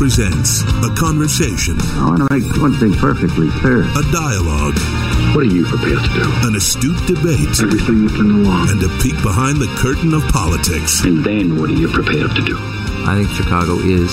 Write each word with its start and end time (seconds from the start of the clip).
presents 0.00 0.62
a 0.80 0.88
conversation, 0.96 1.76
I 2.00 2.08
want 2.08 2.24
to 2.24 2.28
make 2.32 2.48
one 2.56 2.72
thing 2.80 2.94
perfectly 2.94 3.50
clear. 3.60 3.82
a 3.84 4.02
dialogue, 4.10 4.72
What 5.36 5.44
are 5.44 5.52
you 5.52 5.66
prepared 5.66 6.00
to 6.00 6.10
do? 6.16 6.24
an 6.48 6.56
astute 6.56 6.96
debate, 7.06 7.52
Everything 7.60 8.04
you 8.04 8.08
can 8.08 8.42
know 8.42 8.48
and 8.72 8.80
a 8.82 8.88
peek 9.04 9.12
behind 9.22 9.60
the 9.60 9.68
curtain 9.76 10.14
of 10.14 10.22
politics. 10.32 11.04
And 11.04 11.22
then 11.22 11.60
what 11.60 11.68
are 11.68 11.74
you 11.74 11.88
prepared 11.88 12.30
to 12.34 12.40
do? 12.42 12.56
I 13.04 13.12
think 13.20 13.28
Chicago 13.36 13.76
is 13.76 14.08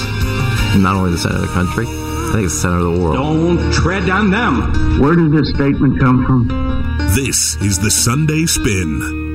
not 0.75 0.97
only 0.97 1.11
the 1.11 1.17
center 1.19 1.35
of 1.35 1.41
the 1.47 1.53
country, 1.55 1.85
I 1.87 2.31
think 2.35 2.43
it's 2.45 2.55
the 2.55 2.59
center 2.67 2.79
of 2.79 2.93
the 2.93 2.99
world. 3.01 3.15
Don't 3.15 3.71
tread 3.71 4.09
on 4.09 4.29
them. 4.29 4.99
Where 4.99 5.15
did 5.15 5.31
this 5.31 5.47
statement 5.55 6.01
come 6.01 6.25
from? 6.25 6.47
This 7.15 7.55
is 7.61 7.79
the 7.79 7.91
Sunday 7.91 8.45
Spin. 8.45 9.26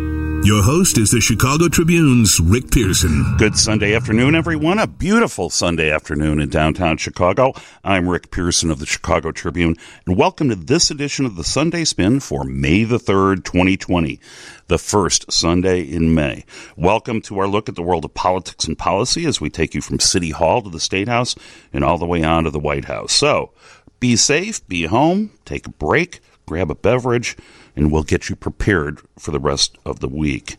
Your 0.45 0.65
host 0.65 0.99
is 0.99 1.13
the 1.13 1.21
Chicago 1.21 1.69
Tribune's 1.69 2.41
Rick 2.41 2.73
Pearson. 2.73 3.37
Good 3.39 3.57
Sunday 3.57 3.95
afternoon, 3.95 4.35
everyone. 4.35 4.81
A 4.81 4.89
beautiful 4.89 5.51
Sunday 5.51 5.89
afternoon 5.89 6.41
in 6.41 6.49
downtown 6.49 6.97
Chicago. 6.97 7.53
I'm 7.85 8.09
Rick 8.09 8.33
Pearson 8.33 8.69
of 8.69 8.81
the 8.81 8.87
Chicago 8.87 9.31
Tribune, 9.31 9.77
and 10.05 10.17
welcome 10.17 10.49
to 10.49 10.57
this 10.57 10.91
edition 10.91 11.27
of 11.27 11.37
the 11.37 11.45
Sunday 11.45 11.85
Spin 11.85 12.19
for 12.19 12.43
May 12.43 12.83
the 12.83 12.99
3rd, 12.99 13.45
2020, 13.45 14.19
the 14.67 14.79
first 14.79 15.31
Sunday 15.31 15.83
in 15.83 16.13
May. 16.13 16.45
Welcome 16.77 17.21
to 17.23 17.39
our 17.39 17.47
look 17.47 17.69
at 17.69 17.77
the 17.77 17.83
world 17.83 18.05
of 18.05 18.13
politics 18.15 18.65
and 18.65 18.77
policy 18.77 19.25
as 19.27 19.41
we 19.41 19.49
take 19.49 19.77
you 19.77 19.81
from 19.81 20.01
City 20.01 20.31
Hall 20.31 20.61
to 20.63 20.71
the 20.71 20.81
State 20.81 21.07
House 21.07 21.37
and 21.73 21.85
all 21.85 21.99
the 21.99 22.05
way 22.05 22.25
on 22.25 22.43
to 22.45 22.51
the 22.51 22.59
White 22.59 22.87
House. 22.87 23.13
So, 23.13 23.53
be 24.01 24.17
safe, 24.17 24.67
be 24.67 24.87
home, 24.87 25.31
take 25.45 25.69
a 25.69 25.71
break, 25.71 26.19
grab 26.47 26.69
a 26.69 26.75
beverage, 26.75 27.37
and 27.75 27.91
we'll 27.91 28.03
get 28.03 28.29
you 28.29 28.37
prepared 28.37 29.01
for 29.19 29.31
the 29.31 29.41
rest 29.41 29.79
of 29.85 30.01
the 30.01 30.09
week. 30.09 30.57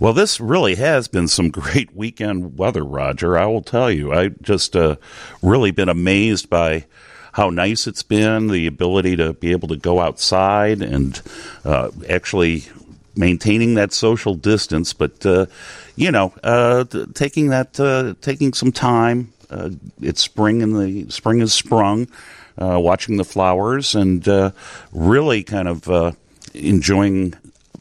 Well, 0.00 0.12
this 0.12 0.40
really 0.40 0.76
has 0.76 1.08
been 1.08 1.28
some 1.28 1.50
great 1.50 1.94
weekend 1.94 2.58
weather, 2.58 2.84
Roger. 2.84 3.38
I 3.38 3.46
will 3.46 3.62
tell 3.62 3.90
you. 3.90 4.12
I 4.12 4.28
just 4.28 4.74
uh, 4.76 4.96
really 5.42 5.70
been 5.70 5.88
amazed 5.88 6.48
by 6.48 6.86
how 7.32 7.50
nice 7.50 7.86
it's 7.88 8.04
been, 8.04 8.46
the 8.46 8.66
ability 8.66 9.16
to 9.16 9.32
be 9.32 9.50
able 9.50 9.66
to 9.66 9.76
go 9.76 10.00
outside 10.00 10.80
and 10.80 11.20
uh, 11.64 11.90
actually 12.08 12.62
maintaining 13.16 13.74
that 13.74 13.92
social 13.92 14.34
distance, 14.34 14.92
but 14.92 15.24
uh, 15.26 15.46
you 15.96 16.10
know, 16.10 16.32
uh, 16.42 16.84
t- 16.84 17.06
taking 17.14 17.48
that, 17.48 17.78
uh, 17.78 18.14
taking 18.20 18.52
some 18.52 18.72
time. 18.72 19.32
Uh, 19.50 19.70
it's 20.00 20.22
spring, 20.22 20.62
and 20.62 20.74
the 20.74 21.10
spring 21.12 21.40
has 21.40 21.52
sprung. 21.52 22.08
Uh, 22.56 22.78
watching 22.78 23.16
the 23.16 23.24
flowers 23.24 23.96
and 23.96 24.28
really 24.92 25.42
kind 25.42 25.66
of 25.66 26.16
enjoying 26.54 27.34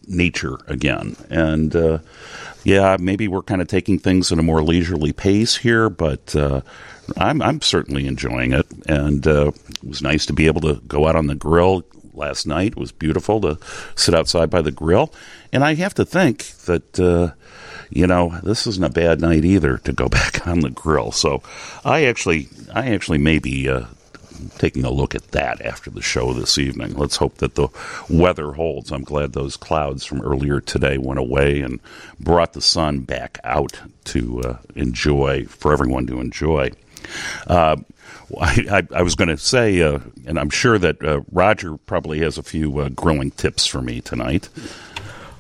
nature 0.08 0.58
again. 0.68 1.16
And 1.30 1.76
uh, 1.76 2.00
yeah, 2.64 2.98
maybe 3.00 3.28
we're 3.28 3.42
kind 3.42 3.62
of 3.62 3.68
taking 3.68 4.00
things 4.00 4.32
at 4.32 4.40
a 4.40 4.44
more 4.44 4.62
leisurely 4.62 5.14
pace 5.14 5.58
here, 5.58 5.90
but 5.90 6.36
uh, 6.36 6.62
I'm, 7.18 7.42
I'm 7.42 7.62
certainly 7.62 8.08
enjoying 8.08 8.54
it. 8.54 8.66
And 8.88 9.26
uh, 9.28 9.52
it 9.70 9.84
was 9.84 10.02
nice 10.02 10.26
to 10.28 10.34
be 10.34 10.48
able 10.48 10.62
to 10.62 10.82
go 10.88 11.08
out 11.08 11.16
on 11.16 11.28
the 11.28 11.36
grill 11.36 11.84
last 12.14 12.46
night. 12.46 12.74
It 12.74 12.78
was 12.78 12.92
beautiful 12.92 13.42
to 13.42 13.58
sit 13.96 14.14
outside 14.14 14.50
by 14.50 14.62
the 14.62 14.72
grill. 14.72 15.14
And 15.52 15.64
I 15.64 15.76
have 15.76 15.94
to 15.96 16.06
think 16.06 16.48
that. 16.66 17.00
Uh, 17.00 17.36
you 17.90 18.08
know, 18.08 18.40
this 18.42 18.66
isn't 18.66 18.84
a 18.84 18.90
bad 18.90 19.22
night 19.22 19.46
either 19.46 19.78
to 19.78 19.94
go 19.94 20.10
back 20.10 20.48
on 20.48 20.62
the 20.62 20.72
grill. 20.72 21.12
So, 21.12 21.44
I 21.86 22.06
actually, 22.06 22.48
I 22.74 22.92
actually 22.92 23.20
may 23.20 23.38
be 23.38 23.70
uh, 23.70 23.86
taking 24.52 24.86
a 24.86 24.92
look 24.92 25.16
at 25.16 25.32
that 25.32 25.62
after 25.62 25.90
the 25.90 26.02
show 26.02 26.34
this 26.34 26.58
evening. 26.58 26.96
Let's 26.96 27.18
hope 27.18 27.36
that 27.36 27.56
the 27.56 27.70
weather 28.10 28.54
holds. 28.54 28.92
I'm 28.92 29.04
glad 29.04 29.34
those 29.34 29.58
clouds 29.58 30.06
from 30.06 30.22
earlier 30.22 30.60
today 30.62 30.98
went 30.98 31.20
away 31.20 31.62
and 31.62 31.80
brought 32.20 32.54
the 32.54 32.62
sun 32.62 33.02
back 33.02 33.40
out 33.44 33.80
to 34.06 34.42
uh, 34.42 34.58
enjoy, 34.76 35.46
for 35.46 35.74
everyone 35.74 36.08
to 36.08 36.20
enjoy. 36.20 36.72
Uh, 37.48 37.78
I, 38.40 38.88
I, 38.94 39.02
was 39.02 39.16
going 39.16 39.30
to 39.30 39.38
say, 39.38 39.82
uh, 39.82 40.00
and 40.26 40.40
I'm 40.40 40.50
sure 40.50 40.78
that 40.78 41.04
uh, 41.04 41.22
Roger 41.32 41.78
probably 41.78 42.20
has 42.20 42.38
a 42.38 42.44
few 42.44 42.80
uh, 42.80 42.90
grilling 42.90 43.32
tips 43.32 43.66
for 43.66 43.82
me 43.82 44.02
tonight. 44.02 44.50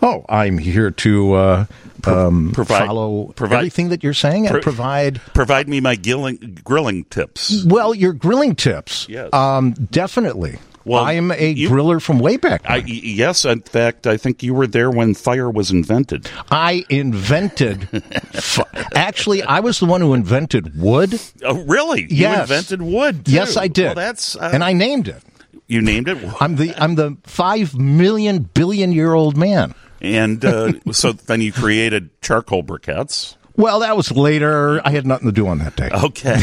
Oh, 0.02 0.26
I'm 0.28 0.58
here 0.58 0.92
to 0.92 1.34
uh, 1.34 1.66
um, 2.08 2.52
provide- 2.54 2.88
follow 2.88 3.34
provide- 3.36 3.58
everything 3.58 3.90
that 3.90 4.04
you're 4.04 4.14
saying 4.14 4.46
and 4.48 4.54
Pro- 4.54 4.62
provide. 4.62 5.22
Provide 5.34 5.68
me 5.70 5.80
my 5.82 5.96
grilling, 5.96 6.60
grilling 6.64 7.06
tips. 7.06 7.64
Well, 7.66 7.94
your 7.94 8.14
grilling 8.14 8.56
tips. 8.56 9.08
Yes. 9.10 9.30
Um, 9.34 9.72
definitely. 9.74 10.60
Well, 10.86 11.02
I 11.02 11.14
am 11.14 11.32
a 11.32 11.52
you- 11.54 11.70
griller 11.70 12.02
from 12.02 12.20
way 12.20 12.36
back. 12.36 12.62
I, 12.66 12.84
yes, 12.86 13.46
in 13.46 13.62
fact, 13.62 14.06
I 14.06 14.18
think 14.18 14.44
you 14.44 14.54
were 14.54 14.68
there 14.68 14.92
when 14.92 15.14
fire 15.14 15.50
was 15.50 15.72
invented. 15.72 16.30
I 16.52 16.84
invented. 16.90 17.88
Actually, 18.96 19.44
I 19.44 19.60
was 19.62 19.80
the 19.80 19.86
one 19.86 20.02
who 20.02 20.14
invented 20.14 20.78
wood. 20.80 21.20
Oh, 21.44 21.64
really? 21.64 22.06
You 22.10 22.28
invented 22.28 22.82
wood. 22.82 23.26
Too. 23.26 23.32
Yes, 23.32 23.56
I 23.58 23.68
did. 23.68 23.86
Well, 23.86 23.96
that's 23.96 24.36
uh, 24.36 24.52
and 24.54 24.64
I 24.64 24.74
named 24.74 25.08
it. 25.08 25.24
you 25.68 25.82
named 25.82 26.10
it. 26.10 26.18
I'm 26.42 26.56
the 26.58 26.74
I'm 26.82 26.96
the 26.96 27.16
five 27.24 27.76
million 27.76 28.40
billion 28.54 28.92
year 28.92 29.14
old 29.14 29.38
man. 29.38 29.74
And 30.04 30.44
uh, 30.44 30.74
so 30.92 31.14
then 31.14 31.42
you 31.42 31.52
created 31.52 32.10
charcoal 32.22 32.64
briquettes. 32.64 33.36
Well, 33.56 33.80
that 33.82 33.96
was 33.96 34.12
later. 34.12 34.82
I 34.86 34.90
had 34.90 35.06
nothing 35.06 35.28
to 35.28 35.32
do 35.32 35.48
on 35.48 35.60
that 35.60 35.76
day. 35.76 35.90
Okay. 35.94 36.40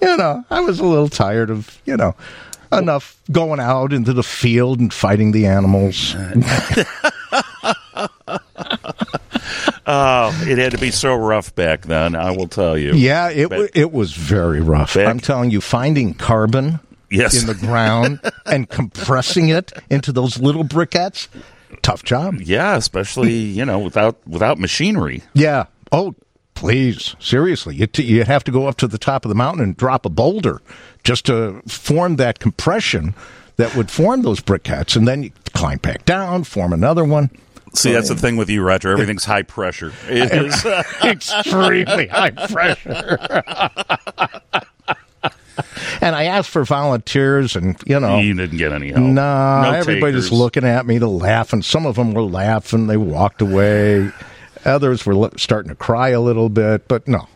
you 0.06 0.16
know, 0.16 0.44
I 0.48 0.60
was 0.60 0.78
a 0.78 0.84
little 0.84 1.08
tired 1.08 1.50
of, 1.50 1.80
you 1.84 1.96
know, 1.96 2.14
enough 2.72 3.20
going 3.32 3.58
out 3.58 3.92
into 3.92 4.12
the 4.12 4.22
field 4.22 4.78
and 4.78 4.94
fighting 4.94 5.32
the 5.32 5.46
animals. 5.46 6.14
Oh, 9.88 10.36
it 10.44 10.58
had 10.58 10.72
to 10.72 10.78
be 10.78 10.90
so 10.90 11.14
rough 11.14 11.54
back 11.54 11.82
then. 11.82 12.16
I 12.16 12.32
will 12.32 12.48
tell 12.48 12.76
you. 12.76 12.94
Yeah, 12.94 13.30
it 13.30 13.70
it 13.72 13.92
was 13.92 14.14
very 14.14 14.60
rough. 14.60 14.94
Back- 14.94 15.06
I'm 15.06 15.20
telling 15.20 15.52
you, 15.52 15.60
finding 15.60 16.12
carbon 16.12 16.80
Yes. 17.10 17.40
in 17.40 17.46
the 17.46 17.54
ground 17.54 18.20
and 18.46 18.68
compressing 18.68 19.48
it 19.48 19.72
into 19.90 20.12
those 20.12 20.38
little 20.38 20.64
briquettes, 20.64 21.28
tough 21.82 22.02
job. 22.02 22.40
Yeah, 22.40 22.76
especially 22.76 23.32
you 23.34 23.64
know 23.64 23.78
without 23.78 24.16
without 24.26 24.58
machinery. 24.58 25.22
Yeah. 25.34 25.66
Oh, 25.92 26.14
please, 26.54 27.14
seriously, 27.20 27.76
you 27.76 27.86
t- 27.86 28.02
you 28.02 28.24
have 28.24 28.42
to 28.44 28.50
go 28.50 28.66
up 28.66 28.76
to 28.78 28.88
the 28.88 28.98
top 28.98 29.24
of 29.24 29.28
the 29.28 29.34
mountain 29.34 29.62
and 29.62 29.76
drop 29.76 30.04
a 30.04 30.08
boulder 30.08 30.60
just 31.04 31.26
to 31.26 31.62
form 31.68 32.16
that 32.16 32.40
compression 32.40 33.14
that 33.56 33.74
would 33.76 33.90
form 33.90 34.22
those 34.22 34.40
briquettes, 34.40 34.96
and 34.96 35.06
then 35.06 35.22
you 35.22 35.30
climb 35.54 35.78
back 35.78 36.04
down, 36.04 36.44
form 36.44 36.72
another 36.72 37.04
one. 37.04 37.30
See, 37.74 37.92
that's 37.92 38.08
the 38.08 38.16
thing 38.16 38.36
with 38.36 38.48
you, 38.48 38.62
Roger. 38.62 38.90
Everything's 38.90 39.24
high 39.24 39.42
pressure. 39.42 39.92
It 40.08 40.32
is. 40.32 40.64
extremely 41.04 42.06
high 42.06 42.30
pressure. 42.30 43.42
and 46.00 46.14
I 46.14 46.24
asked 46.24 46.50
for 46.50 46.64
volunteers, 46.64 47.56
and 47.56 47.76
you 47.86 47.98
know, 48.00 48.18
you 48.18 48.34
didn't 48.34 48.58
get 48.58 48.72
any 48.72 48.90
help. 48.90 49.02
nah, 49.04 49.62
No 49.62 49.70
everybody's 49.72 50.24
takers. 50.26 50.38
looking 50.38 50.64
at 50.64 50.86
me 50.86 50.98
to 50.98 51.06
laugh, 51.08 51.52
and 51.52 51.64
some 51.64 51.86
of 51.86 51.96
them 51.96 52.12
were 52.12 52.22
laughing. 52.22 52.86
They 52.86 52.96
walked 52.96 53.40
away. 53.42 54.10
Others 54.64 55.06
were 55.06 55.30
starting 55.36 55.68
to 55.68 55.74
cry 55.76 56.08
a 56.08 56.20
little 56.20 56.48
bit, 56.48 56.88
but 56.88 57.06
no. 57.06 57.28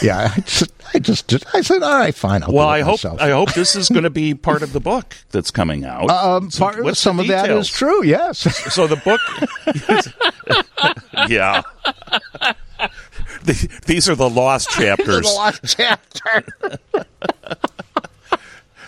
Yeah, 0.00 0.30
I 0.36 0.40
just, 0.42 0.72
I 0.94 1.00
just, 1.00 1.26
did- 1.26 1.44
I 1.52 1.60
said, 1.62 1.82
all 1.82 1.98
right, 1.98 2.14
fine. 2.14 2.44
I'll 2.44 2.52
Well, 2.52 2.68
do 2.68 2.70
it 2.74 2.76
I 2.76 2.80
hope 2.82 2.92
myself. 2.92 3.20
I 3.20 3.30
hope 3.30 3.54
this 3.54 3.74
is 3.74 3.88
going 3.88 4.04
to 4.04 4.10
be 4.10 4.32
part 4.34 4.62
of 4.62 4.72
the 4.72 4.78
book 4.78 5.16
that's 5.32 5.50
coming 5.50 5.84
out. 5.84 6.08
Um, 6.10 6.48
So 6.52 6.60
part, 6.70 6.96
some 6.96 7.18
of 7.18 7.26
that 7.26 7.50
is 7.50 7.68
true. 7.68 8.04
Yes. 8.04 8.38
So 8.72 8.86
the 8.86 8.94
book, 8.96 9.20
yeah. 11.28 11.62
The- 13.44 13.68
These 13.86 14.08
are 14.08 14.14
the 14.14 14.30
lost 14.30 14.70
chapters. 14.70 15.26
chapter. 15.66 16.44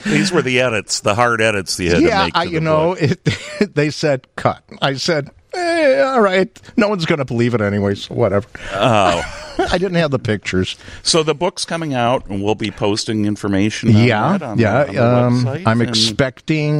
These 0.04 0.30
were 0.30 0.42
the 0.42 0.60
edits, 0.60 1.00
the 1.00 1.14
hard 1.14 1.40
edits 1.40 1.78
you 1.80 1.90
had 1.90 1.98
to 1.98 2.04
yeah, 2.04 2.24
make. 2.24 2.34
To 2.34 2.38
I, 2.40 2.44
the 2.46 2.50
you 2.52 2.60
know, 2.60 2.92
it, 2.92 3.24
they 3.74 3.90
said 3.90 4.26
cut. 4.36 4.62
I 4.80 4.94
said, 4.94 5.30
eh, 5.52 6.00
all 6.02 6.20
right. 6.20 6.48
No 6.76 6.88
one's 6.88 7.06
going 7.06 7.18
to 7.18 7.24
believe 7.24 7.54
it 7.54 7.60
anyway, 7.60 7.96
so 7.96 8.14
whatever. 8.14 8.46
Oh, 8.72 9.56
I 9.70 9.78
didn't 9.78 9.96
have 9.96 10.12
the 10.12 10.18
pictures. 10.20 10.76
so 11.02 11.22
the 11.22 11.34
book's 11.34 11.64
coming 11.64 11.92
out, 11.94 12.26
and 12.26 12.42
we'll 12.42 12.54
be 12.54 12.70
posting 12.70 13.24
information. 13.24 13.88
On 13.88 13.96
yeah, 13.96 14.54
yeah. 14.56 14.84
The, 14.84 15.04
um, 15.04 15.48
I'm 15.48 15.80
and- 15.80 15.88
expecting 15.88 16.78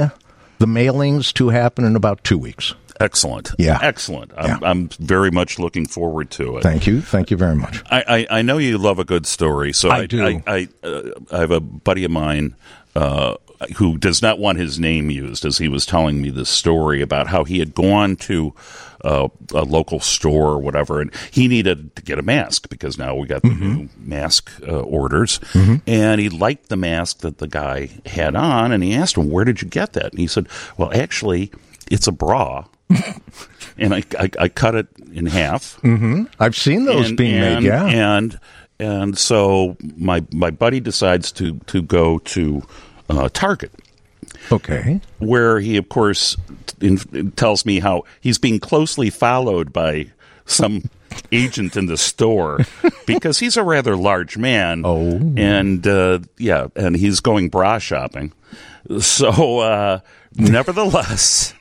the 0.58 0.66
mailings 0.66 1.32
to 1.34 1.48
happen 1.48 1.84
in 1.84 1.96
about 1.96 2.22
two 2.22 2.38
weeks. 2.38 2.74
Excellent. 3.00 3.52
Yeah. 3.58 3.78
excellent. 3.82 4.32
I'm, 4.36 4.46
Yeah. 4.48 4.58
I'm 4.62 4.88
very 5.00 5.30
much 5.30 5.58
looking 5.58 5.86
forward 5.86 6.30
to 6.32 6.56
it. 6.58 6.62
Thank 6.62 6.86
you. 6.86 7.00
Thank 7.00 7.30
you 7.30 7.36
very 7.36 7.56
much. 7.56 7.82
I, 7.90 8.26
I, 8.30 8.38
I 8.38 8.42
know 8.42 8.58
you 8.58 8.78
love 8.78 8.98
a 8.98 9.04
good 9.04 9.26
story, 9.26 9.72
so 9.72 9.90
I 9.90 9.98
I, 9.98 10.06
do. 10.06 10.24
I, 10.24 10.42
I, 10.46 10.68
uh, 10.86 11.02
I 11.32 11.38
have 11.38 11.50
a 11.50 11.60
buddy 11.60 12.04
of 12.04 12.10
mine 12.10 12.54
uh, 12.94 13.36
who 13.76 13.96
does 13.98 14.22
not 14.22 14.38
want 14.38 14.58
his 14.58 14.78
name 14.78 15.10
used, 15.10 15.44
as 15.44 15.58
he 15.58 15.68
was 15.68 15.86
telling 15.86 16.20
me 16.20 16.30
this 16.30 16.48
story 16.50 17.00
about 17.02 17.26
how 17.28 17.44
he 17.44 17.58
had 17.58 17.74
gone 17.74 18.16
to 18.16 18.52
uh, 19.04 19.28
a 19.54 19.62
local 19.62 20.00
store 20.00 20.48
or 20.52 20.58
whatever, 20.58 21.00
and 21.00 21.10
he 21.30 21.46
needed 21.48 21.94
to 21.96 22.02
get 22.02 22.18
a 22.18 22.22
mask 22.22 22.68
because 22.70 22.98
now 22.98 23.14
we 23.14 23.26
got 23.26 23.42
the 23.42 23.48
Mm-hmm. 23.48 23.74
new 23.76 23.88
mask 23.98 24.50
uh, 24.66 24.80
orders, 24.80 25.38
and 25.86 26.20
he 26.20 26.28
liked 26.28 26.68
the 26.70 26.76
mask 26.76 27.18
that 27.20 27.38
the 27.38 27.46
guy 27.46 27.90
had 28.06 28.34
on, 28.34 28.72
and 28.72 28.82
he 28.82 28.94
asked 28.94 29.16
him, 29.16 29.30
"Where 29.30 29.44
did 29.44 29.62
you 29.62 29.68
get 29.68 29.92
that?" 29.92 30.10
And 30.12 30.18
he 30.18 30.26
said, 30.26 30.48
"Well, 30.76 30.90
actually, 30.94 31.50
it's 31.90 32.06
a 32.06 32.12
bra." 32.12 32.64
And 33.78 33.94
I, 33.94 34.02
I, 34.18 34.30
I 34.40 34.48
cut 34.48 34.74
it 34.74 34.86
in 35.12 35.26
half, 35.26 35.78
I've 36.38 36.56
seen 36.56 36.84
those 36.84 37.08
and, 37.08 37.16
being 37.16 37.34
and, 37.34 37.64
made. 37.64 37.68
Yeah. 37.68 37.86
and 37.86 38.40
and 38.78 39.18
so 39.18 39.76
my 39.96 40.24
my 40.32 40.50
buddy 40.50 40.80
decides 40.80 41.32
to 41.32 41.58
to 41.66 41.82
go 41.82 42.18
to 42.18 42.62
uh, 43.08 43.28
Target, 43.32 43.72
Okay. 44.52 45.00
where 45.18 45.58
he 45.60 45.76
of 45.76 45.88
course 45.88 46.36
in, 46.80 47.32
tells 47.32 47.64
me 47.64 47.78
how 47.80 48.04
he's 48.20 48.38
being 48.38 48.60
closely 48.60 49.10
followed 49.10 49.72
by 49.72 50.10
some 50.44 50.90
agent 51.32 51.76
in 51.76 51.86
the 51.86 51.96
store 51.96 52.60
because 53.06 53.38
he's 53.38 53.56
a 53.56 53.64
rather 53.64 53.96
large 53.96 54.36
man. 54.36 54.82
Oh. 54.84 55.18
and 55.36 55.86
uh, 55.86 56.18
yeah, 56.38 56.66
and 56.76 56.94
he's 56.96 57.20
going 57.20 57.48
bra 57.48 57.78
shopping. 57.78 58.32
So, 59.00 59.58
uh, 59.60 60.00
nevertheless. 60.36 61.54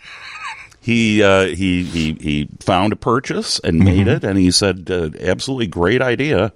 He, 0.85 1.23
uh, 1.23 1.45
he 1.47 1.83
he 1.83 2.13
he 2.21 2.47
found 2.59 2.93
a 2.93 2.95
purchase 2.95 3.59
and 3.63 3.79
made 3.79 4.07
it, 4.07 4.23
and 4.23 4.37
he 4.37 4.51
said, 4.51 4.87
uh, 4.91 5.09
"Absolutely 5.19 5.65
great 5.65 5.99
idea." 5.99 6.53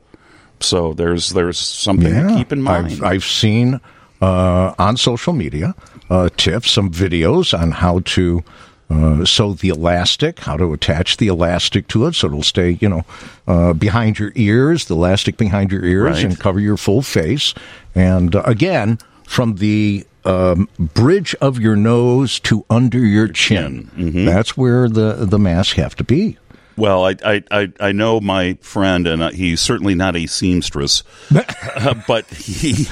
So 0.60 0.94
there's 0.94 1.30
there's 1.32 1.58
something 1.58 2.14
to 2.14 2.36
keep 2.36 2.52
in 2.52 2.62
mind. 2.62 2.92
I've, 2.92 3.04
I've 3.04 3.24
seen 3.24 3.80
uh, 4.22 4.76
on 4.78 4.98
social 4.98 5.34
media 5.34 5.74
uh, 6.12 6.30
tips, 6.38 6.70
some 6.70 6.92
videos 6.92 7.58
on 7.60 7.72
how 7.72 8.02
to 8.02 8.44
uh, 8.92 9.26
sew 9.26 9.54
the 9.54 9.70
elastic, 9.70 10.40
how 10.42 10.58
to 10.58 10.74
attach 10.74 11.18
the 11.18 11.28
elastic 11.28 11.88
to 11.88 12.06
it 12.06 12.14
so 12.14 12.28
it'll 12.28 12.44
stay, 12.44 12.78
you 12.82 12.90
know, 12.90 13.06
uh, 13.48 13.74
behind 13.74 14.20
your 14.20 14.32
ears, 14.36 14.86
the 14.86 14.96
elastic 14.96 15.38
behind 15.38 15.72
your 15.72 15.84
ears, 15.86 16.18
Right. 16.18 16.26
and 16.26 16.40
cover 16.40 16.60
your 16.60 16.78
full 16.78 17.02
face. 17.02 17.56
And 17.96 18.36
uh, 18.36 18.44
again, 18.46 19.00
from 19.28 19.56
the 19.56 20.06
um, 20.26 20.70
bridge 20.78 21.36
of 21.42 21.60
your 21.60 21.76
nose 21.76 22.40
to 22.42 22.66
under 22.70 23.00
your 23.00 23.28
chin. 23.28 23.90
Mm-hmm. 23.96 24.26
That's 24.26 24.56
where 24.58 24.88
the 24.90 25.14
the 25.26 25.40
masks 25.40 25.74
have 25.78 25.96
to 25.98 26.04
be. 26.04 26.38
Well, 26.78 27.06
I, 27.06 27.16
I, 27.26 27.44
I, 27.52 27.74
I 27.82 27.92
know 27.92 28.22
my 28.22 28.54
friend, 28.62 29.06
and 29.06 29.22
uh, 29.22 29.32
he's 29.32 29.60
certainly 29.60 29.96
not 29.96 30.16
a 30.16 30.28
seamstress, 30.28 31.04
uh, 31.36 31.94
but 32.08 32.26
he, 32.28 32.88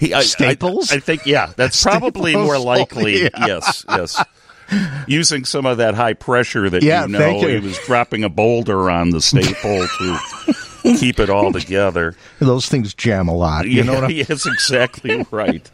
he 0.00 0.12
I, 0.12 0.22
Staples? 0.22 0.90
I, 0.90 0.96
I 0.96 0.98
think, 0.98 1.26
yeah, 1.26 1.52
that's 1.56 1.80
probably 1.82 2.32
Staples? 2.32 2.46
more 2.46 2.58
likely. 2.58 3.22
Yeah. 3.30 3.46
Yes, 3.46 3.84
yes. 3.88 4.24
Using 5.06 5.44
some 5.44 5.64
of 5.64 5.78
that 5.78 5.94
high 5.94 6.14
pressure 6.14 6.68
that 6.70 6.82
Yeah, 6.82 7.02
you 7.02 7.08
know, 7.12 7.40
you. 7.42 7.48
he 7.48 7.60
was 7.60 7.78
dropping 7.86 8.24
a 8.24 8.28
boulder 8.28 8.90
on 8.90 9.10
the 9.10 9.20
staple 9.20 9.86
to 9.86 10.18
keep 10.82 11.18
it 11.20 11.30
all 11.30 11.52
together. 11.52 12.14
Those 12.38 12.66
things 12.68 12.94
jam 12.94 13.28
a 13.28 13.34
lot. 13.34 13.66
You 13.68 13.82
know 13.84 13.94
what 13.94 14.04
I 14.04 14.08
yes, 14.28 14.46
exactly 14.46 15.24
right. 15.30 15.70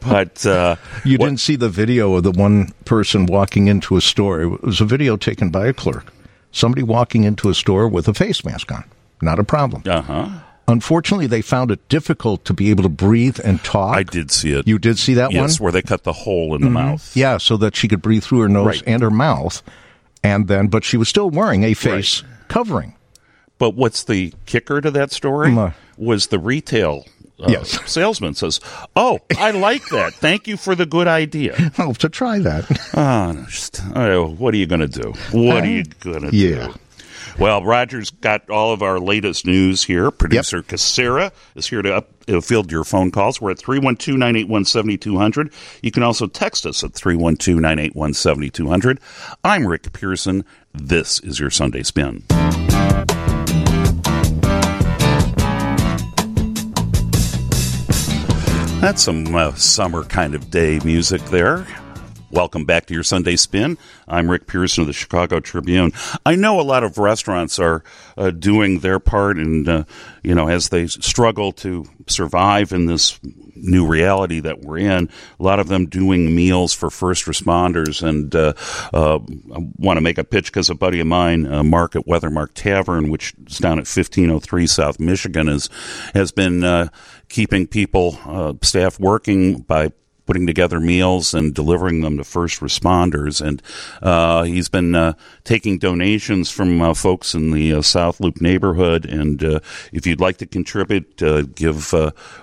But 0.00 0.44
uh, 0.46 0.76
You 1.04 1.18
what- 1.18 1.26
didn't 1.26 1.40
see 1.40 1.56
the 1.56 1.68
video 1.68 2.14
of 2.14 2.22
the 2.22 2.30
one 2.32 2.72
person 2.84 3.26
walking 3.26 3.66
into 3.68 3.96
a 3.96 4.00
store. 4.00 4.40
It 4.40 4.62
was 4.62 4.80
a 4.80 4.84
video 4.84 5.16
taken 5.16 5.50
by 5.50 5.66
a 5.66 5.72
clerk. 5.72 6.12
Somebody 6.52 6.82
walking 6.82 7.24
into 7.24 7.50
a 7.50 7.54
store 7.54 7.88
with 7.88 8.08
a 8.08 8.14
face 8.14 8.44
mask 8.44 8.72
on. 8.72 8.84
Not 9.20 9.38
a 9.38 9.44
problem. 9.44 9.82
uh-huh. 9.86 10.28
Unfortunately, 10.66 11.26
they 11.26 11.40
found 11.40 11.70
it 11.70 11.86
difficult 11.88 12.44
to 12.44 12.52
be 12.52 12.68
able 12.68 12.82
to 12.82 12.90
breathe 12.90 13.38
and 13.42 13.62
talk. 13.64 13.96
I 13.96 14.02
did 14.02 14.30
see 14.30 14.52
it. 14.52 14.68
You 14.68 14.78
did 14.78 14.98
see 14.98 15.14
that 15.14 15.32
yes, 15.32 15.40
one? 15.40 15.48
Mm-hmm. 15.48 15.62
where 15.64 15.72
they 15.72 15.80
cut 15.82 16.04
the 16.04 16.12
hole 16.12 16.54
in 16.54 16.60
the 16.60 16.68
mouth. 16.68 17.16
Yeah, 17.16 17.38
so 17.38 17.56
that 17.56 17.74
she 17.74 17.88
could 17.88 18.02
breathe 18.02 18.22
through 18.22 18.40
her 18.40 18.48
nose 18.50 18.66
Right. 18.66 18.82
and 18.86 19.02
her 19.02 19.10
mouth. 19.10 19.62
And 20.22 20.46
then, 20.46 20.68
but 20.68 20.84
she 20.84 20.98
was 20.98 21.08
still 21.08 21.30
wearing 21.30 21.64
a 21.64 21.72
face 21.72 22.22
covering. 22.48 22.94
But 23.58 23.74
what's 23.74 24.04
the 24.04 24.32
kicker 24.46 24.80
to 24.80 24.90
that 24.92 25.10
story? 25.12 25.54
Uh, 25.56 25.70
Was 25.96 26.28
the 26.28 26.38
retail 26.38 27.04
uh, 27.40 27.46
Yes. 27.48 27.78
salesman 27.90 28.34
says, 28.34 28.60
"Oh, 28.96 29.20
I 29.36 29.50
like 29.52 29.88
that. 29.88 30.14
Thank 30.14 30.46
you 30.46 30.56
for 30.56 30.74
the 30.74 30.86
good 30.86 31.08
idea." 31.08 31.56
Oh, 31.78 31.92
to 31.94 32.08
try 32.08 32.38
that. 32.40 32.64
Ah, 32.94 33.46
just, 33.48 33.80
oh, 33.94 34.30
what 34.34 34.52
are 34.52 34.56
you 34.56 34.66
going 34.66 34.80
to 34.80 34.88
do? 34.88 35.12
What 35.32 35.62
are 35.62 35.66
you 35.66 35.84
going 36.00 36.28
to 36.28 36.34
yeah. 36.34 36.68
do? 36.68 36.74
Well, 37.38 37.62
Roger's 37.62 38.10
got 38.10 38.50
all 38.50 38.72
of 38.72 38.82
our 38.82 38.98
latest 38.98 39.46
news 39.46 39.84
here. 39.84 40.10
Producer 40.10 40.60
Casera 40.60 41.30
is 41.54 41.68
here 41.68 41.82
to 41.82 41.94
up, 41.94 42.08
uh, 42.28 42.40
field 42.40 42.72
your 42.72 42.82
phone 42.82 43.12
calls. 43.12 43.40
We're 43.40 43.52
at 43.52 43.58
312 43.60 44.18
981 44.18 44.64
7200. 44.64 45.52
You 45.80 45.92
can 45.92 46.02
also 46.02 46.26
text 46.26 46.66
us 46.66 46.82
at 46.82 46.94
312 46.94 47.60
981 47.60 48.14
7200. 48.14 48.98
I'm 49.44 49.68
Rick 49.68 49.92
Pearson. 49.92 50.44
This 50.74 51.20
is 51.20 51.38
your 51.38 51.50
Sunday 51.50 51.84
Spin. 51.84 52.24
That's 58.80 59.02
some 59.02 59.34
uh, 59.34 59.52
summer 59.54 60.04
kind 60.04 60.36
of 60.36 60.52
day 60.52 60.78
music 60.84 61.20
there. 61.26 61.66
Welcome 62.30 62.66
back 62.66 62.84
to 62.86 62.94
your 62.94 63.04
Sunday 63.04 63.36
Spin. 63.36 63.78
I'm 64.06 64.30
Rick 64.30 64.46
Pearson 64.46 64.82
of 64.82 64.86
the 64.86 64.92
Chicago 64.92 65.40
Tribune. 65.40 65.92
I 66.26 66.34
know 66.34 66.60
a 66.60 66.62
lot 66.62 66.84
of 66.84 66.98
restaurants 66.98 67.58
are 67.58 67.82
uh, 68.18 68.32
doing 68.32 68.80
their 68.80 68.98
part, 68.98 69.38
and 69.38 69.66
uh, 69.66 69.84
you 70.22 70.34
know, 70.34 70.46
as 70.46 70.68
they 70.68 70.88
struggle 70.88 71.52
to 71.52 71.86
survive 72.06 72.74
in 72.74 72.84
this 72.84 73.18
new 73.54 73.86
reality 73.86 74.40
that 74.40 74.60
we're 74.60 74.76
in, 74.76 75.08
a 75.40 75.42
lot 75.42 75.58
of 75.58 75.68
them 75.68 75.86
doing 75.86 76.36
meals 76.36 76.74
for 76.74 76.90
first 76.90 77.24
responders. 77.24 78.06
And 78.06 78.34
uh, 78.36 78.52
uh, 78.92 79.20
I 79.54 79.70
want 79.78 79.96
to 79.96 80.02
make 80.02 80.18
a 80.18 80.24
pitch 80.24 80.52
because 80.52 80.68
a 80.68 80.74
buddy 80.74 81.00
of 81.00 81.06
mine, 81.06 81.46
uh, 81.46 81.62
Mark 81.62 81.96
at 81.96 82.04
Weathermark 82.04 82.50
Tavern, 82.52 83.08
which 83.08 83.32
is 83.46 83.56
down 83.56 83.78
at 83.78 83.88
1503 83.88 84.66
South 84.66 85.00
Michigan, 85.00 85.48
is 85.48 85.70
has 86.12 86.30
been 86.30 86.62
uh, 86.62 86.88
keeping 87.30 87.66
people, 87.66 88.58
staff 88.60 89.00
working 89.00 89.62
by 89.62 89.92
putting 90.28 90.46
together 90.46 90.78
meals 90.78 91.32
and 91.32 91.54
delivering 91.54 92.02
them 92.02 92.18
to 92.18 92.22
first 92.22 92.60
responders. 92.60 93.40
And 93.40 93.62
uh, 94.02 94.42
he's 94.42 94.68
been 94.68 94.94
uh, 94.94 95.14
taking 95.42 95.78
donations 95.78 96.50
from 96.50 96.82
uh, 96.82 96.92
folks 96.92 97.34
in 97.34 97.50
the 97.50 97.72
uh, 97.72 97.80
South 97.80 98.20
Loop 98.20 98.38
neighborhood. 98.38 99.06
And 99.06 99.42
uh, 99.42 99.60
if 99.90 100.06
you'd 100.06 100.20
like 100.20 100.36
to 100.36 100.46
contribute, 100.46 101.22
uh, 101.22 101.42
give 101.42 101.76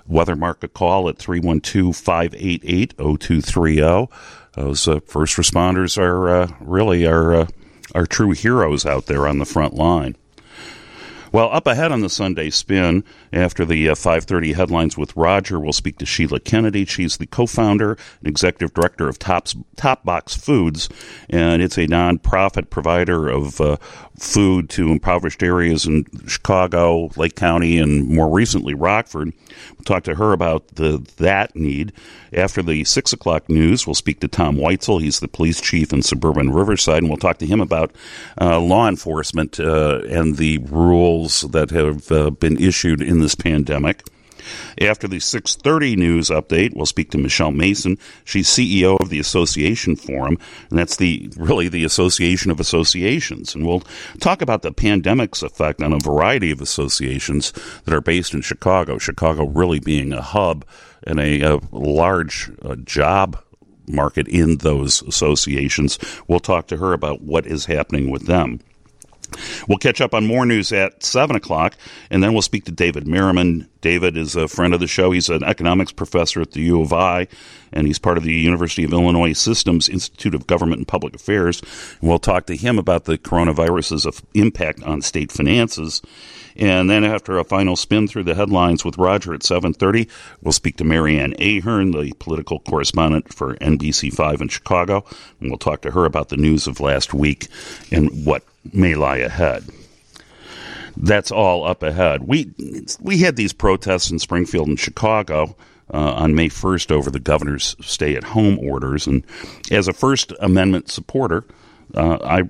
Weathermark 0.10 0.64
a 0.64 0.68
call 0.68 1.08
at 1.10 1.20
312 1.20 1.96
588 1.96 2.98
0230. 2.98 4.08
Those 4.56 4.86
first 5.06 5.38
responders 5.38 5.96
are 6.00 6.48
really 6.60 7.06
our, 7.06 7.48
our 7.94 8.08
true 8.08 8.32
heroes 8.32 8.88
out 8.88 9.06
there 9.06 9.28
on 9.28 9.38
the 9.38 9.46
front 9.46 9.76
line. 9.76 10.16
Well, 11.36 11.50
up 11.52 11.68
ahead 11.68 11.92
on 11.92 12.00
the 12.00 12.08
Sunday 12.08 12.50
Spin, 12.50 13.04
after 13.34 13.66
the 13.66 13.90
uh, 13.90 13.96
5:30 13.96 14.56
headlines 14.56 14.98
with 14.98 15.18
Roger, 15.18 15.60
we'll 15.60 15.74
speak 15.74 15.98
to 15.98 16.06
Sheila 16.06 16.40
Kennedy. 16.40 16.86
She's 16.86 17.18
the 17.18 17.28
co-founder 17.28 17.98
and 18.20 18.28
executive 18.30 18.74
director 18.74 19.10
of 19.10 19.20
Tops, 19.20 19.54
Top 19.76 20.06
Box 20.06 20.34
Foods, 20.34 20.88
and 21.30 21.62
it's 21.62 21.78
a 21.78 21.88
nonprofit 21.88 22.70
provider 22.70 23.28
of 23.28 23.60
uh, 23.60 23.76
food 24.18 24.70
to 24.72 24.92
impoverished 24.92 25.44
areas 25.44 25.86
in 25.86 26.06
Chicago, 26.28 27.10
Lake 27.16 27.36
County, 27.36 27.78
and 27.78 28.08
more 28.08 28.30
recently 28.30 28.74
Rockford. 28.74 29.34
We'll 29.78 29.84
talk 29.84 30.04
to 30.04 30.16
her 30.16 30.32
about 30.34 30.68
the 30.76 31.06
that 31.18 31.56
need. 31.56 31.94
After 32.34 32.62
the 32.62 32.84
six 32.84 33.14
o'clock 33.14 33.50
news, 33.50 33.86
we'll 33.86 33.94
speak 33.94 34.20
to 34.22 34.28
Tom 34.28 34.58
Weitzel. 34.58 35.02
He's 35.02 35.20
the 35.20 35.28
police 35.28 35.62
chief 35.62 35.94
in 35.94 36.02
suburban 36.02 36.52
Riverside, 36.52 37.00
and 37.00 37.10
we'll 37.10 37.18
talk 37.18 37.38
to 37.40 37.46
him 37.46 37.62
about 37.62 37.94
uh, 38.40 38.60
law 38.60 38.88
enforcement 38.88 39.60
uh, 39.60 40.02
and 40.10 40.38
the 40.38 40.60
rules 40.60 41.42
that 41.42 41.72
have 41.72 42.12
uh, 42.12 42.30
been 42.30 42.58
issued 42.58 43.02
in 43.02 43.20
this 43.20 43.36
pandemic. 43.36 44.04
After 44.82 45.08
the 45.08 45.20
6:30 45.20 45.96
news 45.96 46.30
update, 46.30 46.76
we'll 46.76 46.86
speak 46.86 47.12
to 47.12 47.18
Michelle 47.18 47.52
Mason. 47.52 47.98
She's 48.24 48.50
CEO 48.50 48.98
of 49.00 49.10
the 49.10 49.20
Association 49.20 49.96
Forum, 49.96 50.38
and 50.70 50.80
that's 50.80 50.98
the 50.98 51.30
really 51.38 51.68
the 51.68 51.84
association 51.84 52.52
of 52.52 52.60
associations. 52.60 53.56
And 53.56 53.66
we'll 53.66 53.84
talk 54.20 54.42
about 54.42 54.62
the 54.62 54.72
pandemic's 54.72 55.44
effect 55.44 55.82
on 55.82 55.94
a 55.94 56.00
variety 56.00 56.52
of 56.52 56.62
associations 56.62 57.54
that 57.86 57.94
are 57.94 58.02
based 58.02 58.34
in 58.34 58.42
Chicago. 58.42 58.98
Chicago 58.98 59.46
really 59.46 59.80
being 59.80 60.14
a 60.14 60.22
hub 60.22 60.66
and 61.06 61.20
a, 61.20 61.42
a 61.42 61.60
large 61.72 62.52
uh, 62.64 62.76
job 62.76 63.38
market 63.88 64.28
in 64.28 64.58
those 64.58 65.02
associations. 65.04 66.00
We'll 66.28 66.40
talk 66.40 66.68
to 66.68 66.78
her 66.78 66.94
about 66.94 67.22
what 67.22 67.46
is 67.46 67.66
happening 67.66 68.10
with 68.10 68.26
them. 68.26 68.60
We'll 69.68 69.78
catch 69.78 70.02
up 70.02 70.14
on 70.14 70.26
more 70.26 70.46
news 70.46 70.72
at 70.72 71.04
7 71.04 71.36
o'clock, 71.36 71.76
and 72.10 72.24
then 72.24 72.34
we'll 72.34 72.42
speak 72.42 72.66
to 72.66 72.72
David 72.72 73.08
Merriman. 73.08 73.68
David 73.82 74.18
is 74.18 74.36
a 74.36 74.48
friend 74.48 74.74
of 74.74 74.80
the 74.80 74.88
show. 74.88 75.12
He's 75.12 75.30
an 75.30 75.44
economics 75.44 75.92
professor 75.92 76.42
at 76.42 76.52
the 76.52 76.62
U 76.62 76.82
of 76.82 76.94
I, 76.94 77.28
and 77.76 77.86
he's 77.86 78.00
part 78.00 78.18
of 78.18 78.24
the 78.24 78.34
University 78.34 78.84
of 78.84 78.94
Illinois 78.94 79.34
Systems 79.34 79.90
Institute 79.90 80.34
of 80.34 80.48
Government 80.48 80.80
and 80.80 80.88
Public 80.88 81.16
Affairs. 81.16 81.62
And 82.02 82.10
we'll 82.10 82.20
talk 82.20 82.46
to 82.48 82.56
him 82.56 82.80
about 82.80 83.06
the 83.06 83.18
coronavirus's 83.18 84.08
impact 84.34 84.82
on 84.84 85.02
state 85.02 85.32
finances. 85.32 86.02
And 86.56 86.90
then 86.90 87.04
after 87.04 87.38
a 87.38 87.44
final 87.44 87.76
spin 87.76 88.08
through 88.08 88.24
the 88.24 88.36
headlines 88.36 88.86
with 88.86 88.98
Roger 88.98 89.34
at 89.34 89.42
7.30, 89.42 90.10
we'll 90.42 90.54
speak 90.54 90.78
to 90.78 90.86
Mary 90.86 91.20
Ann 91.20 91.34
Ahern, 91.40 91.92
the 91.92 92.14
political 92.18 92.60
correspondent 92.60 93.34
for 93.34 93.56
NBC5 93.56 94.42
in 94.42 94.48
Chicago, 94.48 95.04
and 95.42 95.50
we'll 95.50 95.58
talk 95.58 95.82
to 95.82 95.92
her 95.92 96.06
about 96.06 96.30
the 96.30 96.38
news 96.38 96.66
of 96.66 96.80
last 96.80 97.14
week 97.14 97.50
and 97.92 98.26
what 98.26 98.44
may 98.72 98.96
lie 98.96 99.18
ahead. 99.18 99.66
That's 100.98 101.30
all 101.30 101.68
up 101.68 101.84
ahead. 101.84 102.24
We 102.26 102.52
we 103.02 103.18
had 103.18 103.36
these 103.36 103.52
protests 103.52 104.10
in 104.10 104.20
Springfield 104.20 104.70
and 104.70 104.80
Chicago 104.80 105.58
uh, 105.94 106.14
on 106.14 106.36
May 106.36 106.50
1st 106.50 106.92
over 106.92 107.10
the 107.10 107.20
governor's 107.20 107.76
stay-at-home 107.82 108.60
orders, 108.60 109.08
and 109.08 109.24
as 109.72 109.88
a 109.88 109.94
First 109.94 110.34
Amendment 110.40 110.90
supporter, 110.90 111.46
uh, 111.94 112.18
I 112.24 112.44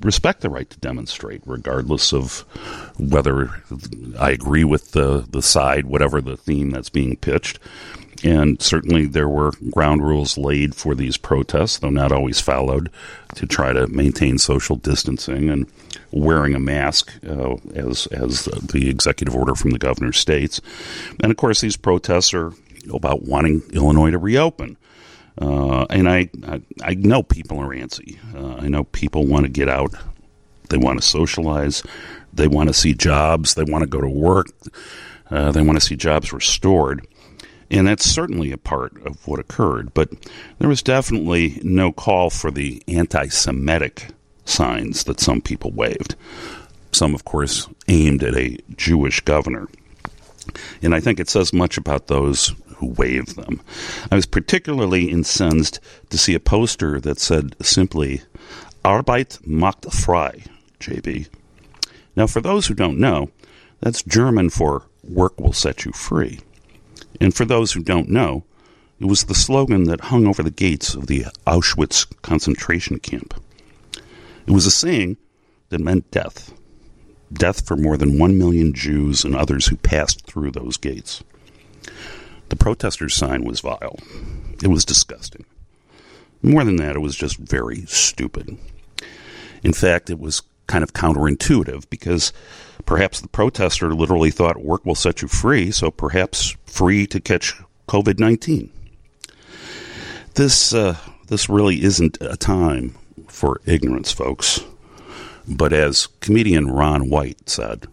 respect 0.00 0.40
the 0.40 0.50
right 0.50 0.68
to 0.70 0.78
demonstrate, 0.78 1.42
regardless 1.44 2.12
of 2.12 2.40
whether 2.98 3.50
I 4.18 4.30
agree 4.30 4.64
with 4.64 4.92
the, 4.92 5.26
the 5.28 5.42
side, 5.42 5.86
whatever 5.86 6.20
the 6.20 6.36
theme 6.36 6.70
that's 6.70 6.88
being 6.88 7.16
pitched. 7.16 7.58
And 8.24 8.60
certainly 8.62 9.06
there 9.06 9.28
were 9.28 9.52
ground 9.70 10.02
rules 10.02 10.38
laid 10.38 10.74
for 10.74 10.94
these 10.94 11.18
protests, 11.18 11.78
though 11.78 11.90
not 11.90 12.12
always 12.12 12.40
followed, 12.40 12.90
to 13.34 13.46
try 13.46 13.74
to 13.74 13.86
maintain 13.88 14.38
social 14.38 14.76
distancing 14.76 15.50
and 15.50 15.66
wearing 16.12 16.54
a 16.54 16.60
mask, 16.60 17.12
uh, 17.28 17.56
as 17.74 18.06
as 18.06 18.46
the 18.46 18.88
executive 18.88 19.36
order 19.36 19.54
from 19.54 19.72
the 19.72 19.78
governor 19.78 20.12
states. 20.12 20.62
And 21.20 21.30
of 21.30 21.36
course, 21.36 21.60
these 21.60 21.76
protests 21.76 22.32
are 22.32 22.54
about 22.92 23.22
wanting 23.22 23.62
Illinois 23.72 24.10
to 24.10 24.18
reopen. 24.18 24.76
Uh, 25.40 25.84
and 25.90 26.08
I, 26.08 26.30
I, 26.46 26.62
I 26.82 26.94
know 26.94 27.22
people 27.22 27.58
are 27.58 27.68
antsy. 27.68 28.18
Uh, 28.34 28.62
I 28.62 28.68
know 28.68 28.84
people 28.84 29.26
want 29.26 29.44
to 29.44 29.50
get 29.50 29.68
out. 29.68 29.94
They 30.70 30.78
want 30.78 31.00
to 31.00 31.06
socialize. 31.06 31.82
They 32.32 32.48
want 32.48 32.68
to 32.68 32.74
see 32.74 32.94
jobs. 32.94 33.54
They 33.54 33.64
want 33.64 33.82
to 33.82 33.88
go 33.88 34.00
to 34.00 34.08
work. 34.08 34.46
Uh, 35.30 35.52
they 35.52 35.62
want 35.62 35.78
to 35.78 35.84
see 35.84 35.96
jobs 35.96 36.32
restored. 36.32 37.06
And 37.70 37.86
that's 37.86 38.04
certainly 38.04 38.52
a 38.52 38.58
part 38.58 38.96
of 39.04 39.26
what 39.26 39.40
occurred. 39.40 39.92
But 39.92 40.10
there 40.58 40.68
was 40.68 40.82
definitely 40.82 41.60
no 41.62 41.92
call 41.92 42.30
for 42.30 42.50
the 42.50 42.82
anti 42.88 43.26
Semitic 43.28 44.08
signs 44.44 45.04
that 45.04 45.20
some 45.20 45.40
people 45.40 45.72
waved. 45.72 46.14
Some, 46.92 47.14
of 47.14 47.24
course, 47.24 47.68
aimed 47.88 48.22
at 48.22 48.36
a 48.36 48.56
Jewish 48.76 49.20
governor. 49.20 49.68
And 50.80 50.94
I 50.94 51.00
think 51.00 51.18
it 51.18 51.28
says 51.28 51.52
much 51.52 51.76
about 51.76 52.06
those 52.06 52.54
who 52.76 52.88
waved 52.88 53.36
them. 53.36 53.60
I 54.10 54.14
was 54.14 54.26
particularly 54.26 55.10
incensed 55.10 55.80
to 56.10 56.18
see 56.18 56.34
a 56.34 56.40
poster 56.40 57.00
that 57.00 57.18
said 57.18 57.56
simply, 57.60 58.22
Arbeit 58.84 59.44
macht 59.46 59.92
frei, 59.92 60.44
JB. 60.80 61.28
Now, 62.14 62.26
for 62.26 62.40
those 62.40 62.66
who 62.66 62.74
don't 62.74 62.98
know, 62.98 63.30
that's 63.80 64.02
German 64.02 64.50
for 64.50 64.84
work 65.02 65.38
will 65.40 65.52
set 65.52 65.84
you 65.84 65.92
free. 65.92 66.40
And 67.20 67.34
for 67.34 67.44
those 67.44 67.72
who 67.72 67.82
don't 67.82 68.08
know, 68.08 68.44
it 68.98 69.06
was 69.06 69.24
the 69.24 69.34
slogan 69.34 69.84
that 69.84 70.02
hung 70.02 70.26
over 70.26 70.42
the 70.42 70.50
gates 70.50 70.94
of 70.94 71.06
the 71.06 71.26
Auschwitz 71.46 72.06
concentration 72.22 72.98
camp. 72.98 73.34
It 74.46 74.52
was 74.52 74.66
a 74.66 74.70
saying 74.70 75.18
that 75.68 75.80
meant 75.80 76.10
death. 76.10 76.54
Death 77.32 77.66
for 77.66 77.76
more 77.76 77.96
than 77.96 78.18
one 78.18 78.38
million 78.38 78.72
Jews 78.72 79.24
and 79.24 79.34
others 79.34 79.66
who 79.66 79.76
passed 79.76 80.24
through 80.26 80.52
those 80.52 80.76
gates. 80.76 81.22
The 82.48 82.56
protesters' 82.56 83.14
sign 83.14 83.44
was 83.44 83.60
vile. 83.60 83.98
It 84.62 84.68
was 84.68 84.84
disgusting. 84.84 85.44
More 86.42 86.64
than 86.64 86.76
that, 86.76 86.96
it 86.96 87.00
was 87.00 87.16
just 87.16 87.36
very 87.38 87.82
stupid. 87.86 88.56
In 89.62 89.72
fact, 89.72 90.10
it 90.10 90.18
was 90.18 90.42
kind 90.66 90.84
of 90.84 90.92
counterintuitive 90.92 91.88
because 91.90 92.32
perhaps 92.84 93.20
the 93.20 93.28
protester 93.28 93.94
literally 93.94 94.30
thought 94.30 94.62
work 94.62 94.84
will 94.84 94.94
set 94.94 95.22
you 95.22 95.28
free, 95.28 95.70
so 95.70 95.90
perhaps 95.90 96.56
free 96.66 97.06
to 97.06 97.20
catch 97.20 97.54
COVID 97.88 98.18
19. 98.18 98.70
This, 100.34 100.74
uh, 100.74 100.96
this 101.28 101.48
really 101.48 101.82
isn't 101.82 102.18
a 102.20 102.36
time 102.36 102.94
for 103.28 103.60
ignorance, 103.64 104.12
folks. 104.12 104.60
But 105.48 105.72
as 105.72 106.08
comedian 106.20 106.68
Ron 106.70 107.08
White 107.08 107.48
said, 107.48 107.86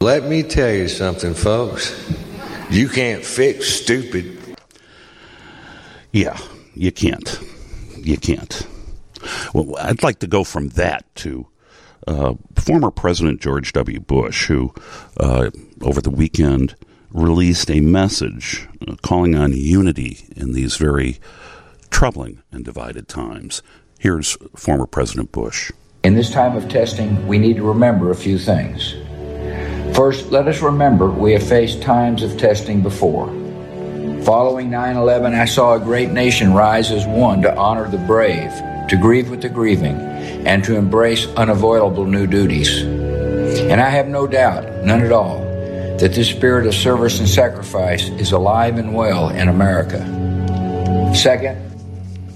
Let 0.00 0.24
me 0.24 0.42
tell 0.42 0.72
you 0.72 0.88
something, 0.88 1.34
folks. 1.34 1.94
You 2.70 2.88
can't 2.88 3.24
fix 3.24 3.66
stupid. 3.66 4.56
Yeah, 6.12 6.38
you 6.74 6.92
can't. 6.92 7.40
You 7.96 8.18
can't. 8.18 8.66
Well, 9.54 9.74
I'd 9.78 10.02
like 10.02 10.18
to 10.20 10.26
go 10.26 10.44
from 10.44 10.68
that 10.70 11.04
to 11.16 11.46
uh, 12.06 12.34
former 12.56 12.90
President 12.90 13.40
George 13.40 13.72
W. 13.72 14.00
Bush, 14.00 14.46
who 14.48 14.74
uh, 15.18 15.50
over 15.80 16.02
the 16.02 16.10
weekend 16.10 16.76
released 17.10 17.70
a 17.70 17.80
message 17.80 18.68
uh, 18.86 18.96
calling 19.02 19.34
on 19.34 19.54
unity 19.54 20.26
in 20.36 20.52
these 20.52 20.76
very 20.76 21.18
troubling 21.88 22.42
and 22.52 22.66
divided 22.66 23.08
times. 23.08 23.62
Here's 23.98 24.36
former 24.54 24.86
President 24.86 25.32
Bush. 25.32 25.72
In 26.04 26.14
this 26.14 26.30
time 26.30 26.54
of 26.54 26.68
testing, 26.68 27.26
we 27.26 27.38
need 27.38 27.56
to 27.56 27.62
remember 27.62 28.10
a 28.10 28.14
few 28.14 28.38
things. 28.38 28.94
First, 29.94 30.30
let 30.30 30.46
us 30.46 30.60
remember 30.60 31.10
we 31.10 31.32
have 31.32 31.42
faced 31.42 31.82
times 31.82 32.22
of 32.22 32.38
testing 32.38 32.82
before. 32.82 33.26
Following 34.24 34.70
9 34.70 34.96
11, 34.96 35.34
I 35.34 35.44
saw 35.44 35.74
a 35.74 35.80
great 35.80 36.10
nation 36.10 36.52
rise 36.52 36.90
as 36.90 37.06
one 37.06 37.42
to 37.42 37.56
honor 37.56 37.88
the 37.88 37.98
brave, 37.98 38.52
to 38.88 38.98
grieve 39.00 39.30
with 39.30 39.42
the 39.42 39.48
grieving, 39.48 39.96
and 40.46 40.62
to 40.64 40.76
embrace 40.76 41.26
unavoidable 41.28 42.04
new 42.04 42.26
duties. 42.26 42.82
And 42.82 43.80
I 43.80 43.88
have 43.88 44.08
no 44.08 44.26
doubt, 44.26 44.84
none 44.84 45.02
at 45.02 45.12
all, 45.12 45.38
that 45.98 46.12
this 46.14 46.28
spirit 46.28 46.66
of 46.66 46.74
service 46.74 47.18
and 47.18 47.28
sacrifice 47.28 48.08
is 48.08 48.32
alive 48.32 48.78
and 48.78 48.94
well 48.94 49.30
in 49.30 49.48
America. 49.48 50.04
Second, 51.14 51.64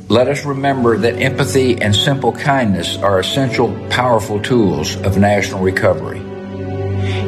let 0.08 0.28
us 0.28 0.44
remember 0.44 0.98
that 0.98 1.14
empathy 1.14 1.80
and 1.80 1.94
simple 1.94 2.32
kindness 2.32 2.96
are 2.96 3.20
essential, 3.20 3.72
powerful 3.88 4.40
tools 4.40 4.96
of 4.96 5.18
national 5.18 5.60
recovery. 5.60 6.31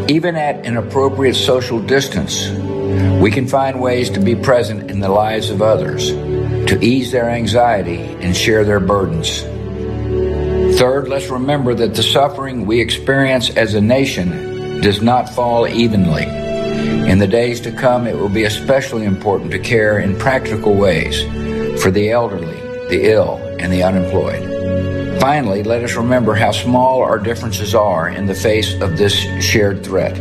Even 0.08 0.37
at 0.37 0.66
an 0.66 0.76
appropriate 0.76 1.34
social 1.34 1.80
distance, 1.80 2.50
we 3.23 3.30
can 3.30 3.49
find 3.49 3.80
ways 3.80 4.11
to 4.11 4.20
be 4.20 4.37
present 4.37 4.90
in 4.90 5.00
the 5.00 5.08
lives 5.08 5.49
of 5.49 5.62
others, 5.62 6.08
to 6.08 6.78
ease 6.82 7.11
their 7.11 7.30
anxiety 7.30 8.00
and 8.20 8.37
share 8.37 8.64
their 8.64 8.80
burdens. 8.80 9.40
Third, 10.78 11.08
let's 11.08 11.30
remember 11.30 11.73
that 11.75 11.94
the 11.94 12.02
suffering 12.02 12.66
we 12.66 12.80
experience 12.80 13.49
as 13.56 13.73
a 13.73 13.80
nation 13.80 14.82
does 14.82 15.00
not 15.00 15.30
fall 15.30 15.66
evenly. 15.66 16.25
In 16.25 17.18
the 17.18 17.26
days 17.26 17.62
to 17.62 17.73
come, 17.73 18.06
it 18.06 18.16
will 18.16 18.28
be 18.28 18.44
especially 18.44 19.06
important 19.06 19.52
to 19.52 19.58
care 19.58 19.99
in 19.99 20.18
practical 20.18 20.75
ways 20.75 21.23
for 21.82 21.90
the 21.90 22.11
elderly, 22.11 22.61
the 22.90 23.11
ill, 23.11 23.37
and 23.58 23.73
the 23.73 23.82
unemployed. 23.82 24.53
Finally, 25.25 25.62
let 25.62 25.83
us 25.83 25.97
remember 25.97 26.35
how 26.35 26.50
small 26.50 27.00
our 27.00 27.19
differences 27.19 27.75
are 27.75 28.11
in 28.11 28.26
the 28.26 28.35
face 28.35 28.78
of 28.83 28.99
this 28.99 29.14
shared 29.43 29.83
threat. 29.83 30.19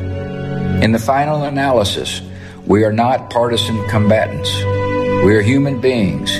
In 0.82 0.94
the 0.94 0.98
final 0.98 1.44
analysis, 1.44 2.22
we 2.66 2.86
are 2.86 2.94
not 2.94 3.30
partisan 3.30 3.86
combatants. 3.90 4.50
We 5.26 5.36
are 5.36 5.42
human 5.42 5.82
beings, 5.82 6.32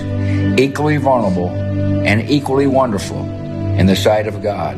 equally 0.58 0.96
vulnerable 0.96 1.50
and 1.50 2.30
equally 2.30 2.66
wonderful 2.66 3.20
in 3.78 3.86
the 3.86 3.98
sight 3.98 4.28
of 4.28 4.42
God. 4.42 4.78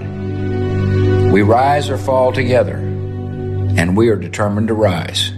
We 1.31 1.43
rise 1.43 1.87
or 1.87 1.99
fall 1.99 2.33
together, 2.33 2.77
and 2.77 3.95
we 3.95 4.09
are 4.09 4.15
determined 4.15 4.69
to 4.69 4.73
rise. 4.73 5.31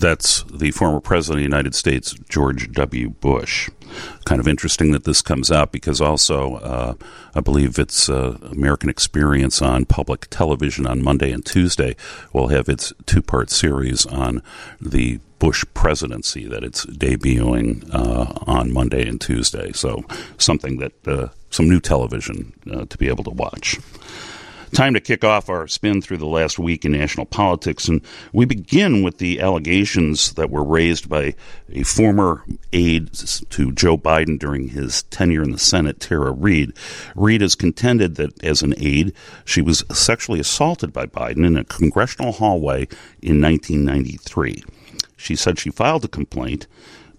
That's 0.00 0.44
the 0.44 0.70
former 0.70 0.98
President 0.98 1.36
of 1.36 1.40
the 1.40 1.56
United 1.56 1.74
States, 1.74 2.14
George 2.30 2.72
W. 2.72 3.10
Bush. 3.10 3.68
Kind 4.24 4.40
of 4.40 4.48
interesting 4.48 4.92
that 4.92 5.04
this 5.04 5.20
comes 5.20 5.50
out 5.50 5.72
because 5.72 6.00
also 6.00 6.54
uh, 6.56 6.94
I 7.34 7.40
believe 7.40 7.78
it's 7.78 8.08
uh, 8.08 8.38
American 8.50 8.88
Experience 8.88 9.60
on 9.60 9.84
public 9.84 10.28
television 10.30 10.86
on 10.86 11.02
Monday 11.02 11.30
and 11.32 11.44
Tuesday 11.44 11.96
will 12.32 12.48
have 12.48 12.70
its 12.70 12.94
two 13.04 13.20
part 13.20 13.50
series 13.50 14.06
on 14.06 14.42
the 14.80 15.20
Bush 15.38 15.66
presidency 15.74 16.46
that 16.46 16.64
it's 16.64 16.86
debuting 16.86 17.86
uh, 17.92 18.32
on 18.46 18.72
Monday 18.72 19.06
and 19.06 19.20
Tuesday. 19.20 19.70
So 19.72 20.04
something 20.38 20.78
that 20.78 20.92
uh, 21.06 21.28
some 21.50 21.68
new 21.68 21.80
television 21.80 22.54
uh, 22.72 22.86
to 22.86 22.96
be 22.96 23.08
able 23.08 23.24
to 23.24 23.30
watch. 23.30 23.78
Time 24.72 24.94
to 24.94 25.00
kick 25.00 25.24
off 25.24 25.48
our 25.48 25.66
spin 25.66 26.00
through 26.00 26.18
the 26.18 26.26
last 26.26 26.56
week 26.56 26.84
in 26.84 26.92
national 26.92 27.26
politics, 27.26 27.88
and 27.88 28.02
we 28.32 28.44
begin 28.44 29.02
with 29.02 29.18
the 29.18 29.40
allegations 29.40 30.34
that 30.34 30.48
were 30.48 30.62
raised 30.62 31.08
by 31.08 31.34
a 31.72 31.82
former 31.82 32.44
aide 32.72 33.12
to 33.12 33.72
Joe 33.72 33.98
Biden 33.98 34.38
during 34.38 34.68
his 34.68 35.02
tenure 35.04 35.42
in 35.42 35.50
the 35.50 35.58
Senate, 35.58 35.98
Tara 35.98 36.30
Reade. 36.30 36.72
Reade 37.16 37.40
has 37.40 37.56
contended 37.56 38.14
that 38.14 38.44
as 38.44 38.62
an 38.62 38.74
aide, 38.78 39.12
she 39.44 39.60
was 39.60 39.84
sexually 39.90 40.38
assaulted 40.38 40.92
by 40.92 41.04
Biden 41.04 41.44
in 41.44 41.56
a 41.56 41.64
congressional 41.64 42.32
hallway 42.32 42.86
in 43.20 43.40
1993. 43.40 44.62
She 45.16 45.34
said 45.34 45.58
she 45.58 45.70
filed 45.70 46.04
a 46.04 46.08
complaint 46.08 46.68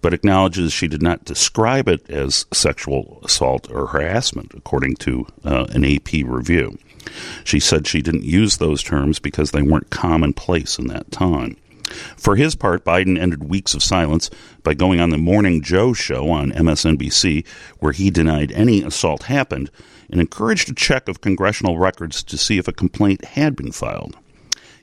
but 0.00 0.12
acknowledges 0.12 0.72
she 0.72 0.88
did 0.88 1.00
not 1.00 1.24
describe 1.24 1.88
it 1.88 2.10
as 2.10 2.44
sexual 2.52 3.20
assault 3.22 3.70
or 3.70 3.86
harassment, 3.86 4.52
according 4.52 4.96
to 4.96 5.24
uh, 5.44 5.64
an 5.70 5.84
AP 5.84 6.12
review. 6.24 6.76
She 7.44 7.60
said 7.60 7.86
she 7.86 8.02
didn't 8.02 8.24
use 8.24 8.56
those 8.56 8.82
terms 8.82 9.18
because 9.18 9.50
they 9.50 9.62
weren't 9.62 9.90
commonplace 9.90 10.78
in 10.78 10.86
that 10.88 11.10
time. 11.10 11.56
For 12.16 12.36
his 12.36 12.54
part, 12.54 12.84
Biden 12.84 13.18
ended 13.18 13.44
weeks 13.44 13.74
of 13.74 13.82
silence 13.82 14.30
by 14.62 14.74
going 14.74 15.00
on 15.00 15.10
the 15.10 15.18
Morning 15.18 15.62
Joe 15.62 15.92
show 15.92 16.30
on 16.30 16.52
MSNBC, 16.52 17.46
where 17.80 17.92
he 17.92 18.10
denied 18.10 18.52
any 18.52 18.82
assault 18.82 19.24
happened 19.24 19.70
and 20.10 20.20
encouraged 20.20 20.70
a 20.70 20.74
check 20.74 21.08
of 21.08 21.20
congressional 21.20 21.78
records 21.78 22.22
to 22.22 22.38
see 22.38 22.58
if 22.58 22.68
a 22.68 22.72
complaint 22.72 23.24
had 23.24 23.56
been 23.56 23.72
filed. 23.72 24.16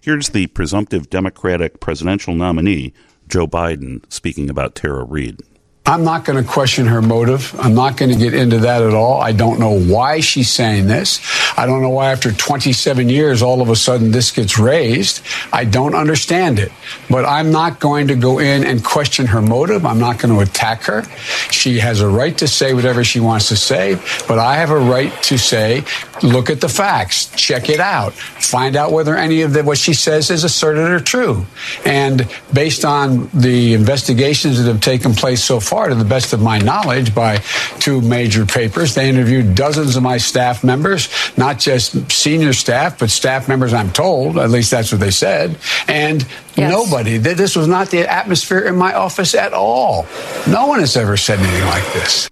Here's 0.02 0.30
the 0.30 0.48
presumptive 0.48 1.10
Democratic 1.10 1.80
presidential 1.80 2.34
nominee, 2.34 2.94
Joe 3.28 3.48
Biden, 3.48 4.02
speaking 4.12 4.50
about 4.50 4.76
Tara 4.76 5.04
Reade. 5.04 5.42
I'm 5.90 6.04
not 6.04 6.24
going 6.24 6.38
to 6.38 6.48
question 6.48 6.86
her 6.86 7.02
motive. 7.02 7.60
I'm 7.60 7.74
not 7.74 7.98
going 7.98 8.12
to 8.12 8.18
get 8.18 8.36
into 8.36 8.60
that 8.60 8.84
at 8.84 8.94
all. 8.94 9.20
I 9.20 9.32
don't 9.32 9.60
know 9.60 9.72
why 9.72 10.20
she's 10.20 10.48
saying 10.48 10.86
this. 10.86 11.20
I 11.58 11.66
don't 11.66 11.82
know 11.82 11.90
why 11.90 12.12
after 12.12 12.32
27 12.32 13.10
years, 13.10 13.42
all 13.42 13.60
of 13.60 13.70
a 13.70 13.76
sudden 13.76 14.12
this 14.12 14.30
gets 14.30 14.60
raised. 14.60 15.24
I 15.52 15.66
don't 15.66 15.96
understand 15.96 16.60
it. 16.60 16.72
But 17.10 17.26
I'm 17.26 17.52
not 17.52 17.80
going 17.80 18.10
to 18.10 18.16
go 18.16 18.38
in 18.38 18.66
and 18.66 18.84
question 18.84 19.26
her 19.26 19.42
motive. 19.42 19.84
I'm 19.84 19.98
not 19.98 20.20
going 20.20 20.32
to 20.32 20.42
attack 20.42 20.84
her. 20.84 21.06
She 21.50 21.80
has 21.80 22.02
a 22.02 22.08
right 22.08 22.38
to 22.38 22.48
say 22.48 22.76
whatever 22.76 23.04
she 23.04 23.20
wants 23.20 23.48
to 23.48 23.56
say, 23.56 23.96
but 24.28 24.38
I 24.38 24.58
have 24.58 24.70
a 24.70 24.78
right 24.78 25.12
to 25.24 25.40
say, 25.40 25.86
look 26.24 26.50
at 26.50 26.62
the 26.62 26.70
facts, 26.70 27.28
check 27.36 27.70
it 27.70 27.80
out, 27.80 28.14
find 28.14 28.76
out 28.76 28.92
whether 28.92 29.16
any 29.16 29.42
of 29.42 29.54
the, 29.54 29.64
what 29.64 29.78
she 29.78 29.94
says 29.94 30.30
is 30.30 30.44
asserted 30.44 30.90
or 30.90 31.00
true. 31.00 31.46
And 31.86 32.28
based 32.54 32.86
on 32.86 33.30
the 33.34 33.74
investigations 33.74 34.58
that 34.62 34.72
have 34.72 34.82
taken 34.82 35.14
place 35.14 35.44
so 35.44 35.60
far, 35.60 35.90
to 35.90 35.96
the 35.96 36.06
best 36.06 36.34
of 36.34 36.42
my 36.42 36.58
knowledge, 36.60 37.14
by 37.14 37.38
two 37.80 38.02
major 38.02 38.46
papers. 38.46 38.96
They 38.96 39.10
interviewed 39.10 39.56
dozens 39.56 39.96
of 39.96 40.04
my 40.04 40.18
staff 40.18 40.64
members, 40.64 41.10
not 41.38 41.60
just 41.60 42.12
senior 42.12 42.54
staff, 42.54 43.00
but 43.00 43.10
staff 43.10 43.48
members, 43.48 43.74
I'm 43.74 43.92
told. 43.92 44.38
At 44.38 44.50
least 44.50 44.72
that's 44.72 44.92
what 44.92 45.02
they 45.02 45.12
said. 45.12 45.58
And 45.88 46.26
yes. 46.56 46.72
nobody, 46.72 47.18
this 47.18 47.56
was 47.56 47.68
not 47.68 47.90
the 47.90 48.12
atmosphere 48.12 48.62
in 48.62 48.76
my 48.76 48.94
office 48.94 49.36
at 49.36 49.54
all. 49.54 50.08
No 50.48 50.68
one 50.68 50.80
has 50.80 50.96
ever 50.96 51.18
said 51.18 51.40
anything 51.40 51.66
like 51.66 51.94
this. 51.94 52.30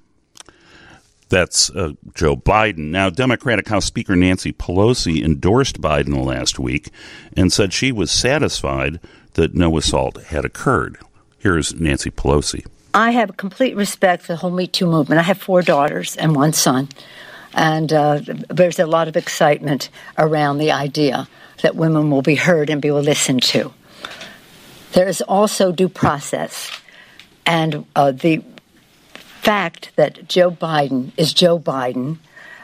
That's 1.29 1.69
uh, 1.71 1.93
Joe 2.13 2.35
Biden. 2.35 2.89
Now, 2.89 3.09
Democratic 3.09 3.67
House 3.67 3.85
Speaker 3.85 4.15
Nancy 4.15 4.53
Pelosi 4.53 5.23
endorsed 5.23 5.81
Biden 5.81 6.23
last 6.25 6.57
week 6.59 6.89
and 7.35 7.51
said 7.51 7.73
she 7.73 7.91
was 7.91 8.11
satisfied 8.11 8.99
that 9.33 9.53
no 9.53 9.77
assault 9.77 10.21
had 10.23 10.45
occurred. 10.45 10.97
Here's 11.37 11.73
Nancy 11.75 12.09
Pelosi. 12.09 12.65
I 12.93 13.11
have 13.11 13.37
complete 13.37 13.75
respect 13.75 14.23
for 14.23 14.33
the 14.33 14.37
whole 14.37 14.51
Me 14.51 14.67
Too 14.67 14.87
movement. 14.87 15.19
I 15.19 15.23
have 15.23 15.37
four 15.37 15.61
daughters 15.61 16.15
and 16.15 16.35
one 16.35 16.53
son, 16.53 16.89
and 17.53 17.91
uh, 17.93 18.21
there's 18.49 18.79
a 18.79 18.87
lot 18.87 19.07
of 19.07 19.15
excitement 19.15 19.89
around 20.17 20.57
the 20.57 20.71
idea 20.71 21.27
that 21.61 21.75
women 21.75 22.09
will 22.09 22.21
be 22.21 22.35
heard 22.35 22.69
and 22.69 22.81
be 22.81 22.91
listened 22.91 23.43
to. 23.43 23.71
There 24.93 25.07
is 25.07 25.21
also 25.21 25.71
due 25.71 25.89
process, 25.89 26.71
and 27.45 27.85
uh, 27.95 28.13
the 28.13 28.41
fact 29.41 29.91
that 29.95 30.27
Joe 30.27 30.51
Biden 30.51 31.11
is 31.17 31.33
Joe 31.33 31.59
Biden 31.59 32.17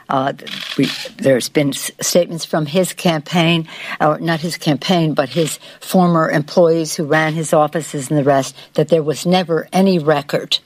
uh, 0.09 0.33
we, 0.77 0.87
there's 1.17 1.49
been 1.49 1.73
statements 1.73 2.45
from 2.45 2.65
his 2.65 2.93
campaign, 2.93 3.67
or 3.99 4.19
not 4.19 4.41
his 4.41 4.57
campaign, 4.57 5.13
but 5.13 5.29
his 5.29 5.57
former 5.79 6.29
employees 6.29 6.95
who 6.95 7.05
ran 7.05 7.33
his 7.33 7.53
offices 7.53 8.09
and 8.09 8.19
the 8.19 8.23
rest, 8.23 8.55
that 8.75 8.89
there 8.89 9.03
was 9.03 9.25
never 9.25 9.67
any 9.71 9.99
record 9.99 10.59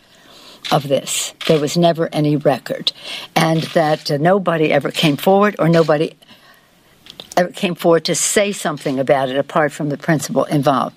of 0.71 0.87
this. 0.87 1.33
There 1.47 1.59
was 1.59 1.77
never 1.77 2.09
any 2.11 2.35
record. 2.35 2.91
And 3.35 3.61
that 3.73 4.11
uh, 4.11 4.17
nobody 4.17 4.71
ever 4.71 4.91
came 4.91 5.17
forward 5.17 5.55
or 5.59 5.69
nobody 5.69 6.17
ever 7.37 7.51
came 7.51 7.75
forward 7.75 8.05
to 8.05 8.15
say 8.15 8.51
something 8.51 8.99
about 8.99 9.29
it 9.29 9.37
apart 9.37 9.71
from 9.71 9.89
the 9.89 9.97
principal 9.97 10.43
involved. 10.45 10.95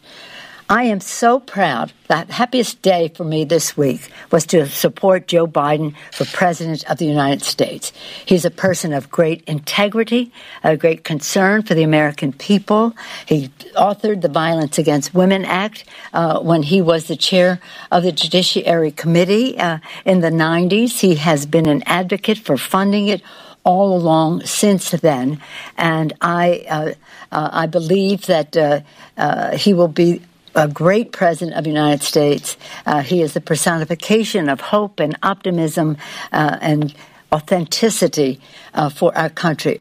I 0.71 0.85
am 0.85 1.01
so 1.01 1.41
proud. 1.41 1.93
The 2.07 2.33
happiest 2.33 2.81
day 2.81 3.09
for 3.09 3.25
me 3.25 3.43
this 3.43 3.77
week 3.77 4.09
was 4.31 4.47
to 4.47 4.69
support 4.69 5.27
Joe 5.27 5.49
Biden 5.49 5.97
for 6.13 6.25
President 6.27 6.89
of 6.89 6.99
the 6.99 7.07
United 7.07 7.43
States. 7.43 7.93
He's 8.25 8.45
a 8.45 8.53
person 8.53 8.93
of 8.93 9.11
great 9.11 9.43
integrity, 9.49 10.31
a 10.63 10.77
great 10.77 11.03
concern 11.03 11.65
for 11.65 11.75
the 11.75 11.83
American 11.83 12.33
people. 12.33 12.95
He 13.27 13.49
authored 13.77 14.21
the 14.21 14.29
Violence 14.29 14.79
Against 14.79 15.13
Women 15.13 15.45
Act 15.45 15.87
uh, 16.13 16.39
when 16.39 16.63
he 16.63 16.81
was 16.81 17.09
the 17.09 17.17
chair 17.17 17.59
of 17.91 18.05
the 18.05 18.13
Judiciary 18.13 18.93
Committee 18.93 19.59
uh, 19.59 19.79
in 20.05 20.21
the 20.21 20.31
90s. 20.31 21.01
He 21.01 21.17
has 21.17 21.47
been 21.47 21.67
an 21.67 21.83
advocate 21.85 22.39
for 22.39 22.57
funding 22.57 23.09
it 23.09 23.23
all 23.65 23.97
along 23.97 24.47
since 24.47 24.91
then, 24.91 25.41
and 25.77 26.15
I 26.21 26.65
uh, 26.71 26.93
uh, 27.31 27.51
I 27.53 27.67
believe 27.67 28.25
that 28.27 28.57
uh, 28.57 28.81
uh 29.19 29.55
he 29.55 29.75
will 29.75 29.89
be 29.89 30.23
a 30.55 30.69
great 30.69 31.13
president 31.13 31.57
of 31.57 31.65
the 31.65 31.71
United 31.71 32.03
States. 32.03 32.57
Uh, 32.87 33.03
he 33.03 33.23
is 33.23 33.35
the 33.35 33.41
personification 33.41 34.49
of 34.49 34.61
hope 34.61 35.01
and 35.01 35.17
optimism 35.23 35.97
uh, 36.33 36.59
and 36.61 36.95
authenticity 37.33 38.41
uh, 38.75 38.89
for 38.89 39.17
our 39.17 39.31
country. 39.31 39.81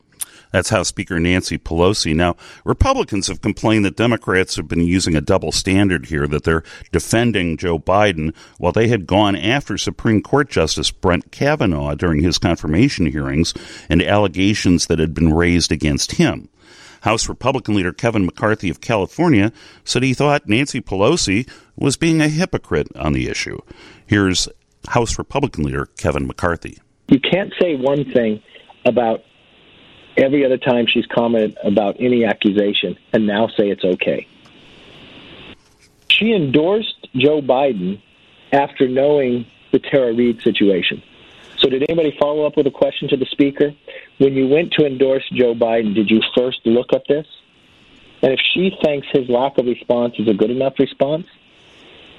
That's 0.52 0.70
House 0.70 0.88
Speaker 0.88 1.20
Nancy 1.20 1.60
Pelosi. 1.60 2.16
Now, 2.16 2.36
Republicans 2.64 3.28
have 3.28 3.42
complained 3.42 3.86
that 3.86 3.96
Democrats 3.96 4.56
have 4.56 4.68
been 4.68 4.82
using 4.82 5.16
a 5.16 5.22
double 5.22 5.52
standard 5.52 6.08
here, 6.08 6.28
that 6.28 6.44
they're 6.44 6.64
defending 6.92 7.56
Joe 7.56 7.78
Biden 7.78 8.34
while 8.58 8.72
they 8.72 8.88
had 8.88 9.06
gone 9.06 9.36
after 9.36 9.78
Supreme 9.78 10.24
Court 10.24 10.50
Justice 10.50 10.90
Brett 10.90 11.32
Kavanaugh 11.32 11.94
during 11.94 12.22
his 12.24 12.40
confirmation 12.40 13.06
hearings 13.06 13.54
and 13.90 14.02
allegations 14.02 14.88
that 14.88 14.98
had 14.98 15.14
been 15.14 15.34
raised 15.34 15.72
against 15.72 16.14
him. 16.14 16.50
House 17.02 17.30
Republican 17.30 17.76
leader 17.76 17.94
Kevin 17.94 18.26
McCarthy 18.26 18.70
of 18.70 18.82
California 18.82 19.52
said 19.84 20.04
he 20.04 20.14
thought 20.14 20.48
Nancy 20.48 20.82
Pelosi 20.82 21.50
was 21.76 21.98
being 21.98 22.22
a 22.22 22.28
hypocrite 22.28 22.88
on 22.96 23.14
the 23.14 23.28
issue. 23.28 23.60
Here's 24.06 24.48
House 24.88 25.18
Republican 25.18 25.64
leader 25.64 25.88
Kevin 25.98 26.28
McCarthy. 26.28 26.80
You 27.08 27.20
can't 27.20 27.54
say 27.60 27.76
one 27.76 28.06
thing 28.12 28.42
about 28.86 29.24
every 30.18 30.46
other 30.46 30.58
time 30.58 30.86
she's 30.88 31.06
commented 31.06 31.58
about 31.64 31.96
any 32.00 32.26
accusation 32.26 32.98
and 33.14 33.26
now 33.26 33.48
say 33.48 33.70
it's 33.70 33.84
okay. 33.84 34.28
She 36.10 36.34
endorsed 36.34 37.08
Joe 37.16 37.42
Biden 37.42 38.02
after 38.52 38.88
knowing 38.88 39.46
the 39.72 39.80
Tara 39.80 40.14
Reade 40.14 40.42
situation. 40.42 41.02
So, 41.60 41.70
did 41.70 41.84
anybody 41.90 42.16
follow 42.20 42.46
up 42.46 42.56
with 42.56 42.68
a 42.68 42.72
question 42.72 43.10
to 43.10 43.18
the 43.18 43.26
speaker? 43.26 43.74
When 44.18 44.34
you 44.34 44.48
went 44.48 44.72
to 44.74 44.86
endorse 44.86 45.28
Joe 45.34 45.54
Biden, 45.54 45.94
did 45.94 46.10
you 46.10 46.22
first 46.36 46.60
look 46.66 46.94
at 46.94 47.04
this? 47.08 47.28
And 48.22 48.34
if 48.34 48.40
she 48.54 48.72
thinks 48.84 49.08
his 49.12 49.30
lack 49.30 49.58
of 49.58 49.66
response 49.66 50.16
is 50.20 50.28
a 50.28 50.34
good 50.34 50.52
enough 50.52 50.74
response, 50.80 51.26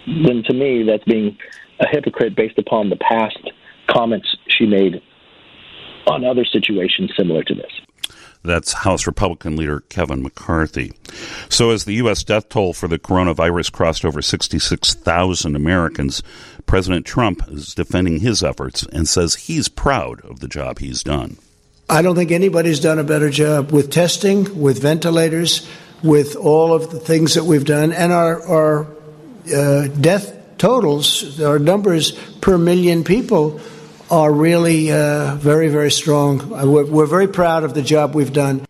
then 0.07 0.43
to 0.45 0.55
me, 0.55 0.83
that's 0.83 1.05
being 1.05 1.37
a 1.79 1.89
hypocrite 1.89 2.35
based 2.35 2.59
upon 2.59 2.91
the 2.91 2.97
past 2.97 3.39
comments 3.87 4.37
she 4.49 4.67
made 4.67 5.03
on 6.07 6.25
other 6.25 6.45
situations 6.45 7.11
similar 7.17 7.43
to 7.45 7.55
this. 7.55 7.73
That's 8.43 8.73
House 8.73 9.07
Republican 9.07 9.57
leader 9.57 9.81
Kevin 9.91 10.23
McCarthy. 10.23 10.93
So, 11.51 11.71
as 11.71 11.85
the 11.85 11.95
U.S. 11.95 12.25
death 12.25 12.49
toll 12.49 12.73
for 12.73 12.89
the 12.89 12.99
coronavirus 12.99 13.71
crossed 13.71 14.05
over 14.05 14.23
66,000 14.23 15.57
Americans, 15.57 16.23
President 16.67 17.07
Trump 17.07 17.43
is 17.49 17.75
defending 17.75 18.21
his 18.21 18.43
efforts 18.43 18.85
and 18.93 19.09
says 19.09 19.35
he's 19.35 19.69
proud 19.69 20.21
of 20.25 20.41
the 20.41 20.49
job 20.49 20.79
he's 20.79 21.03
done. 21.03 21.39
I 21.89 22.03
don't 22.03 22.15
think 22.15 22.31
anybody's 22.31 22.81
done 22.81 22.99
a 22.99 23.05
better 23.05 23.31
job 23.31 23.73
with 23.73 23.91
testing, 23.91 24.61
with 24.61 24.81
ventilators, 24.81 25.69
with 26.03 26.37
all 26.37 26.73
of 26.73 26.91
the 26.91 27.01
things 27.01 27.35
that 27.35 27.45
we've 27.45 27.65
done, 27.65 27.93
and 27.93 28.13
our, 28.13 28.43
our 28.43 28.87
uh, 29.55 29.89
death 29.89 30.57
totals, 30.59 31.41
our 31.41 31.59
numbers 31.59 32.13
per 32.41 32.57
million 32.57 33.03
people 33.03 33.61
are 34.11 34.33
really 34.33 34.91
uh, 34.93 35.35
very, 35.37 35.69
very 35.69 35.91
strong. 35.91 36.41
Uh, 36.53 36.67
we're, 36.67 36.87
we're 36.87 37.07
very 37.07 37.29
proud 37.29 37.65
of 37.65 37.75
the 37.75 37.83
job 37.83 38.15
we've 38.15 38.33
done. 38.33 38.65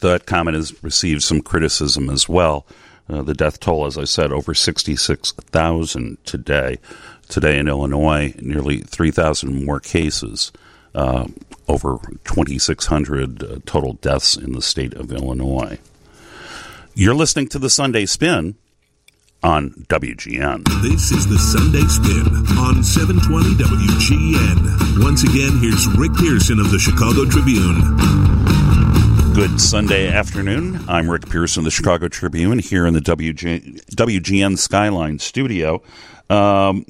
That 0.00 0.26
comment 0.26 0.56
has 0.56 0.82
received 0.82 1.22
some 1.22 1.40
criticism 1.40 2.08
as 2.08 2.28
well. 2.28 2.66
Uh, 3.08 3.22
the 3.22 3.34
death 3.34 3.58
toll, 3.60 3.86
as 3.86 3.96
I 3.96 4.04
said, 4.04 4.32
over 4.32 4.54
66,000 4.54 6.18
today. 6.24 6.78
Today 7.28 7.58
in 7.58 7.68
Illinois, 7.68 8.34
nearly 8.40 8.78
3,000 8.78 9.64
more 9.64 9.80
cases, 9.80 10.50
uh, 10.94 11.26
over 11.68 11.98
2,600 12.24 13.42
uh, 13.42 13.58
total 13.66 13.94
deaths 13.94 14.36
in 14.36 14.52
the 14.52 14.62
state 14.62 14.94
of 14.94 15.12
Illinois. 15.12 15.78
You're 16.94 17.14
listening 17.14 17.48
to 17.48 17.58
the 17.58 17.70
Sunday 17.70 18.06
Spin 18.06 18.56
on 19.42 19.70
WGN. 19.88 20.64
This 20.82 21.12
is 21.12 21.28
the 21.28 21.38
Sunday 21.38 21.86
Spin 21.86 22.26
on 22.58 22.82
720 22.82 23.54
WGN. 23.54 25.04
Once 25.04 25.22
again, 25.22 25.58
here's 25.60 25.86
Rick 25.96 26.14
Pearson 26.14 26.58
of 26.58 26.70
the 26.70 26.78
Chicago 26.78 27.24
Tribune. 27.24 28.37
Good 29.38 29.60
Sunday 29.60 30.08
afternoon. 30.08 30.84
I'm 30.88 31.08
Rick 31.08 31.28
Pearson 31.28 31.60
of 31.60 31.66
the 31.66 31.70
Chicago 31.70 32.08
Tribune 32.08 32.58
here 32.58 32.88
in 32.88 32.92
the 32.92 33.00
WG, 33.00 33.84
WGN 33.84 34.58
Skyline 34.58 35.20
studio. 35.20 35.80
Um, 36.28 36.84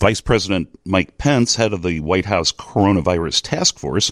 Vice 0.00 0.22
President 0.22 0.70
Mike 0.86 1.18
Pence, 1.18 1.56
head 1.56 1.74
of 1.74 1.82
the 1.82 2.00
White 2.00 2.24
House 2.24 2.50
Coronavirus 2.50 3.42
Task 3.42 3.78
Force, 3.78 4.10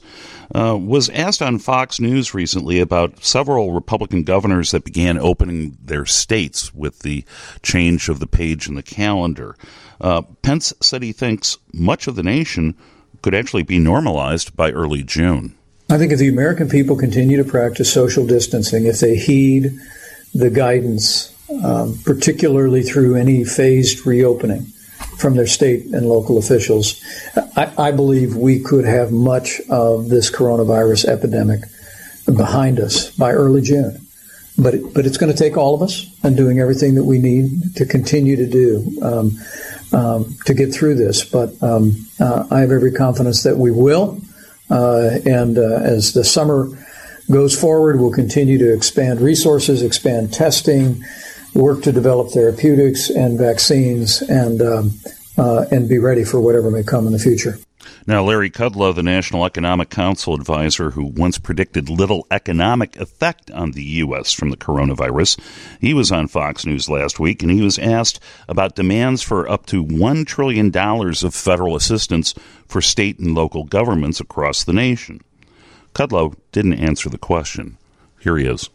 uh, 0.55 0.77
was 0.79 1.09
asked 1.09 1.41
on 1.41 1.59
Fox 1.59 1.99
News 1.99 2.35
recently 2.35 2.81
about 2.81 3.25
several 3.25 3.73
Republican 3.73 4.25
governors 4.25 4.73
that 4.73 4.85
began 4.85 5.17
opening 5.17 5.79
their 5.83 6.05
states 6.05 6.75
with 6.75 6.99
the 6.99 7.25
change 7.63 8.11
of 8.11 8.21
the 8.21 8.27
page 8.27 8.69
in 8.69 8.75
the 8.75 8.83
calendar. 8.83 9.57
Uh, 10.03 10.21
Pence 10.43 10.75
said 10.83 11.03
he 11.03 11.13
thinks 11.13 11.57
much 11.73 12.07
of 12.07 12.15
the 12.15 12.23
nation 12.23 12.77
could 13.23 13.35
actually 13.35 13.63
be 13.63 13.79
normalized 13.79 14.55
by 14.55 14.71
early 14.71 15.03
June. 15.03 15.57
I 15.93 15.99
think 15.99 16.13
if 16.13 16.19
the 16.19 16.29
American 16.29 16.71
people 16.71 16.97
continue 16.97 17.37
to 17.37 17.45
practice 17.45 17.93
social 17.93 18.27
distancing, 18.27 18.87
if 18.87 19.01
they 19.01 19.15
heed 19.15 19.79
the 20.35 20.49
guidance, 20.49 21.35
um, 21.63 21.99
particularly 22.05 22.83
through 22.83 23.17
any 23.17 23.45
phased 23.45 24.07
reopening, 24.07 24.73
from 25.19 25.37
their 25.37 25.47
state 25.47 25.85
and 25.87 26.09
local 26.09 26.39
officials. 26.39 27.03
I, 27.57 27.73
I 27.79 27.91
believe 27.93 28.37
we 28.37 28.61
could 28.61 28.85
have 28.85 29.13
much 29.13 29.61
of 29.69 30.09
this 30.09 30.31
coronavirus 30.31 31.05
epidemic 31.05 31.61
behind 32.27 32.81
us 32.81 33.11
by 33.11 33.33
early 33.33 33.61
June. 33.61 33.99
But 34.59 34.75
it, 34.75 34.95
but 34.95 35.07
it's 35.07 35.17
going 35.17 35.33
to 35.33 35.39
take 35.39 35.57
all 35.57 35.75
of 35.75 35.83
us 35.83 36.07
and 36.23 36.37
doing 36.37 36.59
everything 36.59 36.95
that 36.95 37.05
we 37.05 37.19
need 37.19 37.77
to 37.77 37.87
continue 37.87 38.37
to 38.37 38.47
do 38.47 38.99
um, 39.03 39.39
um, 39.93 40.37
to 40.47 40.55
get 40.55 40.75
through 40.75 40.97
this. 40.97 41.25
But 41.25 41.63
um, 41.63 42.07
uh, 42.19 42.47
I 42.51 42.61
have 42.61 42.71
every 42.71 42.93
confidence 42.93 43.43
that 43.45 43.57
we 43.57 43.71
will. 43.71 44.21
Uh, 44.71 45.19
and 45.27 45.59
uh, 45.59 45.81
as 45.83 46.13
the 46.13 46.25
summer 46.25 46.69
goes 47.31 47.59
forward, 47.59 48.01
we'll 48.01 48.13
continue 48.13 48.59
to 48.59 48.73
expand 48.73 49.21
resources, 49.21 49.83
expand 49.83 50.33
testing, 50.33 51.05
work 51.55 51.83
to 51.83 51.93
develop 51.93 52.31
therapeutics 52.31 53.11
and 53.11 53.39
vaccines, 53.39 54.23
and 54.23 54.63
um, 54.63 54.91
uh, 55.39 55.65
and 55.71 55.89
be 55.89 55.99
ready 55.99 56.25
for 56.25 56.41
whatever 56.41 56.71
may 56.71 56.83
come 56.83 57.07
in 57.07 57.13
the 57.13 57.19
future. 57.19 57.59
Now, 58.05 58.25
Larry 58.25 58.51
Kudlow, 58.51 58.95
the 58.95 59.03
National 59.03 59.45
Economic 59.45 59.89
Council 59.89 60.35
advisor 60.35 60.91
who 60.91 61.05
once 61.05 61.39
predicted 61.39 61.89
little 61.89 62.27
economic 62.31 62.97
effect 62.97 63.51
on 63.53 63.73
the 63.73 63.85
U.S. 63.85 64.33
from 64.33 64.51
the 64.51 64.57
coronavirus, 64.57 65.39
he 65.81 65.95
was 65.95 66.11
on 66.11 66.27
Fox 66.27 66.67
News 66.67 66.89
last 66.89 67.21
week 67.21 67.43
and 67.43 67.53
he 67.53 67.63
was 67.63 67.79
asked 67.79 68.19
about 68.49 68.75
demands 68.75 69.23
for 69.23 69.49
up 69.49 69.67
to 69.67 69.85
$1 69.85 70.27
trillion 70.27 70.77
of 70.77 71.35
federal 71.35 71.77
assistance 71.77 72.35
for 72.67 72.81
state 72.81 73.21
and 73.21 73.35
local 73.35 73.65
governments 73.65 74.19
across 74.19 74.65
the 74.65 74.73
nation. 74.73 75.21
Kudlow 75.95 76.35
didn't 76.51 76.75
answer 76.75 77.09
the 77.09 77.19
question. 77.19 77.79
Here 78.19 78.37
he 78.37 78.47
is. 78.47 78.69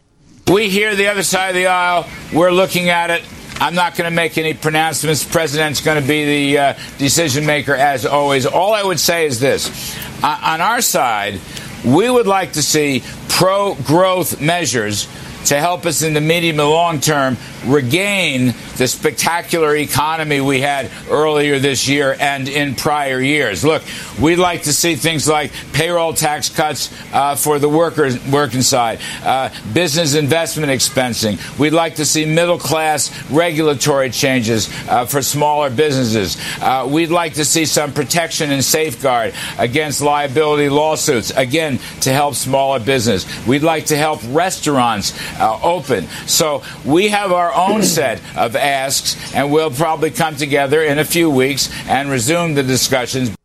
We 0.47 0.69
hear 0.69 0.95
the 0.95 1.07
other 1.07 1.23
side 1.23 1.49
of 1.49 1.55
the 1.55 1.67
aisle. 1.67 2.07
We're 2.33 2.51
looking 2.51 2.87
at 2.87 3.09
it. 3.09 3.23
I'm 3.59 3.73
not 3.73 3.95
going 3.95 4.09
to 4.09 4.15
make 4.15 4.37
any 4.37 4.53
pronouncements. 4.53 5.23
The 5.23 5.31
president's 5.31 5.81
going 5.81 5.99
to 6.01 6.07
be 6.07 6.51
the 6.53 6.59
uh, 6.59 6.73
decision 6.99 7.45
maker, 7.45 7.73
as 7.73 8.05
always. 8.05 8.45
All 8.45 8.73
I 8.73 8.83
would 8.83 8.99
say 8.99 9.25
is 9.25 9.39
this 9.39 9.97
uh, 10.23 10.39
on 10.43 10.61
our 10.61 10.81
side, 10.81 11.39
we 11.83 12.09
would 12.09 12.27
like 12.27 12.53
to 12.53 12.61
see 12.61 13.03
pro 13.29 13.73
growth 13.75 14.39
measures 14.41 15.07
to 15.45 15.59
help 15.59 15.85
us 15.85 16.03
in 16.03 16.13
the 16.13 16.21
medium 16.21 16.59
and 16.59 16.69
long 16.69 16.99
term 16.99 17.37
regain 17.67 18.53
the 18.77 18.87
spectacular 18.87 19.75
economy 19.75 20.41
we 20.41 20.61
had 20.61 20.89
earlier 21.09 21.59
this 21.59 21.87
year 21.87 22.15
and 22.19 22.47
in 22.47 22.75
prior 22.75 23.19
years. 23.19 23.63
Look, 23.63 23.83
we'd 24.19 24.37
like 24.37 24.63
to 24.63 24.73
see 24.73 24.95
things 24.95 25.27
like 25.27 25.51
payroll 25.73 26.13
tax 26.13 26.49
cuts 26.49 26.93
uh, 27.13 27.35
for 27.35 27.59
the 27.59 27.69
workers 27.69 28.17
working 28.27 28.61
side, 28.61 28.99
uh, 29.23 29.49
business 29.73 30.15
investment 30.15 30.71
expensing. 30.71 31.37
We'd 31.59 31.73
like 31.73 31.95
to 31.95 32.05
see 32.05 32.25
middle 32.25 32.57
class 32.59 33.11
regulatory 33.29 34.09
changes 34.09 34.69
uh, 34.87 35.05
for 35.05 35.21
smaller 35.21 35.69
businesses. 35.69 36.37
Uh, 36.61 36.87
we'd 36.89 37.09
like 37.09 37.35
to 37.35 37.45
see 37.45 37.65
some 37.65 37.93
protection 37.93 38.51
and 38.51 38.63
safeguard 38.63 39.33
against 39.57 40.01
liability 40.01 40.69
lawsuits, 40.69 41.31
again, 41.31 41.79
to 42.01 42.11
help 42.11 42.35
smaller 42.35 42.79
business. 42.79 43.25
We'd 43.47 43.63
like 43.63 43.87
to 43.87 43.97
help 43.97 44.21
restaurants 44.29 45.13
uh, 45.39 45.59
open. 45.61 46.07
So 46.27 46.63
we 46.85 47.09
have 47.09 47.31
our 47.31 47.51
own 47.57 47.83
set 47.83 48.21
of 48.37 48.55
asks, 48.55 49.33
and 49.33 49.51
we'll 49.51 49.71
probably 49.71 50.11
come 50.11 50.35
together 50.35 50.81
in 50.81 50.99
a 50.99 51.05
few 51.05 51.29
weeks 51.29 51.69
and 51.87 52.09
resume 52.09 52.53
the 52.53 52.63
discussions. 52.63 53.35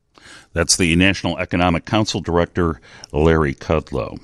That's 0.53 0.77
the 0.77 0.94
National 0.96 1.38
Economic 1.38 1.85
Council 1.87 2.20
Director, 2.20 2.81
Larry 3.11 3.55
Kudlow. 3.55 4.20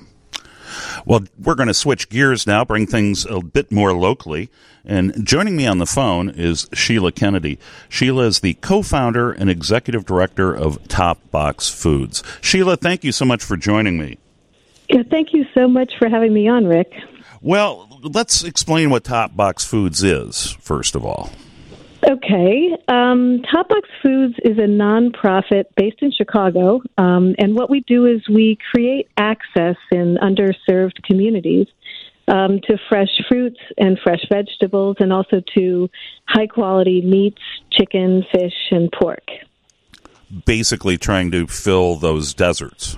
Well, 1.05 1.21
we're 1.37 1.55
going 1.55 1.67
to 1.67 1.73
switch 1.73 2.09
gears 2.09 2.45
now, 2.45 2.63
bring 2.63 2.85
things 2.85 3.25
a 3.25 3.41
bit 3.41 3.71
more 3.71 3.93
locally. 3.93 4.49
And 4.85 5.25
joining 5.25 5.55
me 5.55 5.67
on 5.67 5.77
the 5.77 5.85
phone 5.85 6.29
is 6.29 6.67
Sheila 6.73 7.11
Kennedy. 7.11 7.59
Sheila 7.89 8.25
is 8.25 8.39
the 8.39 8.55
co 8.55 8.81
founder 8.81 9.31
and 9.31 9.49
executive 9.49 10.05
director 10.05 10.53
of 10.53 10.87
Top 10.87 11.19
Box 11.31 11.69
Foods. 11.69 12.23
Sheila, 12.41 12.77
thank 12.77 13.03
you 13.03 13.11
so 13.11 13.25
much 13.25 13.43
for 13.43 13.57
joining 13.57 13.97
me. 13.97 14.17
Yeah, 14.89 15.03
thank 15.03 15.33
you 15.33 15.45
so 15.53 15.67
much 15.67 15.93
for 15.99 16.09
having 16.09 16.33
me 16.33 16.47
on, 16.47 16.65
Rick. 16.65 16.91
Well, 17.41 17.99
let's 18.03 18.43
explain 18.43 18.89
what 18.89 19.03
Top 19.03 19.35
Box 19.35 19.65
Foods 19.65 20.03
is, 20.03 20.57
first 20.59 20.95
of 20.95 21.05
all. 21.05 21.31
Okay. 22.07 22.75
Um, 22.87 23.41
Top 23.51 23.69
Box 23.69 23.87
Foods 24.01 24.35
is 24.43 24.57
a 24.57 24.67
nonprofit 24.67 25.65
based 25.75 26.01
in 26.01 26.11
Chicago. 26.11 26.81
Um, 26.97 27.35
and 27.37 27.55
what 27.55 27.69
we 27.69 27.81
do 27.81 28.05
is 28.05 28.21
we 28.29 28.57
create 28.71 29.09
access 29.17 29.75
in 29.91 30.17
underserved 30.21 31.03
communities 31.03 31.67
um, 32.27 32.59
to 32.67 32.77
fresh 32.87 33.09
fruits 33.27 33.59
and 33.77 33.99
fresh 34.03 34.21
vegetables 34.31 34.97
and 34.99 35.11
also 35.11 35.41
to 35.57 35.89
high 36.27 36.47
quality 36.47 37.01
meats, 37.01 37.41
chicken, 37.71 38.23
fish, 38.31 38.53
and 38.71 38.91
pork. 38.91 39.25
Basically, 40.45 40.97
trying 40.97 41.31
to 41.31 41.47
fill 41.47 41.95
those 41.95 42.33
deserts. 42.33 42.97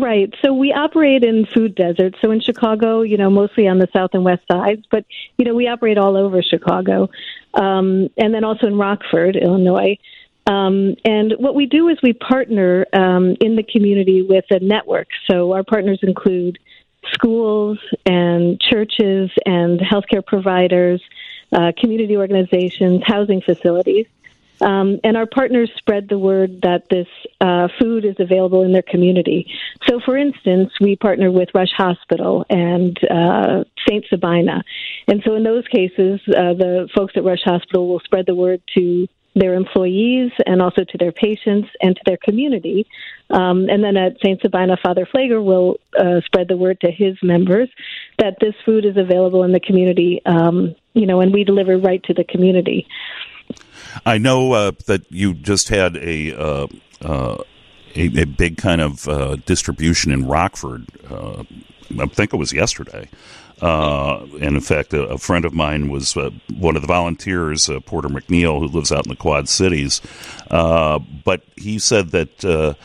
Right. 0.00 0.32
So 0.42 0.52
we 0.52 0.72
operate 0.72 1.22
in 1.24 1.46
food 1.46 1.74
deserts. 1.74 2.18
So 2.20 2.30
in 2.30 2.40
Chicago, 2.40 3.02
you 3.02 3.16
know, 3.16 3.30
mostly 3.30 3.68
on 3.68 3.78
the 3.78 3.88
south 3.94 4.10
and 4.14 4.24
west 4.24 4.42
sides, 4.50 4.82
but 4.90 5.04
you 5.36 5.44
know, 5.44 5.54
we 5.54 5.68
operate 5.68 5.98
all 5.98 6.16
over 6.16 6.42
Chicago, 6.42 7.10
um, 7.54 8.08
and 8.16 8.34
then 8.34 8.44
also 8.44 8.66
in 8.66 8.76
Rockford, 8.76 9.36
Illinois. 9.36 9.98
Um, 10.46 10.96
and 11.04 11.34
what 11.38 11.54
we 11.54 11.66
do 11.66 11.88
is 11.88 11.98
we 12.02 12.12
partner 12.12 12.86
um, 12.92 13.36
in 13.40 13.56
the 13.56 13.62
community 13.62 14.22
with 14.22 14.44
a 14.50 14.58
network. 14.58 15.08
So 15.30 15.52
our 15.52 15.62
partners 15.62 16.00
include 16.02 16.58
schools 17.12 17.78
and 18.04 18.60
churches 18.60 19.30
and 19.46 19.80
healthcare 19.80 20.24
providers, 20.24 21.00
uh, 21.52 21.72
community 21.78 22.16
organizations, 22.16 23.02
housing 23.06 23.42
facilities. 23.42 24.06
Um, 24.60 25.00
and 25.02 25.16
our 25.16 25.26
partners 25.26 25.70
spread 25.76 26.08
the 26.08 26.18
word 26.18 26.62
that 26.62 26.88
this 26.88 27.08
uh, 27.40 27.68
food 27.78 28.04
is 28.04 28.16
available 28.18 28.62
in 28.62 28.72
their 28.72 28.82
community. 28.82 29.50
So, 29.88 30.00
for 30.04 30.16
instance, 30.16 30.72
we 30.80 30.96
partner 30.96 31.30
with 31.30 31.48
Rush 31.54 31.72
Hospital 31.76 32.46
and 32.48 32.96
uh, 33.10 33.64
St. 33.86 34.04
Sabina. 34.08 34.62
And 35.08 35.22
so, 35.24 35.34
in 35.34 35.42
those 35.42 35.66
cases, 35.68 36.20
uh, 36.28 36.54
the 36.54 36.88
folks 36.94 37.14
at 37.16 37.24
Rush 37.24 37.42
Hospital 37.44 37.88
will 37.88 38.00
spread 38.00 38.26
the 38.26 38.34
word 38.34 38.62
to 38.74 39.08
their 39.34 39.54
employees 39.54 40.30
and 40.46 40.62
also 40.62 40.84
to 40.84 40.98
their 40.98 41.12
patients 41.12 41.68
and 41.82 41.96
to 41.96 42.02
their 42.06 42.16
community. 42.16 42.86
Um, 43.30 43.68
and 43.68 43.82
then 43.82 43.96
at 43.96 44.18
St. 44.24 44.40
Sabina, 44.40 44.76
Father 44.82 45.06
Pfleger 45.06 45.44
will 45.44 45.78
uh, 45.98 46.20
spread 46.24 46.48
the 46.48 46.56
word 46.56 46.80
to 46.82 46.90
his 46.90 47.16
members 47.22 47.68
that 48.18 48.38
this 48.40 48.54
food 48.64 48.84
is 48.84 48.96
available 48.96 49.42
in 49.42 49.52
the 49.52 49.60
community, 49.60 50.22
um, 50.24 50.74
you 50.92 51.06
know, 51.06 51.20
and 51.20 51.32
we 51.32 51.42
deliver 51.42 51.76
right 51.78 52.02
to 52.04 52.14
the 52.14 52.24
community. 52.24 52.86
I 54.04 54.18
know 54.18 54.52
uh, 54.52 54.72
that 54.86 55.10
you 55.10 55.34
just 55.34 55.68
had 55.68 55.96
a. 55.96 56.34
Uh, 56.36 56.66
uh, 57.02 57.42
a, 57.96 58.22
a, 58.22 58.24
big 58.24 58.56
kind 58.56 58.80
of 58.80 59.06
uh, 59.06 59.36
distribution 59.46 60.10
in 60.10 60.26
Rockford. 60.26 60.84
Uh, 61.08 61.44
I 61.96 62.06
think 62.06 62.32
it 62.32 62.38
was 62.38 62.52
yesterday. 62.52 63.08
Uh, 63.62 64.24
and 64.40 64.56
in 64.56 64.60
fact, 64.60 64.92
a, 64.94 65.02
a, 65.04 65.18
friend 65.18 65.44
of 65.44 65.54
mine 65.54 65.90
was 65.90 66.14
one 66.14 66.74
of 66.74 66.82
the 66.82 66.88
volunteers, 66.88 67.70
Porter 67.86 68.08
McNeil, 68.08 68.58
who 68.58 68.66
lives 68.66 68.90
out 68.90 69.06
in 69.06 69.10
the 69.10 69.16
Quad 69.16 69.48
Cities. 69.48 70.00
but 70.48 71.42
he 71.54 71.78
said 71.78 72.10
that 72.10 72.76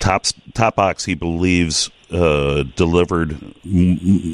Top 0.00 0.24
Top 0.54 0.76
Box, 0.76 1.04
he 1.04 1.14
believes, 1.14 1.90
uh, 2.10 2.64
delivered 2.76 3.36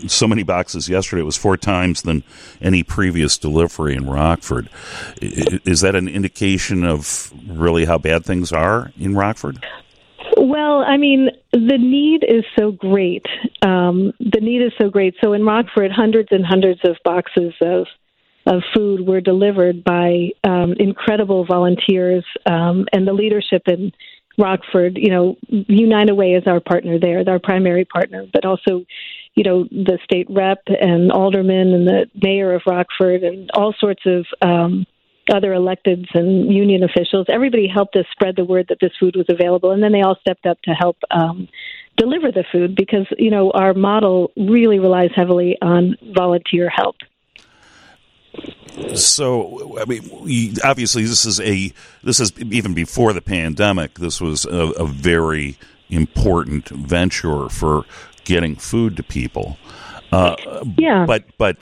so 0.08 0.26
many 0.26 0.42
boxes 0.42 0.88
yesterday. 0.88 1.22
It 1.22 1.26
was 1.26 1.37
four 1.37 1.56
times 1.56 2.02
than 2.02 2.22
any 2.61 2.82
previous 2.82 3.38
delivery 3.38 3.94
in 3.94 4.08
Rockford. 4.08 4.68
Is 5.20 5.80
that 5.80 5.94
an 5.94 6.08
indication 6.08 6.85
of 6.85 7.32
really 7.46 7.85
how 7.85 7.98
bad 7.98 8.24
things 8.24 8.52
are 8.52 8.92
in 8.98 9.14
Rockford? 9.14 9.64
Well, 10.37 10.82
I 10.87 10.96
mean, 10.96 11.30
the 11.52 11.78
need 11.78 12.24
is 12.26 12.44
so 12.58 12.72
great. 12.72 13.26
Um, 13.62 14.12
the 14.18 14.40
need 14.40 14.62
is 14.62 14.72
so 14.80 14.88
great. 14.88 15.14
So 15.22 15.32
in 15.32 15.44
Rockford, 15.44 15.92
hundreds 15.92 16.28
and 16.30 16.44
hundreds 16.44 16.80
of 16.85 16.96
boxes 17.04 17.54
of 17.61 17.87
of 18.44 18.61
food 18.74 19.06
were 19.06 19.20
delivered 19.20 19.85
by 19.85 20.30
um, 20.42 20.72
incredible 20.80 21.44
volunteers 21.44 22.24
um, 22.46 22.87
and 22.92 23.06
the 23.06 23.12
leadership 23.12 23.62
in 23.68 23.92
Rockford, 24.38 24.97
you 24.97 25.11
know, 25.11 25.37
United 25.49 26.14
Way 26.14 26.33
is 26.33 26.47
our 26.47 26.61
partner 26.61 26.99
there, 26.99 27.23
our 27.29 27.38
primary 27.38 27.85
partner, 27.85 28.27
but 28.33 28.45
also, 28.45 28.85
you 29.35 29.45
know, 29.45 29.64
the 29.64 29.99
state 30.05 30.27
rep 30.31 30.62
and 30.66 31.12
alderman 31.12 31.73
and 31.73 31.87
the 31.87 32.07
mayor 32.23 32.55
of 32.55 32.62
Rockford 32.66 33.23
and 33.23 33.51
all 33.55 33.75
sorts 33.79 34.03
of 34.07 34.27
um, 34.40 34.87
other 35.33 35.51
electeds 35.51 36.09
and 36.14 36.53
union 36.53 36.83
officials. 36.83 37.27
Everybody 37.29 37.68
helped 37.68 37.97
us 37.97 38.07
spread 38.12 38.37
the 38.37 38.45
word 38.45 38.66
that 38.68 38.79
this 38.81 38.92
food 38.99 39.16
was 39.16 39.27
available, 39.29 39.71
and 39.71 39.83
then 39.83 39.92
they 39.92 40.03
all 40.03 40.16
stepped 40.21 40.47
up 40.47 40.61
to 40.62 40.71
help 40.73 40.97
um, 41.11 41.49
deliver 41.97 42.33
the 42.33 42.45
food 42.51 42.75
because, 42.75 43.07
you 43.18 43.31
know, 43.31 43.51
our 43.53 43.75
model 43.75 44.33
really 44.37 44.79
relies 44.79 45.11
heavily 45.14 45.57
on 45.62 45.97
volunteer 46.14 46.68
help. 46.68 46.97
So, 48.95 49.79
I 49.81 49.85
mean, 49.85 50.57
obviously, 50.64 51.05
this 51.05 51.25
is 51.25 51.40
a 51.40 51.73
this 52.03 52.21
is 52.21 52.33
even 52.40 52.75
before 52.75 53.12
the 53.12 53.21
pandemic. 53.21 53.99
This 53.99 54.21
was 54.21 54.45
a, 54.45 54.71
a 54.79 54.87
very 54.87 55.57
important 55.90 56.68
venture 56.68 57.49
for 57.49 57.85
getting 58.25 58.57
food 58.57 58.97
to 58.97 59.03
people. 59.03 59.59
Uh, 60.11 60.37
yeah. 60.79 61.05
But 61.07 61.25
but 61.38 61.57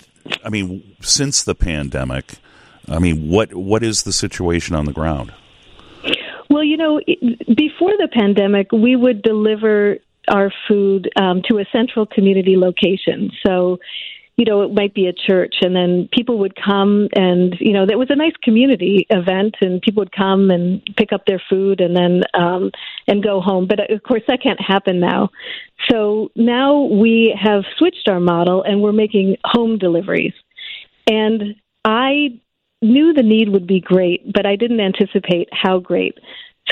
I 0.44 0.50
mean, 0.50 0.96
since 1.00 1.42
the 1.42 1.54
pandemic, 1.54 2.34
I 2.88 2.98
mean, 2.98 3.28
what 3.28 3.54
what 3.54 3.82
is 3.82 4.02
the 4.02 4.12
situation 4.12 4.74
on 4.74 4.84
the 4.84 4.92
ground? 4.92 5.32
Well, 6.48 6.64
you 6.64 6.76
know, 6.76 7.00
before 7.54 7.92
the 7.98 8.08
pandemic, 8.12 8.72
we 8.72 8.96
would 8.96 9.22
deliver 9.22 9.98
our 10.28 10.52
food 10.68 11.10
um, 11.16 11.42
to 11.48 11.58
a 11.58 11.64
central 11.72 12.06
community 12.06 12.56
location. 12.56 13.30
So, 13.46 13.78
you 14.36 14.44
know, 14.46 14.62
it 14.62 14.72
might 14.72 14.94
be 14.94 15.06
a 15.06 15.12
church, 15.12 15.56
and 15.60 15.76
then 15.76 16.08
people 16.12 16.38
would 16.38 16.54
come, 16.56 17.08
and 17.14 17.54
you 17.60 17.72
know, 17.72 17.84
that 17.86 17.98
was 17.98 18.08
a 18.10 18.16
nice 18.16 18.32
community 18.42 19.06
event, 19.10 19.56
and 19.60 19.82
people 19.82 20.00
would 20.02 20.12
come 20.12 20.50
and 20.50 20.82
pick 20.96 21.12
up 21.12 21.26
their 21.26 21.42
food, 21.50 21.80
and 21.80 21.94
then 21.94 22.22
um, 22.34 22.70
and 23.06 23.22
go 23.22 23.40
home. 23.40 23.66
But 23.66 23.90
of 23.90 24.02
course, 24.02 24.22
that 24.28 24.42
can't 24.42 24.60
happen 24.60 25.00
now. 25.00 25.30
So 25.90 26.30
now 26.34 26.82
we 26.82 27.36
have 27.38 27.64
switched 27.76 28.08
our 28.08 28.20
model, 28.20 28.62
and 28.62 28.80
we're 28.80 28.92
making 28.92 29.36
home 29.44 29.78
deliveries. 29.78 30.34
And 31.06 31.56
I 31.84 32.40
knew 32.82 33.12
the 33.12 33.22
need 33.22 33.50
would 33.50 33.66
be 33.66 33.80
great, 33.80 34.32
but 34.32 34.46
I 34.46 34.56
didn't 34.56 34.80
anticipate 34.80 35.48
how 35.52 35.80
great. 35.80 36.18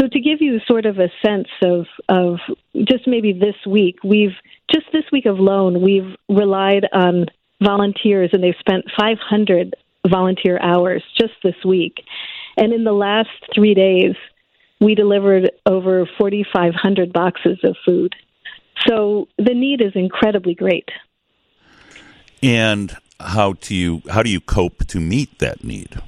So 0.00 0.06
to 0.06 0.20
give 0.20 0.40
you 0.40 0.60
sort 0.66 0.86
of 0.86 0.98
a 0.98 1.10
sense 1.24 1.48
of 1.62 1.86
of 2.08 2.38
just 2.84 3.06
maybe 3.06 3.32
this 3.32 3.56
week, 3.66 3.96
we've 4.04 4.36
just 4.72 4.86
this 4.92 5.04
week 5.10 5.26
alone, 5.26 5.82
we've 5.82 6.14
relied 6.28 6.86
on 6.92 7.26
volunteers 7.62 8.30
and 8.32 8.42
they've 8.42 8.54
spent 8.58 8.84
500 8.98 9.74
volunteer 10.08 10.58
hours 10.60 11.02
just 11.18 11.34
this 11.42 11.56
week. 11.64 12.04
And 12.56 12.72
in 12.72 12.84
the 12.84 12.92
last 12.92 13.30
3 13.54 13.74
days, 13.74 14.14
we 14.80 14.94
delivered 14.94 15.50
over 15.66 16.08
4500 16.18 17.12
boxes 17.12 17.58
of 17.64 17.76
food. 17.84 18.14
So 18.86 19.28
the 19.38 19.54
need 19.54 19.80
is 19.80 19.92
incredibly 19.94 20.54
great. 20.54 20.88
And 22.42 22.96
how 23.20 23.54
do 23.54 23.74
you 23.74 24.02
how 24.08 24.22
do 24.22 24.30
you 24.30 24.40
cope 24.40 24.86
to 24.86 25.00
meet 25.00 25.40
that 25.40 25.64
need? 25.64 26.00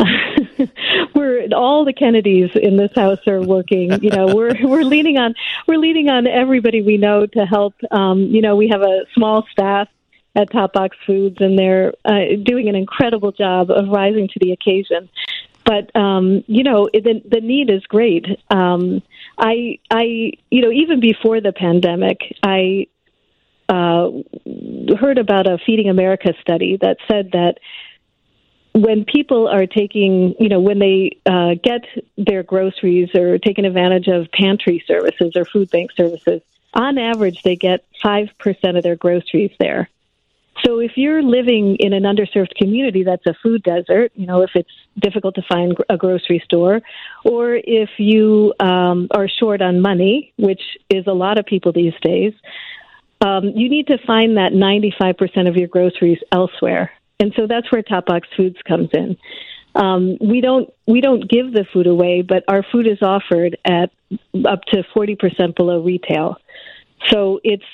we're 1.14 1.48
all 1.54 1.84
the 1.84 1.92
Kennedys 1.92 2.50
in 2.54 2.76
this 2.78 2.92
house 2.94 3.18
are 3.26 3.42
working. 3.42 3.92
You 4.02 4.10
know, 4.10 4.34
we're 4.34 4.54
we're 4.62 4.84
leaning 4.84 5.18
on 5.18 5.34
we're 5.66 5.78
leaning 5.78 6.08
on 6.08 6.26
everybody 6.26 6.80
we 6.80 6.96
know 6.96 7.26
to 7.26 7.44
help. 7.44 7.74
Um, 7.90 8.22
you 8.22 8.40
know, 8.40 8.56
we 8.56 8.68
have 8.68 8.80
a 8.80 9.00
small 9.14 9.44
staff 9.52 9.88
at 10.38 10.52
Top 10.52 10.72
Box 10.72 10.96
Foods, 11.04 11.36
and 11.40 11.58
they're 11.58 11.92
uh, 12.04 12.36
doing 12.44 12.68
an 12.68 12.76
incredible 12.76 13.32
job 13.32 13.70
of 13.70 13.88
rising 13.88 14.28
to 14.28 14.38
the 14.40 14.52
occasion. 14.52 15.08
But 15.64 15.94
um, 15.96 16.44
you 16.46 16.62
know, 16.62 16.88
the 16.92 17.20
the 17.28 17.40
need 17.40 17.70
is 17.70 17.82
great. 17.86 18.24
Um, 18.48 19.02
I 19.36 19.80
I 19.90 20.32
you 20.50 20.62
know 20.62 20.70
even 20.70 21.00
before 21.00 21.40
the 21.40 21.52
pandemic, 21.52 22.20
I 22.42 22.86
uh, 23.68 24.10
heard 24.98 25.18
about 25.18 25.46
a 25.46 25.58
Feeding 25.66 25.88
America 25.88 26.32
study 26.40 26.78
that 26.80 26.98
said 27.08 27.32
that 27.32 27.58
when 28.72 29.04
people 29.04 29.48
are 29.48 29.66
taking, 29.66 30.36
you 30.38 30.48
know, 30.48 30.60
when 30.60 30.78
they 30.78 31.18
uh, 31.26 31.54
get 31.62 31.84
their 32.16 32.44
groceries 32.44 33.12
or 33.14 33.38
taking 33.38 33.64
advantage 33.64 34.06
of 34.06 34.30
pantry 34.30 34.84
services 34.86 35.32
or 35.34 35.44
food 35.44 35.68
bank 35.70 35.90
services, 35.96 36.42
on 36.74 36.96
average, 36.96 37.42
they 37.42 37.56
get 37.56 37.84
5% 38.04 38.30
of 38.76 38.82
their 38.82 38.96
groceries 38.96 39.50
there. 39.58 39.88
So 40.64 40.80
if 40.80 40.92
you're 40.96 41.22
living 41.22 41.76
in 41.78 41.92
an 41.92 42.02
underserved 42.02 42.54
community 42.56 43.04
that's 43.04 43.26
a 43.26 43.34
food 43.42 43.62
desert, 43.62 44.12
you 44.14 44.26
know, 44.26 44.42
if 44.42 44.50
it's 44.54 44.70
difficult 44.98 45.34
to 45.36 45.42
find 45.48 45.76
a 45.88 45.96
grocery 45.96 46.42
store, 46.44 46.80
or 47.24 47.54
if 47.54 47.90
you 47.98 48.52
um, 48.58 49.08
are 49.12 49.28
short 49.28 49.62
on 49.62 49.80
money, 49.80 50.32
which 50.36 50.62
is 50.90 51.06
a 51.06 51.12
lot 51.12 51.38
of 51.38 51.46
people 51.46 51.72
these 51.72 51.94
days, 52.02 52.32
um, 53.20 53.52
you 53.54 53.68
need 53.68 53.86
to 53.88 53.98
find 54.06 54.36
that 54.36 54.52
95% 54.52 55.48
of 55.48 55.56
your 55.56 55.68
groceries 55.68 56.18
elsewhere. 56.32 56.90
And 57.20 57.32
so 57.36 57.46
that's 57.48 57.70
where 57.72 57.82
Top 57.82 58.06
Box 58.06 58.28
Foods 58.36 58.56
comes 58.66 58.90
in. 58.92 59.16
Um, 59.74 60.16
we 60.20 60.40
don't 60.40 60.72
we 60.86 61.00
don't 61.00 61.28
give 61.28 61.52
the 61.52 61.64
food 61.72 61.86
away, 61.86 62.22
but 62.22 62.42
our 62.48 62.64
food 62.72 62.86
is 62.86 62.98
offered 63.02 63.56
at 63.64 63.90
up 64.46 64.62
to 64.72 64.82
40% 64.96 65.54
below 65.54 65.82
retail. 65.82 66.36
So 67.06 67.40
it's 67.44 67.64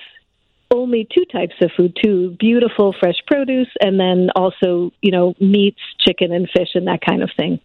only 0.74 1.06
two 1.12 1.24
types 1.26 1.54
of 1.60 1.70
food 1.76 1.96
too 2.02 2.36
beautiful 2.38 2.94
fresh 2.98 3.16
produce 3.26 3.68
and 3.80 3.98
then 3.98 4.30
also 4.36 4.92
you 5.00 5.10
know 5.10 5.34
meats 5.40 5.80
chicken 6.00 6.32
and 6.32 6.48
fish 6.50 6.70
and 6.74 6.86
that 6.86 7.00
kind 7.00 7.22
of 7.22 7.30
thing 7.36 7.60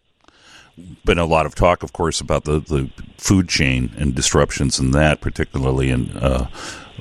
been 1.04 1.19
a 1.19 1.26
lot 1.26 1.45
of 1.45 1.56
talk 1.56 1.84
of 1.84 1.91
course 1.91 2.22
about 2.22 2.45
the, 2.45 2.60
the 2.62 2.89
food 3.17 3.50
chain 3.50 3.91
and 3.98 4.15
disruptions 4.15 4.80
in 4.80 4.91
that 4.91 5.19
particularly 5.19 5.89
in 5.89 6.15
uh, 6.17 6.48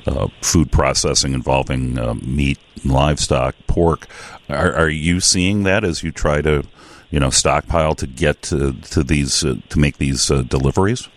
uh, 0.07 0.27
food 0.41 0.71
processing 0.71 1.33
involving 1.33 1.97
uh, 1.97 2.13
meat, 2.15 2.59
livestock, 2.83 3.55
pork. 3.67 4.07
Are, 4.49 4.73
are, 4.73 4.89
you 4.89 5.19
seeing 5.19 5.63
that 5.63 5.83
as 5.83 6.03
you 6.03 6.11
try 6.11 6.41
to, 6.41 6.63
you 7.09 7.19
know, 7.19 7.29
stockpile 7.29 7.95
to 7.95 8.07
get 8.07 8.41
to, 8.43 8.73
to 8.73 9.03
these 9.03 9.43
uh, 9.43 9.55
to 9.69 9.79
make 9.79 9.97
these 9.97 10.31
uh, 10.31 10.43
deliveries? 10.43 11.07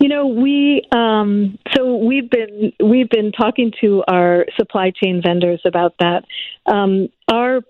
You 0.00 0.08
know, 0.08 0.26
we 0.26 0.82
um, 0.92 1.58
so 1.74 1.87
we've 2.06 2.30
been 2.30 2.72
we've 2.80 3.08
been 3.08 3.32
talking 3.32 3.72
to 3.80 4.02
our 4.08 4.46
supply 4.56 4.90
chain 4.90 5.22
vendors 5.24 5.60
about 5.64 5.94
that. 5.98 6.24
Um, 6.66 7.08
our 7.30 7.60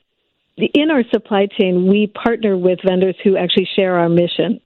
in 0.57 0.91
our 0.91 1.05
supply 1.11 1.47
chain, 1.47 1.87
we 1.87 2.09
partner 2.09 2.57
with 2.57 2.81
vendors 2.85 3.17
who 3.23 3.37
actually 3.37 3.69
share 3.77 3.99
our 3.99 4.09
mission. 4.09 4.61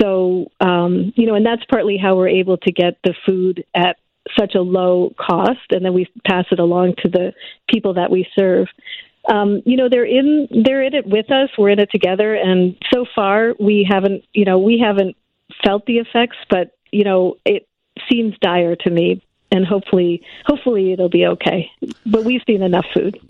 So, 0.00 0.50
um, 0.60 1.12
you 1.16 1.26
know, 1.26 1.34
and 1.34 1.46
that's 1.46 1.64
partly 1.70 1.96
how 1.96 2.16
we're 2.16 2.28
able 2.28 2.58
to 2.58 2.72
get 2.72 2.98
the 3.04 3.14
food 3.26 3.64
at 3.74 3.96
such 4.38 4.54
a 4.54 4.60
low 4.60 5.14
cost, 5.18 5.70
and 5.70 5.84
then 5.84 5.94
we 5.94 6.06
pass 6.26 6.44
it 6.50 6.58
along 6.58 6.94
to 7.02 7.08
the 7.08 7.32
people 7.68 7.94
that 7.94 8.10
we 8.10 8.26
serve. 8.38 8.66
Um, 9.28 9.62
you 9.64 9.76
know, 9.76 9.88
they're 9.88 10.04
in 10.04 10.48
they're 10.64 10.82
in 10.82 10.94
it 10.94 11.06
with 11.06 11.30
us. 11.30 11.50
We're 11.56 11.70
in 11.70 11.80
it 11.80 11.90
together, 11.90 12.34
and 12.34 12.76
so 12.92 13.06
far 13.14 13.54
we 13.58 13.86
haven't 13.88 14.24
you 14.32 14.44
know 14.44 14.58
we 14.58 14.82
haven't 14.84 15.16
felt 15.64 15.86
the 15.86 15.98
effects, 15.98 16.36
but 16.50 16.72
you 16.90 17.04
know 17.04 17.36
it 17.44 17.66
seems 18.10 18.36
dire 18.40 18.76
to 18.76 18.90
me, 18.90 19.22
and 19.50 19.66
hopefully 19.66 20.22
hopefully 20.46 20.92
it'll 20.92 21.08
be 21.08 21.26
okay. 21.26 21.70
But 22.06 22.24
we've 22.24 22.42
seen 22.46 22.62
enough 22.62 22.86
food. 22.94 23.20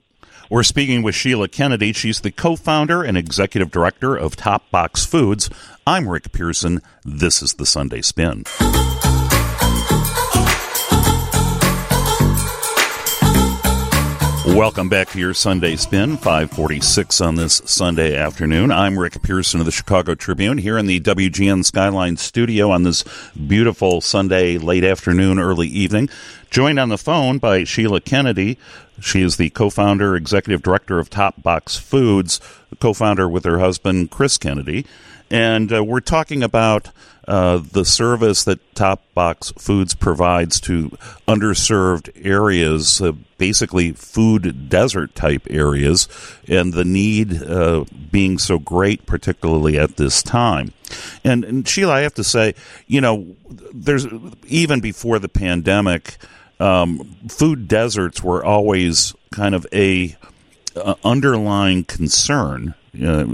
We're 0.50 0.62
speaking 0.62 1.02
with 1.02 1.14
Sheila 1.14 1.48
Kennedy. 1.48 1.92
She's 1.92 2.20
the 2.20 2.30
co 2.30 2.56
founder 2.56 3.02
and 3.02 3.18
executive 3.18 3.70
director 3.70 4.16
of 4.16 4.34
Top 4.34 4.70
Box 4.70 5.04
Foods. 5.04 5.50
I'm 5.86 6.08
Rick 6.08 6.32
Pearson. 6.32 6.80
This 7.04 7.42
is 7.42 7.54
the 7.54 7.66
Sunday 7.66 8.00
Spin. 8.00 8.44
Welcome 14.54 14.88
back 14.88 15.10
to 15.10 15.18
your 15.20 15.34
Sunday 15.34 15.76
Spin, 15.76 16.16
546 16.16 17.20
on 17.20 17.34
this 17.36 17.60
Sunday 17.66 18.16
afternoon. 18.16 18.72
I'm 18.72 18.98
Rick 18.98 19.22
Pearson 19.22 19.60
of 19.60 19.66
the 19.66 19.72
Chicago 19.72 20.14
Tribune 20.14 20.58
here 20.58 20.78
in 20.78 20.86
the 20.86 21.00
WGN 21.00 21.64
Skyline 21.64 22.16
studio 22.16 22.70
on 22.70 22.82
this 22.82 23.04
beautiful 23.34 24.00
Sunday 24.00 24.56
late 24.56 24.84
afternoon, 24.84 25.38
early 25.38 25.68
evening. 25.68 26.08
Joined 26.50 26.80
on 26.80 26.88
the 26.88 26.98
phone 26.98 27.38
by 27.38 27.62
Sheila 27.64 28.00
Kennedy. 28.00 28.58
She 29.00 29.22
is 29.22 29.36
the 29.36 29.50
co-founder, 29.50 30.16
executive 30.16 30.62
director 30.62 30.98
of 30.98 31.10
Top 31.10 31.40
Box 31.42 31.76
Foods, 31.76 32.40
co-founder 32.80 33.28
with 33.28 33.44
her 33.44 33.58
husband, 33.58 34.10
Chris 34.10 34.38
Kennedy. 34.38 34.86
And 35.30 35.72
uh, 35.72 35.84
we're 35.84 36.00
talking 36.00 36.42
about 36.42 36.88
uh, 37.28 37.58
the 37.72 37.84
service 37.84 38.44
that 38.44 38.74
Top 38.74 39.02
Box 39.12 39.52
Foods 39.58 39.94
provides 39.94 40.58
to 40.62 40.88
underserved 41.28 42.10
areas, 42.24 43.02
uh, 43.02 43.12
basically 43.36 43.92
food 43.92 44.70
desert 44.70 45.14
type 45.14 45.46
areas, 45.50 46.08
and 46.48 46.72
the 46.72 46.86
need 46.86 47.42
uh, 47.42 47.84
being 48.10 48.38
so 48.38 48.58
great, 48.58 49.04
particularly 49.04 49.78
at 49.78 49.98
this 49.98 50.22
time. 50.22 50.72
And, 51.22 51.44
and, 51.44 51.68
Sheila, 51.68 51.96
I 51.96 52.00
have 52.00 52.14
to 52.14 52.24
say, 52.24 52.54
you 52.86 53.02
know, 53.02 53.36
there's 53.74 54.06
even 54.46 54.80
before 54.80 55.18
the 55.18 55.28
pandemic, 55.28 56.16
um, 56.58 57.14
food 57.28 57.68
deserts 57.68 58.22
were 58.24 58.42
always 58.42 59.14
kind 59.32 59.54
of 59.54 59.66
a 59.70 60.16
uh, 60.76 60.94
underlying 61.04 61.84
concern, 61.84 62.74
uh, 63.04 63.24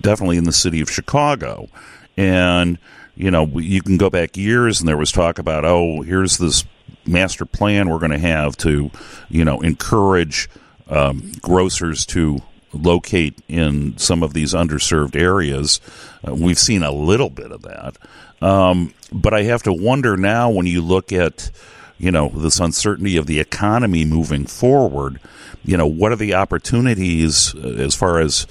definitely 0.00 0.38
in 0.38 0.44
the 0.44 0.52
city 0.52 0.80
of 0.80 0.90
Chicago, 0.90 1.68
and 2.16 2.78
you 3.16 3.30
know, 3.30 3.46
you 3.46 3.82
can 3.82 3.96
go 3.96 4.10
back 4.10 4.36
years 4.36 4.80
and 4.80 4.88
there 4.88 4.96
was 4.96 5.12
talk 5.12 5.38
about, 5.38 5.64
oh, 5.64 6.02
here's 6.02 6.38
this 6.38 6.64
master 7.06 7.44
plan 7.44 7.88
we're 7.88 7.98
going 7.98 8.10
to 8.10 8.18
have 8.18 8.56
to, 8.58 8.90
you 9.28 9.44
know, 9.44 9.60
encourage 9.60 10.48
um, 10.88 11.32
grocers 11.40 12.04
to 12.06 12.40
locate 12.72 13.40
in 13.48 13.96
some 13.98 14.22
of 14.22 14.34
these 14.34 14.52
underserved 14.52 15.16
areas. 15.16 15.80
Uh, 16.26 16.34
we've 16.34 16.58
seen 16.58 16.82
a 16.82 16.90
little 16.90 17.30
bit 17.30 17.52
of 17.52 17.62
that. 17.62 17.96
Um, 18.42 18.92
but 19.12 19.32
I 19.32 19.44
have 19.44 19.62
to 19.64 19.72
wonder 19.72 20.16
now 20.16 20.50
when 20.50 20.66
you 20.66 20.82
look 20.82 21.12
at, 21.12 21.50
you 21.98 22.10
know, 22.10 22.28
this 22.28 22.58
uncertainty 22.58 23.16
of 23.16 23.26
the 23.26 23.38
economy 23.38 24.04
moving 24.04 24.46
forward, 24.46 25.20
you 25.64 25.76
know, 25.76 25.86
what 25.86 26.12
are 26.12 26.16
the 26.16 26.34
opportunities 26.34 27.54
uh, 27.54 27.68
as 27.68 27.94
far 27.94 28.18
as 28.18 28.46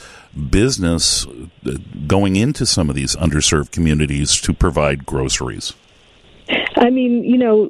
business 0.49 1.25
uh, 1.25 1.77
going 2.07 2.35
into 2.35 2.65
some 2.65 2.89
of 2.89 2.95
these 2.95 3.15
underserved 3.15 3.71
communities 3.71 4.39
to 4.41 4.53
provide 4.53 5.05
groceries? 5.05 5.73
I 6.75 6.89
mean, 6.89 7.23
you 7.23 7.37
know, 7.37 7.69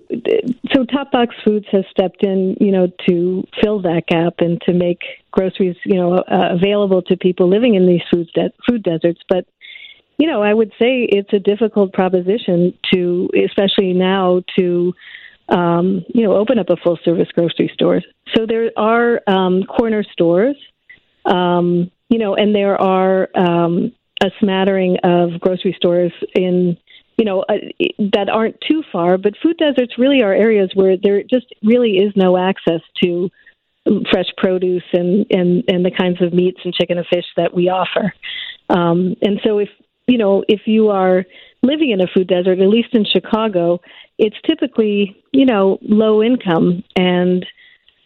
so 0.74 0.86
Top 0.86 1.12
Box 1.12 1.36
Foods 1.46 1.68
has 1.72 1.84
stepped 1.92 2.24
in, 2.24 2.58
you 2.60 2.72
know, 2.72 2.88
to 3.08 3.44
fill 3.62 3.82
that 3.82 4.04
gap 4.08 4.36
and 4.40 4.60
to 4.62 4.74
make 4.74 5.02
groceries, 5.32 5.76
you 5.86 5.96
know, 5.96 6.16
uh, 6.16 6.50
available 6.56 7.02
to 7.04 7.18
people 7.18 7.48
living 7.48 7.76
in 7.76 7.86
these 7.86 8.02
food 8.12 8.30
de- 8.34 8.54
food 8.68 8.84
deserts. 8.84 9.22
But 9.30 9.46
you 10.18 10.28
know, 10.28 10.42
I 10.42 10.54
would 10.54 10.72
say 10.80 11.08
it's 11.10 11.34
a 11.34 11.40
difficult 11.40 11.92
proposition 11.92 12.74
to, 12.94 13.30
especially 13.46 13.94
now, 13.94 14.42
to 14.58 14.94
um, 15.50 16.06
you 16.14 16.24
know, 16.24 16.36
open 16.36 16.60
up 16.60 16.70
a 16.70 16.78
full 16.78 16.98
service 17.04 17.28
grocery 17.34 17.70
store. 17.74 18.02
So 18.36 18.46
there 18.46 18.72
are 18.78 19.22
um, 19.28 19.64
corner 19.64 20.04
stores, 20.04 20.56
um, 21.26 21.92
you 22.14 22.20
know, 22.20 22.36
and 22.36 22.54
there 22.54 22.80
are 22.80 23.28
um, 23.36 23.92
a 24.24 24.30
smattering 24.40 24.98
of 25.04 25.40
grocery 25.40 25.74
stores 25.76 26.14
in 26.36 26.78
you 27.18 27.26
know, 27.26 27.42
uh, 27.50 27.56
that 28.14 28.30
aren't 28.32 28.58
too 28.62 28.84
far. 28.92 29.18
But 29.18 29.34
food 29.42 29.58
deserts 29.58 29.98
really 29.98 30.22
are 30.24 30.34
areas 30.34 30.72
where 30.74 30.96
there 30.98 31.24
just 31.24 31.48
really 31.64 31.98
is 31.98 32.12
no 32.16 32.38
access 32.38 32.82
to 33.04 33.30
fresh 34.12 34.28
produce 34.38 34.84
and 34.94 35.26
and 35.30 35.64
and 35.68 35.86
the 35.86 35.92
kinds 35.92 36.22
of 36.22 36.34
meats 36.34 36.60
and 36.64 36.74
chicken 36.74 36.98
and 36.98 37.08
fish 37.08 37.26
that 37.38 37.54
we 37.54 37.70
offer. 37.70 38.14
Um, 38.70 39.16
and 39.22 39.40
so, 39.44 39.60
if 39.60 39.70
you 40.08 40.18
know, 40.18 40.44
if 40.48 40.62
you 40.66 40.90
are 40.90 41.26
living 41.62 41.92
in 41.92 42.02
a 42.02 42.08
food 42.08 42.28
desert, 42.28 42.60
at 42.60 42.68
least 42.68 42.90
in 42.94 43.06
Chicago, 43.06 43.82
it's 44.18 44.38
typically 44.48 45.22
you 45.32 45.46
know 45.46 45.80
low 45.82 46.24
income 46.24 46.84
and 46.96 47.46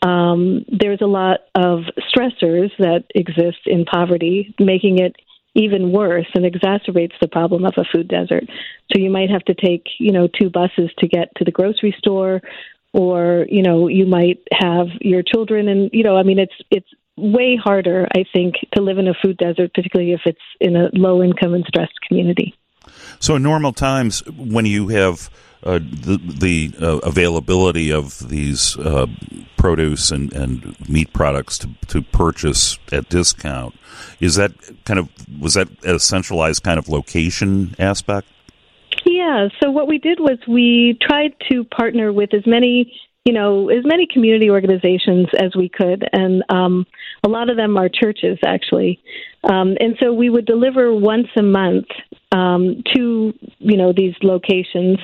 um, 0.01 0.65
there's 0.67 1.01
a 1.01 1.07
lot 1.07 1.41
of 1.55 1.81
stressors 2.13 2.71
that 2.79 3.05
exist 3.15 3.59
in 3.65 3.85
poverty, 3.85 4.53
making 4.59 4.99
it 4.99 5.15
even 5.55 5.91
worse 5.91 6.27
and 6.35 6.45
exacerbates 6.45 7.13
the 7.19 7.27
problem 7.27 7.65
of 7.65 7.73
a 7.77 7.83
food 7.91 8.07
desert. 8.07 8.43
So 8.91 9.01
you 9.01 9.09
might 9.09 9.31
have 9.31 9.43
to 9.45 9.55
take, 9.55 9.87
you 9.99 10.11
know, 10.11 10.27
two 10.27 10.49
buses 10.49 10.91
to 10.99 11.07
get 11.07 11.29
to 11.37 11.43
the 11.43 11.51
grocery 11.51 11.95
store 11.97 12.41
or, 12.93 13.47
you 13.49 13.63
know, 13.63 13.87
you 13.87 14.05
might 14.05 14.39
have 14.53 14.87
your 15.01 15.23
children 15.23 15.67
and, 15.67 15.89
you 15.91 16.03
know, 16.03 16.15
I 16.15 16.23
mean 16.23 16.37
it's 16.37 16.53
it's 16.69 16.87
way 17.17 17.59
harder, 17.61 18.07
I 18.15 18.23
think, 18.31 18.55
to 18.75 18.81
live 18.81 18.99
in 18.99 19.07
a 19.07 19.13
food 19.21 19.37
desert, 19.37 19.73
particularly 19.73 20.13
if 20.13 20.21
it's 20.25 20.39
in 20.61 20.75
a 20.75 20.89
low 20.93 21.23
income 21.23 21.55
and 21.55 21.65
stressed 21.67 21.99
community. 22.07 22.53
So, 23.19 23.35
in 23.35 23.43
normal 23.43 23.73
times, 23.73 24.23
when 24.27 24.65
you 24.65 24.89
have 24.89 25.29
uh, 25.63 25.79
the, 25.79 26.19
the 26.39 26.73
uh, 26.79 26.97
availability 26.99 27.91
of 27.91 28.27
these 28.29 28.77
uh, 28.77 29.07
produce 29.57 30.11
and, 30.11 30.31
and 30.33 30.89
meat 30.89 31.11
products 31.13 31.57
to, 31.59 31.69
to 31.87 32.01
purchase 32.01 32.77
at 32.91 33.09
discount, 33.09 33.75
is 34.19 34.35
that 34.35 34.51
kind 34.85 34.99
of 34.99 35.09
was 35.39 35.55
that 35.55 35.67
a 35.83 35.99
centralized 35.99 36.63
kind 36.63 36.77
of 36.77 36.87
location 36.89 37.75
aspect? 37.79 38.27
Yeah. 39.05 39.47
So 39.61 39.71
what 39.71 39.87
we 39.87 39.97
did 39.97 40.19
was 40.19 40.37
we 40.47 40.97
tried 41.01 41.33
to 41.51 41.63
partner 41.63 42.11
with 42.13 42.33
as 42.33 42.45
many 42.45 42.93
you 43.27 43.33
know, 43.33 43.67
as 43.67 43.83
many 43.83 44.07
community 44.07 44.49
organizations 44.49 45.27
as 45.37 45.53
we 45.53 45.67
could, 45.67 46.07
and 46.13 46.45
um, 46.47 46.85
a 47.25 47.27
lot 47.27 47.49
of 47.49 47.57
them 47.57 47.75
are 47.75 47.89
churches 47.89 48.39
actually. 48.45 49.01
Um, 49.43 49.75
and 49.81 49.97
so 49.99 50.13
we 50.13 50.29
would 50.29 50.45
deliver 50.45 50.95
once 50.95 51.27
a 51.37 51.43
month 51.43 51.87
um, 52.31 52.83
to 52.95 53.33
you 53.59 53.77
know 53.77 53.91
these 53.91 54.13
locations. 54.23 54.97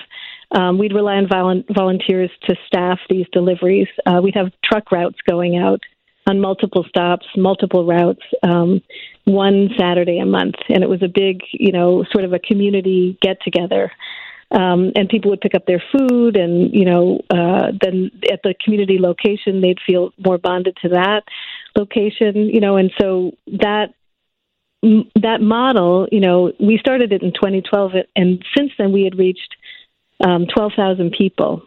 Um, 0.54 0.78
we'd 0.78 0.94
rely 0.94 1.16
on 1.16 1.28
volu- 1.28 1.66
volunteers 1.74 2.30
to 2.44 2.56
staff 2.68 3.00
these 3.10 3.26
deliveries. 3.32 3.88
Uh, 4.06 4.22
we'd 4.24 4.36
have 4.36 4.52
truck 4.64 4.92
routes 4.92 5.18
going 5.28 5.58
out 5.58 5.82
on 6.28 6.40
multiple 6.40 6.86
stops, 6.88 7.26
multiple 7.36 7.86
routes, 7.86 8.22
um, 8.44 8.82
one 9.26 9.70
Saturday 9.78 10.20
a 10.20 10.26
month, 10.26 10.56
and 10.70 10.84
it 10.84 10.90
was 10.90 11.02
a 11.02 11.08
big, 11.08 11.42
you 11.52 11.72
know, 11.72 12.06
sort 12.12 12.24
of 12.24 12.34
a 12.34 12.40
community 12.40 13.18
get 13.22 13.38
together 13.42 13.92
um, 14.54 14.92
and 14.96 15.10
people 15.10 15.32
would 15.32 15.42
pick 15.42 15.56
up 15.56 15.66
their 15.66 15.84
food, 15.92 16.36
and 16.36 16.74
you 16.74 16.86
know, 16.86 17.22
uh, 17.32 17.72
then 17.82 18.12
at 18.32 18.42
the 18.44 18.54
community 18.64 19.00
location, 19.00 19.62
they'd 19.62 19.80
feel 19.86 20.12
more 20.24 20.38
bonded 20.38 20.78
to 20.84 20.90
that 20.90 21.24
location, 21.76 22.50
you 22.50 22.60
know, 22.60 22.78
and 22.78 22.92
so 23.02 23.32
that 23.48 23.94
that 24.84 25.42
model, 25.42 26.08
you 26.12 26.20
know, 26.20 26.52
we 26.60 26.78
started 26.78 27.12
it 27.12 27.24
in 27.24 27.34
2012, 27.34 27.94
and 28.16 28.46
since 28.56 28.72
then 28.78 28.92
we 28.92 29.04
had 29.04 29.18
reached 29.18 29.56
um, 30.20 30.46
12,000 30.48 31.12
people. 31.12 31.64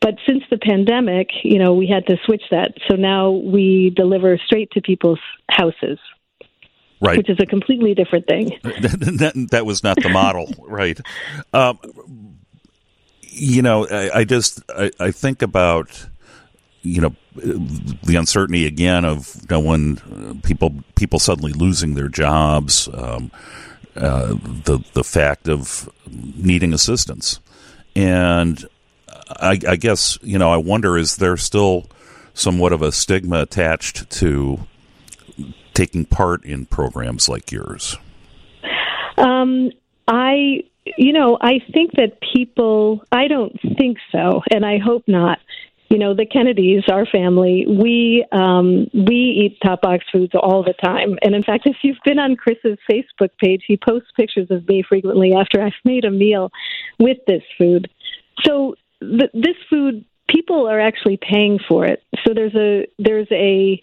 But 0.00 0.14
since 0.26 0.44
the 0.50 0.58
pandemic, 0.58 1.30
you 1.42 1.58
know, 1.58 1.74
we 1.74 1.86
had 1.86 2.06
to 2.06 2.16
switch 2.24 2.42
that. 2.50 2.74
So 2.88 2.96
now 2.96 3.30
we 3.30 3.90
deliver 3.90 4.38
straight 4.38 4.70
to 4.72 4.80
people's 4.80 5.20
houses 5.50 5.98
right? 7.00 7.18
Which 7.18 7.30
is 7.30 7.38
a 7.40 7.46
completely 7.46 7.94
different 7.94 8.26
thing. 8.26 8.58
that, 8.62 9.48
that 9.50 9.66
was 9.66 9.82
not 9.82 9.96
the 10.02 10.08
model, 10.08 10.52
right? 10.66 10.98
Um, 11.52 11.78
you 13.22 13.62
know, 13.62 13.86
I, 13.86 14.20
I 14.20 14.24
just 14.24 14.62
I, 14.70 14.90
I, 14.98 15.10
think 15.10 15.42
about 15.42 16.06
you 16.82 17.00
know 17.00 17.14
the 17.34 18.16
uncertainty 18.16 18.66
again 18.66 19.04
of 19.04 19.48
know, 19.50 19.60
when 19.60 20.40
people 20.42 20.74
people 20.94 21.18
suddenly 21.18 21.52
losing 21.52 21.94
their 21.94 22.08
jobs, 22.08 22.88
um, 22.94 23.30
uh, 23.94 24.34
the 24.64 24.82
the 24.94 25.04
fact 25.04 25.48
of 25.48 25.90
needing 26.10 26.72
assistance, 26.72 27.40
and 27.96 28.64
I, 29.28 29.58
I 29.66 29.76
guess 29.76 30.18
you 30.22 30.38
know 30.38 30.52
I 30.52 30.58
wonder 30.58 30.96
is 30.96 31.16
there 31.16 31.36
still 31.36 31.86
somewhat 32.34 32.72
of 32.72 32.82
a 32.82 32.92
stigma 32.92 33.40
attached 33.40 34.08
to 34.10 34.60
taking 35.74 36.04
part 36.04 36.44
in 36.44 36.66
programs 36.66 37.28
like 37.28 37.50
yours? 37.50 37.96
Um, 39.18 39.70
I, 40.06 40.64
you 40.96 41.12
know, 41.12 41.38
I 41.40 41.60
think 41.72 41.92
that 41.92 42.18
people, 42.34 43.02
I 43.10 43.28
don't 43.28 43.58
think 43.76 43.98
so, 44.12 44.42
and 44.50 44.64
I 44.64 44.78
hope 44.78 45.04
not. 45.06 45.38
You 45.88 45.98
know, 45.98 46.14
the 46.14 46.26
Kennedys, 46.26 46.84
our 46.90 47.06
family, 47.06 47.64
we 47.68 48.26
um, 48.32 48.88
we 48.92 49.14
eat 49.14 49.58
top 49.64 49.82
box 49.82 50.04
foods 50.10 50.32
all 50.34 50.64
the 50.64 50.74
time. 50.74 51.16
And 51.22 51.34
in 51.34 51.42
fact, 51.42 51.66
if 51.66 51.76
you've 51.82 51.96
been 52.04 52.18
on 52.18 52.36
Chris's 52.36 52.78
Facebook 52.90 53.30
page, 53.40 53.62
he 53.66 53.76
posts 53.76 54.10
pictures 54.16 54.50
of 54.50 54.66
me 54.66 54.82
frequently 54.82 55.32
after 55.32 55.62
I've 55.62 55.72
made 55.84 56.04
a 56.04 56.10
meal 56.10 56.50
with 56.98 57.18
this 57.26 57.42
food. 57.56 57.88
So 58.42 58.74
th- 59.00 59.30
this 59.32 59.56
food, 59.70 60.04
people 60.28 60.68
are 60.68 60.80
actually 60.80 61.18
paying 61.18 61.60
for 61.68 61.86
it. 61.86 62.02
So 62.26 62.34
there's 62.34 62.54
a 62.54 62.88
there's 62.98 63.28
a 63.30 63.82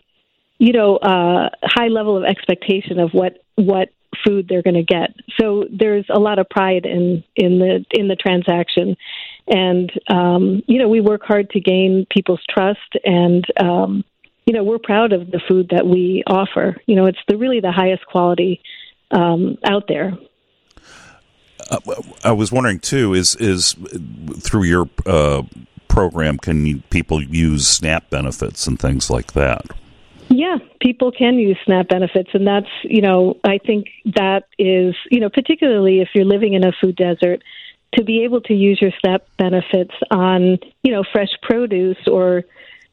you 0.64 0.72
know, 0.72 0.96
uh, 0.96 1.50
high 1.64 1.90
level 1.90 2.18
of 2.18 2.24
expectation 2.24 3.00
of 3.00 3.12
what 3.12 3.44
what 3.56 3.90
food 4.26 4.48
they're 4.48 4.62
going 4.62 4.76
to 4.76 4.84
get. 4.84 5.10
So 5.40 5.66
there's 5.70 6.06
a 6.10 6.20
lot 6.20 6.40
of 6.40 6.48
pride 6.50 6.86
in 6.86 7.24
in 7.36 7.60
the 7.60 7.86
in 7.92 8.08
the 8.08 8.16
transaction, 8.16 8.96
and 9.48 9.92
um, 10.08 10.64
you 10.68 10.80
know, 10.80 10.88
we 10.88 11.02
work 11.02 11.24
hard 11.24 11.50
to 11.52 11.60
gain 11.60 12.06
people's 12.10 12.42
trust, 12.50 12.80
and 13.04 13.46
um, 13.60 14.04
you 14.46 14.54
know, 14.54 14.64
we're 14.64 14.80
proud 14.80 15.14
of 15.14 15.32
the 15.32 15.42
food 15.48 15.70
that 15.72 15.86
we 15.86 16.24
offer. 16.28 16.78
You 16.86 16.96
know, 16.96 17.06
it's 17.06 17.20
the 17.28 17.38
really 17.38 17.60
the 17.60 17.72
highest 17.72 18.06
quality 18.06 18.62
um, 19.12 19.58
out 19.66 19.88
there. 19.88 20.18
Uh, 21.70 21.80
I 22.24 22.32
was 22.32 22.52
wondering 22.52 22.80
too 22.80 23.14
is 23.14 23.36
is 23.36 23.76
through 24.42 24.64
your 24.64 24.90
uh, 25.06 25.44
program 25.88 26.38
can 26.38 26.66
you, 26.66 26.82
people 26.90 27.22
use 27.22 27.68
SNAP 27.68 28.10
benefits 28.10 28.66
and 28.68 28.80
things 28.80 29.10
like 29.10 29.34
that? 29.34 29.66
Yeah, 30.30 30.58
people 30.82 31.12
can 31.12 31.36
use 31.36 31.58
SNAP 31.66 31.90
benefits, 31.90 32.32
and 32.34 32.48
that's 32.48 32.70
you 32.84 33.02
know 33.02 33.38
I 33.44 33.60
think 33.60 33.88
that 34.16 34.48
is 34.58 34.96
you 35.12 35.20
know 35.20 35.30
particularly 35.30 36.02
if 36.02 36.10
you're 36.16 36.26
living 36.26 36.54
in 36.54 36.66
a 36.66 36.72
food 36.82 36.96
desert, 36.96 37.44
to 37.96 38.04
be 38.04 38.24
able 38.24 38.42
to 38.42 38.54
use 38.54 38.82
your 38.82 38.92
SNAP 39.00 39.26
benefits 39.38 39.94
on 40.12 40.60
you 40.84 40.92
know 40.92 41.04
fresh 41.12 41.30
produce 41.42 41.98
or 42.08 42.44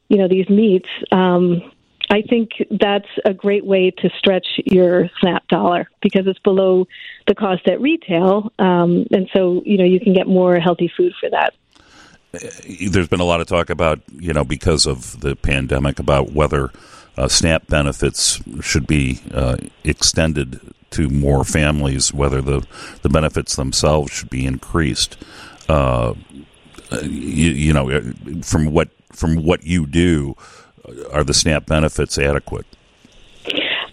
you 0.09 0.17
know 0.17 0.27
these 0.27 0.49
meats. 0.49 0.89
Um, 1.11 1.71
I 2.09 2.23
think 2.23 2.49
that's 2.69 3.07
a 3.23 3.33
great 3.33 3.65
way 3.65 3.91
to 3.91 4.09
stretch 4.17 4.45
your 4.65 5.09
SNAP 5.21 5.47
dollar 5.47 5.89
because 6.01 6.27
it's 6.27 6.39
below 6.39 6.87
the 7.25 7.35
cost 7.35 7.67
at 7.67 7.79
retail, 7.79 8.51
um, 8.59 9.05
and 9.11 9.29
so 9.33 9.61
you 9.65 9.77
know 9.77 9.85
you 9.85 9.99
can 9.99 10.13
get 10.13 10.27
more 10.27 10.59
healthy 10.59 10.91
food 10.95 11.13
for 11.19 11.29
that 11.29 11.53
there's 12.31 13.07
been 13.07 13.19
a 13.19 13.25
lot 13.25 13.41
of 13.41 13.47
talk 13.47 13.69
about, 13.69 13.99
you 14.17 14.33
know, 14.33 14.45
because 14.45 14.85
of 14.85 15.19
the 15.19 15.35
pandemic, 15.35 15.99
about 15.99 16.31
whether 16.31 16.71
uh, 17.17 17.27
SNAP 17.27 17.67
benefits 17.67 18.41
should 18.61 18.87
be 18.87 19.19
uh, 19.33 19.57
extended 19.83 20.59
to 20.91 21.09
more 21.09 21.43
families, 21.43 22.13
whether 22.13 22.41
the, 22.41 22.65
the 23.01 23.09
benefits 23.09 23.55
themselves 23.55 24.11
should 24.11 24.29
be 24.29 24.45
increased. 24.45 25.17
Uh, 25.67 26.13
you, 27.03 27.49
you, 27.51 27.73
know, 27.73 28.13
from 28.43 28.71
what 28.71 28.89
from 29.11 29.43
what 29.43 29.63
you 29.63 29.85
do, 29.85 30.35
are 31.11 31.23
the 31.23 31.33
SNAP 31.33 31.65
benefits 31.65 32.17
adequate? 32.17 32.65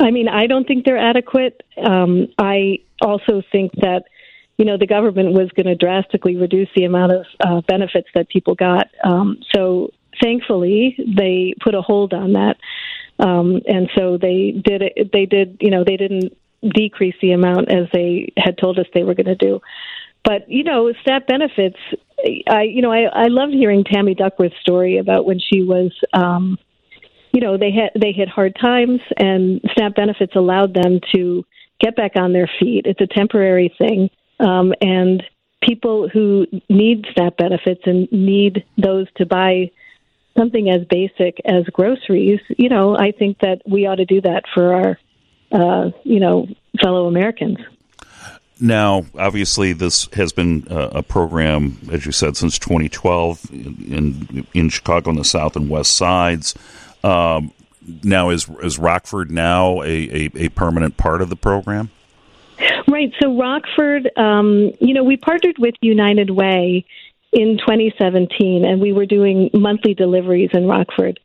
I 0.01 0.11
mean, 0.11 0.28
I 0.28 0.46
don't 0.46 0.66
think 0.66 0.84
they're 0.84 0.99
adequate. 0.99 1.62
Um, 1.76 2.28
I 2.38 2.80
also 3.01 3.42
think 3.51 3.72
that 3.80 4.05
you 4.57 4.64
know 4.64 4.76
the 4.76 4.86
government 4.86 5.32
was 5.32 5.51
going 5.51 5.66
to 5.66 5.74
drastically 5.74 6.36
reduce 6.36 6.68
the 6.74 6.84
amount 6.84 7.12
of 7.12 7.26
uh, 7.40 7.61
benefits 7.62 8.09
that 8.14 8.28
people 8.28 8.55
got. 8.55 8.88
Um, 9.05 9.38
so 9.55 9.90
thankfully, 10.20 10.96
they 11.16 11.55
put 11.61 11.74
a 11.74 11.82
hold 11.82 12.12
on 12.12 12.32
that. 12.32 12.57
Um, 13.18 13.61
and 13.66 13.90
so 13.96 14.16
they 14.16 14.53
did 14.53 14.82
it, 14.82 15.12
they 15.12 15.26
did, 15.26 15.59
you 15.61 15.70
know, 15.70 15.84
they 15.84 15.96
didn't 15.96 16.36
decrease 16.63 17.15
the 17.21 17.33
amount 17.33 17.71
as 17.71 17.89
they 17.93 18.33
had 18.37 18.59
told 18.59 18.79
us 18.79 18.87
they 18.95 19.05
were 19.05 19.15
going 19.15 19.27
to 19.27 19.35
do. 19.35 19.61
But, 20.25 20.51
you 20.51 20.65
know, 20.65 20.93
SNAP 21.05 21.27
benefits, 21.27 21.79
I, 22.49 22.63
you 22.63 22.83
know, 22.83 22.93
I, 22.93 23.05
I 23.05 23.27
love 23.29 23.51
hearing 23.51 23.85
Tammy 23.85 24.15
Duckworth's 24.15 24.61
story 24.61 24.99
about 24.99 25.25
when 25.25 25.39
she 25.39 25.63
was, 25.63 25.93
um, 26.13 26.59
you 27.33 27.41
know, 27.41 27.57
they 27.57 27.71
had 27.71 27.91
they 28.01 28.13
hit 28.13 28.29
hard 28.29 28.57
times, 28.61 29.01
and 29.17 29.61
SNAP 29.75 29.95
benefits 29.95 30.35
allowed 30.35 30.75
them 30.75 31.01
to 31.15 31.45
get 31.81 31.95
back 31.95 32.13
on 32.17 32.33
their 32.33 32.51
feet. 32.59 32.87
It's 32.87 33.01
a 33.01 33.07
temporary 33.07 33.73
thing, 33.79 34.11
um, 34.41 34.75
and 34.81 35.23
people 35.63 36.09
who 36.09 36.47
need 36.69 37.07
SNAP 37.15 37.37
benefits 37.37 37.83
and 37.85 38.11
need 38.11 38.65
those 38.77 39.07
to 39.17 39.27
buy 39.27 39.71
something 40.39 40.71
as 40.71 40.87
basic 40.89 41.41
as 41.45 41.65
groceries, 41.73 42.41
you 42.57 42.69
know, 42.69 42.97
I 42.97 43.13
think 43.13 43.39
that 43.41 43.61
we 43.67 43.87
ought 43.87 43.97
to 43.97 44.05
do 44.05 44.21
that 44.21 44.45
for 44.55 44.73
our, 44.73 44.99
uh, 45.53 45.90
you 46.05 46.20
know, 46.20 46.46
fellow 46.80 47.07
Americans. 47.07 47.59
Now, 48.61 49.07
obviously, 49.16 49.72
this 49.72 50.09
has 50.14 50.32
been 50.32 50.66
uh, 50.68 50.90
a 50.92 51.03
program, 51.03 51.78
as 51.92 52.05
you 52.05 52.12
said, 52.12 52.36
since 52.36 52.59
2012 52.59 53.51
in 53.53 54.46
in 54.53 54.68
Chicago 54.68 55.11
on 55.11 55.16
the 55.16 55.24
south 55.24 55.55
and 55.55 55.70
west 55.70 55.94
sides. 55.94 56.55
Um, 57.05 57.53
now, 58.03 58.30
is 58.30 58.49
is 58.62 58.78
Rockford 58.78 59.30
now 59.30 59.82
a, 59.82 59.86
a, 59.86 60.30
a, 60.34 60.49
permanent 60.51 60.96
part 60.96 61.22
of 61.22 61.28
the 61.28 61.36
program? 61.36 61.90
Right. 62.88 63.12
So 63.22 63.38
Rockford, 63.38 64.11
um, 64.16 64.72
you 64.80 64.92
know, 64.92 65.05
we 65.05 65.16
partnered 65.16 65.59
with 65.59 65.74
United 65.80 66.30
Way 66.30 66.84
in 67.32 67.59
2017, 67.59 68.64
and 68.64 68.80
we 68.80 68.92
were 68.92 69.07
doing 69.07 69.51
monthly 69.55 69.94
deliveries 69.94 70.51
in 70.53 70.66
Rockford. 70.66 71.20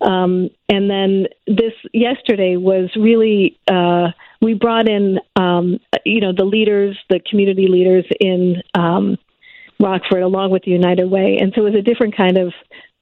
Um, 0.00 0.50
and 0.68 0.88
then 0.90 1.26
this 1.46 1.72
yesterday 1.92 2.56
was 2.56 2.90
really 2.96 3.58
uh, 3.70 4.08
we 4.40 4.54
brought 4.54 4.88
in 4.88 5.18
um, 5.36 5.78
you 6.04 6.20
know 6.20 6.32
the 6.32 6.44
leaders, 6.44 6.96
the 7.10 7.20
community 7.28 7.66
leaders 7.68 8.04
in 8.20 8.62
um, 8.74 9.18
Rockford, 9.80 10.22
along 10.22 10.50
with 10.50 10.62
the 10.64 10.70
United 10.70 11.06
Way, 11.06 11.38
and 11.40 11.52
so 11.54 11.62
it 11.62 11.70
was 11.70 11.78
a 11.78 11.82
different 11.82 12.16
kind 12.16 12.38
of 12.38 12.52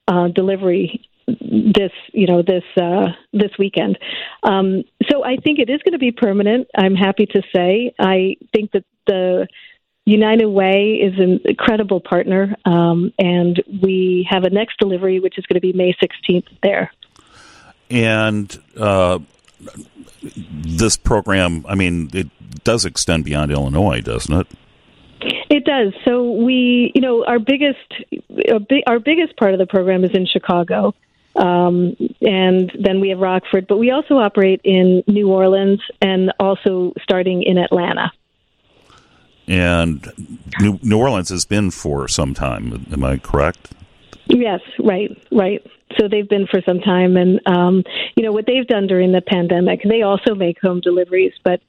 uh, 0.07 0.27
delivery 0.29 1.07
this 1.27 1.91
you 2.13 2.25
know 2.25 2.41
this 2.41 2.63
uh, 2.81 3.07
this 3.33 3.51
weekend. 3.59 3.97
Um, 4.43 4.83
so 5.11 5.23
I 5.23 5.37
think 5.37 5.59
it 5.59 5.69
is 5.69 5.81
going 5.83 5.93
to 5.93 5.99
be 5.99 6.11
permanent. 6.11 6.67
I'm 6.75 6.95
happy 6.95 7.25
to 7.25 7.41
say. 7.53 7.93
I 7.99 8.37
think 8.53 8.71
that 8.71 8.85
the 9.05 9.47
United 10.07 10.45
Way 10.45 11.01
is 11.01 11.19
an 11.19 11.41
incredible 11.43 11.99
partner, 11.99 12.55
um, 12.63 13.11
and 13.19 13.61
we 13.83 14.25
have 14.29 14.45
a 14.45 14.49
next 14.49 14.79
delivery, 14.79 15.19
which 15.19 15.37
is 15.37 15.45
going 15.47 15.55
to 15.55 15.61
be 15.61 15.73
May 15.73 15.93
16th 16.01 16.47
there. 16.63 16.93
And 17.91 18.57
uh, 18.77 19.19
this 20.21 20.95
program, 20.95 21.65
I 21.67 21.75
mean, 21.75 22.09
it 22.13 22.29
does 22.63 22.85
extend 22.85 23.25
beyond 23.25 23.51
Illinois, 23.51 23.99
doesn't 23.99 24.33
it? 24.33 24.47
It 25.49 25.65
does. 25.65 25.91
So 26.05 26.31
we, 26.31 26.93
you 26.95 27.01
know, 27.01 27.25
our 27.25 27.39
biggest, 27.39 27.77
our 28.87 28.99
biggest 28.99 29.35
part 29.35 29.51
of 29.51 29.59
the 29.59 29.67
program 29.67 30.05
is 30.05 30.11
in 30.13 30.25
Chicago, 30.25 30.95
um, 31.35 31.97
and 32.21 32.71
then 32.79 33.01
we 33.01 33.09
have 33.09 33.19
Rockford, 33.19 33.67
but 33.67 33.77
we 33.77 33.91
also 33.91 34.15
operate 34.15 34.61
in 34.63 35.03
New 35.05 35.29
Orleans 35.29 35.81
and 36.01 36.31
also 36.39 36.93
starting 37.03 37.43
in 37.43 37.57
Atlanta 37.57 38.13
and 39.47 40.11
New, 40.59 40.79
New 40.83 40.97
Orleans 40.97 41.29
has 41.29 41.45
been 41.45 41.71
for 41.71 42.07
some 42.07 42.33
time. 42.33 42.85
Am 42.91 43.03
I 43.03 43.17
correct? 43.17 43.71
Yes, 44.27 44.59
right, 44.79 45.09
right. 45.31 45.65
So 45.99 46.07
they've 46.09 46.27
been 46.27 46.47
for 46.47 46.61
some 46.65 46.79
time, 46.79 47.15
and 47.15 47.39
um, 47.47 47.83
you 48.15 48.23
know 48.23 48.33
what 48.33 48.45
they've 48.45 48.67
done 48.67 48.87
during 48.87 49.13
the 49.13 49.21
pandemic. 49.21 49.81
They 49.87 50.01
also 50.01 50.35
make 50.35 50.59
home 50.61 50.81
deliveries, 50.81 51.33
but 51.43 51.61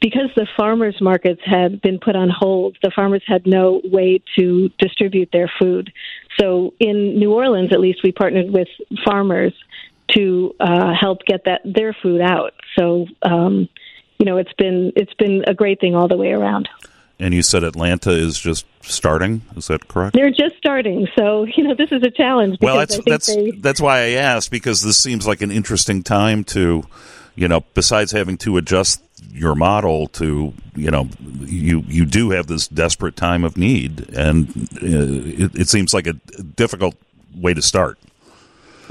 because 0.00 0.30
the 0.36 0.46
farmers 0.56 0.96
markets 1.00 1.40
had 1.44 1.80
been 1.80 1.98
put 1.98 2.14
on 2.14 2.28
hold, 2.30 2.76
the 2.82 2.92
farmers 2.94 3.22
had 3.26 3.46
no 3.46 3.80
way 3.84 4.22
to 4.38 4.68
distribute 4.78 5.30
their 5.32 5.50
food. 5.58 5.92
So 6.38 6.74
in 6.78 7.18
New 7.18 7.32
Orleans, 7.32 7.72
at 7.72 7.80
least, 7.80 8.00
we 8.04 8.12
partnered 8.12 8.50
with 8.50 8.68
farmers 9.04 9.52
to 10.12 10.54
uh, 10.60 10.92
help 10.94 11.24
get 11.26 11.44
that 11.46 11.62
their 11.64 11.92
food 11.92 12.20
out. 12.20 12.52
So 12.78 13.06
um, 13.22 13.68
you 14.18 14.26
know 14.26 14.36
it's 14.36 14.52
been 14.52 14.92
it's 14.96 15.14
been 15.14 15.44
a 15.46 15.54
great 15.54 15.80
thing 15.80 15.94
all 15.94 16.08
the 16.08 16.16
way 16.16 16.32
around. 16.32 16.68
And 17.18 17.32
you 17.32 17.42
said 17.42 17.64
Atlanta 17.64 18.10
is 18.10 18.38
just 18.38 18.66
starting. 18.82 19.42
Is 19.56 19.68
that 19.68 19.88
correct? 19.88 20.14
They're 20.14 20.30
just 20.30 20.56
starting, 20.58 21.08
so 21.16 21.44
you 21.44 21.64
know 21.64 21.74
this 21.74 21.90
is 21.90 22.02
a 22.02 22.10
challenge. 22.10 22.58
Well, 22.60 22.76
that's 22.76 22.98
that's 23.06 23.34
they... 23.34 23.52
that's 23.52 23.80
why 23.80 24.00
I 24.00 24.08
asked 24.10 24.50
because 24.50 24.82
this 24.82 24.98
seems 24.98 25.26
like 25.26 25.40
an 25.40 25.50
interesting 25.50 26.02
time 26.02 26.44
to, 26.44 26.84
you 27.34 27.48
know, 27.48 27.64
besides 27.74 28.12
having 28.12 28.36
to 28.38 28.58
adjust 28.58 29.02
your 29.32 29.54
model 29.54 30.08
to, 30.08 30.52
you 30.74 30.90
know, 30.90 31.08
you 31.40 31.84
you 31.88 32.04
do 32.04 32.30
have 32.30 32.48
this 32.48 32.68
desperate 32.68 33.16
time 33.16 33.44
of 33.44 33.56
need, 33.56 34.10
and 34.14 34.48
uh, 34.74 35.44
it, 35.44 35.60
it 35.60 35.68
seems 35.68 35.94
like 35.94 36.06
a 36.06 36.12
difficult 36.12 36.96
way 37.34 37.54
to 37.54 37.62
start. 37.62 37.98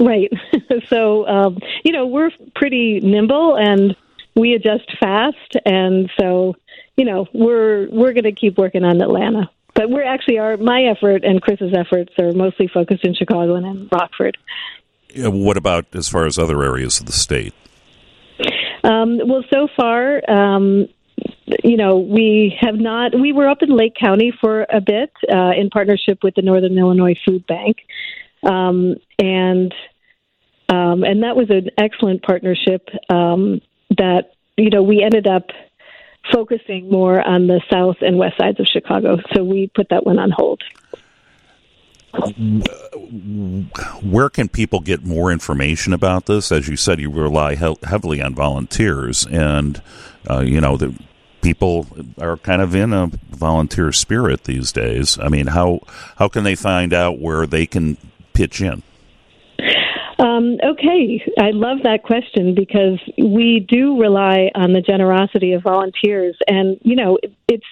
Right. 0.00 0.32
so 0.88 1.26
um, 1.28 1.58
you 1.84 1.92
know 1.92 2.06
we're 2.06 2.30
pretty 2.54 3.00
nimble 3.00 3.56
and 3.56 3.96
we 4.34 4.52
adjust 4.52 4.96
fast, 4.98 5.56
and 5.64 6.10
so 6.20 6.54
you 6.96 7.04
know, 7.04 7.26
we're 7.32 7.88
we're 7.90 8.12
going 8.12 8.24
to 8.24 8.32
keep 8.32 8.58
working 8.58 8.84
on 8.84 9.00
Atlanta. 9.00 9.50
But 9.74 9.90
we're 9.90 10.04
actually 10.04 10.38
our 10.38 10.56
my 10.56 10.84
effort 10.84 11.22
and 11.24 11.40
Chris's 11.40 11.74
efforts 11.76 12.12
are 12.18 12.32
mostly 12.32 12.68
focused 12.72 13.04
in 13.04 13.14
Chicago 13.14 13.56
and 13.56 13.66
in 13.66 13.88
Rockford. 13.92 14.38
Yeah, 15.14 15.28
what 15.28 15.56
about 15.56 15.86
as 15.94 16.08
far 16.08 16.26
as 16.26 16.38
other 16.38 16.62
areas 16.62 16.98
of 16.98 17.06
the 17.06 17.12
state? 17.12 17.54
Um, 18.82 19.18
well, 19.26 19.42
so 19.52 19.68
far, 19.76 20.22
um, 20.30 20.88
you 21.64 21.76
know, 21.76 21.98
we 21.98 22.56
have 22.60 22.76
not. 22.76 23.18
We 23.18 23.32
were 23.32 23.48
up 23.48 23.62
in 23.62 23.70
Lake 23.70 23.94
County 23.98 24.32
for 24.40 24.66
a 24.72 24.80
bit 24.80 25.12
uh, 25.30 25.52
in 25.56 25.70
partnership 25.70 26.20
with 26.22 26.34
the 26.34 26.42
Northern 26.42 26.76
Illinois 26.78 27.16
Food 27.26 27.46
Bank, 27.46 27.78
um, 28.42 28.96
and 29.18 29.74
um, 30.68 31.04
and 31.04 31.22
that 31.22 31.36
was 31.36 31.50
an 31.50 31.70
excellent 31.78 32.22
partnership. 32.22 32.88
Um, 33.10 33.60
that 33.96 34.32
you 34.56 34.70
know, 34.70 34.82
we 34.82 35.02
ended 35.02 35.26
up 35.26 35.50
focusing 36.32 36.90
more 36.90 37.20
on 37.20 37.46
the 37.46 37.60
south 37.70 37.96
and 38.00 38.18
west 38.18 38.36
sides 38.38 38.60
of 38.60 38.66
Chicago. 38.66 39.18
So 39.34 39.44
we 39.44 39.70
put 39.74 39.88
that 39.90 40.04
one 40.04 40.18
on 40.18 40.30
hold. 40.30 40.62
Where 44.02 44.30
can 44.30 44.48
people 44.48 44.80
get 44.80 45.04
more 45.04 45.30
information 45.30 45.92
about 45.92 46.26
this? 46.26 46.50
As 46.50 46.66
you 46.66 46.76
said, 46.76 46.98
you 46.98 47.10
rely 47.10 47.56
he- 47.56 47.76
heavily 47.82 48.22
on 48.22 48.34
volunteers, 48.34 49.26
and 49.26 49.82
uh, 50.28 50.40
you 50.40 50.60
know 50.60 50.76
the 50.78 50.94
people 51.42 51.86
are 52.18 52.38
kind 52.38 52.62
of 52.62 52.74
in 52.74 52.92
a 52.92 53.10
volunteer 53.30 53.92
spirit 53.92 54.44
these 54.44 54.72
days. 54.72 55.18
I 55.18 55.28
mean, 55.28 55.48
how 55.48 55.80
how 56.16 56.28
can 56.28 56.44
they 56.44 56.54
find 56.54 56.94
out 56.94 57.18
where 57.18 57.46
they 57.46 57.66
can 57.66 57.98
pitch 58.32 58.62
in? 58.62 58.82
Um, 60.18 60.58
okay, 60.64 61.22
I 61.38 61.50
love 61.50 61.78
that 61.84 62.02
question 62.02 62.54
because 62.54 62.98
we 63.18 63.66
do 63.68 64.00
rely 64.00 64.50
on 64.54 64.72
the 64.72 64.80
generosity 64.80 65.52
of 65.52 65.62
volunteers, 65.62 66.36
and 66.48 66.78
you 66.82 66.96
know, 66.96 67.18
it's 67.48 67.66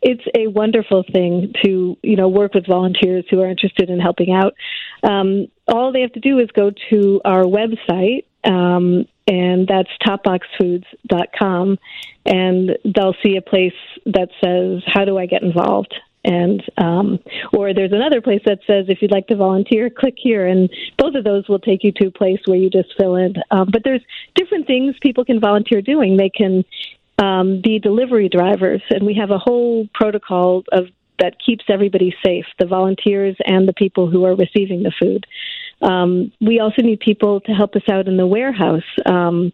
it's 0.00 0.24
a 0.34 0.46
wonderful 0.46 1.04
thing 1.12 1.52
to 1.62 1.96
you 2.02 2.16
know 2.16 2.28
work 2.28 2.54
with 2.54 2.66
volunteers 2.66 3.24
who 3.30 3.42
are 3.42 3.50
interested 3.50 3.90
in 3.90 4.00
helping 4.00 4.32
out. 4.32 4.54
Um, 5.02 5.48
all 5.68 5.92
they 5.92 6.00
have 6.00 6.12
to 6.12 6.20
do 6.20 6.38
is 6.38 6.48
go 6.52 6.70
to 6.90 7.20
our 7.24 7.42
website, 7.42 8.24
um, 8.44 9.06
and 9.26 9.68
that's 9.68 9.88
topboxfoods.com, 10.06 11.78
and 12.24 12.78
they'll 12.84 13.16
see 13.22 13.36
a 13.36 13.42
place 13.42 13.74
that 14.06 14.30
says, 14.42 14.82
"How 14.86 15.04
do 15.04 15.18
I 15.18 15.26
get 15.26 15.42
involved?" 15.42 15.94
And 16.24 16.62
um, 16.78 17.18
or 17.52 17.74
there's 17.74 17.92
another 17.92 18.20
place 18.20 18.40
that 18.46 18.60
says 18.66 18.86
if 18.88 19.02
you'd 19.02 19.10
like 19.10 19.26
to 19.28 19.36
volunteer 19.36 19.90
click 19.90 20.14
here. 20.16 20.46
And 20.46 20.70
both 20.98 21.14
of 21.14 21.24
those 21.24 21.48
will 21.48 21.58
take 21.58 21.84
you 21.84 21.92
to 21.92 22.06
a 22.06 22.10
place 22.10 22.40
where 22.46 22.58
you 22.58 22.70
just 22.70 22.94
fill 22.98 23.16
in. 23.16 23.34
Um, 23.50 23.68
but 23.70 23.82
there's 23.84 24.02
different 24.34 24.66
things 24.66 24.96
people 25.00 25.24
can 25.24 25.40
volunteer 25.40 25.82
doing. 25.82 26.16
They 26.16 26.30
can 26.30 26.64
um, 27.18 27.60
be 27.62 27.78
delivery 27.78 28.28
drivers. 28.28 28.82
And 28.90 29.04
we 29.04 29.14
have 29.14 29.30
a 29.30 29.38
whole 29.38 29.88
protocol 29.94 30.64
of 30.72 30.86
that 31.20 31.36
keeps 31.44 31.64
everybody 31.68 32.14
safe 32.24 32.46
the 32.58 32.66
volunteers 32.66 33.36
and 33.46 33.68
the 33.68 33.72
people 33.72 34.10
who 34.10 34.24
are 34.24 34.34
receiving 34.34 34.82
the 34.82 34.92
food. 35.00 35.26
Um, 35.80 36.32
we 36.40 36.58
also 36.58 36.82
need 36.82 37.00
people 37.00 37.40
to 37.42 37.52
help 37.52 37.76
us 37.76 37.88
out 37.90 38.08
in 38.08 38.16
the 38.16 38.26
warehouse. 38.26 38.82
Um, 39.06 39.52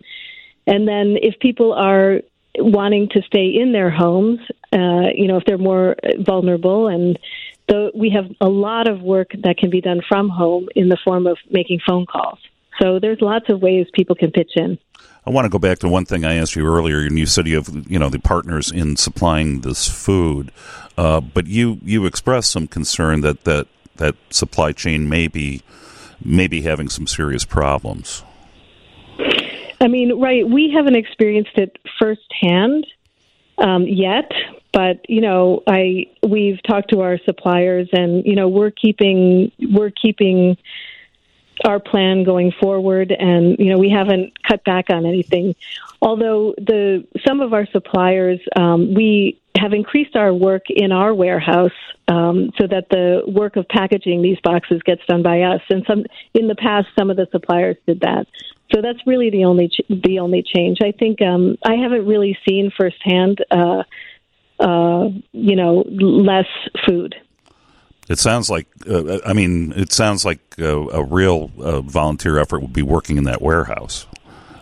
and 0.67 0.87
then 0.87 1.17
if 1.21 1.39
people 1.41 1.73
are 1.73 2.21
wanting 2.59 3.09
to 3.11 3.23
stay 3.23 3.47
in 3.47 3.73
their 3.73 3.91
homes, 3.91 4.41
uh, 4.73 5.11
you 5.15 5.29
know, 5.29 5.37
if 5.37 5.45
they're 5.45 5.59
more 5.59 5.97
vulnerable. 6.19 6.89
And 6.89 7.19
the, 7.69 7.91
we 7.95 8.11
have 8.11 8.27
a 8.41 8.49
lot 8.49 8.89
of 8.89 9.01
work 9.01 9.31
that 9.43 9.57
can 9.57 9.71
be 9.71 9.81
done 9.81 10.01
from 10.09 10.29
home 10.29 10.69
in 10.75 10.89
the 10.89 10.99
form 11.05 11.27
of 11.27 11.39
making 11.51 11.81
phone 11.87 12.07
calls. 12.07 12.39
So 12.81 12.99
there's 12.99 13.21
lots 13.21 13.49
of 13.49 13.61
ways 13.61 13.87
people 13.93 14.17
can 14.17 14.31
pitch 14.31 14.53
in. 14.57 14.79
I 15.27 15.31
want 15.31 15.45
to 15.45 15.51
go 15.51 15.59
back 15.59 15.81
to 15.81 15.89
one 15.89 16.07
thing 16.07 16.25
I 16.25 16.37
asked 16.37 16.57
you 16.57 16.67
earlier, 16.67 17.01
and 17.01 17.19
you 17.19 17.27
said 17.27 17.47
you 17.47 17.57
have, 17.57 17.69
you 17.89 17.99
know, 17.99 18.09
the 18.09 18.19
partners 18.19 18.71
in 18.71 18.97
supplying 18.97 19.61
this 19.61 19.87
food, 19.87 20.51
uh, 20.97 21.21
but 21.21 21.47
you 21.47 21.79
you 21.85 22.07
expressed 22.07 22.51
some 22.51 22.67
concern 22.67 23.21
that 23.21 23.45
that 23.45 23.67
that 23.97 24.17
supply 24.31 24.73
chain 24.73 25.11
may 25.11 25.29
be 25.29 25.63
may 26.25 26.49
be 26.49 26.63
having 26.63 26.89
some 26.89 27.07
serious 27.07 27.45
problems. 27.45 28.23
I 29.81 29.89
mean, 29.89 30.21
right? 30.21 30.49
We 30.49 30.71
haven't 30.75 30.97
experienced 30.97 31.57
it 31.57 31.77
firsthand 31.99 32.87
um, 33.59 33.87
yet, 33.87 34.31
but 34.73 35.09
you 35.09 35.21
know, 35.21 35.63
I 35.67 36.07
we've 36.27 36.63
talked 36.63 36.91
to 36.91 37.01
our 37.01 37.19
suppliers, 37.25 37.89
and 37.93 38.25
you 38.25 38.37
know, 38.37 38.49
we're 38.49 38.71
keeping 38.71 39.51
we're 39.73 39.91
keeping 39.91 40.57
our 41.65 41.81
plan 41.81 42.25
going 42.25 42.53
forward, 42.61 43.13
and 43.13 43.57
you 43.59 43.71
know, 43.71 43.79
we 43.79 43.91
haven't 43.91 44.43
cut 44.43 44.65
back 44.65 44.91
on 44.91 45.07
anything. 45.07 45.55
Although 46.03 46.55
the 46.57 47.07
some 47.27 47.41
of 47.41 47.53
our 47.53 47.67
suppliers, 47.67 48.41
um, 48.57 48.95
we 48.95 49.41
have 49.59 49.73
increased 49.73 50.17
our 50.17 50.33
work 50.33 50.65
in 50.71 50.93
our 50.93 51.13
warehouse 51.13 51.71
um, 52.09 52.51
so 52.59 52.67
that 52.67 52.89
the 52.91 53.23
work 53.27 53.57
of 53.57 53.69
packaging 53.69 54.23
these 54.23 54.39
boxes 54.43 54.81
gets 54.85 55.05
done 55.07 55.23
by 55.23 55.43
us. 55.43 55.61
And 55.69 55.85
some 55.87 56.05
in 56.35 56.49
the 56.49 56.55
past, 56.55 56.89
some 56.99 57.11
of 57.11 57.17
the 57.17 57.29
suppliers 57.31 57.77
did 57.87 58.01
that. 58.01 58.27
So 58.73 58.81
that's 58.81 59.05
really 59.07 59.31
the 59.31 59.45
only 59.45 59.69
ch- 59.69 59.87
the 59.89 60.21
only 60.21 60.43
change. 60.43 60.79
I 60.83 60.93
think 60.93 61.21
um, 61.21 61.59
I 61.65 61.75
haven't 61.75 62.07
really 62.07 62.39
seen 62.49 62.71
firsthand. 62.77 63.45
Uh, 63.51 63.83
uh, 64.61 65.09
you 65.33 65.57
know, 65.57 65.85
less 65.89 66.47
food. 66.87 67.15
It 68.11 68.19
sounds 68.19 68.51
like, 68.51 68.67
uh, 68.89 69.21
I 69.25 69.35
mean, 69.35 69.73
it 69.77 69.93
sounds 69.93 70.25
like 70.25 70.41
a, 70.59 70.77
a 70.89 71.05
real 71.05 71.49
uh, 71.61 71.81
volunteer 71.81 72.39
effort 72.39 72.59
would 72.59 72.73
be 72.73 72.83
working 72.83 73.19
in 73.19 73.25
that 73.25 73.41
warehouse. 73.41 74.05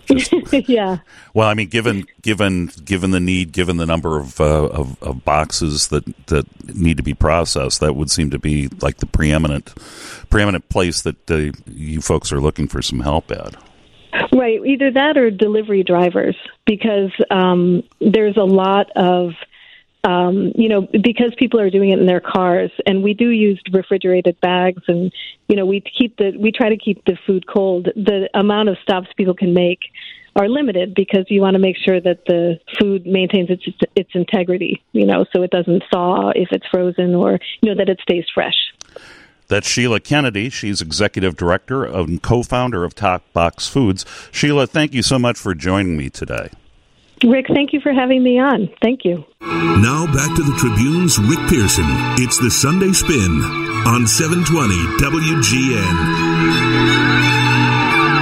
Just, 0.05 0.34
yeah. 0.68 0.99
Well, 1.32 1.49
I 1.49 1.55
mean, 1.55 1.68
given 1.68 2.07
given 2.20 2.66
given 2.84 3.11
the 3.11 3.20
need, 3.20 3.53
given 3.53 3.78
the 3.78 3.86
number 3.86 4.20
of, 4.20 4.38
uh, 4.38 4.66
of, 4.66 5.03
of 5.03 5.24
boxes 5.24 5.88
that 5.88 6.05
that 6.26 6.74
need 6.76 6.99
to 6.99 7.03
be 7.03 7.14
processed, 7.14 7.80
that 7.80 7.96
would 7.96 8.11
seem 8.11 8.28
to 8.30 8.38
be 8.38 8.68
like 8.82 8.99
the 8.99 9.07
preeminent 9.07 9.74
preeminent 10.28 10.68
place 10.68 11.01
that 11.01 11.30
uh, 11.30 11.51
you 11.72 12.03
folks 12.03 12.30
are 12.32 12.42
looking 12.42 12.68
for 12.68 12.82
some 12.82 13.01
help 13.01 13.30
at. 13.30 13.57
Right, 14.30 14.61
either 14.64 14.90
that 14.90 15.16
or 15.16 15.30
delivery 15.30 15.82
drivers, 15.82 16.36
because 16.66 17.12
um, 17.30 17.82
there's 18.01 18.36
a 18.36 18.44
lot 18.44 18.90
of 18.94 19.32
um, 20.05 20.53
you 20.55 20.68
know, 20.68 20.82
because 20.82 21.32
people 21.36 21.61
are 21.61 21.70
doing 21.70 21.90
it 21.90 21.99
in 21.99 22.07
their 22.07 22.20
cars, 22.20 22.70
and 22.86 23.03
we 23.03 23.14
do 23.14 23.30
use 23.30 23.61
refrigerated 23.72 24.40
bags, 24.40 24.82
and 24.86 25.12
you 25.49 25.57
know, 25.57 25.66
we 25.66 25.80
keep 25.80 26.16
the 26.16 26.36
we 26.38 26.53
try 26.53 26.68
to 26.68 26.76
keep 26.76 27.05
the 27.05 27.18
food 27.26 27.46
cold. 27.46 27.86
The 27.96 28.28
amount 28.34 28.68
of 28.68 28.76
stops 28.82 29.09
people 29.16 29.34
can 29.34 29.55
make 29.55 29.80
are 30.36 30.49
limited 30.49 30.94
because 30.94 31.24
you 31.28 31.40
want 31.40 31.55
to 31.55 31.59
make 31.59 31.76
sure 31.76 32.01
that 32.01 32.24
the 32.26 32.61
food 32.78 33.07
maintains 33.07 33.51
its 33.51 33.64
its 33.96 34.11
integrity. 34.14 34.82
You 34.92 35.07
know, 35.07 35.24
so 35.34 35.42
it 35.42 35.51
doesn't 35.51 35.82
thaw 35.92 36.30
if 36.30 36.49
it's 36.53 36.66
frozen, 36.68 37.14
or 37.14 37.38
you 37.61 37.70
know 37.70 37.76
that 37.76 37.88
it 37.88 37.99
stays 38.01 38.24
fresh. 38.32 38.57
That's 39.49 39.66
Sheila 39.66 39.99
Kennedy. 39.99 40.51
She's 40.51 40.80
executive 40.80 41.34
director 41.34 41.84
and 41.84 42.22
co-founder 42.22 42.84
of 42.84 42.94
Top 42.94 43.24
Box 43.32 43.66
Foods. 43.66 44.05
Sheila, 44.30 44.66
thank 44.66 44.92
you 44.92 45.03
so 45.03 45.18
much 45.18 45.38
for 45.38 45.55
joining 45.55 45.96
me 45.96 46.11
today. 46.11 46.51
Rick, 47.24 47.46
thank 47.48 47.72
you 47.72 47.80
for 47.80 47.92
having 47.92 48.22
me 48.22 48.38
on. 48.38 48.68
Thank 48.82 49.04
you. 49.04 49.24
Now 49.40 50.06
back 50.06 50.34
to 50.36 50.42
the 50.42 50.54
Tribune's 50.58 51.18
Rick 51.18 51.40
Pearson. 51.48 51.86
It's 52.18 52.38
the 52.38 52.50
Sunday 52.50 52.92
Spin 52.92 53.42
on 53.86 54.06
720 54.06 54.74
WGN. 54.98 57.38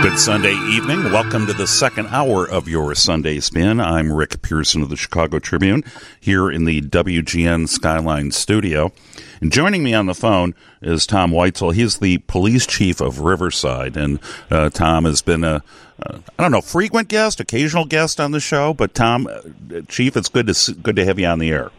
Good 0.02 0.18
Sunday 0.18 0.52
evening. 0.52 1.04
Welcome 1.04 1.46
to 1.46 1.52
the 1.52 1.66
second 1.66 2.08
hour 2.08 2.48
of 2.48 2.68
your 2.68 2.94
Sunday 2.94 3.40
Spin. 3.40 3.80
I'm 3.80 4.12
Rick 4.12 4.42
Pearson 4.42 4.82
of 4.82 4.90
the 4.90 4.96
Chicago 4.96 5.38
Tribune 5.38 5.82
here 6.20 6.50
in 6.50 6.64
the 6.64 6.82
WGN 6.82 7.68
Skyline 7.68 8.30
studio. 8.30 8.92
And 9.40 9.50
joining 9.50 9.82
me 9.82 9.94
on 9.94 10.06
the 10.06 10.14
phone 10.14 10.54
is 10.82 11.06
Tom 11.06 11.32
Weitzel. 11.32 11.74
He's 11.74 11.98
the 11.98 12.18
police 12.18 12.66
chief 12.66 13.00
of 13.00 13.20
Riverside. 13.20 13.96
And 13.96 14.20
uh, 14.50 14.70
Tom 14.70 15.04
has 15.04 15.22
been 15.22 15.44
a 15.44 15.62
uh, 16.02 16.18
I 16.38 16.42
don't 16.42 16.52
know, 16.52 16.60
frequent 16.60 17.08
guest, 17.08 17.40
occasional 17.40 17.86
guest 17.86 18.20
on 18.20 18.32
the 18.32 18.40
show. 18.40 18.74
But 18.74 18.94
Tom, 18.94 19.26
uh, 19.26 19.80
Chief, 19.88 20.16
it's 20.16 20.28
good 20.28 20.46
to 20.46 20.74
good 20.74 20.96
to 20.96 21.04
have 21.04 21.18
you 21.18 21.26
on 21.26 21.38
the 21.38 21.50
air. 21.50 21.70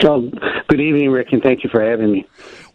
So, 0.00 0.30
good 0.68 0.80
evening, 0.80 1.10
Rick, 1.10 1.32
and 1.32 1.42
thank 1.42 1.62
you 1.62 1.68
for 1.68 1.82
having 1.82 2.10
me. 2.10 2.26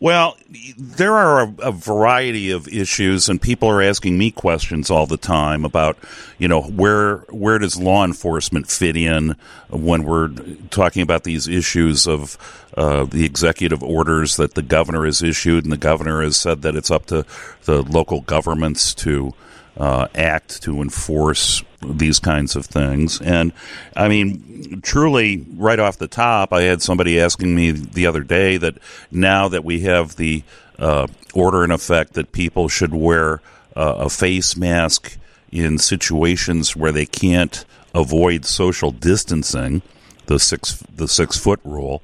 Well, 0.02 0.38
there 0.78 1.14
are 1.14 1.42
a, 1.42 1.54
a, 1.60 1.72
variety 1.74 2.52
of 2.52 2.70
issues, 2.70 3.28
and 3.28 3.42
people 3.42 3.68
are 3.68 3.82
asking 3.82 4.18
me 4.18 4.32
questions 4.32 4.90
all 4.90 5.06
the 5.06 5.18
time 5.18 5.66
about, 5.66 5.98
you 6.38 6.48
know, 6.48 6.62
where 6.62 7.18
where 7.30 7.60
does 7.60 7.78
law 7.78 8.06
enforcement 8.06 8.70
fit 8.70 8.96
in 8.96 9.36
when 9.70 10.04
we're 10.04 10.30
talking 10.70 11.02
about 11.02 11.26
these 11.26 11.50
issues 11.50 12.08
of 12.08 12.38
uh, 12.78 13.04
the 13.04 13.26
executive 13.26 13.84
orders 13.84 14.38
that 14.38 14.54
the 14.54 14.62
governor 14.62 15.04
has 15.04 15.22
issued, 15.22 15.66
and 15.66 15.72
the 15.74 15.78
governor 15.78 16.22
has 16.22 16.38
said 16.38 16.62
that 16.62 16.78
it's 16.78 16.92
up 16.92 17.08
to 17.08 17.26
the 17.66 17.82
local 17.84 18.22
governments 18.22 18.94
to 18.94 19.34
uh, 19.80 20.08
act 20.14 20.62
to 20.64 20.82
enforce 20.82 21.64
these 21.82 22.20
kinds 22.20 22.56
of 22.56 22.66
things. 22.66 23.22
And 23.22 23.54
I 23.96 24.10
mean, 24.10 24.82
truly, 24.82 25.46
right 25.56 25.80
off 25.80 25.98
the 25.98 26.08
top, 26.08 26.52
I 26.52 26.64
had 26.64 26.82
somebody 26.82 27.20
asking 27.20 27.56
me 27.56 27.72
the 27.72 28.06
other 28.06 28.24
day 28.24 28.58
that 28.58 28.78
now 29.10 29.48
that 29.48 29.64
we 29.64 29.82
have 29.82 30.18
the 30.18 30.44
uh, 30.78 31.08
order 31.34 31.64
in 31.64 31.72
effect 31.72 32.14
that 32.14 32.32
people 32.32 32.68
should 32.68 32.94
wear 32.94 33.42
uh, 33.76 33.96
a 33.98 34.10
face 34.10 34.58
mask 34.58 35.18
in 35.52 35.78
situations 35.78 36.76
where 36.76 36.92
they 36.92 37.06
can't 37.06 37.66
avoid 37.96 38.46
social 38.46 38.92
distancing, 38.92 39.82
the 40.28 40.40
six 40.40 40.84
the 40.96 41.08
six 41.08 41.38
foot 41.38 41.60
rule. 41.64 42.02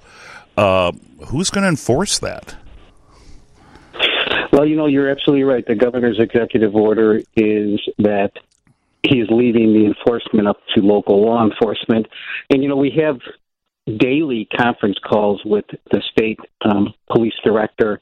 Uh, 0.58 0.92
who's 1.28 1.50
going 1.50 1.64
to 1.64 1.70
enforce 1.70 2.20
that? 2.20 2.56
Well, 4.56 4.66
you 4.66 4.78
know, 4.78 4.86
you're 4.86 5.10
absolutely 5.10 5.44
right. 5.44 5.68
The 5.68 5.76
governor's 5.76 6.18
executive 6.18 6.76
order 6.76 7.18
is 7.36 7.82
that 7.98 8.32
he 9.04 9.20
is 9.20 9.28
leaving 9.30 9.74
the 9.74 9.86
enforcement 9.86 10.48
up 10.48 10.62
to 10.74 10.82
local 10.82 11.26
law 11.26 11.44
enforcement. 11.44 12.08
And, 12.50 12.64
you 12.64 12.70
know, 12.70 12.78
we 12.78 12.92
have 12.92 13.20
daily 13.98 14.48
conference 14.58 14.96
calls 15.06 15.42
with 15.44 15.66
the 15.92 16.02
state 16.10 16.40
um, 16.64 16.94
police 17.12 17.34
director. 17.44 18.00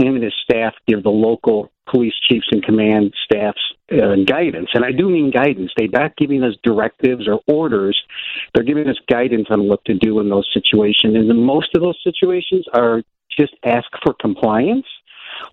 And 0.00 0.20
his 0.20 0.34
staff 0.42 0.74
give 0.88 1.04
the 1.04 1.10
local 1.10 1.70
police 1.88 2.14
chiefs 2.28 2.48
and 2.50 2.64
command 2.64 3.14
staffs 3.24 3.62
uh, 3.92 4.16
guidance. 4.26 4.70
And 4.74 4.84
I 4.84 4.90
do 4.90 5.08
mean 5.08 5.30
guidance. 5.30 5.70
They're 5.76 5.86
not 5.86 6.16
giving 6.16 6.42
us 6.42 6.54
directives 6.64 7.28
or 7.28 7.38
orders. 7.46 7.96
They're 8.54 8.64
giving 8.64 8.88
us 8.88 8.98
guidance 9.08 9.46
on 9.50 9.68
what 9.68 9.84
to 9.84 9.94
do 9.94 10.18
in 10.18 10.28
those 10.30 10.50
situations. 10.52 11.14
And 11.14 11.46
most 11.46 11.76
of 11.76 11.80
those 11.80 12.00
situations 12.02 12.66
are 12.74 13.04
just 13.38 13.54
ask 13.64 13.86
for 14.02 14.14
compliance 14.14 14.86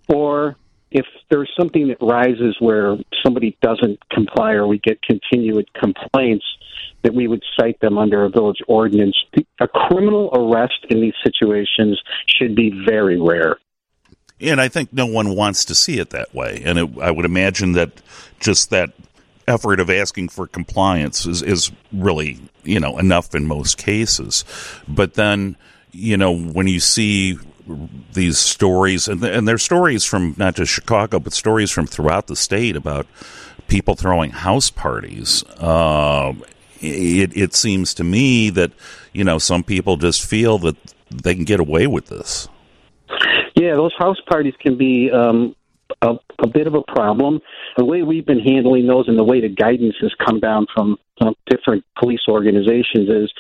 or 0.08 0.56
if 0.92 1.06
there's 1.30 1.52
something 1.58 1.90
that 1.90 1.98
rises 2.02 2.56
where 2.60 2.98
somebody 3.24 3.56
doesn't 3.62 4.00
comply 4.10 4.54
or 4.54 4.68
we 4.68 4.80
get 4.80 5.02
continued 5.02 5.72
complaints, 5.74 6.46
that 7.04 7.14
we 7.14 7.28
would 7.28 7.44
cite 7.60 7.80
them 7.80 7.98
under 7.98 8.26
a 8.26 8.30
village 8.30 8.60
ordinance. 8.68 9.16
A 9.60 9.68
criminal 9.68 10.30
arrest 10.34 10.86
in 10.90 11.02
these 11.02 11.14
situations 11.24 12.02
should 12.28 12.56
be 12.56 12.84
very 12.86 13.20
rare. 13.22 13.58
And 14.42 14.60
I 14.60 14.68
think 14.68 14.94
no 14.94 15.06
one 15.06 15.36
wants 15.36 15.66
to 15.66 15.76
see 15.76 16.00
it 16.00 16.12
that 16.12 16.34
way. 16.34 16.62
And 16.66 16.80
it, 16.80 16.90
I 17.00 17.12
would 17.12 17.26
imagine 17.26 17.74
that 17.74 17.92
just 18.40 18.70
that 18.70 18.92
effort 19.48 19.80
of 19.80 19.90
asking 19.90 20.30
for 20.30 20.48
compliance 20.48 21.26
is, 21.26 21.42
is 21.42 21.72
really, 21.92 22.40
you 22.64 22.80
know, 22.80 22.98
enough 22.98 23.36
in 23.36 23.46
most 23.48 23.78
cases. 23.78 24.46
But 24.88 25.16
then, 25.16 25.58
you 25.92 26.18
know, 26.18 26.38
when 26.38 26.68
you 26.68 26.80
see 26.80 27.38
these 28.14 28.38
stories, 28.38 29.08
and, 29.08 29.24
and 29.24 29.48
they're 29.48 29.58
stories 29.58 30.04
from 30.04 30.36
not 30.38 30.56
just 30.56 30.72
Chicago, 30.72 31.20
but 31.20 31.34
stories 31.34 31.72
from 31.72 31.86
throughout 31.86 32.28
the 32.28 32.36
state 32.36 32.76
about 32.76 33.08
people 33.68 33.96
throwing 33.96 34.32
house 34.32 34.70
parties. 34.70 35.44
Uh, 35.58 36.34
it, 36.82 37.36
it 37.36 37.54
seems 37.54 37.94
to 37.96 38.04
me 38.04 38.50
that 38.52 38.72
you 39.14 39.24
know 39.24 39.38
some 39.38 39.64
people 39.64 39.98
just 39.98 40.26
feel 40.26 40.58
that 40.60 40.76
they 41.12 41.36
can 41.36 41.46
get 41.46 41.60
away 41.60 41.88
with 41.88 42.08
this. 42.08 42.48
Yeah, 43.56 43.76
those 43.76 43.94
house 43.98 44.20
parties 44.30 44.54
can 44.60 44.78
be 44.78 45.12
um, 45.12 45.56
a, 46.02 46.16
a 46.40 46.48
bit 46.48 46.68
of 46.68 46.76
a 46.76 46.82
problem. 46.84 47.42
The 47.78 47.86
way 47.86 48.04
we've 48.04 48.26
been 48.26 48.40
handling 48.40 48.88
those, 48.88 49.08
and 49.08 49.18
the 49.18 49.24
way 49.24 49.42
the 49.42 49.50
guidance 49.50 49.96
has 50.02 50.14
come 50.26 50.40
down 50.40 50.68
from 50.74 50.98
uh, 51.20 51.32
different 51.50 51.84
police 51.98 52.22
organizations, 52.28 53.10
is 53.10 53.34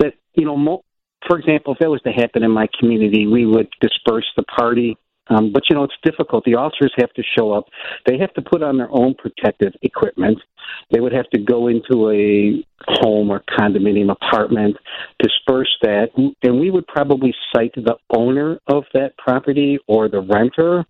that 0.00 0.14
you 0.34 0.44
know 0.44 0.56
mo- 0.56 0.84
for 1.26 1.38
example, 1.38 1.74
if 1.74 1.78
that 1.80 1.90
was 1.90 2.00
to 2.02 2.12
happen 2.12 2.42
in 2.42 2.50
my 2.50 2.68
community, 2.78 3.26
we 3.26 3.46
would 3.46 3.68
disperse 3.80 4.26
the 4.36 4.42
party. 4.44 4.96
Um, 5.28 5.52
but 5.52 5.62
you 5.70 5.76
know, 5.76 5.84
it's 5.84 5.94
difficult. 6.02 6.44
The 6.44 6.56
officers 6.56 6.92
have 6.98 7.12
to 7.12 7.22
show 7.38 7.52
up. 7.52 7.66
They 8.04 8.18
have 8.18 8.34
to 8.34 8.42
put 8.42 8.62
on 8.62 8.76
their 8.76 8.90
own 8.90 9.14
protective 9.14 9.72
equipment. 9.82 10.38
They 10.90 10.98
would 10.98 11.12
have 11.12 11.30
to 11.30 11.38
go 11.38 11.68
into 11.68 12.10
a 12.10 12.64
home 12.88 13.30
or 13.30 13.42
condominium 13.48 14.10
apartment, 14.10 14.76
disperse 15.20 15.70
that, 15.82 16.08
and 16.42 16.60
we 16.60 16.70
would 16.70 16.86
probably 16.88 17.32
cite 17.54 17.74
the 17.76 17.96
owner 18.10 18.58
of 18.66 18.84
that 18.92 19.16
property 19.18 19.78
or 19.86 20.08
the 20.08 20.20
renter. 20.20 20.84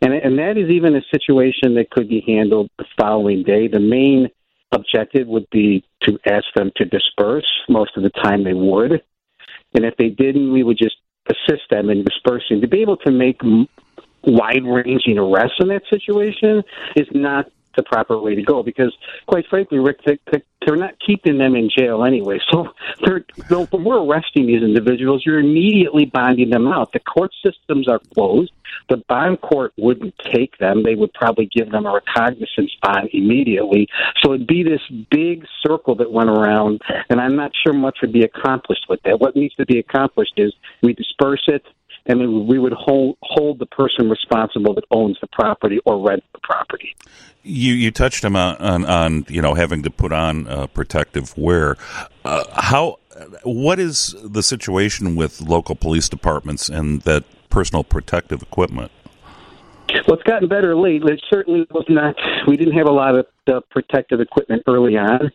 And, 0.00 0.14
and 0.14 0.38
that 0.38 0.56
is 0.56 0.70
even 0.70 0.96
a 0.96 1.02
situation 1.10 1.74
that 1.74 1.90
could 1.90 2.08
be 2.08 2.22
handled 2.26 2.70
the 2.78 2.86
following 2.98 3.42
day. 3.42 3.68
The 3.68 3.80
main 3.80 4.28
objective 4.72 5.26
would 5.28 5.48
be 5.50 5.84
to 6.02 6.18
ask 6.26 6.46
them 6.56 6.70
to 6.76 6.84
disperse. 6.86 7.46
Most 7.68 7.90
of 7.96 8.02
the 8.02 8.10
time, 8.10 8.44
they 8.44 8.54
would. 8.54 9.02
And 9.74 9.84
if 9.84 9.96
they 9.96 10.08
didn't, 10.08 10.52
we 10.52 10.62
would 10.62 10.78
just 10.78 10.96
assist 11.28 11.62
them 11.70 11.90
in 11.90 12.04
dispersing. 12.04 12.60
To 12.60 12.68
be 12.68 12.82
able 12.82 12.96
to 12.98 13.10
make 13.10 13.40
wide 14.24 14.64
ranging 14.64 15.18
arrests 15.18 15.56
in 15.60 15.68
that 15.68 15.82
situation 15.90 16.62
is 16.96 17.06
not 17.12 17.50
the 17.76 17.82
proper 17.82 18.18
way 18.18 18.34
to 18.34 18.42
go 18.42 18.62
because, 18.62 18.96
quite 19.26 19.44
frankly, 19.48 19.78
Rick, 19.78 20.00
they, 20.04 20.18
they're 20.66 20.76
not 20.76 20.94
keeping 21.04 21.38
them 21.38 21.54
in 21.54 21.70
jail 21.76 22.04
anyway. 22.04 22.38
So, 22.50 22.68
they're, 23.04 23.24
when 23.70 23.84
we're 23.84 24.04
arresting 24.04 24.46
these 24.46 24.62
individuals, 24.62 25.22
you're 25.24 25.40
immediately 25.40 26.06
bonding 26.06 26.50
them 26.50 26.66
out. 26.66 26.92
The 26.92 27.00
court 27.00 27.32
systems 27.44 27.88
are 27.88 28.00
closed. 28.14 28.52
The 28.88 29.02
bond 29.08 29.40
court 29.40 29.72
wouldn't 29.76 30.14
take 30.32 30.56
them. 30.58 30.82
They 30.82 30.94
would 30.94 31.12
probably 31.12 31.48
give 31.54 31.70
them 31.70 31.86
a 31.86 31.94
recognizance 31.94 32.72
bond 32.82 33.10
immediately. 33.12 33.88
So 34.22 34.32
it'd 34.32 34.46
be 34.46 34.62
this 34.62 34.80
big 35.10 35.44
circle 35.66 35.94
that 35.96 36.10
went 36.10 36.30
around, 36.30 36.80
and 37.10 37.20
I'm 37.20 37.36
not 37.36 37.52
sure 37.62 37.72
much 37.72 37.98
would 38.02 38.12
be 38.12 38.22
accomplished 38.22 38.86
with 38.88 39.00
that. 39.04 39.20
What 39.20 39.36
needs 39.36 39.54
to 39.56 39.66
be 39.66 39.78
accomplished 39.78 40.34
is 40.36 40.54
we 40.82 40.94
disperse 40.94 41.44
it, 41.48 41.64
then 42.06 42.46
we 42.46 42.58
would 42.58 42.72
hold 42.72 43.16
hold 43.22 43.58
the 43.58 43.66
person 43.66 44.08
responsible 44.08 44.74
that 44.74 44.84
owns 44.90 45.16
the 45.20 45.28
property 45.28 45.78
or 45.84 46.00
rents 46.00 46.26
the 46.32 46.40
property. 46.42 46.94
You 47.42 47.74
you 47.74 47.90
touched 47.90 48.24
on 48.24 48.36
on, 48.36 48.84
on 48.84 49.26
you 49.28 49.42
know 49.42 49.54
having 49.54 49.82
to 49.84 49.90
put 49.90 50.12
on 50.12 50.46
uh, 50.46 50.66
protective 50.68 51.36
wear. 51.36 51.76
Uh, 52.24 52.44
how 52.52 52.98
what 53.44 53.78
is 53.78 54.14
the 54.22 54.42
situation 54.42 55.16
with 55.16 55.40
local 55.40 55.74
police 55.74 56.08
departments 56.08 56.68
and 56.68 57.02
that 57.02 57.24
personal 57.50 57.84
protective 57.84 58.42
equipment? 58.42 58.90
Well, 60.06 60.16
it's 60.16 60.22
gotten 60.22 60.48
better 60.48 60.74
lately. 60.74 61.14
It 61.14 61.22
certainly 61.30 61.66
was 61.70 61.84
not. 61.88 62.16
We 62.46 62.56
didn't 62.56 62.78
have 62.78 62.86
a 62.86 62.92
lot 62.92 63.14
of 63.14 63.26
uh, 63.46 63.60
protective 63.70 64.20
equipment 64.20 64.62
early 64.66 64.96
on, 64.96 65.30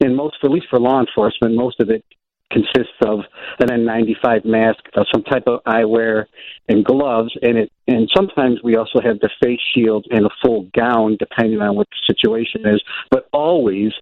and 0.00 0.16
most, 0.16 0.36
at 0.44 0.50
least 0.50 0.66
for 0.68 0.78
law 0.78 1.00
enforcement, 1.00 1.54
most 1.54 1.80
of 1.80 1.88
it 1.88 2.04
consists 2.52 2.94
of 3.04 3.20
an 3.60 3.68
N95 3.68 4.44
mask, 4.44 4.80
uh, 4.94 5.04
some 5.12 5.22
type 5.24 5.44
of 5.46 5.62
eyewear, 5.64 6.26
and 6.68 6.84
gloves. 6.84 7.32
And 7.42 7.58
it 7.58 7.72
and 7.88 8.08
sometimes 8.14 8.60
we 8.62 8.76
also 8.76 9.00
have 9.02 9.18
the 9.20 9.30
face 9.42 9.60
shield 9.74 10.06
and 10.10 10.26
a 10.26 10.30
full 10.44 10.68
gown, 10.74 11.16
depending 11.18 11.60
on 11.60 11.74
what 11.74 11.88
the 11.90 12.14
situation 12.14 12.66
is. 12.66 12.82
But 13.10 13.28
always, 13.32 13.92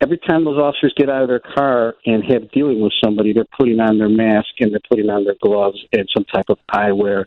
every 0.00 0.18
time 0.18 0.44
those 0.44 0.58
officers 0.58 0.94
get 0.96 1.08
out 1.08 1.22
of 1.22 1.28
their 1.28 1.40
car 1.40 1.94
and 2.06 2.22
have 2.24 2.50
dealing 2.52 2.80
with 2.80 2.92
somebody, 3.02 3.32
they're 3.32 3.46
putting 3.58 3.80
on 3.80 3.98
their 3.98 4.08
mask 4.08 4.48
and 4.60 4.72
they're 4.72 4.80
putting 4.88 5.10
on 5.10 5.24
their 5.24 5.36
gloves 5.42 5.82
and 5.92 6.08
some 6.14 6.24
type 6.24 6.46
of 6.48 6.58
eyewear. 6.72 7.24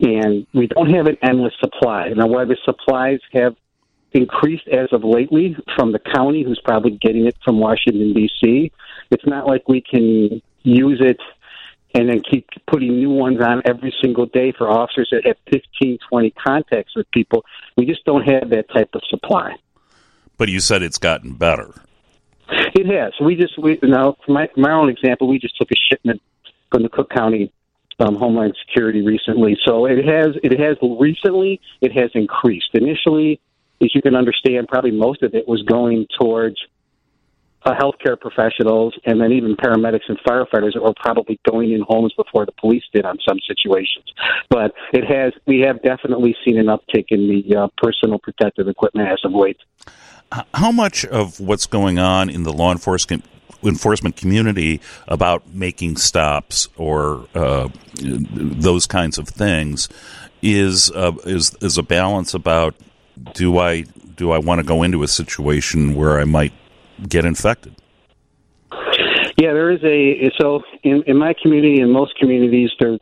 And 0.00 0.46
we 0.54 0.68
don't 0.68 0.90
have 0.90 1.06
an 1.06 1.16
endless 1.22 1.54
supply. 1.60 2.10
Now, 2.14 2.26
why 2.26 2.44
the 2.44 2.56
supplies 2.64 3.20
have 3.32 3.56
increased 4.12 4.66
as 4.68 4.88
of 4.92 5.04
lately 5.04 5.56
from 5.76 5.92
the 5.92 5.98
county, 5.98 6.42
who's 6.42 6.60
probably 6.64 6.92
getting 6.92 7.26
it 7.26 7.36
from 7.44 7.58
Washington, 7.58 8.14
D.C., 8.14 8.72
it's 9.10 9.26
not 9.26 9.46
like 9.46 9.68
we 9.68 9.80
can 9.80 10.42
use 10.62 11.00
it 11.00 11.20
and 11.94 12.08
then 12.08 12.20
keep 12.20 12.48
putting 12.66 12.96
new 12.96 13.10
ones 13.10 13.40
on 13.40 13.62
every 13.64 13.94
single 14.02 14.26
day 14.26 14.52
for 14.52 14.68
officers 14.68 15.08
that 15.10 15.24
have 15.24 15.36
15, 15.50 15.98
20 16.08 16.30
contacts 16.30 16.94
with 16.94 17.10
people. 17.10 17.44
We 17.76 17.86
just 17.86 18.04
don't 18.04 18.28
have 18.28 18.50
that 18.50 18.66
type 18.70 18.90
of 18.94 19.02
supply. 19.08 19.56
But 20.36 20.48
you 20.48 20.60
said 20.60 20.82
it's 20.82 20.98
gotten 20.98 21.34
better. 21.34 21.74
It 22.50 22.86
has. 22.86 23.12
We 23.20 23.34
just 23.34 23.58
we 23.58 23.78
now 23.82 24.16
for 24.24 24.32
my 24.32 24.48
my 24.56 24.72
own 24.72 24.88
example, 24.88 25.28
we 25.28 25.38
just 25.38 25.56
took 25.58 25.70
a 25.70 25.74
shipment 25.90 26.22
from 26.70 26.82
the 26.82 26.88
Cook 26.88 27.10
County 27.10 27.52
um, 27.98 28.14
Homeland 28.14 28.56
Security 28.66 29.02
recently. 29.02 29.58
So 29.66 29.84
it 29.84 30.04
has 30.04 30.28
it 30.42 30.58
has 30.58 30.76
recently 30.82 31.60
it 31.80 31.92
has 31.92 32.10
increased. 32.14 32.70
Initially, 32.72 33.40
as 33.82 33.94
you 33.94 34.00
can 34.00 34.14
understand, 34.14 34.68
probably 34.68 34.92
most 34.92 35.22
of 35.22 35.34
it 35.34 35.46
was 35.46 35.62
going 35.62 36.06
towards 36.18 36.56
uh, 37.64 37.74
healthcare 37.74 38.18
professionals 38.18 38.94
and 39.04 39.20
then 39.20 39.32
even 39.32 39.56
paramedics 39.56 40.08
and 40.08 40.18
firefighters 40.20 40.74
that 40.74 40.82
were 40.82 40.94
probably 40.96 41.40
going 41.48 41.72
in 41.72 41.82
homes 41.86 42.12
before 42.16 42.46
the 42.46 42.52
police 42.52 42.84
did 42.92 43.04
on 43.04 43.18
some 43.28 43.38
situations. 43.46 44.04
But 44.48 44.72
it 44.92 45.04
has 45.04 45.32
we 45.46 45.60
have 45.60 45.82
definitely 45.82 46.36
seen 46.44 46.58
an 46.58 46.66
uptick 46.66 47.06
in 47.08 47.28
the 47.28 47.56
uh, 47.56 47.68
personal 47.76 48.18
protective 48.18 48.68
equipment 48.68 49.08
as 49.08 49.18
of 49.24 49.32
late. 49.32 49.58
How 50.54 50.70
much 50.70 51.04
of 51.06 51.40
what's 51.40 51.66
going 51.66 51.98
on 51.98 52.28
in 52.28 52.42
the 52.42 52.52
law 52.52 52.70
enforcement 52.70 53.24
enforcement 53.64 54.16
community 54.16 54.80
about 55.08 55.48
making 55.52 55.96
stops 55.96 56.68
or 56.76 57.26
uh, 57.34 57.68
those 58.00 58.86
kinds 58.86 59.18
of 59.18 59.28
things 59.28 59.88
is 60.42 60.90
uh, 60.92 61.12
is 61.24 61.56
is 61.60 61.76
a 61.76 61.82
balance 61.82 62.34
about 62.34 62.74
do 63.34 63.58
I 63.58 63.82
do 64.16 64.30
I 64.30 64.38
want 64.38 64.60
to 64.60 64.66
go 64.66 64.82
into 64.82 65.02
a 65.02 65.08
situation 65.08 65.94
where 65.94 66.20
I 66.20 66.24
might 66.24 66.52
get 67.08 67.24
infected? 67.24 67.74
Yeah, 69.36 69.52
there 69.52 69.70
is 69.70 69.82
a 69.84 70.30
so 70.40 70.62
in, 70.82 71.02
in 71.06 71.16
my 71.16 71.34
community 71.40 71.80
and 71.80 71.92
most 71.92 72.16
communities 72.18 72.70
there 72.80 72.98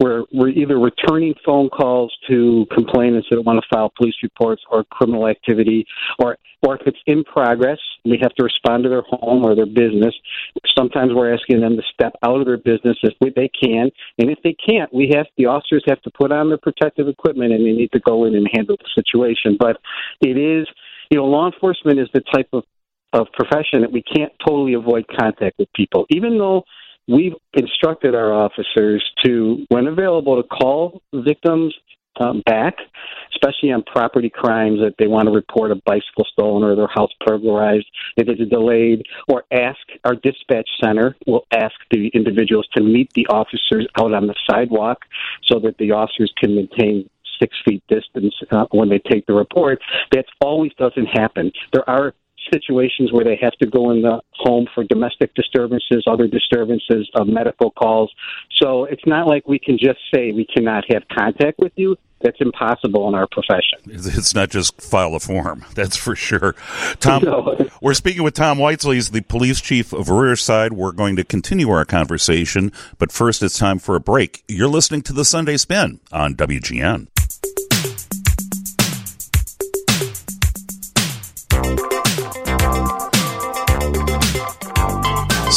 we're, 0.00 0.24
we're 0.32 0.48
either 0.48 0.78
returning 0.78 1.34
phone 1.44 1.68
calls 1.68 2.12
to 2.28 2.66
complainants 2.72 3.28
that 3.30 3.42
want 3.42 3.62
to 3.62 3.66
file 3.74 3.92
police 3.96 4.14
reports 4.22 4.62
or 4.70 4.82
criminal 4.84 5.28
activity, 5.28 5.86
or 6.18 6.38
or 6.62 6.74
if 6.76 6.86
it's 6.86 6.98
in 7.06 7.24
progress, 7.24 7.78
we 8.04 8.18
have 8.20 8.34
to 8.34 8.44
respond 8.44 8.82
to 8.82 8.90
their 8.90 9.02
home 9.02 9.44
or 9.44 9.54
their 9.54 9.66
business. 9.66 10.14
Sometimes 10.76 11.12
we're 11.14 11.32
asking 11.32 11.60
them 11.60 11.76
to 11.76 11.82
step 11.92 12.12
out 12.22 12.38
of 12.38 12.46
their 12.46 12.58
business 12.58 12.98
if 13.02 13.34
they 13.34 13.48
can, 13.48 13.90
and 14.18 14.30
if 14.30 14.38
they 14.42 14.54
can't, 14.54 14.92
we 14.92 15.10
have 15.14 15.26
the 15.38 15.46
officers 15.46 15.82
have 15.86 16.02
to 16.02 16.10
put 16.10 16.32
on 16.32 16.48
their 16.48 16.58
protective 16.58 17.08
equipment 17.08 17.52
and 17.52 17.64
they 17.64 17.72
need 17.72 17.92
to 17.92 18.00
go 18.00 18.24
in 18.24 18.34
and 18.34 18.46
handle 18.52 18.76
the 18.76 18.88
situation. 18.94 19.56
But 19.58 19.78
it 20.20 20.36
is, 20.36 20.66
you 21.10 21.18
know, 21.18 21.24
law 21.24 21.50
enforcement 21.50 21.98
is 21.98 22.08
the 22.12 22.22
type 22.32 22.48
of 22.52 22.64
of 23.12 23.26
profession 23.32 23.80
that 23.80 23.92
we 23.92 24.02
can't 24.02 24.32
totally 24.46 24.74
avoid 24.74 25.04
contact 25.08 25.58
with 25.58 25.68
people, 25.74 26.06
even 26.10 26.38
though 26.38 26.62
we've 27.08 27.34
instructed 27.54 28.14
our 28.14 28.32
officers 28.32 29.02
to, 29.24 29.64
when 29.68 29.86
available, 29.86 30.40
to 30.40 30.48
call 30.48 31.02
victims 31.12 31.74
um, 32.20 32.42
back, 32.44 32.74
especially 33.32 33.72
on 33.72 33.82
property 33.82 34.30
crimes 34.30 34.80
that 34.80 34.94
they 34.98 35.06
want 35.06 35.26
to 35.26 35.32
report 35.32 35.70
a 35.70 35.76
bicycle 35.86 36.26
stolen 36.30 36.62
or 36.62 36.76
their 36.76 36.88
house 36.88 37.10
burglarized 37.24 37.86
if 38.16 38.28
it's 38.28 38.50
delayed, 38.50 39.02
or 39.28 39.44
ask 39.50 39.78
our 40.04 40.14
dispatch 40.14 40.68
center 40.82 41.16
will 41.26 41.46
ask 41.52 41.74
the 41.90 42.08
individuals 42.08 42.68
to 42.76 42.82
meet 42.82 43.10
the 43.14 43.26
officers 43.28 43.86
out 43.98 44.12
on 44.12 44.26
the 44.26 44.34
sidewalk 44.48 45.04
so 45.44 45.58
that 45.60 45.78
the 45.78 45.92
officers 45.92 46.32
can 46.36 46.54
maintain 46.54 47.08
six 47.40 47.56
feet 47.64 47.82
distance 47.88 48.34
uh, 48.50 48.66
when 48.70 48.90
they 48.90 48.98
take 48.98 49.24
the 49.26 49.32
report. 49.32 49.80
That 50.12 50.26
always 50.40 50.72
doesn't 50.74 51.06
happen. 51.06 51.50
There 51.72 51.88
are 51.88 52.14
situations 52.52 53.12
where 53.12 53.24
they 53.24 53.38
have 53.40 53.52
to 53.54 53.66
go 53.66 53.90
in 53.90 54.02
the 54.02 54.20
home 54.34 54.66
for 54.74 54.84
domestic 54.84 55.34
disturbances, 55.34 56.04
other 56.06 56.26
disturbances, 56.26 57.10
uh, 57.14 57.24
medical 57.24 57.70
calls. 57.70 58.12
So 58.60 58.84
it's 58.84 59.06
not 59.06 59.26
like 59.26 59.46
we 59.46 59.58
can 59.58 59.78
just 59.78 59.98
say 60.12 60.32
we 60.32 60.46
cannot 60.46 60.84
have 60.90 61.02
contact 61.08 61.58
with 61.58 61.72
you. 61.76 61.96
That's 62.22 62.36
impossible 62.40 63.08
in 63.08 63.14
our 63.14 63.26
profession. 63.32 63.78
It's 63.86 64.34
not 64.34 64.50
just 64.50 64.80
file 64.80 65.14
a 65.14 65.20
form, 65.20 65.64
that's 65.74 65.96
for 65.96 66.14
sure. 66.14 66.54
Tom, 67.00 67.22
no. 67.22 67.56
we're 67.80 67.94
speaking 67.94 68.22
with 68.22 68.34
Tom 68.34 68.58
Weitzel. 68.58 68.92
He's 68.92 69.10
the 69.10 69.22
police 69.22 69.60
chief 69.60 69.94
of 69.94 70.10
Riverside. 70.10 70.74
We're 70.74 70.92
going 70.92 71.16
to 71.16 71.24
continue 71.24 71.70
our 71.70 71.86
conversation, 71.86 72.72
but 72.98 73.10
first 73.10 73.42
it's 73.42 73.58
time 73.58 73.78
for 73.78 73.96
a 73.96 74.00
break. 74.00 74.44
You're 74.48 74.68
listening 74.68 75.00
to 75.02 75.14
the 75.14 75.24
Sunday 75.24 75.56
Spin 75.56 76.00
on 76.12 76.34
WGN. 76.34 77.08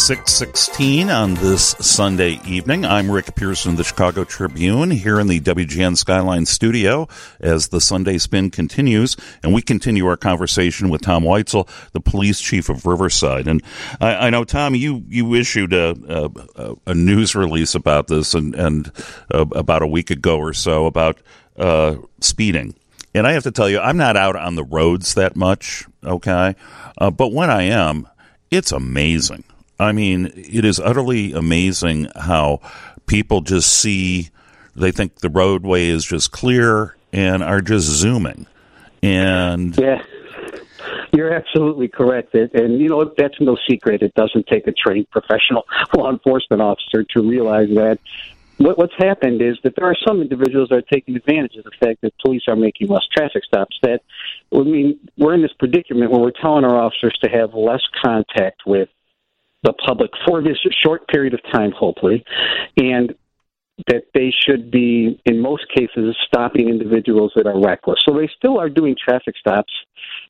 616 0.04 1.10
on 1.10 1.34
this 1.36 1.78
Sunday 1.80 2.38
evening. 2.46 2.84
I'm 2.84 3.10
Rick 3.10 3.36
Pearson 3.36 3.72
of 3.72 3.78
the 3.78 3.86
Chicago 3.86 4.26
Tribune 4.26 4.92
here 4.92 5.18
in 5.18 5.28
the 5.28 5.40
WGN 5.40 5.96
Skyline 5.96 6.46
studio 6.46 7.08
as 7.40 7.70
the 7.70 7.80
Sunday 7.80 8.18
spin 8.18 8.50
continues. 8.50 9.16
And 9.42 9.54
we 9.54 9.62
continue 9.62 10.06
our 10.08 10.18
conversation 10.18 10.90
with 10.90 11.04
Tom 11.04 11.24
Weitzel, 11.24 11.70
the 11.94 12.02
police 12.02 12.42
chief 12.42 12.68
of 12.68 12.86
Riverside. 12.86 13.48
And 13.48 13.64
I, 14.02 14.28
I 14.28 14.30
know, 14.30 14.44
Tom, 14.44 14.76
you, 14.76 15.06
you 15.08 15.36
issued 15.36 15.72
a, 15.72 15.96
a, 16.58 16.76
a, 16.88 16.94
news 16.94 17.34
release 17.34 17.74
about 17.74 18.08
this 18.08 18.34
and, 18.34 18.54
and 18.56 18.92
uh, 19.34 19.46
about 19.54 19.84
a 19.84 19.88
week 19.88 20.12
ago 20.12 20.38
or 20.38 20.52
so 20.52 20.86
about 20.86 21.18
uh, 21.56 21.96
speeding. 22.20 22.76
And 23.14 23.26
I 23.26 23.32
have 23.32 23.44
to 23.44 23.52
tell 23.52 23.70
you, 23.70 23.80
I'm 23.80 23.96
not 23.96 24.18
out 24.18 24.36
on 24.36 24.56
the 24.56 24.66
roads 24.66 25.14
that 25.14 25.38
much, 25.38 25.86
okay? 26.04 26.58
Uh, 26.98 27.10
but 27.10 27.32
when 27.32 27.50
I 27.50 27.64
am, 27.64 28.06
it's 28.52 28.74
amazing 28.74 29.46
I 29.84 29.92
mean, 29.92 30.32
it 30.36 30.66
is 30.66 30.80
utterly 30.80 31.34
amazing 31.34 32.10
how 32.16 32.62
people 33.06 33.42
just 33.42 33.74
see, 33.74 34.30
they 34.76 34.92
think 34.92 35.18
the 35.18 35.30
roadway 35.30 35.88
is 35.88 36.06
just 36.06 36.32
clear 36.32 36.96
and 37.12 37.44
are 37.44 37.62
just 37.62 37.88
zooming. 37.88 38.48
And. 39.02 39.78
Yeah. 39.78 40.04
You're 41.12 41.32
absolutely 41.32 41.90
correct. 41.90 42.34
And, 42.34 42.82
you 42.82 42.90
know, 42.90 43.14
that's 43.16 43.40
no 43.40 43.56
secret. 43.70 44.02
It 44.02 44.16
doesn't 44.16 44.48
take 44.48 44.66
a 44.66 44.72
trained 44.72 45.10
professional 45.12 45.64
law 45.96 46.10
enforcement 46.10 46.62
officer 46.62 47.04
to 47.12 47.22
realize 47.22 47.70
that 47.76 48.00
what, 48.58 48.78
what's 48.78 48.96
happened 48.98 49.42
is 49.42 49.58
that 49.64 49.76
there 49.76 49.86
are 49.86 49.96
some 50.08 50.22
individuals 50.22 50.70
that 50.70 50.76
are 50.76 50.82
taking 50.82 51.16
advantage 51.16 51.56
of 51.56 51.66
the 51.66 51.72
fact 51.80 52.02
that 52.02 52.14
police 52.24 52.44
are 52.48 52.56
making 52.56 52.88
less 52.88 53.06
traffic 53.16 53.44
stops. 53.44 53.78
That 53.84 54.02
I 54.54 54.60
mean, 54.60 55.00
we're 55.18 55.34
in 55.34 55.42
this 55.42 55.54
predicament 55.58 56.12
where 56.12 56.22
we're 56.22 56.32
telling 56.32 56.64
our 56.64 56.80
officers 56.80 57.18
to 57.24 57.30
have 57.30 57.54
less 57.54 57.82
contact 58.04 58.62
with 58.66 58.90
the 59.64 59.74
public 59.86 60.12
for 60.26 60.42
this 60.42 60.58
short 60.84 61.08
period 61.08 61.34
of 61.34 61.40
time, 61.52 61.72
hopefully. 61.72 62.24
And 62.78 63.14
that 63.88 64.04
they 64.14 64.32
should 64.46 64.70
be, 64.70 65.20
in 65.26 65.42
most 65.42 65.66
cases, 65.76 66.16
stopping 66.28 66.70
individuals 66.70 67.32
that 67.36 67.48
are 67.48 67.60
reckless. 67.60 68.00
So 68.08 68.16
they 68.16 68.30
still 68.38 68.60
are 68.60 68.70
doing 68.70 68.96
traffic 69.04 69.36
stops, 69.40 69.74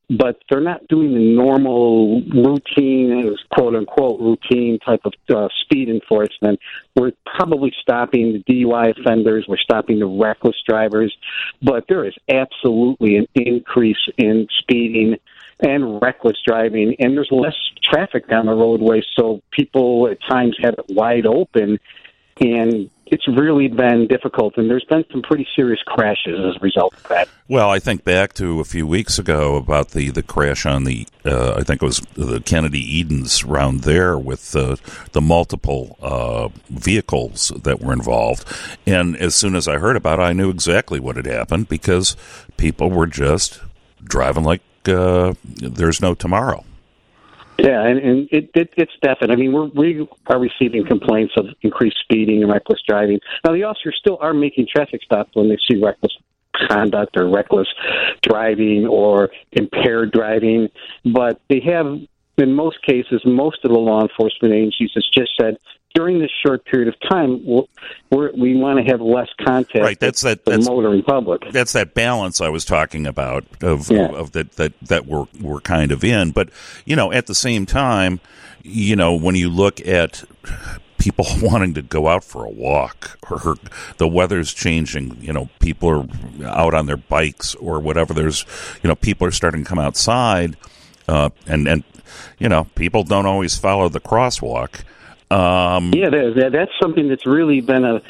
but 0.09 0.37
they're 0.49 0.61
not 0.61 0.87
doing 0.87 1.13
the 1.13 1.35
normal 1.35 2.21
routine, 2.21 3.35
quote 3.51 3.75
unquote, 3.75 4.21
routine 4.21 4.79
type 4.79 5.01
of 5.03 5.13
uh, 5.29 5.49
speed 5.61 5.89
enforcement. 5.89 6.59
We're 6.95 7.11
probably 7.25 7.73
stopping 7.81 8.41
the 8.47 8.53
DUI 8.53 8.97
offenders, 8.97 9.45
we're 9.47 9.57
stopping 9.57 9.99
the 9.99 10.05
reckless 10.05 10.55
drivers, 10.67 11.13
but 11.61 11.83
there 11.89 12.05
is 12.05 12.13
absolutely 12.29 13.17
an 13.17 13.27
increase 13.35 13.97
in 14.17 14.47
speeding 14.59 15.17
and 15.63 16.01
reckless 16.01 16.37
driving, 16.45 16.95
and 16.99 17.15
there's 17.15 17.31
less 17.31 17.55
traffic 17.81 18.27
down 18.27 18.45
the 18.45 18.53
roadway, 18.53 19.01
so 19.15 19.41
people 19.51 20.07
at 20.07 20.21
times 20.21 20.57
have 20.61 20.75
it 20.77 20.85
wide 20.89 21.25
open, 21.25 21.79
and 22.39 22.89
it's 23.05 23.27
really 23.27 23.67
been 23.67 24.07
difficult. 24.07 24.57
And 24.57 24.69
there's 24.69 24.85
been 24.85 25.05
some 25.11 25.21
pretty 25.21 25.47
serious 25.55 25.81
crashes 25.85 26.39
as 26.39 26.55
a 26.55 26.59
result 26.59 26.95
of 26.95 27.03
that. 27.09 27.29
Well, 27.47 27.69
I 27.69 27.79
think 27.79 28.03
back 28.03 28.33
to 28.33 28.59
a 28.59 28.63
few 28.63 28.87
weeks 28.87 29.19
ago 29.19 29.55
about 29.55 29.91
the, 29.91 30.09
the 30.09 30.23
crash 30.23 30.65
on 30.65 30.83
the, 30.83 31.07
uh, 31.23 31.53
I 31.57 31.63
think 31.63 31.83
it 31.83 31.85
was 31.85 31.99
the 32.15 32.41
Kennedy 32.41 32.79
Edens 32.79 33.43
round 33.43 33.81
there 33.81 34.17
with 34.17 34.55
uh, 34.55 34.77
the 35.11 35.21
multiple 35.21 35.97
uh, 36.01 36.49
vehicles 36.69 37.51
that 37.63 37.81
were 37.81 37.93
involved. 37.93 38.45
And 38.87 39.15
as 39.17 39.35
soon 39.35 39.55
as 39.55 39.67
I 39.67 39.77
heard 39.77 39.95
about 39.95 40.19
it, 40.19 40.23
I 40.23 40.33
knew 40.33 40.49
exactly 40.49 40.99
what 40.99 41.15
had 41.15 41.27
happened 41.27 41.69
because 41.69 42.17
people 42.57 42.89
were 42.89 43.07
just 43.07 43.61
driving 44.03 44.43
like 44.43 44.61
uh, 44.87 45.33
there's 45.43 46.01
no 46.01 46.13
tomorrow. 46.13 46.63
Yeah, 47.59 47.85
and, 47.85 47.99
and 47.99 48.29
it, 48.31 48.49
it, 48.55 48.73
it's 48.75 48.91
definite. 49.01 49.31
I 49.31 49.35
mean, 49.35 49.53
we're, 49.53 49.67
we 49.67 50.07
are 50.27 50.39
receiving 50.39 50.85
complaints 50.85 51.33
of 51.37 51.45
increased 51.61 51.97
speeding 52.01 52.41
and 52.41 52.51
reckless 52.51 52.79
driving. 52.87 53.19
Now, 53.45 53.53
the 53.53 53.63
officers 53.63 53.95
still 53.99 54.17
are 54.21 54.33
making 54.33 54.67
traffic 54.73 55.01
stops 55.03 55.31
when 55.35 55.49
they 55.49 55.57
see 55.69 55.81
reckless 55.81 56.11
conduct 56.67 57.15
or 57.17 57.29
reckless 57.29 57.67
driving 58.21 58.87
or 58.87 59.29
impaired 59.51 60.11
driving, 60.11 60.69
but 61.05 61.41
they 61.47 61.59
have, 61.59 61.85
in 62.37 62.53
most 62.53 62.81
cases, 62.81 63.21
most 63.25 63.59
of 63.63 63.71
the 63.71 63.79
law 63.79 64.01
enforcement 64.01 64.53
agencies 64.53 64.91
has 64.95 65.05
just 65.13 65.31
said 65.39 65.57
during 66.03 66.19
this 66.19 66.31
short 66.45 66.65
period 66.65 66.89
of 66.89 66.95
time, 67.09 67.45
we're, 68.11 68.31
we 68.33 68.57
want 68.57 68.77
to 68.77 68.91
have 68.91 68.99
less 68.99 69.29
contact. 69.45 69.81
Right. 69.81 69.97
That's 69.97 70.21
that. 70.21 70.39
With 70.45 70.55
That's 70.55 70.65
the 70.65 70.71
motoring 70.71 71.01
public. 71.01 71.49
That's 71.51 71.71
that 71.73 71.93
balance 71.93 72.41
I 72.41 72.49
was 72.49 72.65
talking 72.65 73.07
about 73.07 73.45
of, 73.61 73.89
Yeah. 73.89 74.07
of 74.07 74.33
that 74.33 74.53
that 74.53 74.73
that 74.81 75.05
we're 75.05 75.27
we're 75.39 75.61
kind 75.61 75.93
of 75.93 76.03
in. 76.03 76.31
But 76.31 76.49
you 76.83 76.97
know, 76.97 77.13
at 77.13 77.27
the 77.27 77.35
same 77.35 77.65
time, 77.65 78.19
you 78.63 78.97
know, 78.97 79.15
when 79.15 79.35
you 79.35 79.49
look 79.49 79.79
at 79.87 80.25
people 80.97 81.25
wanting 81.41 81.73
to 81.75 81.81
go 81.81 82.09
out 82.09 82.25
for 82.25 82.43
a 82.43 82.49
walk 82.49 83.17
or 83.31 83.55
the 83.97 84.07
weather's 84.07 84.53
changing 84.53 85.17
you 85.19 85.33
know 85.33 85.49
people 85.59 85.89
are 85.89 86.05
out 86.47 86.73
on 86.73 86.85
their 86.85 86.95
bikes 86.95 87.55
or 87.55 87.77
whatever 87.79 88.13
there's 88.13 88.45
you 88.81 88.87
know 88.87 88.95
people 88.95 89.27
are 89.27 89.31
starting 89.31 89.63
to 89.65 89.69
come 89.69 89.79
outside 89.79 90.55
uh, 91.09 91.29
and 91.45 91.67
and 91.67 91.83
you 92.39 92.47
know 92.47 92.65
people 92.75 93.03
don't 93.03 93.25
always 93.25 93.57
follow 93.57 93.89
the 93.89 93.99
crosswalk 93.99 94.85
um, 95.33 95.91
Yeah, 95.93 96.09
that, 96.09 96.33
that, 96.35 96.51
that's 96.51 96.71
something 96.81 97.07
that's 97.09 97.25
really 97.25 97.61
been 97.61 97.83
a 97.83 98.01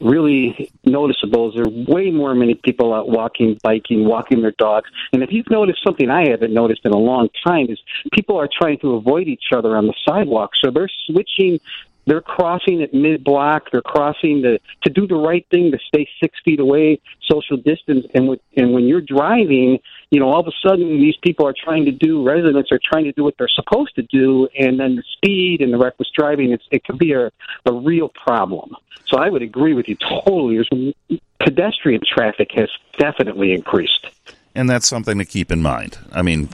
really 0.00 0.70
noticeable. 0.84 1.48
Is 1.48 1.54
there 1.54 1.64
are 1.64 1.94
way 1.94 2.10
more 2.10 2.34
many 2.34 2.54
people 2.54 2.92
out 2.92 3.08
walking, 3.08 3.58
biking, 3.62 4.04
walking 4.04 4.42
their 4.42 4.52
dogs. 4.52 4.90
And 5.12 5.22
if 5.22 5.30
you've 5.32 5.50
noticed 5.50 5.82
something 5.84 6.10
I 6.10 6.28
haven't 6.28 6.52
noticed 6.52 6.80
in 6.84 6.92
a 6.92 6.98
long 6.98 7.28
time 7.46 7.66
is 7.68 7.78
people 8.12 8.36
are 8.36 8.48
trying 8.48 8.78
to 8.80 8.94
avoid 8.94 9.28
each 9.28 9.52
other 9.54 9.76
on 9.76 9.86
the 9.86 9.94
sidewalk. 10.06 10.50
So 10.62 10.70
they're 10.70 10.90
switching. 11.06 11.60
They're 12.06 12.20
crossing 12.20 12.82
at 12.82 12.92
mid 12.92 13.22
block. 13.24 13.70
They're 13.70 13.82
crossing 13.82 14.42
to 14.42 14.58
to 14.82 14.90
do 14.90 15.06
the 15.06 15.16
right 15.16 15.46
thing 15.50 15.70
to 15.72 15.78
stay 15.86 16.08
six 16.20 16.38
feet 16.44 16.60
away, 16.60 17.00
social 17.22 17.56
distance. 17.56 18.06
And 18.14 18.28
with, 18.28 18.40
and 18.56 18.72
when 18.72 18.84
you're 18.84 19.00
driving, 19.00 19.78
you 20.10 20.20
know 20.20 20.28
all 20.28 20.40
of 20.40 20.48
a 20.48 20.68
sudden 20.68 21.00
these 21.00 21.16
people 21.22 21.46
are 21.46 21.54
trying 21.56 21.84
to 21.84 21.92
do 21.92 22.26
residents 22.26 22.72
are 22.72 22.80
trying 22.82 23.04
to 23.04 23.12
do 23.12 23.24
what 23.24 23.34
they're 23.38 23.48
supposed 23.48 23.94
to 23.96 24.02
do, 24.02 24.48
and 24.58 24.80
then 24.80 24.96
the 24.96 25.04
speed 25.16 25.60
and 25.60 25.72
the 25.72 25.78
reckless 25.78 26.10
driving 26.14 26.52
it's, 26.52 26.64
it 26.70 26.84
can 26.84 26.96
be 26.96 27.12
a 27.12 27.30
a 27.66 27.72
real 27.72 28.08
problem. 28.08 28.74
So 29.06 29.18
I 29.18 29.28
would 29.28 29.42
agree 29.42 29.74
with 29.74 29.88
you 29.88 29.96
totally. 29.96 30.56
There's, 30.56 31.20
pedestrian 31.38 32.00
traffic 32.06 32.52
has 32.52 32.70
definitely 32.98 33.52
increased. 33.52 34.06
And 34.54 34.68
that's 34.68 34.86
something 34.86 35.18
to 35.18 35.24
keep 35.24 35.50
in 35.50 35.62
mind. 35.62 35.98
I 36.12 36.22
mean, 36.22 36.50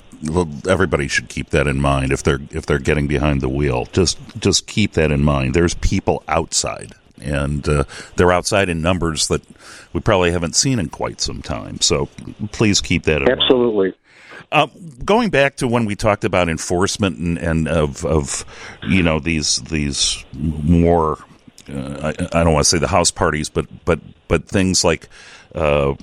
everybody 0.68 1.08
should 1.08 1.28
keep 1.28 1.50
that 1.50 1.66
in 1.66 1.80
mind 1.80 2.12
if 2.12 2.22
they're 2.22 2.40
if 2.50 2.66
they're 2.66 2.78
getting 2.78 3.06
behind 3.06 3.40
the 3.40 3.48
wheel. 3.48 3.86
Just 3.92 4.18
just 4.38 4.66
keep 4.66 4.92
that 4.92 5.10
in 5.10 5.22
mind. 5.22 5.54
There's 5.54 5.74
people 5.74 6.22
outside, 6.28 6.94
and 7.20 7.68
uh, 7.68 7.84
they're 8.16 8.32
outside 8.32 8.68
in 8.68 8.82
numbers 8.82 9.28
that 9.28 9.42
we 9.92 10.00
probably 10.00 10.30
haven't 10.30 10.56
seen 10.56 10.78
in 10.78 10.88
quite 10.88 11.20
some 11.20 11.42
time. 11.42 11.80
So 11.80 12.08
please 12.52 12.80
keep 12.80 13.04
that 13.04 13.22
in 13.22 13.24
mind. 13.24 13.40
Absolutely. 13.40 13.94
Uh, 14.50 14.66
going 15.04 15.28
back 15.28 15.56
to 15.56 15.68
when 15.68 15.84
we 15.84 15.94
talked 15.94 16.24
about 16.24 16.48
enforcement 16.48 17.18
and, 17.18 17.36
and 17.36 17.68
of, 17.68 18.04
of 18.06 18.46
you 18.82 19.02
know 19.02 19.20
these 19.20 19.60
these 19.62 20.24
more 20.32 21.18
uh, 21.70 22.12
I, 22.18 22.40
I 22.40 22.44
don't 22.44 22.52
want 22.54 22.64
to 22.64 22.70
say 22.70 22.78
the 22.78 22.88
house 22.88 23.10
parties, 23.10 23.48
but 23.50 23.66
but 23.84 24.00
but 24.26 24.46
things 24.46 24.84
like 24.84 25.08
uh, 25.54 25.94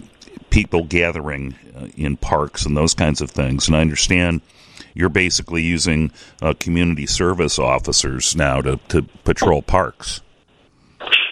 people 0.56 0.86
gathering 0.86 1.54
uh, 1.76 1.88
in 1.98 2.16
parks 2.16 2.66
and 2.66 2.78
those 2.78 2.94
kinds 2.94 3.20
of 3.20 3.30
things. 3.30 3.68
And 3.68 3.76
I 3.76 3.82
understand 3.82 4.40
you're 4.94 5.10
basically 5.10 5.62
using 5.62 6.14
uh, 6.42 6.54
community 6.58 7.06
service 7.06 7.60
officers 7.60 8.38
now 8.38 8.62
to, 8.62 8.78
to 8.88 9.02
patrol 9.26 9.62
parks. 9.62 10.22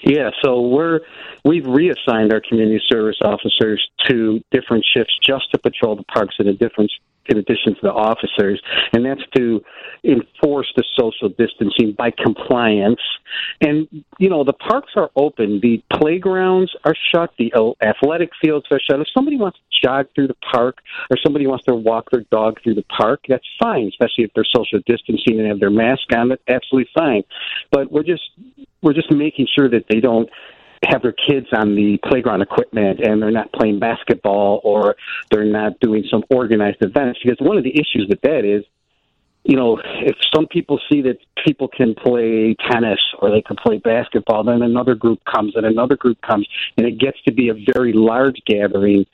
Yeah, 0.03 0.31
so 0.43 0.59
we're 0.59 0.99
we've 1.45 1.65
reassigned 1.65 2.33
our 2.33 2.41
community 2.41 2.83
service 2.89 3.15
officers 3.23 3.81
to 4.09 4.41
different 4.51 4.85
shifts 4.93 5.17
just 5.25 5.49
to 5.51 5.57
patrol 5.57 5.95
the 5.95 6.03
parks 6.03 6.35
in 6.39 6.49
a 6.49 6.53
different 6.53 6.91
in 7.27 7.37
addition 7.37 7.75
to 7.75 7.81
the 7.81 7.91
officers, 7.91 8.61
and 8.93 9.05
that's 9.05 9.21
to 9.35 9.63
enforce 10.03 10.71
the 10.75 10.83
social 10.97 11.29
distancing 11.29 11.93
by 11.97 12.11
compliance. 12.11 12.99
And 13.61 13.87
you 14.17 14.29
know, 14.29 14.43
the 14.43 14.53
parks 14.53 14.93
are 14.95 15.09
open, 15.15 15.59
the 15.61 15.81
playgrounds 15.93 16.75
are 16.85 16.95
shut, 17.13 17.31
the 17.37 17.53
athletic 17.81 18.29
fields 18.41 18.65
are 18.71 18.79
shut. 18.79 18.99
If 18.99 19.07
somebody 19.13 19.37
wants 19.37 19.57
to 19.57 19.87
jog 19.87 20.07
through 20.15 20.27
the 20.27 20.37
park 20.51 20.77
or 21.09 21.17
somebody 21.23 21.47
wants 21.47 21.65
to 21.65 21.75
walk 21.75 22.11
their 22.11 22.25
dog 22.31 22.59
through 22.63 22.75
the 22.75 22.83
park, 22.83 23.21
that's 23.27 23.47
fine, 23.61 23.87
especially 23.87 24.25
if 24.25 24.31
they're 24.33 24.45
social 24.55 24.79
distancing 24.85 25.39
and 25.39 25.47
have 25.47 25.59
their 25.59 25.71
mask 25.71 26.11
on. 26.15 26.29
That's 26.29 26.43
absolutely 26.47 26.89
fine. 26.95 27.23
But 27.71 27.91
we're 27.91 28.03
just 28.03 28.23
we're 28.81 28.93
just 28.93 29.11
making 29.11 29.47
sure 29.55 29.69
that 29.69 29.85
they 29.89 29.99
don't 29.99 30.29
have 30.89 31.01
their 31.01 31.13
kids 31.13 31.47
on 31.53 31.75
the 31.75 31.97
playground 32.05 32.41
equipment 32.41 32.99
and 32.99 33.21
they're 33.21 33.31
not 33.31 33.51
playing 33.53 33.79
basketball 33.79 34.61
or 34.63 34.95
they're 35.31 35.45
not 35.45 35.79
doing 35.79 36.03
some 36.09 36.23
organized 36.29 36.77
events. 36.81 37.19
Because 37.23 37.37
one 37.39 37.57
of 37.57 37.63
the 37.63 37.73
issues 37.73 38.07
with 38.09 38.21
that 38.21 38.45
is 38.45 38.63
you 39.43 39.57
know 39.57 39.77
if 39.83 40.15
some 40.33 40.47
people 40.47 40.79
see 40.89 41.01
that 41.01 41.17
people 41.45 41.67
can 41.67 41.93
play 41.95 42.55
tennis 42.71 42.99
or 43.19 43.29
they 43.29 43.41
can 43.41 43.57
play 43.57 43.77
basketball 43.77 44.41
then 44.43 44.61
another 44.61 44.95
group 44.95 45.19
comes 45.25 45.53
and 45.57 45.65
another 45.65 45.97
group 45.97 46.17
comes 46.21 46.47
and 46.77 46.87
it 46.87 46.97
gets 46.97 47.21
to 47.23 47.33
be 47.33 47.49
a 47.49 47.53
very 47.73 47.91
large 47.91 48.37
gathering 48.45 49.05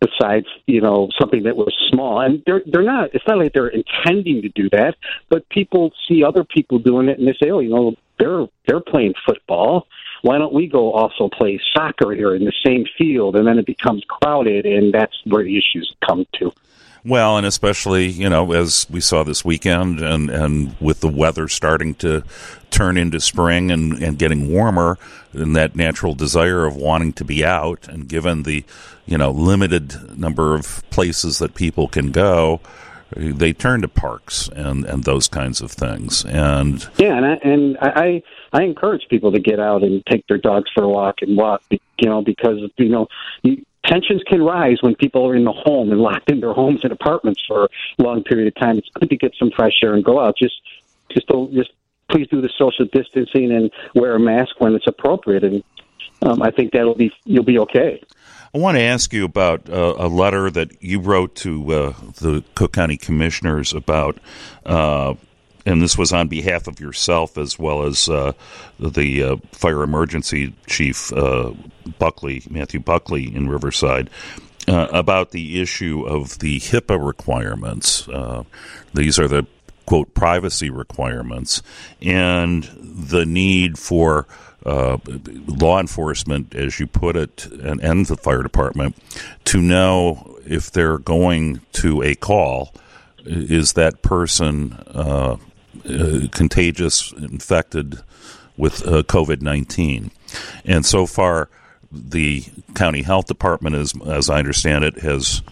besides 0.00 0.46
you 0.66 0.80
know 0.80 1.08
something 1.18 1.44
that 1.44 1.56
was 1.56 1.74
small. 1.90 2.20
And 2.20 2.42
they're 2.46 2.62
they're 2.66 2.82
not 2.82 3.14
it's 3.14 3.26
not 3.26 3.38
like 3.38 3.52
they're 3.52 3.68
intending 3.68 4.42
to 4.42 4.48
do 4.48 4.68
that 4.70 4.96
but 5.28 5.48
people 5.48 5.92
see 6.08 6.24
other 6.24 6.44
people 6.44 6.78
doing 6.78 7.08
it 7.08 7.18
and 7.18 7.26
they 7.26 7.36
say 7.40 7.50
oh 7.50 7.60
you 7.60 7.70
know 7.70 7.94
they're 8.18 8.46
they're 8.66 8.80
playing 8.80 9.14
football. 9.26 9.86
Why 10.22 10.38
don't 10.38 10.52
we 10.52 10.66
go 10.66 10.92
also 10.92 11.28
play 11.28 11.60
soccer 11.74 12.12
here 12.12 12.34
in 12.34 12.44
the 12.44 12.52
same 12.64 12.84
field? 12.98 13.36
And 13.36 13.46
then 13.46 13.58
it 13.58 13.66
becomes 13.66 14.02
crowded 14.08 14.66
and 14.66 14.92
that's 14.92 15.16
where 15.24 15.44
the 15.44 15.56
issues 15.56 15.94
come 16.06 16.26
to. 16.40 16.52
Well, 17.06 17.36
and 17.36 17.46
especially 17.46 18.06
you 18.06 18.28
know 18.28 18.52
as 18.52 18.84
we 18.90 19.00
saw 19.00 19.22
this 19.22 19.44
weekend, 19.44 20.00
and 20.00 20.28
and 20.28 20.74
with 20.80 21.00
the 21.00 21.08
weather 21.08 21.46
starting 21.46 21.94
to 21.96 22.24
turn 22.70 22.96
into 22.96 23.20
spring 23.20 23.70
and 23.70 24.02
and 24.02 24.18
getting 24.18 24.52
warmer, 24.52 24.98
and 25.32 25.54
that 25.54 25.76
natural 25.76 26.14
desire 26.14 26.66
of 26.66 26.74
wanting 26.74 27.12
to 27.12 27.24
be 27.24 27.44
out, 27.44 27.86
and 27.86 28.08
given 28.08 28.42
the 28.42 28.64
you 29.06 29.16
know 29.16 29.30
limited 29.30 30.18
number 30.18 30.56
of 30.56 30.82
places 30.90 31.38
that 31.38 31.54
people 31.54 31.86
can 31.86 32.10
go, 32.10 32.60
they 33.14 33.52
turn 33.52 33.82
to 33.82 33.88
parks 33.88 34.48
and 34.48 34.84
and 34.84 35.04
those 35.04 35.28
kinds 35.28 35.60
of 35.60 35.70
things. 35.70 36.24
And 36.24 36.86
Yeah, 36.98 37.16
and 37.16 37.26
I, 37.26 37.34
and 37.42 37.78
I 37.80 38.22
I 38.52 38.62
encourage 38.62 39.06
people 39.08 39.32
to 39.32 39.40
get 39.40 39.60
out 39.60 39.82
and 39.82 40.04
take 40.06 40.26
their 40.26 40.38
dogs 40.38 40.70
for 40.74 40.84
a 40.84 40.88
walk 40.88 41.22
and 41.22 41.36
walk, 41.36 41.62
you 41.70 41.80
know, 42.02 42.22
because 42.22 42.58
you 42.76 42.88
know 42.88 43.06
you, 43.42 43.64
tensions 43.86 44.22
can 44.26 44.42
rise 44.42 44.78
when 44.80 44.94
people 44.94 45.26
are 45.26 45.34
in 45.34 45.44
the 45.44 45.52
home 45.52 45.90
and 45.90 46.00
locked 46.00 46.30
in 46.30 46.40
their 46.40 46.52
homes 46.52 46.80
and 46.82 46.92
apartments 46.92 47.42
for 47.46 47.64
a 47.64 48.02
long 48.02 48.22
period 48.24 48.48
of 48.48 48.54
time. 48.60 48.78
It's 48.78 48.88
good 48.94 49.10
to 49.10 49.16
get 49.16 49.34
some 49.38 49.50
fresh 49.50 49.74
air 49.82 49.94
and 49.94 50.04
go 50.04 50.20
out. 50.20 50.36
Just 50.36 50.60
just 51.10 51.26
don't, 51.28 51.52
just 51.54 51.70
please 52.10 52.26
do 52.28 52.40
the 52.40 52.50
social 52.58 52.86
distancing 52.92 53.52
and 53.52 53.70
wear 53.94 54.14
a 54.14 54.20
mask 54.20 54.56
when 54.58 54.74
it's 54.74 54.86
appropriate, 54.86 55.44
and 55.44 55.62
um, 56.22 56.42
I 56.42 56.50
think 56.50 56.72
that'll 56.72 56.94
be 56.94 57.12
you'll 57.24 57.44
be 57.44 57.58
okay. 57.60 58.02
I 58.54 58.58
want 58.58 58.76
to 58.76 58.82
ask 58.82 59.12
you 59.12 59.24
about 59.24 59.68
uh, 59.68 59.94
a 59.98 60.08
letter 60.08 60.50
that 60.50 60.82
you 60.82 61.00
wrote 61.00 61.34
to 61.36 61.72
uh, 61.72 61.92
the 62.20 62.44
Cook 62.54 62.72
County 62.72 62.96
Commissioners 62.96 63.72
about 63.72 64.18
uh, 64.64 65.14
and 65.64 65.82
this 65.82 65.98
was 65.98 66.12
on 66.12 66.28
behalf 66.28 66.68
of 66.68 66.78
yourself 66.78 67.36
as 67.36 67.58
well 67.58 67.82
as 67.82 68.08
uh, 68.08 68.32
the 68.78 69.22
uh, 69.22 69.36
fire 69.50 69.82
emergency 69.82 70.54
chief 70.68 71.12
uh, 71.12 71.52
Buckley, 71.98 72.44
Matthew 72.48 72.78
Buckley 72.78 73.34
in 73.34 73.48
Riverside, 73.48 74.08
about 74.68 75.32
the 75.32 75.60
issue 75.60 76.04
of 76.06 76.38
the 76.38 76.60
HIPAA 76.60 77.04
requirements. 77.04 78.08
These 78.94 79.18
are 79.18 79.26
the 79.26 79.46
quote 79.86 80.14
privacy 80.14 80.70
requirements 80.70 81.62
and 82.00 82.64
the 82.80 83.24
need 83.26 83.78
for 83.78 84.26
uh, 84.66 84.98
law 85.46 85.78
enforcement, 85.78 86.54
as 86.54 86.80
you 86.80 86.86
put 86.86 87.16
it, 87.16 87.46
and, 87.46 87.80
and 87.80 88.06
the 88.06 88.16
fire 88.16 88.42
department 88.42 88.96
to 89.44 89.62
know 89.62 90.38
if 90.44 90.70
they're 90.70 90.98
going 90.98 91.60
to 91.72 92.02
a 92.02 92.14
call, 92.16 92.74
is 93.24 93.74
that 93.74 94.02
person 94.02 94.72
uh, 94.88 95.36
uh, 95.88 96.20
contagious, 96.32 97.12
infected 97.12 98.00
with 98.56 98.86
uh, 98.86 99.02
COVID 99.04 99.40
19? 99.40 100.10
And 100.64 100.84
so 100.84 101.06
far, 101.06 101.48
the 101.92 102.44
county 102.74 103.02
health 103.02 103.26
department, 103.26 103.76
as, 103.76 103.94
as 104.04 104.28
I 104.28 104.38
understand 104.38 104.84
it, 104.84 104.98
has 104.98 105.42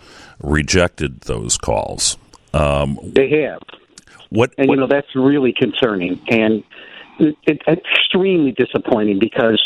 rejected 0.41 1.23
those 1.23 1.57
calls. 1.57 2.19
Um, 2.53 2.99
they 3.03 3.31
have. 3.43 3.63
What, 4.31 4.53
and 4.59 4.69
what, 4.69 4.75
you 4.75 4.81
know 4.81 4.89
that's 4.89 5.15
really 5.15 5.53
concerning 5.53 6.21
and 6.29 6.65
it, 7.19 7.63
extremely 7.69 8.53
disappointing 8.53 9.19
because 9.19 9.61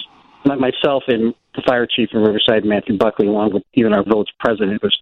myself 0.44 1.04
and 1.08 1.34
the 1.54 1.62
fire 1.66 1.86
chief 1.86 2.10
in 2.12 2.20
Riverside, 2.20 2.64
Matthew 2.64 2.96
Buckley, 2.96 3.26
along 3.26 3.52
with 3.52 3.62
even 3.74 3.92
our 3.92 4.04
village 4.04 4.28
president, 4.38 4.82
was 4.82 4.96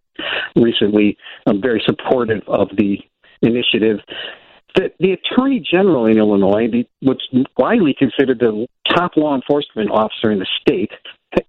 recently 0.56 1.16
um, 1.46 1.60
very 1.60 1.82
supportive 1.84 2.42
of 2.48 2.68
the 2.76 2.98
initiative. 3.42 3.98
The, 4.74 4.92
the 4.98 5.12
attorney 5.12 5.60
general 5.70 6.06
in 6.06 6.18
Illinois, 6.18 6.68
the, 6.70 6.86
what's 7.00 7.26
widely 7.56 7.94
considered 7.98 8.38
the 8.38 8.66
top 8.94 9.16
law 9.16 9.34
enforcement 9.34 9.90
officer 9.90 10.30
in 10.30 10.38
the 10.38 10.46
state, 10.60 10.90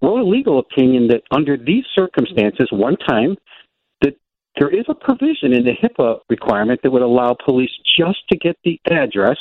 wrote 0.02 0.20
a 0.20 0.24
legal 0.24 0.58
opinion 0.58 1.08
that 1.08 1.22
under 1.30 1.56
these 1.56 1.84
circumstances, 1.94 2.68
one 2.70 2.96
time 2.96 3.36
that 4.02 4.14
there 4.58 4.68
is 4.68 4.84
a 4.88 4.94
provision 4.94 5.52
in 5.52 5.64
the 5.64 5.72
HIPAA 5.82 6.20
requirement 6.28 6.80
that 6.82 6.90
would 6.90 7.02
allow 7.02 7.36
police 7.44 7.70
just 7.98 8.18
to 8.30 8.36
get 8.36 8.56
the 8.64 8.80
address 8.90 9.38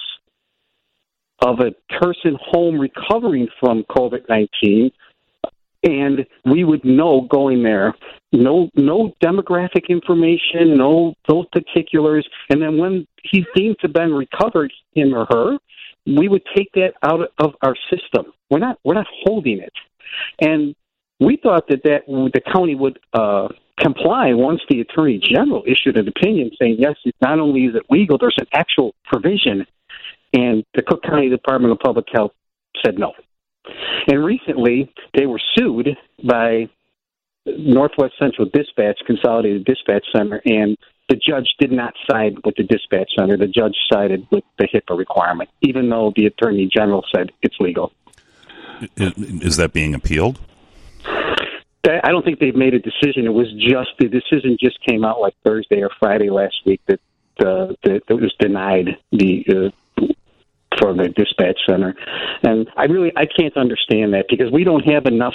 of 1.40 1.60
a 1.60 1.72
person 2.00 2.38
home 2.42 2.80
recovering 2.80 3.48
from 3.60 3.84
COVID 3.90 4.28
19, 4.30 4.92
and 5.84 6.26
we 6.46 6.64
would 6.64 6.84
know 6.84 7.28
going 7.30 7.64
there. 7.64 7.94
No, 8.34 8.70
no 8.76 9.14
demographic 9.24 9.88
information, 9.90 10.78
no 10.78 11.14
those 11.30 11.46
particulars, 11.52 12.28
and 12.50 12.62
then 12.62 12.78
when 12.78 13.08
he's 13.24 13.46
deemed 13.56 13.78
to 13.80 13.88
have 13.88 13.94
been 13.94 14.14
recovered, 14.14 14.72
him 14.94 15.14
or 15.14 15.26
her, 15.30 15.58
we 16.06 16.28
would 16.28 16.44
take 16.56 16.72
that 16.74 16.94
out 17.04 17.32
of 17.40 17.54
our 17.62 17.76
system. 17.90 18.34
We're 18.50 18.60
not, 18.60 18.80
we're 18.84 18.96
not 18.96 19.08
holding 19.24 19.60
it, 19.60 19.74
and 20.42 20.76
we 21.20 21.38
thought 21.42 21.68
that 21.70 21.84
that 21.84 22.06
the 22.08 22.42
county 22.52 22.76
would 22.76 23.00
uh, 23.14 23.48
comply 23.80 24.34
once 24.34 24.62
the 24.70 24.82
attorney 24.82 25.20
general 25.20 25.64
issued 25.66 25.98
an 25.98 26.08
opinion 26.08 26.52
saying 26.60 26.78
yes, 26.80 26.96
not 27.22 27.40
only 27.40 27.66
is 27.66 27.76
it 27.76 27.84
legal, 27.90 28.18
there's 28.18 28.38
an 28.40 28.48
actual 28.54 28.94
provision, 29.06 29.66
and 30.34 30.64
the 30.76 30.82
Cook 30.82 31.04
County 31.04 31.30
Department 31.30 31.72
of 31.72 31.80
Public 31.80 32.06
Health 32.14 32.32
said 32.86 32.98
no. 32.98 33.14
And 34.08 34.24
recently, 34.24 34.92
they 35.16 35.26
were 35.26 35.42
sued 35.58 35.90
by 36.24 36.70
Northwest 37.46 38.14
Central 38.20 38.50
Dispatch, 38.54 39.00
Consolidated 39.06 39.66
Dispatch 39.66 40.06
Center, 40.16 40.42
and 40.46 40.78
the 41.10 41.16
judge 41.16 41.48
did 41.60 41.72
not 41.72 41.94
side 42.10 42.36
with 42.44 42.56
the 42.56 42.64
dispatch 42.64 43.10
center. 43.18 43.38
The 43.38 43.48
judge 43.48 43.76
sided 43.92 44.28
with 44.30 44.44
the 44.60 44.68
HIPAA 44.68 44.98
requirement, 44.98 45.50
even 45.62 45.90
though 45.90 46.12
the 46.16 46.26
attorney 46.26 46.70
general 46.72 47.06
said 47.16 47.32
it's 47.42 47.56
legal. 47.60 47.94
Is 48.98 49.56
that 49.58 49.72
being 49.74 49.96
appealed? 49.96 50.40
I 51.86 52.12
don't 52.12 52.26
think 52.26 52.40
they've 52.40 52.56
made 52.56 52.74
a 52.74 52.80
decision. 52.80 53.26
It 53.26 53.34
was 53.34 53.48
just 53.54 53.92
the 54.00 54.10
decision 54.10 54.58
just 54.60 54.78
came 54.86 55.06
out 55.06 55.22
like 55.22 55.34
Thursday 55.46 55.82
or 55.82 55.90
Friday 56.00 56.30
last 56.30 56.56
week 56.66 56.82
that 56.88 57.00
uh, 57.40 57.74
that, 57.84 58.02
that 58.08 58.16
was 58.16 58.34
denied 58.40 58.98
the 59.12 59.46
uh, 59.50 59.70
for 60.80 60.94
the 60.94 61.10
dispatch 61.10 61.60
center, 61.70 61.96
and 62.44 62.70
I 62.76 62.86
really 62.86 63.12
I 63.16 63.26
can't 63.26 63.56
understand 63.58 64.14
that 64.14 64.26
because 64.30 64.52
we 64.52 64.64
don't 64.64 64.88
have 64.90 65.06
enough. 65.06 65.34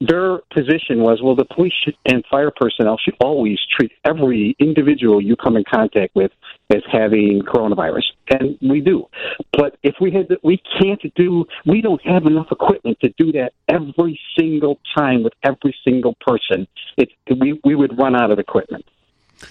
Their 0.00 0.38
position 0.54 1.00
was 1.00 1.20
well, 1.22 1.36
the 1.36 1.44
police 1.44 1.72
and 2.06 2.24
fire 2.30 2.50
personnel 2.50 2.98
should 2.98 3.16
always 3.20 3.58
treat 3.76 3.92
every 4.04 4.56
individual 4.58 5.20
you 5.20 5.36
come 5.36 5.56
in 5.56 5.64
contact 5.70 6.14
with 6.14 6.32
as 6.70 6.82
having 6.90 7.42
coronavirus, 7.42 8.04
and 8.30 8.58
we 8.62 8.80
do. 8.80 9.06
But 9.52 9.76
if 9.82 9.96
we 10.00 10.10
had, 10.12 10.28
we 10.42 10.62
can't 10.80 11.02
do. 11.14 11.44
We 11.66 11.80
don't 11.80 12.04
have 12.06 12.26
enough 12.26 12.48
equipment 12.50 12.98
to 13.00 13.08
do 13.18 13.32
that 13.32 13.52
every 13.68 14.18
single 14.38 14.78
time 14.96 15.22
with 15.22 15.32
every 15.42 15.74
single 15.84 16.16
person. 16.20 16.66
It 16.96 17.10
we 17.40 17.60
we 17.64 17.74
would 17.74 17.98
run 17.98 18.14
out 18.14 18.30
of 18.30 18.38
equipment. 18.38 18.84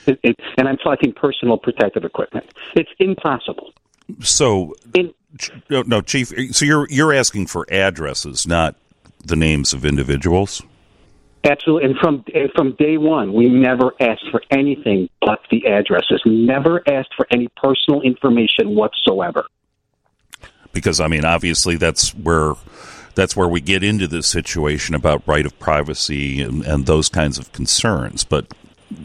It, 0.05 0.19
it, 0.23 0.39
and 0.57 0.67
I'm 0.67 0.77
talking 0.77 1.13
personal 1.13 1.57
protective 1.57 2.05
equipment. 2.05 2.45
It's 2.75 2.91
impossible. 2.99 3.73
So, 4.21 4.75
In, 4.93 5.13
no, 5.69 5.83
no, 5.83 6.01
Chief. 6.01 6.31
Eh, 6.37 6.47
so 6.51 6.65
you're 6.65 6.87
you're 6.89 7.13
asking 7.13 7.47
for 7.47 7.65
addresses, 7.71 8.47
not 8.47 8.75
the 9.23 9.35
names 9.35 9.73
of 9.73 9.85
individuals. 9.85 10.61
Absolutely, 11.43 11.89
and 11.89 11.97
from 11.99 12.25
from 12.55 12.73
day 12.73 12.97
one, 12.97 13.33
we 13.33 13.47
never 13.47 13.93
asked 13.99 14.25
for 14.31 14.41
anything 14.51 15.09
but 15.21 15.39
the 15.49 15.67
addresses. 15.67 16.21
We 16.25 16.45
never 16.45 16.81
asked 16.87 17.13
for 17.15 17.27
any 17.31 17.47
personal 17.55 18.01
information 18.01 18.75
whatsoever. 18.75 19.45
Because 20.73 20.99
I 20.99 21.07
mean, 21.07 21.25
obviously, 21.25 21.77
that's 21.77 22.13
where 22.13 22.55
that's 23.15 23.35
where 23.35 23.47
we 23.47 23.61
get 23.61 23.83
into 23.83 24.07
this 24.07 24.27
situation 24.27 24.95
about 24.95 25.25
right 25.27 25.45
of 25.45 25.57
privacy 25.59 26.41
and, 26.41 26.63
and 26.65 26.85
those 26.85 27.09
kinds 27.09 27.37
of 27.37 27.51
concerns. 27.51 28.23
But 28.23 28.53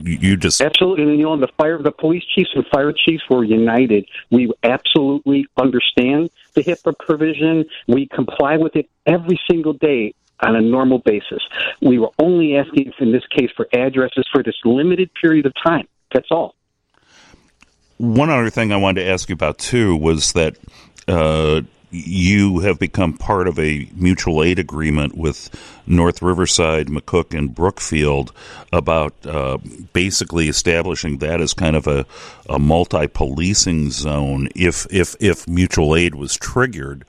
you 0.02 0.36
just 0.36 0.60
absolutely, 0.60 1.04
and 1.04 1.18
you 1.18 1.24
know, 1.24 1.36
the 1.36 1.48
fire, 1.58 1.82
the 1.82 1.92
police 1.92 2.24
chiefs 2.34 2.50
and 2.54 2.66
fire 2.66 2.92
chiefs 2.92 3.24
were 3.28 3.44
united. 3.44 4.06
We 4.30 4.50
absolutely 4.62 5.46
understand 5.56 6.30
the 6.54 6.62
HIPAA 6.62 6.98
provision. 6.98 7.66
We 7.86 8.06
comply 8.06 8.56
with 8.56 8.76
it 8.76 8.88
every 9.06 9.38
single 9.50 9.74
day 9.74 10.14
on 10.40 10.56
a 10.56 10.60
normal 10.60 10.98
basis. 10.98 11.42
We 11.80 11.98
were 11.98 12.10
only 12.18 12.56
asking, 12.56 12.92
in 12.98 13.12
this 13.12 13.26
case, 13.28 13.50
for 13.56 13.68
addresses 13.72 14.26
for 14.32 14.42
this 14.42 14.56
limited 14.64 15.10
period 15.20 15.46
of 15.46 15.52
time. 15.62 15.86
That's 16.12 16.28
all. 16.30 16.54
One 17.98 18.30
other 18.30 18.50
thing 18.50 18.72
I 18.72 18.76
wanted 18.76 19.04
to 19.04 19.10
ask 19.10 19.28
you 19.28 19.34
about 19.34 19.58
too 19.58 19.96
was 19.96 20.32
that 20.32 20.56
uh, 21.06 21.62
you 21.94 22.58
have 22.58 22.78
become 22.78 23.12
part 23.12 23.46
of 23.46 23.58
a 23.58 23.88
mutual 23.94 24.42
aid 24.42 24.58
agreement 24.58 25.16
with 25.16 25.48
North 25.86 26.20
Riverside, 26.22 26.88
McCook, 26.88 27.36
and 27.36 27.54
Brookfield 27.54 28.32
about 28.72 29.14
uh, 29.24 29.58
basically 29.92 30.48
establishing 30.48 31.18
that 31.18 31.40
as 31.40 31.54
kind 31.54 31.76
of 31.76 31.86
a, 31.86 32.04
a 32.48 32.58
multi 32.58 33.06
policing 33.06 33.90
zone 33.90 34.48
if, 34.56 34.86
if, 34.92 35.14
if 35.20 35.46
mutual 35.46 35.94
aid 35.94 36.16
was 36.16 36.36
triggered 36.36 37.04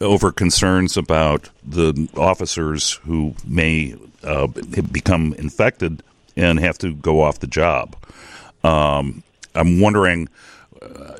over 0.00 0.32
concerns 0.32 0.96
about 0.96 1.50
the 1.62 2.08
officers 2.16 2.92
who 3.04 3.34
may 3.46 3.94
uh, 4.22 4.46
become 4.46 5.34
infected 5.34 6.02
and 6.36 6.58
have 6.58 6.78
to 6.78 6.94
go 6.94 7.20
off 7.20 7.40
the 7.40 7.46
job. 7.46 7.94
Um, 8.64 9.22
I'm 9.54 9.80
wondering 9.80 10.28
uh, 10.82 11.16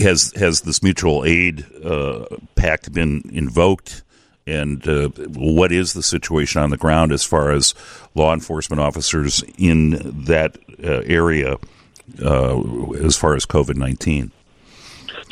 has 0.00 0.32
has 0.36 0.62
this 0.62 0.82
mutual 0.82 1.24
aid 1.24 1.64
uh, 1.84 2.26
pact 2.54 2.92
been 2.92 3.22
invoked? 3.32 4.02
And 4.46 4.86
uh, 4.88 5.08
what 5.08 5.72
is 5.72 5.92
the 5.92 6.02
situation 6.02 6.62
on 6.62 6.70
the 6.70 6.78
ground 6.78 7.12
as 7.12 7.22
far 7.22 7.52
as 7.52 7.74
law 8.14 8.32
enforcement 8.32 8.80
officers 8.80 9.44
in 9.58 9.90
that 10.24 10.56
uh, 10.82 11.02
area 11.04 11.58
uh, 12.24 12.92
as 12.94 13.16
far 13.16 13.34
as 13.34 13.44
COVID 13.44 13.76
19? 13.76 14.32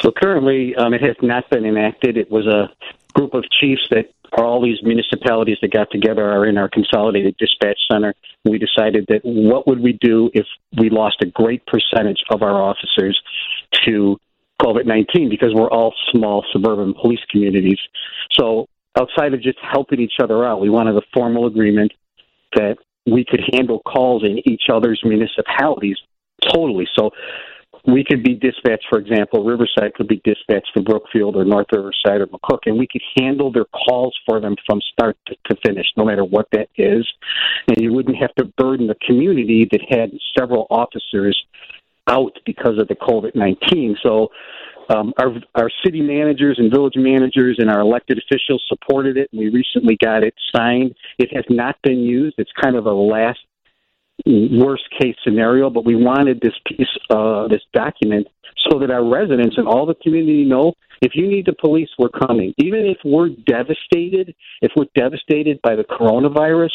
So 0.00 0.12
currently, 0.12 0.74
um, 0.76 0.92
it 0.92 1.00
has 1.00 1.16
not 1.22 1.48
been 1.48 1.64
enacted. 1.64 2.18
It 2.18 2.30
was 2.30 2.46
a 2.46 2.68
group 3.14 3.32
of 3.32 3.44
chiefs 3.58 3.86
that 3.90 4.10
all 4.36 4.62
these 4.62 4.82
municipalities 4.82 5.56
that 5.62 5.72
got 5.72 5.90
together 5.90 6.24
are 6.24 6.46
in 6.46 6.58
our 6.58 6.68
consolidated 6.68 7.36
dispatch 7.38 7.78
center. 7.90 8.14
We 8.44 8.58
decided 8.58 9.06
that 9.08 9.20
what 9.24 9.66
would 9.66 9.80
we 9.80 9.94
do 9.94 10.30
if 10.34 10.46
we 10.78 10.90
lost 10.90 11.16
a 11.22 11.26
great 11.26 11.64
percentage 11.66 12.22
of 12.30 12.42
our 12.42 12.62
officers 12.62 13.20
to 13.84 14.18
COVID 14.60 14.86
19 14.86 15.28
because 15.28 15.52
we're 15.54 15.70
all 15.70 15.94
small 16.10 16.44
suburban 16.52 16.94
police 16.94 17.20
communities. 17.30 17.78
So 18.32 18.66
outside 18.98 19.34
of 19.34 19.42
just 19.42 19.58
helping 19.60 20.00
each 20.00 20.14
other 20.22 20.46
out, 20.46 20.60
we 20.60 20.70
wanted 20.70 20.96
a 20.96 21.02
formal 21.12 21.46
agreement 21.46 21.92
that 22.54 22.76
we 23.06 23.24
could 23.24 23.40
handle 23.52 23.80
calls 23.80 24.24
in 24.24 24.40
each 24.48 24.64
other's 24.72 25.00
municipalities 25.04 25.96
totally. 26.52 26.88
So 26.98 27.10
we 27.86 28.02
could 28.02 28.24
be 28.24 28.34
dispatched, 28.34 28.86
for 28.88 28.98
example, 28.98 29.44
Riverside 29.44 29.94
could 29.94 30.08
be 30.08 30.20
dispatched 30.24 30.72
to 30.74 30.82
Brookfield 30.82 31.36
or 31.36 31.44
North 31.44 31.66
Riverside 31.70 32.20
or 32.20 32.26
McCook, 32.26 32.60
and 32.66 32.76
we 32.76 32.88
could 32.90 33.02
handle 33.16 33.52
their 33.52 33.66
calls 33.66 34.16
for 34.26 34.40
them 34.40 34.56
from 34.66 34.80
start 34.92 35.16
to, 35.26 35.36
to 35.46 35.56
finish, 35.64 35.86
no 35.96 36.04
matter 36.04 36.24
what 36.24 36.48
that 36.50 36.68
is. 36.76 37.06
And 37.68 37.78
you 37.78 37.92
wouldn't 37.92 38.16
have 38.16 38.34
to 38.36 38.44
burden 38.56 38.88
the 38.88 38.96
community 39.06 39.68
that 39.70 39.80
had 39.88 40.10
several 40.36 40.66
officers 40.68 41.40
out 42.06 42.38
because 42.44 42.78
of 42.78 42.88
the 42.88 42.96
COVID 42.96 43.34
19. 43.34 43.96
So 44.02 44.30
Um, 44.88 45.12
our 45.18 45.34
our 45.56 45.70
city 45.84 46.00
managers 46.00 46.60
and 46.60 46.70
village 46.70 46.94
managers 46.96 47.56
and 47.58 47.68
our 47.68 47.80
elected 47.80 48.18
officials 48.18 48.62
supported 48.68 49.16
it, 49.16 49.28
and 49.32 49.40
we 49.40 49.48
recently 49.48 49.96
got 49.96 50.22
it 50.22 50.34
signed. 50.54 50.94
It 51.18 51.34
has 51.34 51.44
not 51.50 51.74
been 51.82 52.00
used. 52.00 52.36
It's 52.38 52.52
kind 52.62 52.76
of 52.76 52.86
a 52.86 52.92
last 52.92 53.40
worst 54.24 54.84
case 54.98 55.16
scenario, 55.24 55.70
but 55.70 55.84
we 55.84 55.96
wanted 55.96 56.40
this 56.40 56.54
piece, 56.66 56.88
uh, 57.10 57.48
this 57.48 57.62
document, 57.72 58.28
so 58.70 58.78
that 58.78 58.90
our 58.90 59.04
residents 59.04 59.58
and 59.58 59.66
all 59.66 59.86
the 59.86 59.96
community 60.02 60.44
know 60.44 60.74
if 61.02 61.12
you 61.14 61.26
need 61.28 61.46
the 61.46 61.52
police, 61.60 61.90
we're 61.98 62.08
coming. 62.08 62.54
Even 62.58 62.86
if 62.86 62.98
we're 63.04 63.28
devastated, 63.28 64.34
if 64.62 64.72
we're 64.76 64.86
devastated 64.94 65.60
by 65.62 65.74
the 65.76 65.84
coronavirus, 65.84 66.70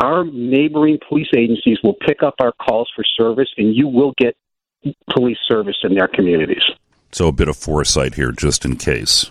our 0.00 0.24
neighboring 0.24 0.98
police 1.08 1.28
agencies 1.36 1.78
will 1.84 1.94
pick 2.06 2.22
up 2.22 2.34
our 2.40 2.52
calls 2.52 2.90
for 2.96 3.04
service, 3.04 3.48
and 3.58 3.76
you 3.76 3.86
will 3.86 4.14
get 4.16 4.36
police 5.10 5.38
service 5.46 5.76
in 5.82 5.94
their 5.94 6.08
communities. 6.08 6.62
So 7.12 7.28
a 7.28 7.32
bit 7.32 7.48
of 7.48 7.56
foresight 7.56 8.14
here, 8.14 8.32
just 8.32 8.64
in 8.64 8.76
case. 8.76 9.30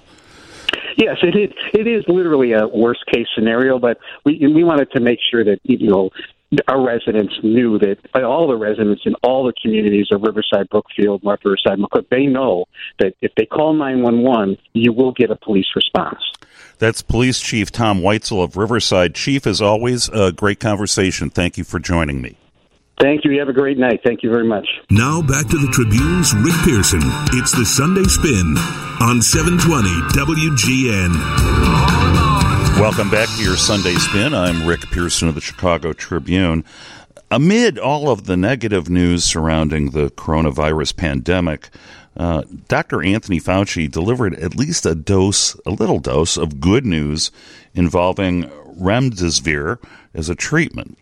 Yes, 0.97 1.17
it 1.23 1.35
is. 1.35 1.51
It 1.73 1.87
is 1.87 2.03
literally 2.07 2.51
a 2.51 2.67
worst 2.67 3.05
case 3.05 3.27
scenario, 3.33 3.79
but 3.79 3.97
we 4.25 4.39
we 4.39 4.63
wanted 4.63 4.91
to 4.91 4.99
make 4.99 5.19
sure 5.31 5.43
that 5.45 5.59
you 5.63 5.87
know 5.87 6.09
our 6.67 6.81
residents 6.81 7.33
knew 7.43 7.77
that 7.79 7.97
uh, 8.15 8.23
all 8.23 8.47
the 8.47 8.55
residents 8.55 9.03
in 9.05 9.13
all 9.23 9.45
the 9.45 9.53
communities 9.61 10.07
of 10.11 10.23
Riverside, 10.23 10.67
Brookfield, 10.69 11.23
North 11.23 11.41
Riverside, 11.45 11.77
McCook, 11.77 12.09
they 12.09 12.25
know 12.25 12.65
that 12.97 13.13
if 13.21 13.31
they 13.37 13.45
call 13.45 13.73
911, 13.73 14.57
you 14.73 14.91
will 14.91 15.11
get 15.11 15.29
a 15.29 15.35
police 15.35 15.67
response. 15.75 16.19
That's 16.79 17.01
Police 17.01 17.39
Chief 17.39 17.71
Tom 17.71 18.01
Weitzel 18.01 18.43
of 18.43 18.57
Riverside. 18.57 19.13
Chief, 19.13 19.45
as 19.45 19.61
always, 19.61 20.09
a 20.09 20.31
great 20.31 20.59
conversation. 20.59 21.29
Thank 21.29 21.57
you 21.57 21.63
for 21.63 21.79
joining 21.79 22.21
me. 22.21 22.38
Thank 22.99 23.23
you. 23.23 23.31
You 23.31 23.39
have 23.39 23.47
a 23.47 23.53
great 23.53 23.77
night. 23.77 24.01
Thank 24.03 24.23
you 24.23 24.29
very 24.29 24.45
much. 24.45 24.67
Now 24.89 25.21
back 25.21 25.47
to 25.47 25.57
the 25.57 25.71
Tribune's 25.71 26.33
Rick 26.35 26.55
Pearson. 26.65 26.99
It's 27.31 27.53
the 27.53 27.65
Sunday 27.65 28.03
Spin 28.03 28.57
on 28.99 29.21
720 29.21 29.87
WGN. 30.11 31.13
Welcome 32.77 33.09
back 33.09 33.29
to 33.37 33.41
your 33.41 33.55
Sunday 33.55 33.93
Spin. 33.93 34.33
I'm 34.33 34.67
Rick 34.67 34.81
Pearson 34.91 35.29
of 35.29 35.35
the 35.35 35.41
Chicago 35.41 35.93
Tribune. 35.93 36.65
Amid 37.31 37.79
all 37.79 38.09
of 38.09 38.25
the 38.25 38.35
negative 38.35 38.89
news 38.89 39.23
surrounding 39.23 39.91
the 39.91 40.09
coronavirus 40.09 40.97
pandemic, 40.97 41.69
uh, 42.17 42.43
Dr. 42.67 43.01
Anthony 43.01 43.39
Fauci 43.39 43.89
delivered 43.89 44.33
at 44.35 44.57
least 44.57 44.85
a 44.85 44.93
dose, 44.93 45.55
a 45.65 45.71
little 45.71 45.99
dose 45.99 46.35
of 46.35 46.59
good 46.59 46.85
news 46.85 47.31
involving 47.73 48.49
remdesivir 48.77 49.77
as 50.13 50.27
a 50.27 50.35
treatment. 50.35 50.97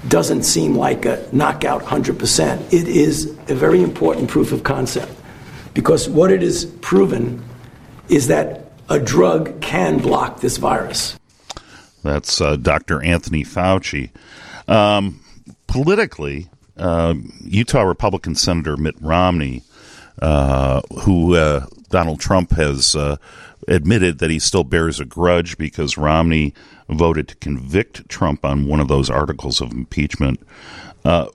doesn't 0.09 0.43
seem 0.43 0.75
like 0.75 1.05
a 1.05 1.25
knockout 1.31 1.85
100%, 1.85 2.73
it 2.73 2.89
is 2.89 3.27
a 3.47 3.55
very 3.55 3.81
important 3.81 4.29
proof 4.29 4.51
of 4.51 4.65
concept. 4.65 5.13
Because 5.73 6.09
what 6.09 6.33
it 6.33 6.43
is 6.43 6.65
proven 6.81 7.45
is 8.09 8.27
that 8.27 8.73
a 8.89 8.99
drug 8.99 9.61
can 9.61 9.99
block 9.99 10.41
this 10.41 10.57
virus. 10.57 11.17
That's 12.03 12.41
uh, 12.41 12.57
Dr. 12.57 13.05
Anthony 13.05 13.45
Fauci. 13.45 14.11
Um, 14.67 15.21
politically, 15.69 16.49
uh, 16.77 17.15
Utah 17.45 17.83
Republican 17.83 18.35
Senator 18.35 18.77
Mitt 18.77 18.97
Romney, 19.01 19.63
uh, 20.21 20.81
who 21.03 21.35
uh, 21.37 21.67
Donald 21.91 22.21
Trump 22.21 22.53
has 22.53 22.95
uh, 22.95 23.17
admitted 23.69 24.19
that 24.19 24.31
he 24.31 24.39
still 24.39 24.65
bears 24.65 25.01
a 25.01 25.05
grudge 25.05 25.59
because 25.59 25.99
Romney 25.99 26.55
voted 26.89 27.29
to 27.29 27.37
convict 27.37 28.09
Trump 28.09 28.45
on 28.45 28.67
one 28.67 28.81
of 28.81 28.89
those 28.89 29.11
articles 29.11 29.61
of 29.61 29.73
impeachment. 29.73 30.41
Uh, 31.05 31.27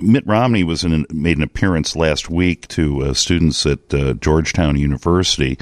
Mitt 0.00 0.26
Romney 0.26 0.62
was 0.62 0.84
in, 0.84 1.06
made 1.10 1.36
an 1.36 1.42
appearance 1.42 1.96
last 1.96 2.30
week 2.30 2.68
to 2.68 3.02
uh, 3.02 3.14
students 3.14 3.66
at 3.66 4.20
Georgetown 4.20 4.76
University, 4.76 5.58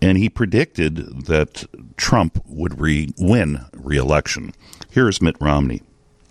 and 0.00 0.18
he 0.18 0.28
predicted 0.28 1.26
that 1.26 1.64
Trump 1.96 2.42
would 2.46 2.80
re- 2.80 3.12
win 3.18 3.64
re-election. 3.72 4.52
Here's 4.90 5.22
Mitt 5.22 5.36
Romney. 5.40 5.82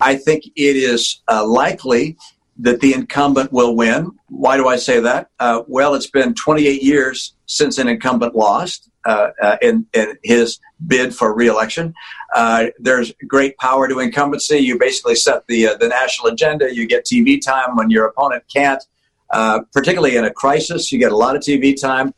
I 0.01 0.15
think 0.15 0.45
it 0.55 0.75
is 0.75 1.21
uh, 1.27 1.45
likely 1.45 2.17
that 2.61 2.79
the 2.79 2.93
incumbent 2.93 3.51
will 3.51 3.75
win. 3.75 4.11
Why 4.29 4.55
do 4.55 4.67
I 4.67 4.75
say 4.75 4.99
that? 4.99 5.29
Uh, 5.39 5.63
well, 5.67 5.95
it's 5.95 6.07
been 6.07 6.33
28 6.35 6.83
years 6.83 7.33
since 7.47 7.77
an 7.79 7.87
incumbent 7.87 8.35
lost 8.35 8.89
uh, 9.05 9.29
uh, 9.41 9.57
in, 9.61 9.85
in, 9.93 10.15
his 10.23 10.59
bid 10.85 11.13
for 11.13 11.33
reelection. 11.33 11.93
Uh, 12.35 12.67
there's 12.79 13.11
great 13.27 13.57
power 13.57 13.87
to 13.87 13.99
incumbency. 13.99 14.59
You 14.59 14.77
basically 14.77 15.15
set 15.15 15.45
the 15.47 15.67
uh, 15.67 15.77
the 15.77 15.87
national 15.87 16.27
agenda. 16.27 16.73
You 16.73 16.87
get 16.87 17.05
TV 17.05 17.43
time 17.43 17.75
when 17.75 17.89
your 17.89 18.05
opponent 18.05 18.43
can't. 18.53 18.83
Uh, 19.31 19.61
particularly 19.73 20.17
in 20.17 20.25
a 20.25 20.31
crisis, 20.31 20.91
you 20.91 20.99
get 20.99 21.11
a 21.11 21.17
lot 21.17 21.35
of 21.35 21.41
TV 21.41 21.79
time. 21.79 22.13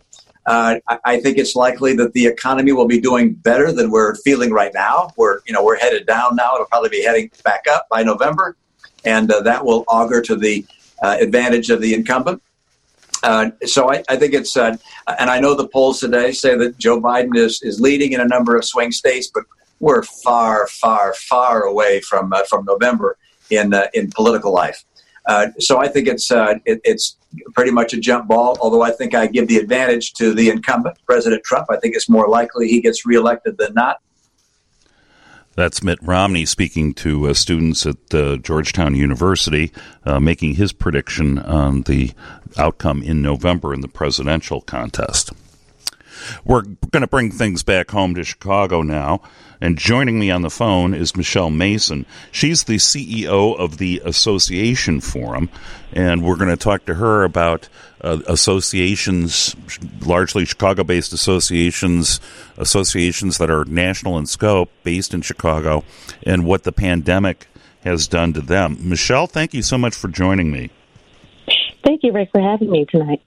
I, 0.45 0.81
I 1.05 1.21
think 1.21 1.37
it's 1.37 1.55
likely 1.55 1.95
that 1.95 2.11
the 2.11 2.25
economy 2.25 2.73
will 2.73 2.87
be 2.87 2.99
doing 2.99 3.33
better 3.33 3.71
than 3.71 3.91
we're 3.91 4.15
feeling 4.15 4.51
right 4.51 4.73
now. 4.73 5.09
We're 5.15 5.39
you 5.45 5.53
know 5.53 5.63
we're 5.63 5.77
headed 5.77 6.05
down 6.05 6.35
now. 6.35 6.55
It'll 6.55 6.65
probably 6.65 6.89
be 6.89 7.01
heading 7.01 7.31
back 7.45 7.63
up 7.69 7.87
by 7.89 8.03
November 8.03 8.57
and 9.06 9.32
uh, 9.32 9.41
that 9.41 9.66
will 9.66 9.84
augur 9.88 10.22
to 10.22 10.36
the 10.36 10.66
uh, 11.01 11.18
advantage 11.20 11.70
of 11.70 11.82
the 11.82 11.93
incumbent. 11.93 12.41
Uh, 13.24 13.51
so 13.66 13.91
I, 13.91 14.04
I, 14.10 14.18
think 14.18 14.34
it's, 14.34 14.58
uh, 14.58 14.76
and 15.20 15.30
I 15.30 15.39
know 15.39 15.56
the 15.56 15.68
polls 15.68 15.99
today 15.99 16.34
say 16.34 16.58
that 16.58 16.78
Joe 16.78 16.99
Biden 16.99 17.38
is, 17.38 17.62
is 17.64 17.80
leading 17.80 18.12
in 18.12 18.20
a 18.20 18.26
number 18.26 18.58
of 18.58 18.66
swing 18.66 18.91
states, 18.91 19.32
but 19.34 19.43
we're 19.80 20.04
far, 20.04 20.68
far, 20.68 21.14
far 21.14 21.64
away 21.64 22.01
from 22.01 22.34
uh, 22.34 22.43
from 22.43 22.66
November 22.66 23.18
in 23.49 23.74
uh, 23.74 23.88
in 23.93 24.10
political 24.12 24.54
life. 24.54 24.84
so 25.60 25.80
I 25.80 25.88
think 25.88 26.08
it's 26.08 26.32
it, 26.32 26.82
it's 26.84 27.18
pretty 27.54 27.72
much 27.72 27.93
a 27.93 27.99
jump 27.99 28.28
ball. 28.28 28.58
Although 28.62 28.82
I 28.82 28.91
think 28.91 29.14
I 29.14 29.28
give 29.28 29.47
the 29.47 29.58
advantage 29.58 30.14
to 30.14 30.34
the 30.34 30.49
incumbent, 30.49 30.97
President 31.06 31.43
Trump. 31.43 31.68
I 31.70 31.78
think 31.78 31.95
it's 31.95 32.10
more 32.10 32.28
likely 32.28 32.68
he 32.68 32.82
gets 32.82 33.06
reelected 33.06 33.58
than 33.58 33.74
not. 33.74 33.99
That's 35.56 35.84
Mitt 35.84 35.99
Romney 36.01 36.45
speaking 36.45 36.93
to 36.95 37.30
uh, 37.30 37.34
students 37.34 37.86
at 37.86 38.14
uh, 38.14 38.38
Georgetown 38.38 38.95
University, 38.95 39.72
uh, 40.04 40.20
making 40.20 40.56
his 40.56 40.74
prediction 40.74 41.38
on 41.38 41.84
the 41.84 42.12
outcome 42.58 43.04
in 43.04 43.22
November 43.22 43.74
in 43.74 43.82
the 43.82 43.88
presidential 43.88 44.62
contest. 44.62 45.32
We're 46.43 46.61
going 46.61 47.01
to 47.01 47.07
bring 47.07 47.32
things 47.32 47.63
back 47.63 47.91
home 47.91 48.15
to 48.15 48.24
Chicago 48.24 48.82
now. 48.82 49.21
And 49.61 49.78
joining 49.78 50.19
me 50.19 50.30
on 50.30 50.41
the 50.41 50.49
phone 50.49 50.93
is 50.93 51.15
Michelle 51.15 51.49
Mason. 51.49 52.05
She's 52.32 52.65
the 52.65 52.76
CEO 52.76 53.57
of 53.57 53.78
the 53.78 54.01
Association 54.03 54.99
Forum. 54.99 55.49
And 55.93 56.24
we're 56.24 56.36
going 56.36 56.49
to 56.49 56.57
talk 56.57 56.86
to 56.86 56.95
her 56.95 57.24
about 57.24 57.69
uh, 58.01 58.19
associations, 58.28 59.55
largely 60.05 60.43
Chicago 60.43 60.84
based 60.84 61.13
associations, 61.13 62.19
associations 62.57 63.38
that 63.38 63.49
are 63.49 63.63
national 63.65 64.17
in 64.17 64.26
scope, 64.26 64.69
based 64.84 65.13
in 65.13 65.21
Chicago, 65.21 65.84
and 66.24 66.45
what 66.45 66.63
the 66.63 66.71
pandemic 66.74 67.47
has 67.84 68.07
done 68.07 68.34
to 68.34 68.41
them. 68.41 68.78
Michelle, 68.82 69.28
thank 69.28 69.53
you 69.53 69.61
so 69.61 69.78
much 69.78 69.95
for 69.95 70.07
joining 70.07 70.51
me. 70.51 70.69
Thank 71.84 72.03
you, 72.03 72.13
Rick, 72.13 72.29
for 72.31 72.41
having 72.41 72.71
me 72.71 72.86
tonight. 72.86 73.21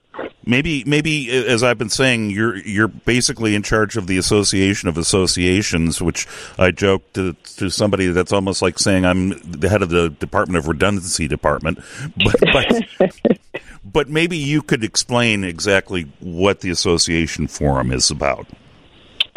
Maybe, 0.45 0.83
maybe 0.85 1.29
uh, 1.29 1.43
as 1.43 1.61
I've 1.61 1.77
been 1.77 1.89
saying, 1.89 2.31
you're 2.31 2.57
you're 2.57 2.87
basically 2.87 3.53
in 3.53 3.61
charge 3.61 3.97
of 3.97 4.07
the 4.07 4.17
Association 4.17 4.89
of 4.89 4.97
Associations, 4.97 6.01
which 6.01 6.27
I 6.57 6.71
joked 6.71 7.13
to, 7.15 7.33
to 7.57 7.69
somebody 7.69 8.07
that's 8.07 8.33
almost 8.33 8.61
like 8.61 8.79
saying 8.79 9.05
I'm 9.05 9.39
the 9.43 9.69
head 9.69 9.81
of 9.81 9.89
the 9.89 10.09
Department 10.09 10.57
of 10.57 10.67
Redundancy 10.67 11.27
Department. 11.27 11.79
But, 12.17 12.83
but, 12.99 13.39
but 13.85 14.09
maybe 14.09 14.37
you 14.37 14.61
could 14.61 14.83
explain 14.83 15.43
exactly 15.43 16.03
what 16.19 16.61
the 16.61 16.69
Association 16.69 17.47
Forum 17.47 17.91
is 17.91 18.09
about. 18.09 18.47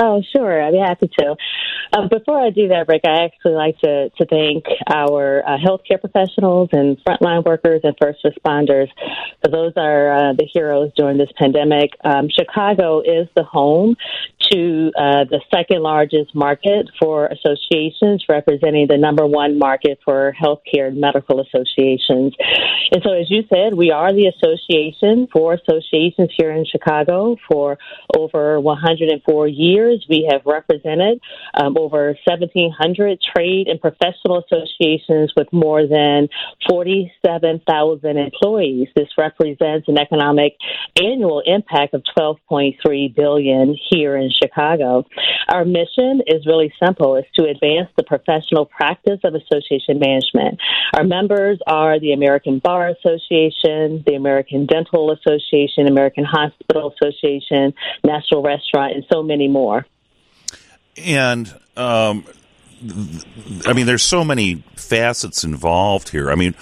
Oh, 0.03 0.23
sure. 0.33 0.63
I'd 0.63 0.73
be 0.73 0.79
happy 0.79 1.11
to. 1.19 1.37
Um, 1.93 2.09
before 2.09 2.41
I 2.41 2.51
do 2.51 2.69
that, 2.69 2.89
Rick, 2.89 3.03
I 3.05 3.25
actually 3.25 3.53
like 3.53 3.79
to, 3.81 4.09
to 4.09 4.25
thank 4.25 4.65
our 4.89 5.47
uh, 5.47 5.59
healthcare 5.59 6.01
professionals 6.01 6.71
and 6.73 6.97
frontline 7.05 7.45
workers 7.45 7.83
and 7.85 7.95
first 8.01 8.25
responders. 8.25 8.89
So 9.45 9.51
those 9.51 9.73
are 9.77 10.13
uh, 10.13 10.33
the 10.33 10.49
heroes 10.51 10.91
during 10.97 11.19
this 11.19 11.29
pandemic. 11.37 11.91
Um, 12.03 12.29
Chicago 12.31 13.01
is 13.01 13.29
the 13.37 13.43
home 13.43 13.97
to 14.51 14.93
uh, 14.97 15.25
the 15.25 15.41
second 15.55 15.83
largest 15.83 16.35
market 16.35 16.91
for 17.01 17.27
associations, 17.27 18.25
representing 18.29 18.87
the 18.89 18.97
number 18.97 19.27
one 19.27 19.59
market 19.59 19.99
for 20.05 20.35
healthcare 20.41 20.89
and 20.89 21.01
medical 21.01 21.41
associations. 21.41 22.35
And 22.93 23.03
so, 23.05 23.13
as 23.13 23.31
you 23.31 23.45
said, 23.53 23.75
we 23.75 23.91
are 23.91 24.13
the 24.13 24.27
association 24.27 25.29
for 25.33 25.55
associations 25.55 26.31
here 26.37 26.51
in 26.51 26.65
Chicago 26.65 27.37
for 27.49 27.79
over 28.17 28.61
104 28.61 29.49
years. 29.49 30.05
We 30.09 30.29
have 30.31 30.43
represented 30.45 31.21
um, 31.55 31.77
over 31.79 32.17
1,700 32.27 33.21
trade 33.35 33.69
and 33.69 33.81
professional 33.81 34.43
associations 34.45 35.33
with 35.37 35.53
more 35.53 35.87
than 35.87 36.29
47,000 36.69 38.17
employees. 38.17 38.89
This 38.97 39.09
represents 39.17 39.89
an 39.89 39.99
economic 39.99 40.57
annual 41.01 41.43
impact 41.47 41.95
of 41.95 42.03
12.3 42.17 43.15
billion 43.15 43.77
here 43.91 44.17
in 44.17 44.31
Chicago. 44.43 45.07
Our 45.49 45.65
mission 45.65 46.23
is 46.27 46.47
really 46.47 46.73
simple: 46.83 47.17
is 47.17 47.25
to 47.37 47.45
advance 47.45 47.89
the 47.97 48.03
professional 48.03 48.67
practice 48.67 49.21
of 49.25 49.35
association 49.35 49.99
management. 49.99 50.61
Our 50.95 51.05
members 51.05 51.59
are 51.67 51.99
the 52.01 52.13
American 52.13 52.59
Bar 52.59 52.89
Association, 52.89 54.03
the 54.07 54.15
American 54.17 54.67
Dental 54.67 55.13
Association, 55.13 55.87
American 55.87 56.25
Hospital 56.25 56.93
Association, 57.01 57.75
National 58.05 58.43
Restaurant, 58.43 58.95
and 58.95 59.05
so 59.13 59.23
many 59.23 59.49
more. 59.49 59.87
And 60.97 61.53
um, 61.77 62.25
I 63.67 63.75
mean, 63.75 63.85
there's 63.85 64.03
so 64.03 64.25
many 64.25 64.63
facets 64.75 65.45
involved 65.45 66.09
here. 66.09 66.31
I 66.31 66.35
mean, 66.35 66.55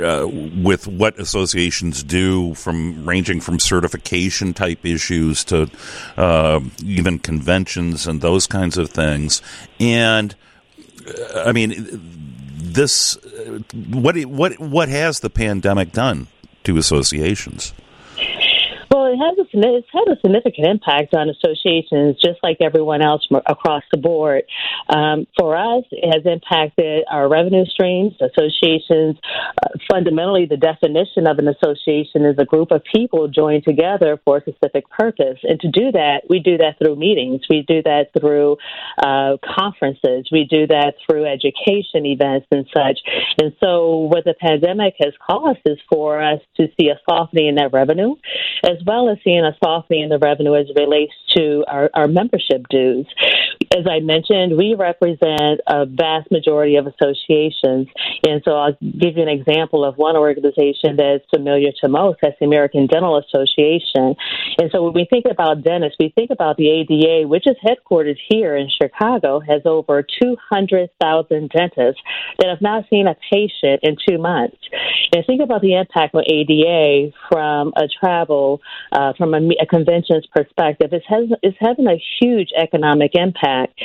uh, 0.00 0.28
with 0.28 0.86
what 0.86 1.18
associations 1.18 2.04
do, 2.04 2.54
from 2.54 3.04
ranging 3.04 3.40
from 3.40 3.58
certification 3.58 4.54
type 4.54 4.86
issues 4.86 5.42
to 5.44 5.68
uh, 6.16 6.60
even 6.84 7.18
conventions 7.18 8.06
and 8.06 8.20
those 8.20 8.46
kinds 8.46 8.78
of 8.78 8.90
things. 8.90 9.42
And 9.80 10.36
uh, 11.08 11.42
I 11.46 11.52
mean, 11.52 11.74
this 12.54 13.18
what 13.74 14.16
what 14.26 14.58
what 14.60 14.88
has 14.88 15.20
the 15.20 15.30
pandemic 15.30 15.90
done 15.90 16.28
to 16.64 16.76
associations? 16.76 17.72
It 19.14 19.22
has 19.22 19.38
a, 19.38 19.46
it's 19.54 19.86
had 19.92 20.08
a 20.10 20.18
significant 20.20 20.66
impact 20.66 21.14
on 21.14 21.30
associations, 21.30 22.18
just 22.20 22.40
like 22.42 22.58
everyone 22.60 23.00
else 23.00 23.22
across 23.46 23.84
the 23.92 23.98
board. 23.98 24.42
Um, 24.88 25.26
for 25.38 25.56
us, 25.56 25.84
it 25.92 26.10
has 26.12 26.26
impacted 26.26 27.04
our 27.08 27.28
revenue 27.28 27.64
streams. 27.64 28.14
Associations, 28.20 29.16
uh, 29.62 29.78
fundamentally, 29.88 30.46
the 30.46 30.56
definition 30.56 31.28
of 31.28 31.38
an 31.38 31.46
association 31.46 32.24
is 32.24 32.34
a 32.38 32.44
group 32.44 32.72
of 32.72 32.82
people 32.92 33.28
joined 33.28 33.62
together 33.62 34.18
for 34.24 34.38
a 34.38 34.40
specific 34.40 34.90
purpose. 34.90 35.38
And 35.44 35.60
to 35.60 35.70
do 35.70 35.92
that, 35.92 36.22
we 36.28 36.40
do 36.40 36.58
that 36.58 36.78
through 36.78 36.96
meetings. 36.96 37.42
We 37.48 37.62
do 37.62 37.82
that 37.84 38.10
through 38.18 38.56
uh, 38.98 39.36
conferences. 39.44 40.28
We 40.32 40.44
do 40.50 40.66
that 40.66 40.94
through 41.06 41.26
education 41.26 42.04
events 42.04 42.48
and 42.50 42.66
such. 42.74 42.98
And 43.40 43.52
so, 43.62 44.10
what 44.10 44.24
the 44.24 44.34
pandemic 44.34 44.94
has 44.98 45.12
caused 45.24 45.60
is 45.66 45.78
for 45.88 46.20
us 46.20 46.40
to 46.56 46.66
see 46.76 46.88
a 46.88 46.98
softening 47.08 47.46
in 47.46 47.54
that 47.56 47.72
revenue, 47.72 48.16
as 48.64 48.78
well 48.84 49.03
as 49.08 49.18
seeing 49.24 49.44
a 49.44 49.56
softening 49.62 50.02
in 50.02 50.08
the 50.08 50.18
revenue 50.18 50.54
as 50.54 50.66
it 50.68 50.78
relates 50.78 51.12
to 51.36 51.64
our, 51.68 51.90
our 51.94 52.08
membership 52.08 52.66
dues. 52.68 53.06
As 53.76 53.86
I 53.90 54.00
mentioned, 54.00 54.56
we 54.56 54.74
represent 54.74 55.60
a 55.66 55.86
vast 55.86 56.30
majority 56.30 56.76
of 56.76 56.86
associations. 56.86 57.88
And 58.26 58.42
so 58.44 58.52
I'll 58.52 58.76
give 58.80 59.16
you 59.16 59.22
an 59.22 59.28
example 59.28 59.84
of 59.84 59.96
one 59.96 60.16
organization 60.16 60.96
that's 60.96 61.24
familiar 61.30 61.70
to 61.80 61.88
most. 61.88 62.18
That's 62.22 62.38
the 62.38 62.46
American 62.46 62.86
Dental 62.86 63.18
Association. 63.18 64.16
And 64.64 64.70
so 64.72 64.82
when 64.82 64.94
we 64.94 65.06
think 65.10 65.26
about 65.30 65.62
dentists, 65.62 65.98
we 66.00 66.08
think 66.14 66.30
about 66.30 66.56
the 66.56 66.70
ADA, 66.70 67.28
which 67.28 67.46
is 67.46 67.54
headquartered 67.62 68.16
here 68.30 68.56
in 68.56 68.70
Chicago, 68.70 69.38
has 69.40 69.60
over 69.66 70.02
200,000 70.02 71.50
dentists 71.50 72.00
that 72.38 72.48
have 72.48 72.62
not 72.62 72.84
seen 72.88 73.06
a 73.06 73.14
patient 73.30 73.80
in 73.82 73.98
two 74.08 74.16
months. 74.16 74.56
And 75.14 75.22
think 75.26 75.42
about 75.42 75.60
the 75.60 75.74
impact 75.74 76.14
on 76.14 76.24
ADA 76.26 77.12
from 77.30 77.74
a 77.76 77.88
travel 78.00 78.62
uh, 78.90 79.12
from 79.18 79.34
a, 79.34 79.50
a, 79.60 79.66
convention's 79.66 80.26
perspective, 80.34 80.88
it's, 80.92 81.04
has, 81.08 81.28
it's 81.42 81.58
having 81.60 81.86
a 81.86 82.02
huge 82.20 82.48
economic 82.56 83.10
impact. 83.14 83.78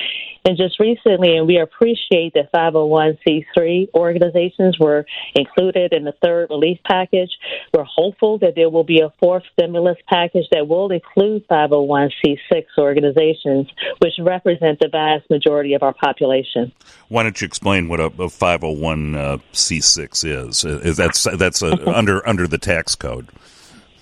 And 0.45 0.57
just 0.57 0.79
recently, 0.79 1.35
and 1.35 1.45
we 1.45 1.59
appreciate 1.59 2.33
that 2.35 2.51
501c3 2.53 3.89
organizations 3.93 4.79
were 4.79 5.05
included 5.35 5.91
in 5.91 6.05
the 6.05 6.13
third 6.23 6.49
relief 6.49 6.79
package. 6.85 7.29
We're 7.73 7.83
hopeful 7.83 8.39
that 8.39 8.55
there 8.55 8.69
will 8.69 8.85
be 8.85 9.01
a 9.01 9.13
fourth 9.19 9.43
stimulus 9.53 9.97
package 10.07 10.45
that 10.51 10.67
will 10.69 10.91
include 10.91 11.45
501c6 11.49 12.65
organizations, 12.77 13.67
which 13.99 14.13
represent 14.19 14.79
the 14.79 14.87
vast 14.87 15.29
majority 15.29 15.73
of 15.73 15.83
our 15.83 15.93
population. 15.93 16.71
Why 17.09 17.23
don't 17.23 17.41
you 17.41 17.45
explain 17.45 17.89
what 17.89 17.99
a, 17.99 18.05
a 18.05 18.29
501c6 18.29 20.23
uh, 20.23 20.47
is? 20.47 20.63
Is 20.63 20.95
that's 20.97 21.23
that's 21.37 21.61
uh, 21.61 21.75
a, 21.85 21.91
under 21.97 22.25
under 22.27 22.47
the 22.47 22.57
tax 22.57 22.95
code? 22.95 23.27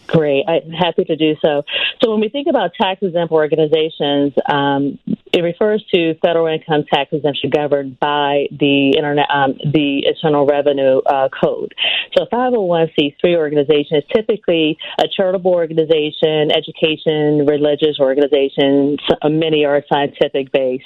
Great. 0.07 0.45
I'm 0.47 0.71
happy 0.71 1.03
to 1.03 1.15
do 1.15 1.35
so. 1.43 1.63
So 2.01 2.11
when 2.11 2.21
we 2.21 2.29
think 2.29 2.47
about 2.47 2.71
tax 2.79 3.01
exempt 3.03 3.31
organizations, 3.31 4.33
um, 4.49 4.97
it 5.33 5.41
refers 5.41 5.83
to 5.93 6.15
federal 6.21 6.47
income 6.47 6.85
tax 6.91 7.11
exemption 7.11 7.49
governed 7.49 7.99
by 7.99 8.47
the 8.51 8.95
internet, 8.95 9.27
um, 9.29 9.53
the 9.73 10.07
Internal 10.07 10.45
Revenue 10.45 10.99
uh, 11.05 11.27
Code. 11.29 11.73
So 12.15 12.23
a 12.23 12.29
501c3 12.29 13.35
organization 13.35 13.97
is 13.97 14.03
typically 14.15 14.77
a 14.99 15.03
charitable 15.15 15.51
organization, 15.51 16.51
education, 16.55 17.45
religious 17.45 17.99
organization. 17.99 18.97
Many 19.25 19.65
are 19.65 19.83
scientific 19.91 20.51
based. 20.51 20.85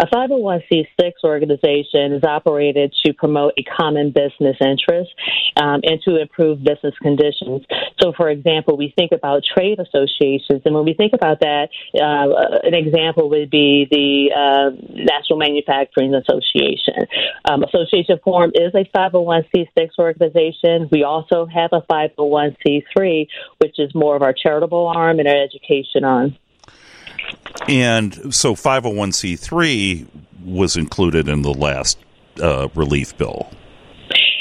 A 0.00 0.06
501c6 0.06 1.12
organization 1.24 2.12
is 2.12 2.22
operated 2.22 2.94
to 3.04 3.12
promote 3.14 3.54
a 3.56 3.62
common 3.62 4.10
business 4.10 4.56
interest 4.60 5.10
um, 5.56 5.80
and 5.82 6.00
to 6.06 6.20
improve 6.20 6.62
business 6.62 6.94
conditions. 7.00 7.62
So, 8.00 8.12
for 8.16 8.28
example, 8.28 8.57
we 8.66 8.92
think 8.96 9.12
about 9.12 9.42
trade 9.44 9.78
associations, 9.78 10.62
and 10.64 10.74
when 10.74 10.84
we 10.84 10.94
think 10.94 11.12
about 11.12 11.40
that, 11.40 11.68
uh, 11.94 12.66
an 12.66 12.74
example 12.74 13.28
would 13.30 13.50
be 13.50 13.86
the 13.90 14.32
uh, 14.34 14.70
National 14.90 15.38
Manufacturing 15.38 16.14
Association. 16.14 17.06
Um, 17.44 17.62
Association 17.62 18.18
Forum 18.24 18.52
is 18.54 18.74
a 18.74 18.84
501c6 18.96 19.90
organization. 19.98 20.88
We 20.90 21.04
also 21.04 21.46
have 21.46 21.70
a 21.72 21.82
501c3, 21.82 23.28
which 23.58 23.78
is 23.78 23.94
more 23.94 24.16
of 24.16 24.22
our 24.22 24.32
charitable 24.32 24.86
arm 24.86 25.18
and 25.18 25.28
our 25.28 25.42
education 25.42 26.04
arm. 26.04 26.36
And 27.68 28.34
so 28.34 28.54
501c3 28.54 30.06
was 30.44 30.76
included 30.76 31.28
in 31.28 31.42
the 31.42 31.52
last 31.52 31.98
uh, 32.40 32.68
relief 32.74 33.16
bill. 33.16 33.50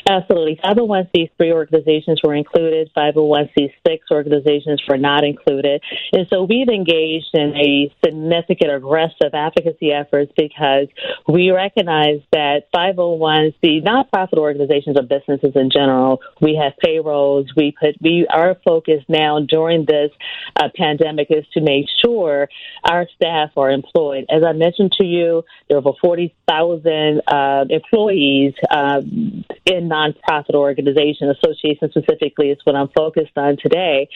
Absolutely. 0.10 0.58
501c3 0.64 1.52
organizations 1.52 2.22
were 2.24 2.34
included, 2.34 2.90
501c6 2.96 4.00
organizations 4.10 4.82
were 4.88 4.98
not 4.98 5.26
included. 5.26 5.84
And 6.14 6.26
so 6.30 6.44
we've 6.44 6.70
engaged 6.70 7.32
in 7.34 7.54
a 7.56 7.94
significant 8.04 8.72
aggressive 8.72 9.34
advocacy 9.34 9.92
efforts 9.92 10.32
because 10.38 10.88
we 11.28 11.52
recognize 11.52 12.22
that 12.32 12.72
501c 12.74 13.84
nonprofit 13.84 14.38
organizations 14.38 14.98
or 14.98 15.04
businesses 15.04 15.52
in 15.56 15.70
general, 15.70 16.22
we 16.42 16.56
have 16.62 16.74
payrolls. 16.82 17.52
We 17.58 17.76
put, 17.78 17.96
we, 18.02 18.28
our 18.28 18.56
focus 18.64 19.04
now 19.10 19.42
during 19.42 19.86
this 19.86 20.12
uh, 20.56 20.70
pandemic 20.74 21.28
is 21.32 21.46
to 21.54 21.62
make 21.62 21.86
sure 22.04 22.48
our 22.90 23.08
staff 23.16 23.50
are 23.58 23.72
employed. 23.72 24.26
As 24.30 24.44
I 24.48 24.54
mentioned 24.54 24.94
to 25.02 25.06
you, 25.06 25.44
there 25.68 25.78
are 25.78 25.80
over 25.80 25.98
40,000 26.02 27.22
uh, 27.28 27.66
employees 27.70 28.54
uh, 28.72 29.02
in 29.66 29.90
nonprofit 29.98 30.56
organization, 30.56 31.30
association 31.30 31.90
specifically 31.90 32.50
is 32.50 32.58
what 32.64 32.76
I'm 32.76 32.90
focused 32.96 33.38
on 33.38 33.58
today. 33.62 34.08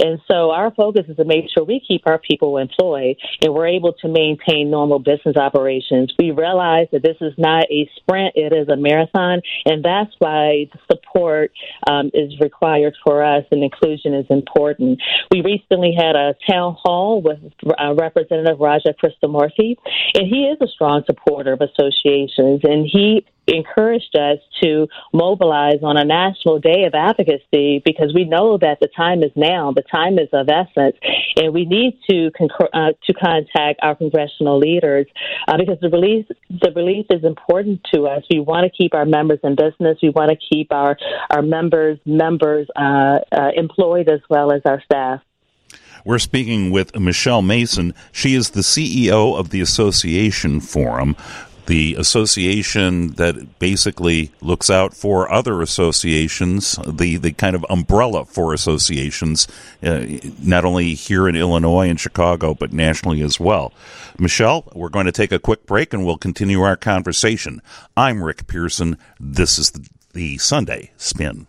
And 0.00 0.20
so 0.30 0.50
our 0.50 0.72
focus 0.74 1.06
is 1.08 1.16
to 1.16 1.24
make 1.24 1.46
sure 1.52 1.64
we 1.64 1.80
keep 1.86 2.02
our 2.06 2.18
people 2.18 2.58
employed 2.58 3.16
and 3.42 3.54
we're 3.54 3.68
able 3.68 3.92
to 3.94 4.08
maintain 4.08 4.70
normal 4.70 4.98
business 4.98 5.36
operations. 5.36 6.12
We 6.18 6.30
realize 6.30 6.88
that 6.92 7.02
this 7.02 7.16
is 7.20 7.32
not 7.38 7.64
a 7.70 7.88
sprint, 7.96 8.32
it 8.36 8.52
is 8.52 8.68
a 8.68 8.76
marathon, 8.76 9.40
and 9.64 9.84
that's 9.84 10.12
why 10.18 10.68
support 10.90 11.52
um, 11.88 12.10
is 12.14 12.38
required 12.40 12.94
for 13.04 13.24
us 13.24 13.44
and 13.50 13.62
inclusion 13.62 14.14
is 14.14 14.26
important. 14.30 15.00
We 15.30 15.42
recently 15.42 15.94
had 15.96 16.16
a 16.16 16.34
town 16.50 16.76
hall 16.80 17.22
with 17.22 17.38
uh, 17.66 17.94
Representative 17.94 18.58
Raja 18.58 18.94
Krishnamoorthi, 19.02 19.76
and 20.14 20.26
he 20.26 20.48
is 20.52 20.58
a 20.60 20.68
strong 20.68 21.02
supporter 21.06 21.52
of 21.52 21.60
associations, 21.60 22.60
and 22.62 22.86
he 22.90 23.24
encouraged 23.54 24.16
us 24.16 24.38
to 24.62 24.88
mobilize 25.12 25.82
on 25.82 25.96
a 25.96 26.04
national 26.04 26.58
day 26.58 26.84
of 26.84 26.94
advocacy 26.94 27.82
because 27.84 28.12
we 28.14 28.24
know 28.24 28.58
that 28.58 28.78
the 28.80 28.88
time 28.88 29.22
is 29.22 29.32
now, 29.36 29.72
the 29.72 29.82
time 29.82 30.18
is 30.18 30.28
of 30.32 30.48
essence, 30.48 30.96
and 31.36 31.52
we 31.52 31.64
need 31.64 31.98
to 32.10 32.30
concur, 32.36 32.68
uh, 32.72 32.92
to 33.04 33.12
contact 33.14 33.80
our 33.82 33.94
congressional 33.94 34.58
leaders 34.58 35.06
uh, 35.46 35.56
because 35.56 35.78
the 35.80 35.88
relief 35.88 36.26
the 36.50 36.72
relief 36.74 37.06
is 37.10 37.24
important 37.24 37.80
to 37.94 38.06
us. 38.06 38.22
We 38.30 38.40
want 38.40 38.64
to 38.64 38.70
keep 38.70 38.94
our 38.94 39.04
members 39.04 39.40
in 39.42 39.54
business. 39.54 39.98
We 40.02 40.10
want 40.10 40.30
to 40.30 40.36
keep 40.36 40.72
our 40.72 40.96
our 41.30 41.42
members 41.42 41.98
members 42.04 42.68
uh, 42.76 43.18
uh 43.32 43.50
employed 43.56 44.08
as 44.08 44.20
well 44.28 44.52
as 44.52 44.62
our 44.64 44.82
staff. 44.82 45.20
We're 46.04 46.18
speaking 46.18 46.70
with 46.70 46.98
Michelle 46.98 47.42
Mason. 47.42 47.94
She 48.12 48.34
is 48.34 48.50
the 48.50 48.60
CEO 48.60 49.38
of 49.38 49.50
the 49.50 49.60
Association 49.60 50.60
Forum, 50.60 51.16
the 51.68 51.94
association 51.98 53.12
that 53.12 53.58
basically 53.58 54.32
looks 54.40 54.70
out 54.70 54.94
for 54.94 55.30
other 55.30 55.60
associations, 55.60 56.78
the, 56.86 57.18
the 57.18 57.32
kind 57.32 57.54
of 57.54 57.64
umbrella 57.68 58.24
for 58.24 58.54
associations, 58.54 59.46
uh, 59.82 60.02
not 60.40 60.64
only 60.64 60.94
here 60.94 61.28
in 61.28 61.36
Illinois 61.36 61.90
and 61.90 62.00
Chicago, 62.00 62.54
but 62.54 62.72
nationally 62.72 63.20
as 63.20 63.38
well. 63.38 63.74
Michelle, 64.18 64.64
we're 64.74 64.88
going 64.88 65.04
to 65.04 65.12
take 65.12 65.30
a 65.30 65.38
quick 65.38 65.66
break 65.66 65.92
and 65.92 66.06
we'll 66.06 66.16
continue 66.16 66.62
our 66.62 66.76
conversation. 66.76 67.60
I'm 67.98 68.24
Rick 68.24 68.46
Pearson. 68.46 68.96
This 69.20 69.58
is 69.58 69.72
the, 69.72 69.86
the 70.14 70.38
Sunday 70.38 70.92
Spin. 70.96 71.46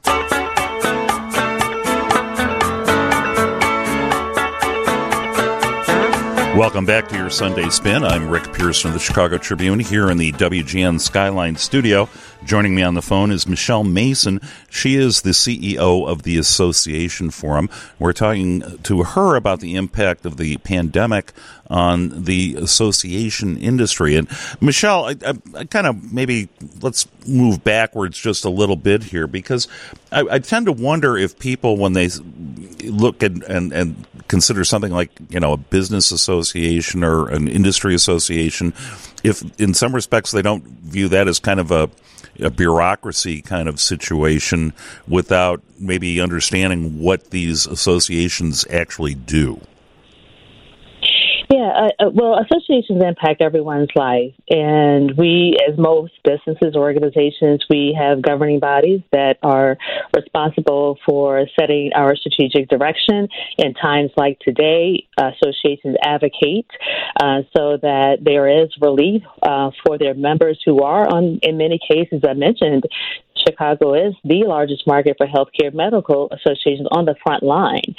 Welcome 6.55 6.85
back 6.85 7.07
to 7.09 7.15
your 7.15 7.29
Sunday 7.29 7.69
Spin. 7.69 8.03
I'm 8.03 8.27
Rick 8.27 8.51
Pearson 8.53 8.89
of 8.89 8.93
the 8.95 8.99
Chicago 8.99 9.37
Tribune 9.37 9.79
here 9.79 10.09
in 10.09 10.17
the 10.17 10.31
WGN 10.33 10.99
Skyline 10.99 11.55
studio. 11.55 12.09
Joining 12.43 12.73
me 12.75 12.81
on 12.81 12.95
the 12.95 13.03
phone 13.03 13.31
is 13.31 13.47
Michelle 13.47 13.83
Mason. 13.83 14.41
She 14.69 14.95
is 14.95 15.21
the 15.21 15.29
CEO 15.29 16.07
of 16.07 16.23
the 16.23 16.37
Association 16.37 17.29
Forum. 17.29 17.69
We're 17.99 18.13
talking 18.13 18.79
to 18.83 19.03
her 19.03 19.35
about 19.35 19.59
the 19.59 19.75
impact 19.75 20.25
of 20.25 20.37
the 20.37 20.57
pandemic 20.57 21.33
on 21.69 22.23
the 22.23 22.55
association 22.55 23.55
industry. 23.55 24.15
And 24.15 24.27
Michelle, 24.59 25.05
I, 25.05 25.15
I, 25.25 25.33
I 25.55 25.65
kind 25.65 25.85
of 25.85 26.11
maybe 26.11 26.49
let's 26.81 27.07
move 27.27 27.63
backwards 27.63 28.17
just 28.17 28.43
a 28.43 28.49
little 28.49 28.75
bit 28.75 29.03
here 29.03 29.27
because 29.27 29.67
I, 30.11 30.21
I 30.21 30.39
tend 30.39 30.65
to 30.65 30.71
wonder 30.71 31.15
if 31.15 31.37
people, 31.37 31.77
when 31.77 31.93
they 31.93 32.09
look 32.83 33.21
and, 33.21 33.43
and 33.43 34.07
consider 34.29 34.63
something 34.63 34.93
like 34.93 35.11
you 35.29 35.41
know 35.41 35.51
a 35.51 35.57
business 35.57 36.11
association 36.11 37.03
or 37.03 37.27
an 37.27 37.49
industry 37.49 37.93
association, 37.93 38.73
if 39.23 39.43
in 39.59 39.73
some 39.73 39.93
respects 39.93 40.31
they 40.31 40.41
don't 40.41 40.63
view 40.63 41.09
that 41.09 41.27
as 41.27 41.39
kind 41.39 41.59
of 41.59 41.71
a 41.71 41.89
a 42.39 42.49
bureaucracy 42.49 43.41
kind 43.41 43.67
of 43.67 43.81
situation 43.81 44.71
without 45.09 45.61
maybe 45.77 46.21
understanding 46.21 47.01
what 47.01 47.31
these 47.31 47.67
associations 47.67 48.65
actually 48.69 49.13
do. 49.13 49.59
Yeah, 51.51 51.89
uh, 51.99 52.05
uh, 52.05 52.09
well, 52.13 52.37
associations 52.37 53.01
impact 53.03 53.41
everyone's 53.41 53.89
life, 53.95 54.35
and 54.51 55.17
we, 55.17 55.57
as 55.67 55.79
most 55.79 56.13
businesses, 56.23 56.75
organizations, 56.75 57.65
we 57.71 57.97
have 57.99 58.21
governing 58.21 58.59
bodies 58.59 59.01
that 59.11 59.39
are 59.41 59.75
responsible 60.15 60.99
for 61.07 61.47
setting 61.59 61.89
our 61.95 62.15
strategic 62.15 62.69
direction. 62.69 63.27
In 63.57 63.73
times 63.73 64.11
like 64.15 64.37
today, 64.41 65.07
associations 65.17 65.95
advocate 66.03 66.69
uh, 67.19 67.41
so 67.57 67.77
that 67.81 68.17
there 68.21 68.47
is 68.47 68.69
relief 68.79 69.23
uh, 69.41 69.71
for 69.83 69.97
their 69.97 70.13
members 70.13 70.61
who 70.63 70.83
are 70.83 71.11
on, 71.11 71.39
in 71.41 71.57
many 71.57 71.79
cases, 71.79 72.21
I 72.29 72.33
mentioned, 72.33 72.83
Chicago 73.47 73.95
is 73.95 74.13
the 74.23 74.43
largest 74.45 74.85
market 74.85 75.15
for 75.17 75.25
healthcare 75.25 75.73
medical 75.73 76.29
associations 76.31 76.87
on 76.91 77.05
the 77.05 77.15
front 77.23 77.41
line. 77.41 77.95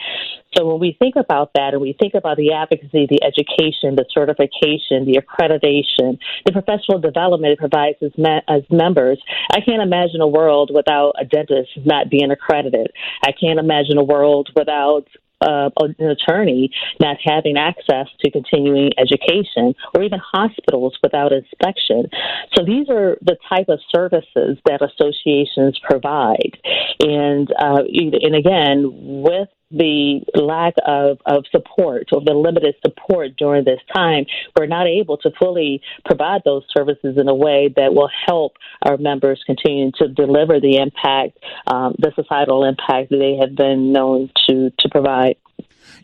So 0.55 0.66
when 0.66 0.81
we 0.81 0.97
think 0.98 1.14
about 1.16 1.52
that 1.55 1.74
and 1.74 1.81
we 1.81 1.93
think 1.98 2.14
about 2.14 2.36
the 2.36 2.52
advocacy, 2.52 3.06
the 3.09 3.22
education, 3.22 3.94
the 3.94 4.05
certification, 4.12 5.06
the 5.06 5.20
accreditation, 5.22 6.18
the 6.44 6.52
professional 6.52 6.98
development 6.98 7.52
it 7.52 7.59
provides 7.59 7.98
as, 8.02 8.16
me- 8.18 8.43
as 8.48 8.62
members, 8.70 9.18
I 9.52 9.60
can't 9.60 9.82
imagine 9.82 10.20
a 10.20 10.28
world 10.28 10.70
without 10.74 11.14
a 11.20 11.24
dentist 11.24 11.70
not 11.85 12.10
being 12.10 12.31
accredited. 12.31 12.90
I 13.22 13.32
can't 13.32 13.60
imagine 13.60 13.98
a 13.98 14.05
world 14.05 14.51
without 14.56 15.06
uh, 15.40 15.70
an 15.78 15.94
attorney 16.01 16.70
not 17.01 17.16
having 17.24 17.56
access 17.56 18.09
to 18.20 18.31
continuing 18.31 18.90
education 18.98 19.74
or 19.94 20.02
even 20.02 20.20
hospitals 20.20 20.98
without 21.02 21.32
inspection. 21.32 22.10
So 22.55 22.64
these 22.64 22.90
are 22.90 23.16
the 23.22 23.36
type 23.48 23.68
of 23.68 23.81
services 23.94 24.59
that 24.66 24.82
associations 24.82 25.78
provide. 25.89 26.59
And, 27.01 27.51
uh, 27.52 27.85
and 27.86 28.35
again, 28.35 28.90
with 29.22 29.48
the 29.70 30.20
lack 30.34 30.74
of, 30.86 31.18
of 31.26 31.44
support 31.51 32.09
or 32.12 32.20
the 32.24 32.34
limited 32.34 32.74
support 32.84 33.36
during 33.36 33.64
this 33.64 33.80
time, 33.94 34.26
we're 34.59 34.66
not 34.66 34.86
able 34.86 35.16
to 35.18 35.30
fully 35.38 35.80
provide 36.05 36.42
those 36.44 36.64
services 36.76 37.16
in 37.16 37.28
a 37.28 37.34
way 37.34 37.72
that 37.76 37.94
will 37.94 38.10
help 38.26 38.55
our 38.82 38.97
members 38.97 39.42
continue 39.47 39.92
to 39.92 40.09
deliver 40.09 40.60
the 40.60 40.76
impact, 40.76 41.38
um, 41.66 41.94
the 41.98 42.12
societal 42.16 42.64
impact 42.64 43.10
that 43.10 43.18
they 43.18 43.36
have 43.36 43.55
been 43.55 43.92
known 43.92 44.30
to, 44.48 44.70
to 44.78 44.88
provide. 44.88 45.36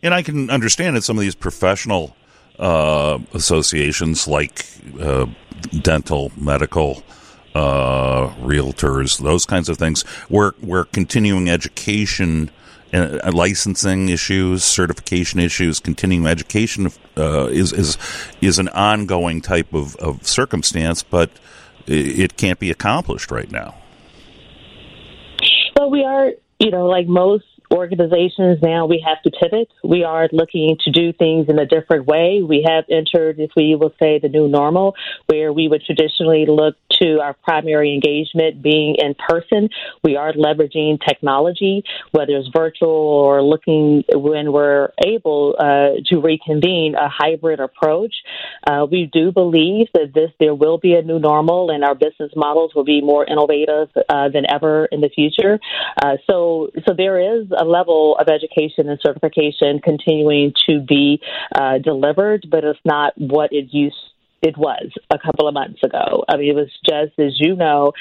And 0.01 0.13
I 0.13 0.21
can 0.21 0.49
understand 0.49 0.95
that 0.95 1.03
some 1.03 1.17
of 1.17 1.21
these 1.21 1.35
professional 1.35 2.15
uh, 2.59 3.19
associations 3.33 4.27
like 4.27 4.65
uh, 4.99 5.25
dental, 5.81 6.31
medical, 6.37 7.03
uh, 7.55 8.29
realtors, 8.35 9.19
those 9.21 9.45
kinds 9.45 9.67
of 9.67 9.77
things, 9.77 10.03
where 10.29 10.53
where 10.61 10.83
continuing 10.83 11.49
education, 11.49 12.51
uh, 12.93 13.31
licensing 13.33 14.09
issues, 14.09 14.63
certification 14.63 15.39
issues, 15.39 15.79
continuing 15.79 16.27
education 16.27 16.91
uh, 17.17 17.47
is 17.47 17.73
is 17.73 17.97
is 18.41 18.59
an 18.59 18.69
ongoing 18.69 19.41
type 19.41 19.73
of, 19.73 19.95
of 19.97 20.25
circumstance, 20.25 21.03
but 21.03 21.29
it 21.87 22.37
can't 22.37 22.59
be 22.59 22.69
accomplished 22.69 23.31
right 23.31 23.51
now. 23.51 23.75
Well, 25.77 25.89
we 25.89 26.03
are, 26.03 26.33
you 26.59 26.71
know, 26.71 26.87
like 26.87 27.07
most 27.07 27.45
organizations 27.71 28.59
now 28.61 28.85
we 28.85 29.03
have 29.05 29.21
to 29.23 29.31
pivot. 29.31 29.69
We 29.83 30.03
are 30.03 30.29
looking 30.31 30.77
to 30.83 30.91
do 30.91 31.13
things 31.13 31.49
in 31.49 31.59
a 31.59 31.65
different 31.65 32.05
way. 32.05 32.41
We 32.41 32.65
have 32.67 32.85
entered, 32.89 33.39
if 33.39 33.51
we 33.55 33.75
will 33.75 33.93
say, 33.99 34.19
the 34.19 34.29
new 34.29 34.47
normal, 34.47 34.95
where 35.27 35.51
we 35.51 35.67
would 35.67 35.83
traditionally 35.83 36.45
look 36.47 36.75
to 37.01 37.19
our 37.19 37.33
primary 37.33 37.93
engagement 37.93 38.61
being 38.61 38.95
in 38.95 39.15
person. 39.15 39.69
We 40.03 40.15
are 40.15 40.33
leveraging 40.33 40.99
technology, 41.05 41.83
whether 42.11 42.33
it's 42.33 42.49
virtual 42.55 42.89
or 42.89 43.43
looking 43.43 44.03
when 44.13 44.51
we're 44.51 44.89
able 45.05 45.55
uh, 45.59 46.01
to 46.07 46.19
reconvene 46.19 46.95
a 46.95 47.09
hybrid 47.09 47.59
approach. 47.59 48.15
Uh, 48.65 48.85
we 48.89 49.09
do 49.11 49.31
believe 49.31 49.87
that 49.93 50.13
this 50.13 50.31
there 50.39 50.55
will 50.55 50.77
be 50.77 50.93
a 50.93 51.01
new 51.01 51.19
normal, 51.19 51.69
and 51.69 51.83
our 51.83 51.95
business 51.95 52.31
models 52.35 52.73
will 52.75 52.83
be 52.83 53.01
more 53.01 53.25
innovative 53.25 53.89
uh, 54.09 54.29
than 54.29 54.49
ever 54.49 54.85
in 54.85 55.01
the 55.01 55.09
future. 55.09 55.59
Uh, 56.01 56.17
so, 56.29 56.69
so 56.87 56.93
there 56.95 57.19
is 57.19 57.47
a 57.59 57.65
level 57.65 58.17
of 58.17 58.27
education 58.27 58.89
and 58.89 58.99
certification 59.01 59.79
continuing 59.79 60.53
to 60.67 60.79
be 60.79 61.21
uh, 61.55 61.77
delivered, 61.79 62.47
but 62.49 62.63
it's 62.63 62.79
not 62.85 63.13
what 63.17 63.51
it 63.51 63.73
used 63.73 63.95
it 64.41 64.57
was 64.57 64.91
a 65.09 65.17
couple 65.17 65.47
of 65.47 65.53
months 65.53 65.81
ago. 65.83 66.23
I 66.29 66.37
mean, 66.37 66.49
it 66.49 66.55
was 66.55 66.69
just 66.85 67.17
as 67.19 67.39
you 67.39 67.55
know, 67.55 67.93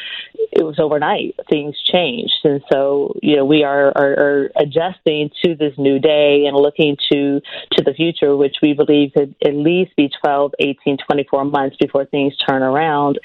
it 0.53 0.65
was 0.65 0.79
overnight. 0.79 1.35
Things 1.49 1.77
changed, 1.83 2.35
and 2.45 2.63
so 2.71 3.15
you 3.23 3.37
know 3.37 3.45
we 3.45 3.65
are, 3.65 3.89
are, 3.97 4.13
are 4.19 4.51
adjusting 4.57 5.31
to 5.45 5.55
this 5.55 5.75
new 5.79 5.99
day 5.99 6.45
and 6.47 6.57
looking 6.57 6.97
to 7.11 7.41
to 7.73 7.85
the 7.85 7.95
future, 7.95 8.37
which 8.37 8.57
we 8.63 8.75
believe 8.75 9.13
could 9.17 9.35
at 9.45 9.55
least 9.55 9.97
be 9.97 10.11
12, 10.23 10.53
18, 10.59 10.99
24 11.07 11.45
months 11.45 11.77
before 11.81 12.05
things 12.05 12.35
turn 12.49 12.63
around. 12.63 13.19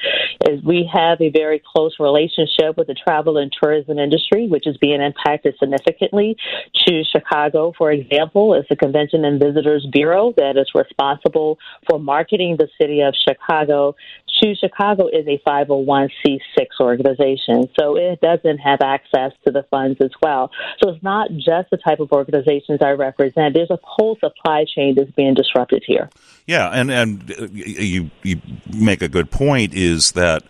Is 0.48 0.64
we 0.64 0.90
have 0.92 1.20
a 1.22 1.30
very 1.30 1.62
close 1.74 1.96
relationship 2.00 2.78
with 2.78 2.88
the 2.88 2.96
travel 2.96 3.38
and 3.38 3.52
tourism 3.52 4.00
industry, 4.00 4.48
which 4.48 4.68
is 4.68 4.78
being 4.78 5.02
impacted 5.02 5.56
significantly. 5.60 6.38
To 6.88 7.04
Chicago, 7.04 7.74
for 7.78 7.92
example, 7.92 8.54
is 8.56 8.66
the 8.70 8.76
Convention 8.76 9.26
and 9.26 9.40
Visitors 9.40 9.88
Bureau 9.92 10.34
that 10.38 10.58
is 10.58 10.72
responsible 10.74 11.60
for 11.90 12.00
marketing 12.00 12.58
the 12.58 12.68
city 12.80 13.01
of 13.02 13.16
Chicago. 13.28 13.96
Choose 14.42 14.60
Chicago 14.60 15.08
is 15.08 15.28
a 15.28 15.38
501c6 15.48 16.40
organization, 16.80 17.70
so 17.80 17.96
it 17.96 18.22
doesn't 18.22 18.58
have 18.58 18.82
access 18.82 19.34
to 19.46 19.52
the 19.52 19.64
funds 19.70 20.00
as 20.02 20.12
well. 20.22 20.50
So 20.82 20.90
it's 20.90 21.04
not 21.04 21.30
just 21.34 21.70
the 21.70 21.78
type 21.78 22.00
of 22.00 22.12
organizations 22.12 22.82
I 22.82 22.92
represent. 22.92 23.54
There's 23.54 23.70
a 23.70 23.80
whole 23.84 24.18
supply 24.18 24.66
chain 24.66 24.96
that's 24.96 25.12
being 25.12 25.36
disrupted 25.36 25.84
here. 25.86 26.10
Yeah, 26.48 26.70
and 26.70 26.90
and 26.90 27.52
you 27.54 28.10
you 28.24 28.42
make 28.74 29.02
a 29.02 29.08
good 29.08 29.30
point. 29.30 29.74
Is 29.74 30.14
that 30.14 30.44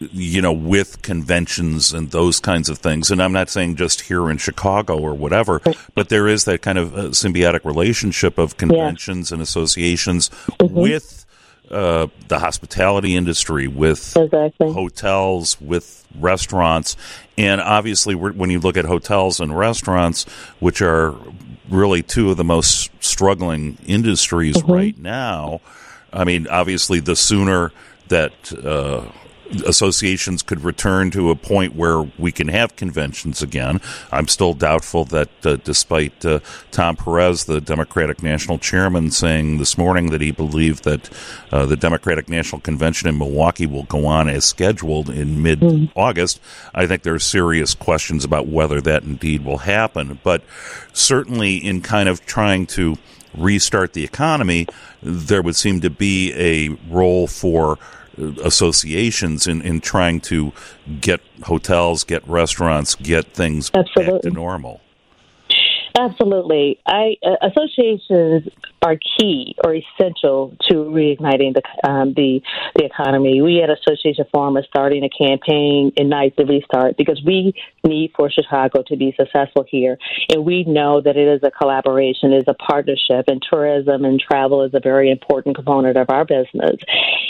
you 0.00 0.40
know, 0.40 0.52
with 0.52 1.02
conventions 1.02 1.92
and 1.92 2.10
those 2.10 2.40
kinds 2.40 2.68
of 2.68 2.78
things. 2.78 3.10
And 3.10 3.22
I'm 3.22 3.32
not 3.32 3.48
saying 3.48 3.76
just 3.76 4.02
here 4.02 4.30
in 4.30 4.38
Chicago 4.38 4.98
or 4.98 5.14
whatever, 5.14 5.60
but 5.94 6.08
there 6.08 6.28
is 6.28 6.44
that 6.44 6.62
kind 6.62 6.78
of 6.78 6.94
uh, 6.94 7.02
symbiotic 7.08 7.64
relationship 7.64 8.38
of 8.38 8.56
conventions 8.56 9.30
yeah. 9.30 9.36
and 9.36 9.42
associations 9.42 10.28
mm-hmm. 10.28 10.74
with 10.74 11.26
uh, 11.70 12.08
the 12.28 12.38
hospitality 12.38 13.16
industry, 13.16 13.68
with 13.68 14.16
exactly. 14.16 14.72
hotels, 14.72 15.60
with 15.60 16.06
restaurants, 16.18 16.96
and 17.36 17.60
obviously, 17.60 18.14
when 18.14 18.50
you 18.50 18.60
look 18.60 18.76
at 18.76 18.84
hotels 18.84 19.40
and 19.40 19.56
restaurants, 19.56 20.24
which 20.60 20.82
are 20.82 21.14
really 21.68 22.02
two 22.02 22.30
of 22.30 22.36
the 22.36 22.44
most 22.44 22.90
struggling 23.00 23.78
industries 23.86 24.56
mm-hmm. 24.56 24.72
right 24.72 24.98
now, 24.98 25.60
I 26.12 26.24
mean, 26.24 26.48
obviously, 26.48 27.00
the 27.00 27.16
sooner 27.16 27.72
that 28.08 28.32
uh, 28.52 29.02
associations 29.66 30.42
could 30.42 30.62
return 30.62 31.10
to 31.10 31.30
a 31.30 31.36
point 31.36 31.74
where 31.74 32.02
we 32.18 32.32
can 32.32 32.48
have 32.48 32.76
conventions 32.76 33.42
again. 33.42 33.80
I'm 34.12 34.28
still 34.28 34.54
doubtful 34.54 35.04
that, 35.06 35.28
uh, 35.46 35.56
despite 35.56 36.24
uh, 36.24 36.40
Tom 36.70 36.96
Perez, 36.96 37.44
the 37.44 37.60
Democratic 37.60 38.22
National 38.22 38.58
Chairman, 38.58 39.10
saying 39.10 39.58
this 39.58 39.78
morning 39.78 40.10
that 40.10 40.20
he 40.20 40.30
believed 40.30 40.84
that 40.84 41.10
uh, 41.50 41.66
the 41.66 41.76
Democratic 41.76 42.28
National 42.28 42.60
Convention 42.60 43.08
in 43.08 43.18
Milwaukee 43.18 43.66
will 43.66 43.84
go 43.84 44.06
on 44.06 44.28
as 44.28 44.44
scheduled 44.44 45.10
in 45.10 45.42
mid 45.42 45.90
August, 45.94 46.40
I 46.74 46.86
think 46.86 47.02
there 47.02 47.14
are 47.14 47.18
serious 47.18 47.74
questions 47.74 48.24
about 48.24 48.46
whether 48.48 48.80
that 48.82 49.02
indeed 49.02 49.44
will 49.44 49.58
happen. 49.58 50.18
But 50.22 50.42
certainly, 50.92 51.56
in 51.56 51.80
kind 51.80 52.08
of 52.08 52.24
trying 52.26 52.66
to 52.66 52.96
restart 53.36 53.92
the 53.92 54.04
economy, 54.04 54.66
there 55.02 55.42
would 55.42 55.56
seem 55.56 55.80
to 55.80 55.90
be 55.90 56.32
a 56.34 56.68
role 56.92 57.26
for 57.26 57.78
associations 58.42 59.46
in, 59.46 59.62
in 59.62 59.80
trying 59.80 60.20
to 60.22 60.52
get 61.00 61.20
hotels, 61.44 62.04
get 62.04 62.26
restaurants, 62.28 62.94
get 62.94 63.26
things 63.26 63.70
Absolutely. 63.74 64.12
back 64.14 64.22
to 64.22 64.30
normal. 64.30 64.80
Absolutely. 65.98 66.78
I 66.86 67.16
uh, 67.24 67.36
associations 67.42 68.48
are 68.82 68.96
key 69.18 69.54
or 69.64 69.74
essential 69.74 70.56
to 70.68 70.74
reigniting 70.74 71.54
the 71.54 71.88
um, 71.88 72.14
the 72.14 72.40
the 72.76 72.84
economy. 72.84 73.42
We 73.42 73.62
at 73.62 73.70
Association 73.70 74.24
Forum 74.32 74.56
are 74.56 74.64
starting 74.64 75.04
a 75.04 75.08
campaign 75.08 75.92
Ignite 75.96 76.36
the 76.36 76.44
Restart 76.44 76.96
because 76.96 77.20
we 77.24 77.54
need 77.84 78.12
for 78.16 78.30
Chicago 78.30 78.82
to 78.86 78.96
be 78.96 79.14
successful 79.18 79.64
here, 79.68 79.98
and 80.30 80.44
we 80.44 80.64
know 80.64 81.00
that 81.00 81.16
it 81.16 81.28
is 81.28 81.40
a 81.42 81.50
collaboration, 81.50 82.32
is 82.32 82.44
a 82.46 82.54
partnership, 82.54 83.24
and 83.28 83.42
tourism 83.50 84.04
and 84.04 84.20
travel 84.20 84.62
is 84.62 84.72
a 84.74 84.80
very 84.80 85.10
important 85.10 85.56
component 85.56 85.96
of 85.96 86.10
our 86.10 86.24
business. 86.24 86.76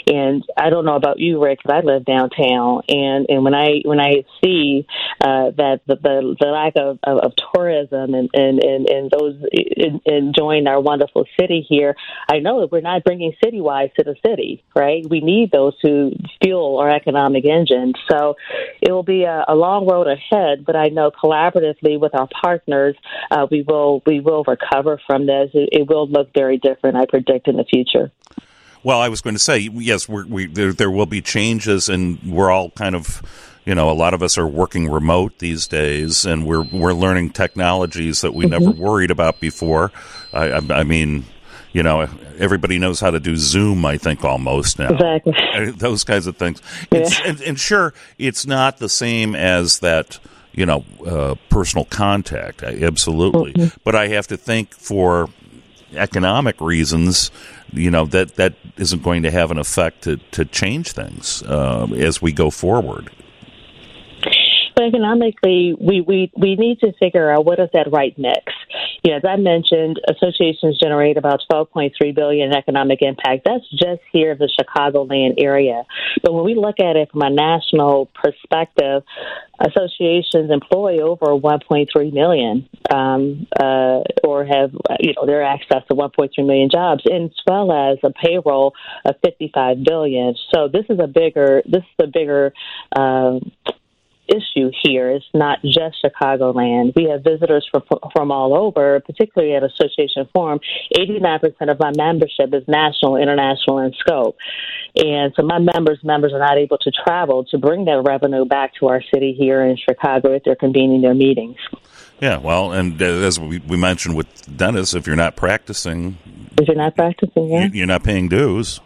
And 0.06 0.44
I 0.56 0.70
don't 0.70 0.84
know 0.84 0.96
about 0.96 1.18
you, 1.18 1.42
Rick, 1.42 1.60
because 1.62 1.82
I 1.82 1.86
live 1.86 2.04
downtown, 2.04 2.82
and 2.88 3.26
and 3.28 3.44
when 3.44 3.54
I 3.54 3.80
when 3.84 4.00
I 4.00 4.24
see 4.42 4.86
uh, 5.20 5.50
that 5.56 5.80
the, 5.86 5.96
the 5.96 6.36
the 6.40 6.46
lack 6.46 6.74
of, 6.76 6.98
of, 7.02 7.18
of 7.18 7.32
tourism 7.54 8.14
and 8.14 8.30
and 8.34 8.62
and, 8.62 8.88
and 8.88 9.10
those 9.10 9.36
enjoying 10.06 10.66
our 10.66 10.80
wonderful 10.80 11.24
city 11.40 11.64
here, 11.68 11.96
I 12.30 12.38
know 12.38 12.60
that 12.60 12.72
we're 12.72 12.80
not 12.80 13.04
bringing 13.04 13.32
citywide 13.44 13.94
to 13.94 14.04
the 14.04 14.16
city, 14.24 14.64
right? 14.74 15.04
We 15.08 15.20
need 15.20 15.50
those 15.50 15.78
to 15.80 16.12
fuel 16.42 16.78
our 16.78 16.90
economic 16.90 17.44
engine. 17.44 17.94
So 18.10 18.36
it 18.80 18.90
will 18.90 19.02
be 19.02 19.24
a, 19.24 19.44
a 19.48 19.54
long 19.54 19.86
road 19.86 20.06
ahead, 20.06 20.64
but 20.64 20.76
I 20.76 20.88
know 20.88 21.10
collaboratively 21.10 21.98
with 21.98 22.14
our 22.14 22.28
partners, 22.42 22.96
uh, 23.30 23.46
we 23.50 23.62
will 23.62 24.02
we 24.06 24.20
will 24.20 24.44
recover 24.44 25.00
from 25.06 25.26
this. 25.26 25.50
It, 25.54 25.68
it 25.72 25.88
will 25.88 26.08
look 26.08 26.32
very 26.34 26.58
different, 26.58 26.96
I 26.96 27.06
predict, 27.06 27.48
in 27.48 27.56
the 27.56 27.64
future. 27.64 28.10
Well, 28.82 29.00
I 29.00 29.08
was 29.08 29.20
going 29.20 29.34
to 29.34 29.40
say 29.40 29.58
yes. 29.58 30.08
We 30.08 30.46
there, 30.46 30.72
there 30.72 30.90
will 30.90 31.06
be 31.06 31.20
changes, 31.20 31.88
and 31.88 32.22
we're 32.22 32.50
all 32.50 32.70
kind 32.70 32.94
of 32.94 33.22
you 33.68 33.74
know, 33.74 33.90
a 33.90 33.92
lot 34.04 34.14
of 34.14 34.22
us 34.22 34.38
are 34.38 34.46
working 34.48 34.88
remote 34.88 35.38
these 35.40 35.66
days, 35.68 36.24
and 36.24 36.46
we're 36.46 36.62
we're 36.62 36.94
learning 36.94 37.30
technologies 37.30 38.22
that 38.22 38.32
we 38.32 38.46
Mm-hmm. 38.46 38.64
never 38.64 38.70
worried 38.70 39.10
about 39.10 39.40
before. 39.40 39.92
I, 40.32 40.44
I, 40.52 40.60
I 40.80 40.84
mean, 40.84 41.24
you 41.74 41.82
know, 41.82 42.08
everybody 42.38 42.78
knows 42.78 42.98
how 42.98 43.10
to 43.10 43.20
do 43.20 43.36
Zoom. 43.36 43.84
I 43.84 43.98
think 43.98 44.24
almost 44.24 44.78
now, 44.78 44.88
Exactly. 44.88 45.70
Those 45.76 46.02
kinds 46.02 46.26
of 46.26 46.36
things. 46.38 46.62
It's, 46.90 47.20
and, 47.20 47.40
and 47.42 47.60
sure, 47.60 47.92
it's 48.18 48.46
not 48.46 48.78
the 48.78 48.88
same 48.88 49.34
as 49.34 49.80
that. 49.80 50.18
You 50.52 50.66
know, 50.66 50.84
uh, 51.06 51.34
personal 51.50 51.84
contact, 51.84 52.64
I- 52.64 52.82
absolutely. 52.82 53.52
Mm-hmm. 53.52 53.76
But 53.84 53.94
I 53.94 54.08
have 54.08 54.26
to 54.28 54.36
think 54.36 54.74
for 54.74 55.28
economic 55.94 56.60
reasons, 56.60 57.30
you 57.72 57.90
know 57.90 58.06
that 58.06 58.36
that 58.36 58.54
isn't 58.76 59.02
going 59.02 59.22
to 59.24 59.30
have 59.30 59.50
an 59.50 59.58
effect 59.58 60.02
to 60.04 60.16
to 60.32 60.44
change 60.46 60.92
things 60.92 61.42
uh, 61.44 61.86
as 61.96 62.20
we 62.22 62.32
go 62.32 62.50
forward. 62.50 63.10
But 64.78 64.84
economically, 64.84 65.74
we, 65.80 66.02
we, 66.02 66.30
we 66.36 66.54
need 66.54 66.78
to 66.82 66.92
figure 67.00 67.28
out 67.32 67.44
what 67.44 67.58
is 67.58 67.68
that 67.72 67.90
right 67.90 68.16
mix. 68.16 68.44
You 69.02 69.10
know, 69.10 69.16
as 69.16 69.24
I 69.24 69.34
mentioned, 69.34 70.00
associations 70.08 70.78
generate 70.78 71.16
about 71.16 71.42
12.3 71.50 72.14
billion 72.14 72.52
in 72.52 72.56
economic 72.56 73.02
impact. 73.02 73.42
That's 73.44 73.68
just 73.70 74.02
here 74.12 74.30
in 74.30 74.38
the 74.38 74.48
Chicagoland 74.48 75.34
area. 75.42 75.82
But 76.22 76.32
when 76.32 76.44
we 76.44 76.54
look 76.54 76.78
at 76.78 76.94
it 76.94 77.10
from 77.10 77.22
a 77.22 77.30
national 77.30 78.06
perspective, 78.14 79.02
associations 79.58 80.48
employ 80.48 81.00
over 81.00 81.26
1.3 81.26 82.12
million, 82.12 82.68
um, 82.94 83.48
uh, 83.58 84.02
or 84.22 84.44
have 84.44 84.70
you 85.00 85.12
know 85.16 85.26
their 85.26 85.42
access 85.42 85.82
to 85.88 85.96
1.3 85.96 86.30
million 86.46 86.70
jobs, 86.70 87.02
as 87.12 87.30
well 87.48 87.72
as 87.72 87.98
a 88.04 88.10
payroll 88.10 88.74
of 89.04 89.16
55 89.24 89.82
billion. 89.82 90.36
So 90.54 90.68
this 90.68 90.84
is 90.88 91.00
a 91.00 91.08
bigger 91.08 91.62
this 91.66 91.82
is 91.82 92.04
a 92.04 92.06
bigger. 92.06 92.52
Um, 92.94 93.50
issue 94.28 94.70
here. 94.82 95.10
It's 95.10 95.24
not 95.34 95.60
just 95.62 96.04
Chicagoland. 96.04 96.94
We 96.94 97.04
have 97.10 97.24
visitors 97.24 97.66
from 97.70 97.82
from 98.12 98.30
all 98.30 98.54
over, 98.54 99.00
particularly 99.00 99.54
at 99.54 99.62
Association 99.62 100.28
Forum. 100.34 100.60
Eighty 100.98 101.18
nine 101.18 101.38
percent 101.40 101.70
of 101.70 101.78
my 101.78 101.92
membership 101.96 102.52
is 102.52 102.62
national, 102.68 103.16
international 103.16 103.78
in 103.78 103.92
scope, 103.98 104.36
and 104.96 105.32
so 105.36 105.42
my 105.42 105.58
members' 105.58 106.00
members 106.02 106.32
are 106.32 106.38
not 106.38 106.58
able 106.58 106.78
to 106.78 106.90
travel 106.90 107.44
to 107.46 107.58
bring 107.58 107.84
that 107.86 108.02
revenue 108.06 108.44
back 108.44 108.74
to 108.80 108.88
our 108.88 109.02
city 109.12 109.34
here 109.38 109.64
in 109.64 109.76
Chicago 109.76 110.32
if 110.32 110.44
they're 110.44 110.56
convening 110.56 111.02
their 111.02 111.14
meetings. 111.14 111.56
Yeah, 112.20 112.38
well, 112.38 112.72
and 112.72 113.00
as 113.00 113.38
we, 113.38 113.60
we 113.60 113.76
mentioned 113.76 114.16
with 114.16 114.56
Dennis, 114.56 114.92
if 114.94 115.06
you're 115.06 115.14
not 115.14 115.36
practicing, 115.36 116.18
If 116.60 116.66
you're 116.66 116.76
not 116.76 116.96
practicing, 116.96 117.48
yeah. 117.48 117.68
you're 117.72 117.86
not 117.86 118.02
paying 118.02 118.28
dues. 118.28 118.80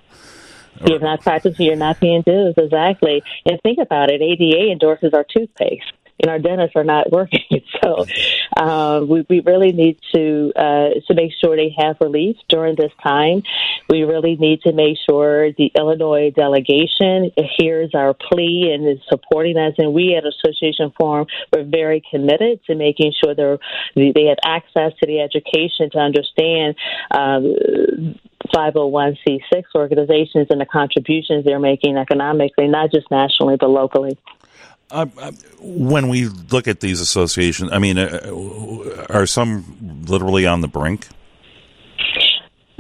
You're 0.85 1.01
not 1.01 1.21
practicing, 1.21 1.67
you're 1.67 1.77
not 1.77 2.01
paying 2.01 2.23
dues, 2.23 2.55
exactly. 2.57 3.23
And 3.47 3.61
think 3.63 3.79
about 3.81 4.11
it 4.11 4.21
ADA 4.21 4.71
endorses 4.71 5.13
our 5.15 5.25
toothpaste. 5.25 5.93
And 6.21 6.31
our 6.31 6.39
dentists 6.39 6.77
are 6.77 6.85
not 6.85 7.11
working, 7.13 7.63
so 7.83 8.07
um, 8.57 9.09
we, 9.09 9.27
we 9.29 9.41
really 9.41 9.73
need 9.73 9.99
to 10.15 10.53
uh, 10.55 10.91
to 11.09 11.15
make 11.15 11.33
sure 11.41 11.57
they 11.57 11.75
have 11.77 11.97
relief 12.01 12.37
during 12.49 12.77
this 12.77 12.93
time. 13.03 13.43
We 13.89 14.03
really 14.03 14.37
need 14.37 14.61
to 14.63 14.73
make 14.73 14.99
sure 15.09 15.53
the 15.53 15.73
Illinois 15.77 16.31
delegation 16.31 17.33
hears 17.59 17.91
our 17.95 18.15
plea 18.15 18.71
and 18.73 18.87
is 18.87 19.03
supporting 19.09 19.57
us. 19.57 19.75
And 19.79 19.93
we 19.93 20.15
at 20.15 20.25
Association 20.25 20.93
Forum 20.97 21.27
we're 21.53 21.65
very 21.65 22.03
committed 22.11 22.61
to 22.67 22.75
making 22.75 23.13
sure 23.23 23.35
they're, 23.35 23.59
they 23.95 24.27
have 24.27 24.39
access 24.45 24.93
to 25.01 25.07
the 25.07 25.21
education 25.21 25.91
to 25.91 25.99
understand. 25.99 26.77
Um, 27.11 28.19
501c6 28.55 29.65
organizations 29.75 30.49
and 30.51 30.61
the 30.61 30.67
contributions 30.67 31.45
they're 31.45 31.59
making 31.59 31.97
economically, 31.97 32.69
not 32.69 32.91
just 32.93 33.11
nationally, 33.11 33.57
but 33.57 33.69
locally. 33.69 34.19
Uh, 34.91 35.07
uh, 35.19 35.33
when 35.61 36.09
we 36.09 36.27
look 36.27 36.69
at 36.69 36.81
these 36.81 37.01
associations, 37.01 37.73
I 37.73 37.79
mean, 37.79 37.97
uh, 37.97 39.07
are 39.09 39.27
some 39.27 40.05
literally 40.07 40.47
on 40.47 40.61
the 40.61 40.69
brink? 40.69 41.09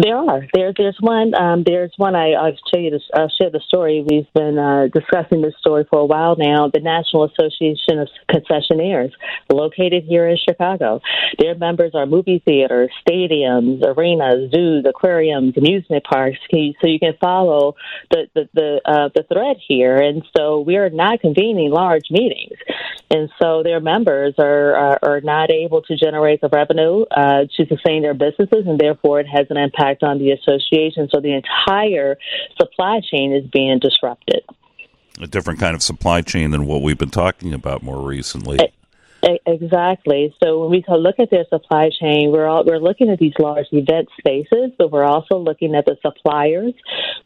There 0.02 0.16
are. 0.16 0.46
There, 0.52 0.72
there's 0.76 0.96
one. 1.00 1.32
Um, 1.34 1.62
there's 1.64 1.92
one. 1.96 2.16
I, 2.16 2.32
I'll 2.32 2.56
tell 2.72 2.80
you 2.80 2.90
this. 2.90 3.02
I'll 3.14 3.28
share 3.28 3.50
the 3.50 3.60
story. 3.60 4.04
We've 4.08 4.26
been 4.34 4.58
uh, 4.58 4.88
discussing 4.92 5.42
this 5.42 5.54
story 5.60 5.86
for 5.88 6.00
a 6.00 6.04
while 6.04 6.34
now. 6.36 6.68
The 6.68 6.80
National 6.80 7.24
Association 7.24 8.00
of 8.00 8.08
Concessionaires, 8.28 9.12
located 9.50 10.04
here 10.04 10.28
in 10.28 10.36
Chicago. 10.36 11.00
Their 11.42 11.56
members 11.56 11.90
are 11.94 12.06
movie 12.06 12.40
theaters, 12.44 12.90
stadiums, 13.04 13.82
arenas, 13.82 14.52
zoos, 14.52 14.84
aquariums, 14.86 15.56
amusement 15.56 16.04
parks. 16.04 16.38
So 16.52 16.86
you 16.86 17.00
can 17.00 17.14
follow 17.20 17.74
the 18.12 18.28
the 18.32 18.48
the, 18.54 18.80
uh, 18.84 19.08
the 19.12 19.24
thread 19.24 19.56
here. 19.66 19.96
And 19.96 20.22
so 20.36 20.60
we 20.60 20.76
are 20.76 20.88
not 20.88 21.20
convening 21.20 21.72
large 21.72 22.12
meetings, 22.12 22.56
and 23.10 23.28
so 23.40 23.64
their 23.64 23.80
members 23.80 24.34
are 24.38 24.76
are, 24.76 24.98
are 25.02 25.20
not 25.20 25.50
able 25.50 25.82
to 25.82 25.96
generate 25.96 26.40
the 26.40 26.48
revenue 26.48 27.04
uh, 27.10 27.46
to 27.56 27.66
sustain 27.66 28.02
their 28.02 28.14
businesses, 28.14 28.64
and 28.68 28.78
therefore 28.78 29.18
it 29.18 29.26
has 29.26 29.48
an 29.50 29.56
impact 29.56 30.04
on 30.04 30.20
the 30.20 30.30
association. 30.30 31.08
So 31.12 31.20
the 31.20 31.34
entire 31.34 32.18
supply 32.56 33.00
chain 33.00 33.32
is 33.32 33.44
being 33.50 33.80
disrupted. 33.80 34.42
A 35.20 35.26
different 35.26 35.58
kind 35.58 35.74
of 35.74 35.82
supply 35.82 36.22
chain 36.22 36.52
than 36.52 36.66
what 36.66 36.82
we've 36.82 36.96
been 36.96 37.10
talking 37.10 37.52
about 37.52 37.82
more 37.82 38.00
recently. 38.00 38.60
Exactly. 39.22 40.34
So 40.42 40.60
when 40.60 40.70
we 40.70 40.84
look 40.88 41.20
at 41.20 41.30
their 41.30 41.44
supply 41.48 41.90
chain, 41.90 42.32
we're 42.32 42.46
all, 42.46 42.64
we're 42.64 42.80
looking 42.80 43.08
at 43.08 43.20
these 43.20 43.34
large 43.38 43.66
event 43.70 44.08
spaces, 44.18 44.72
but 44.76 44.90
we're 44.90 45.04
also 45.04 45.38
looking 45.38 45.76
at 45.76 45.84
the 45.84 45.96
suppliers. 46.02 46.74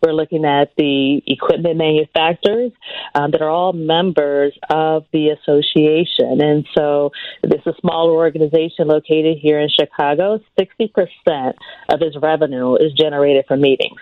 We're 0.03 0.13
looking 0.13 0.45
at 0.45 0.73
the 0.77 1.23
equipment 1.27 1.79
manufacturers 1.79 2.73
um, 3.15 3.31
that 3.31 3.41
are 3.41 3.49
all 3.49 3.73
members 3.73 4.53
of 4.69 5.07
the 5.13 5.31
association. 5.31 6.43
And 6.43 6.67
so 6.77 7.13
this 7.43 7.63
is 7.65 7.69
a 7.69 7.81
smaller 7.81 8.13
organization 8.13 8.89
located 8.89 9.39
here 9.39 9.59
in 9.59 9.71
Chicago. 9.71 10.41
Sixty 10.59 10.89
percent 10.89 11.57
of 11.89 12.03
its 12.03 12.17
revenue 12.19 12.75
is 12.75 12.93
generated 12.93 13.47
from 13.49 13.63
meetings. 13.63 14.01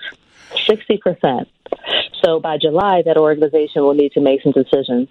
Sixty 0.66 0.98
percent. 0.98 1.48
So 2.24 2.40
by 2.40 2.56
July, 2.56 3.02
that 3.02 3.18
organization 3.18 3.82
will 3.82 3.94
need 3.94 4.12
to 4.12 4.20
make 4.20 4.42
some 4.42 4.52
decisions. 4.52 5.08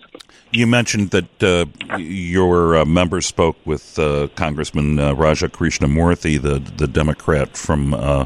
You 0.52 0.66
mentioned 0.66 1.12
that 1.12 1.44
uh, 1.44 1.98
your 1.98 2.78
uh, 2.78 2.86
members 2.86 3.26
spoke 3.26 3.56
with 3.66 4.00
uh, 4.00 4.30
Congressman 4.36 5.00
uh, 5.00 5.14
Raja 5.14 5.48
Krishnamoorthi, 5.48 6.42
the 6.42 6.60
the 6.78 6.88
Democrat 6.88 7.56
from 7.56 7.94
uh, 7.94 8.26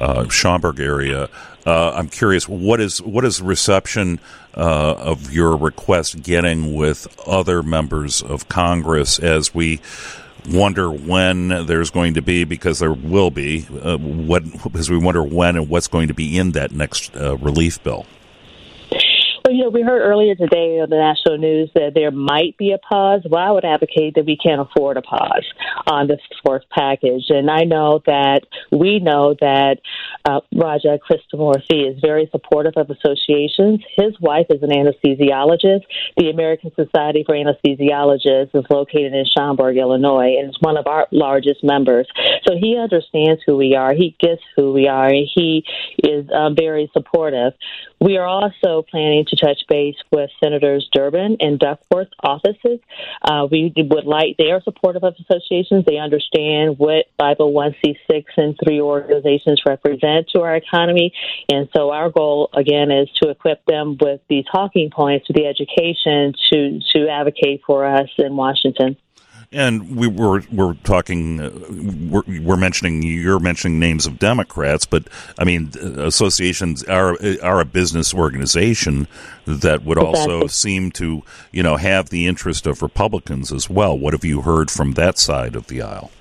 uh, 0.00 0.28
Schaumburg 0.28 0.78
area. 0.78 1.28
Uh, 1.66 1.92
I'm 1.92 2.08
curious, 2.08 2.48
what 2.48 2.80
is 2.80 3.02
what 3.02 3.24
is 3.24 3.42
reception 3.42 4.20
of 4.54 5.32
your 5.32 5.56
request 5.56 6.22
getting 6.22 6.74
with 6.74 7.06
other 7.26 7.62
members 7.62 8.22
of 8.22 8.48
Congress 8.48 9.18
as 9.18 9.54
we 9.54 9.80
wonder 10.48 10.90
when 10.90 11.48
there's 11.66 11.90
going 11.90 12.14
to 12.14 12.22
be 12.22 12.44
because 12.44 12.78
there 12.78 12.92
will 12.92 13.30
be 13.30 13.66
uh, 13.82 13.96
what 13.98 14.42
because 14.62 14.90
we 14.90 14.98
wonder 14.98 15.22
when 15.22 15.56
and 15.56 15.68
what's 15.68 15.88
going 15.88 16.08
to 16.08 16.14
be 16.14 16.38
in 16.38 16.52
that 16.52 16.72
next 16.72 17.14
uh, 17.16 17.36
relief 17.38 17.82
bill. 17.82 18.06
Well, 19.44 19.54
you 19.54 19.64
know, 19.64 19.70
we 19.70 19.82
heard 19.82 20.02
earlier 20.02 20.34
today 20.34 20.80
on 20.80 20.90
the 20.90 20.96
national 20.96 21.38
news 21.38 21.70
that 21.74 21.92
there 21.94 22.10
might 22.10 22.58
be 22.58 22.72
a 22.72 22.78
pause. 22.78 23.22
Well, 23.28 23.40
I 23.40 23.50
would 23.50 23.64
advocate 23.64 24.14
that 24.16 24.26
we 24.26 24.36
can't 24.36 24.60
afford 24.60 24.98
a 24.98 25.02
pause 25.02 25.46
on 25.86 26.08
this 26.08 26.20
fourth 26.44 26.64
package. 26.70 27.24
And 27.30 27.50
I 27.50 27.64
know 27.64 28.02
that 28.06 28.40
we 28.70 28.98
know 28.98 29.34
that 29.40 29.78
uh, 30.28 30.40
Raja 30.54 30.98
Krishnamoorthi 30.98 31.90
is 31.90 32.00
very 32.02 32.28
supportive 32.30 32.74
of 32.76 32.90
associations. 32.90 33.80
His 33.96 34.12
wife 34.20 34.46
is 34.50 34.62
an 34.62 34.70
anesthesiologist. 34.70 35.84
The 36.18 36.28
American 36.28 36.72
Society 36.74 37.24
for 37.24 37.34
Anesthesiologists 37.34 38.54
is 38.54 38.64
located 38.68 39.14
in 39.14 39.24
Schaumburg, 39.24 39.78
Illinois, 39.78 40.36
and 40.38 40.50
is 40.50 40.58
one 40.60 40.76
of 40.76 40.86
our 40.86 41.06
largest 41.12 41.64
members. 41.64 42.06
So 42.46 42.56
he 42.60 42.76
understands 42.76 43.40
who 43.46 43.56
we 43.56 43.74
are. 43.74 43.94
He 43.94 44.16
gets 44.20 44.42
who 44.56 44.74
we 44.74 44.86
are. 44.86 45.06
And 45.06 45.26
he 45.34 45.64
is 46.04 46.26
uh, 46.30 46.50
very 46.50 46.90
supportive. 46.92 47.54
We 48.00 48.18
are 48.18 48.26
also 48.26 48.84
planning 48.90 49.24
to 49.30 49.36
touch 49.36 49.60
base 49.68 49.96
with 50.12 50.30
Senators 50.42 50.88
Durbin 50.92 51.36
and 51.40 51.58
Duckworth 51.58 52.08
offices. 52.22 52.80
Uh, 53.22 53.46
we 53.50 53.72
would 53.76 54.04
like, 54.04 54.36
they 54.38 54.50
are 54.50 54.62
supportive 54.62 55.04
of 55.04 55.14
associations. 55.18 55.84
They 55.86 55.98
understand 55.98 56.78
what 56.78 57.06
501c6 57.20 58.24
and 58.36 58.56
three 58.62 58.80
organizations 58.80 59.62
represent 59.66 60.28
to 60.34 60.42
our 60.42 60.56
economy. 60.56 61.12
And 61.50 61.68
so 61.74 61.90
our 61.90 62.10
goal, 62.10 62.50
again, 62.52 62.90
is 62.90 63.08
to 63.22 63.30
equip 63.30 63.64
them 63.66 63.96
with 64.00 64.20
the 64.28 64.44
talking 64.50 64.90
points, 64.90 65.26
the 65.28 65.46
education 65.46 66.34
to, 66.50 66.80
to 66.92 67.08
advocate 67.08 67.62
for 67.66 67.86
us 67.86 68.08
in 68.18 68.36
Washington. 68.36 68.96
And 69.52 69.96
we 69.96 70.06
were 70.06 70.44
we're 70.52 70.74
talking 70.84 71.40
uh, 71.40 71.50
we're, 72.08 72.22
we're, 72.40 72.56
mentioning 72.56 73.02
you're 73.02 73.40
mentioning 73.40 73.80
names 73.80 74.06
of 74.06 74.16
Democrats, 74.20 74.86
but 74.86 75.08
I 75.40 75.44
mean 75.44 75.72
associations 75.76 76.84
are 76.84 77.16
are 77.42 77.60
a 77.60 77.64
business 77.64 78.14
organization 78.14 79.08
that 79.46 79.82
would 79.82 79.98
exactly. 79.98 80.34
also 80.34 80.46
seem 80.46 80.92
to 80.92 81.24
you 81.50 81.64
know 81.64 81.76
have 81.76 82.10
the 82.10 82.28
interest 82.28 82.68
of 82.68 82.80
Republicans 82.80 83.52
as 83.52 83.68
well. 83.68 83.98
What 83.98 84.12
have 84.12 84.24
you 84.24 84.42
heard 84.42 84.70
from 84.70 84.92
that 84.92 85.18
side 85.18 85.56
of 85.56 85.66
the 85.66 85.82
aisle? 85.82 86.12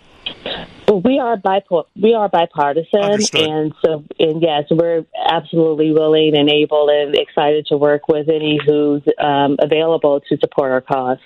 Well, 0.87 1.01
we 1.01 1.19
are 1.19 1.37
bipo- 1.37 1.85
we 1.95 2.15
are 2.15 2.29
bipartisan, 2.29 2.99
Understood. 2.99 3.41
and 3.41 3.73
so 3.85 4.03
and 4.17 4.41
yes, 4.41 4.63
we're 4.71 5.05
absolutely 5.29 5.91
willing 5.91 6.35
and 6.35 6.49
able 6.49 6.89
and 6.89 7.13
excited 7.13 7.67
to 7.67 7.77
work 7.77 8.07
with 8.07 8.27
any 8.27 8.59
who's 8.65 9.03
um, 9.19 9.57
available 9.61 10.19
to 10.21 10.37
support 10.37 10.71
our 10.71 10.81
cause. 10.81 11.19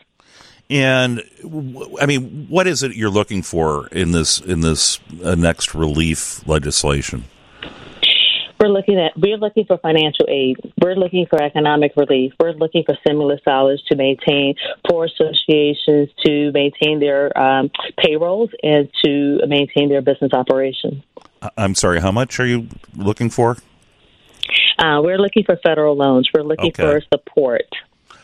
And 0.70 1.22
I 2.02 2.06
mean, 2.06 2.48
what 2.50 2.68
is 2.68 2.84
it 2.84 2.96
you're 2.96 3.10
looking 3.10 3.42
for 3.42 3.88
in 3.88 4.12
this 4.12 4.40
in 4.40 4.62
this 4.62 5.00
uh, 5.24 5.36
next 5.36 5.76
relief 5.76 6.46
legislation? 6.48 7.26
We're 8.60 8.70
looking 8.70 8.98
at 8.98 9.12
we're 9.18 9.38
looking 9.38 9.66
for 9.66 9.78
financial 9.78 10.26
aid. 10.30 10.58
We're 10.82 10.96
looking 10.96 11.26
for 11.30 11.42
economic 11.42 11.92
relief. 11.98 12.32
We're 12.40 12.54
looking 12.54 12.84
for 12.86 12.96
stimulus 13.02 13.42
dollars 13.46 13.84
to 13.90 13.98
maintain 13.98 14.56
for 14.90 15.06
associations 15.06 16.10
to 16.26 16.52
maintain 16.54 17.02
their 17.02 17.38
um, 17.38 17.70
payrolls 17.98 18.52
and 18.64 18.90
to 19.04 19.42
maintain 19.48 19.90
their 19.90 20.02
business 20.02 20.32
operations. 20.32 21.04
I'm 21.58 21.76
sorry. 21.76 22.00
How 22.00 22.12
much 22.12 22.40
are 22.40 22.46
you 22.46 22.70
looking 22.96 23.30
for? 23.30 23.58
Uh, 24.80 25.02
we're 25.04 25.18
looking 25.18 25.44
for 25.44 25.58
federal 25.58 25.98
loans. 25.98 26.30
We're 26.34 26.44
looking 26.44 26.70
okay. 26.70 26.84
for 26.84 27.02
support 27.14 27.66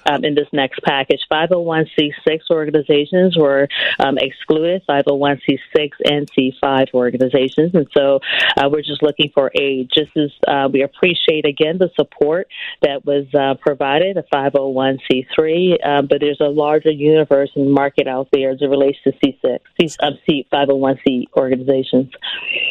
um, 0.10 0.26
in 0.26 0.36
this 0.36 0.48
next 0.52 0.82
package. 0.84 1.22
501c6 1.32 2.50
organizations 2.50 3.38
were 3.38 3.68
um, 4.00 4.18
excluded, 4.18 4.82
501c6 4.90 5.92
and 6.06 6.30
C5 6.32 6.94
organizations. 6.94 7.76
And 7.76 7.88
so 7.96 8.20
uh, 8.58 8.70
we're 8.72 8.82
just 8.82 9.04
looking 9.04 9.32
for 9.34 9.52
aid. 9.56 9.90
Just 9.94 10.16
as 10.18 10.32
uh, 10.48 10.70
we 10.72 10.82
appreciate, 10.82 11.46
again, 11.46 11.78
the 11.78 11.90
support 11.96 12.48
that 12.82 13.06
was 13.06 13.28
uh, 13.34 13.56
provided, 13.60 14.18
a 14.18 14.24
501c3, 14.24 15.86
um, 15.86 16.08
but 16.08 16.20
there's 16.20 16.42
a 16.42 16.50
larger 16.50 16.92
universe 16.92 17.52
and 17.56 17.72
market 17.72 18.08
out 18.08 18.30
there 18.32 18.52
as 18.52 18.62
it 18.62 18.66
relates 18.66 18.98
to 19.04 19.12
C6, 19.12 19.60
C, 19.80 19.96
um, 20.02 20.18
C, 20.28 20.48
501c 20.52 21.26
organizations. 21.36 22.12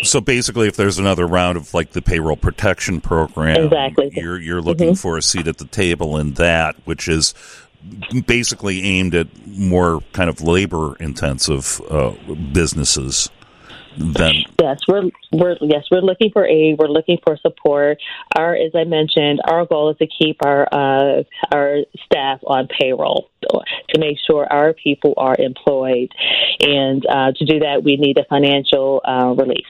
So 0.02 0.20
basically, 0.20 0.69
if 0.69 0.77
there's 0.77 0.98
another 0.98 1.27
round 1.27 1.56
of 1.56 1.74
like 1.74 1.90
the 1.90 2.02
payroll 2.02 2.36
protection 2.36 3.01
program, 3.01 3.65
exactly. 3.65 4.10
you're, 4.15 4.39
you're 4.39 4.62
looking 4.62 4.90
mm-hmm. 4.90 4.94
for 4.94 5.16
a 5.16 5.23
seat 5.23 5.47
at 5.47 5.59
the 5.59 5.66
table 5.66 6.16
in 6.16 6.35
that, 6.35 6.77
which 6.85 7.09
is 7.09 7.27
basically 8.26 8.82
aimed 8.82 9.14
at 9.14 9.28
more 9.46 10.00
kind 10.12 10.28
of 10.28 10.40
labor 10.40 10.96
intensive 10.96 11.80
uh, 11.90 12.12
businesses 12.52 13.30
than 13.96 14.44
yes 14.60 14.78
we're 14.86 15.10
we're 15.32 15.56
yes 15.60 15.84
we're 15.90 16.00
looking 16.00 16.30
for 16.30 16.44
aid 16.46 16.76
we're 16.78 16.88
looking 16.88 17.18
for 17.24 17.36
support. 17.38 17.98
Our 18.36 18.55
as 18.55 18.72
i 18.74 18.84
mentioned 18.84 19.40
our 19.44 19.64
goal 19.66 19.90
is 19.90 19.96
to 19.98 20.06
keep 20.06 20.38
our 20.44 20.68
uh, 20.72 21.22
our 21.52 21.78
staff 22.05 22.40
on 22.46 22.68
payroll 22.68 23.30
to 23.42 23.98
make 23.98 24.18
sure 24.26 24.46
our 24.52 24.72
people 24.72 25.14
are 25.16 25.36
employed. 25.38 26.10
And 26.60 27.05
uh, 27.06 27.32
to 27.32 27.44
do 27.44 27.60
that 27.60 27.82
we 27.82 27.96
need 27.96 28.18
a 28.18 28.24
financial 28.24 29.00
uh, 29.05 29.34
relief 29.36 29.66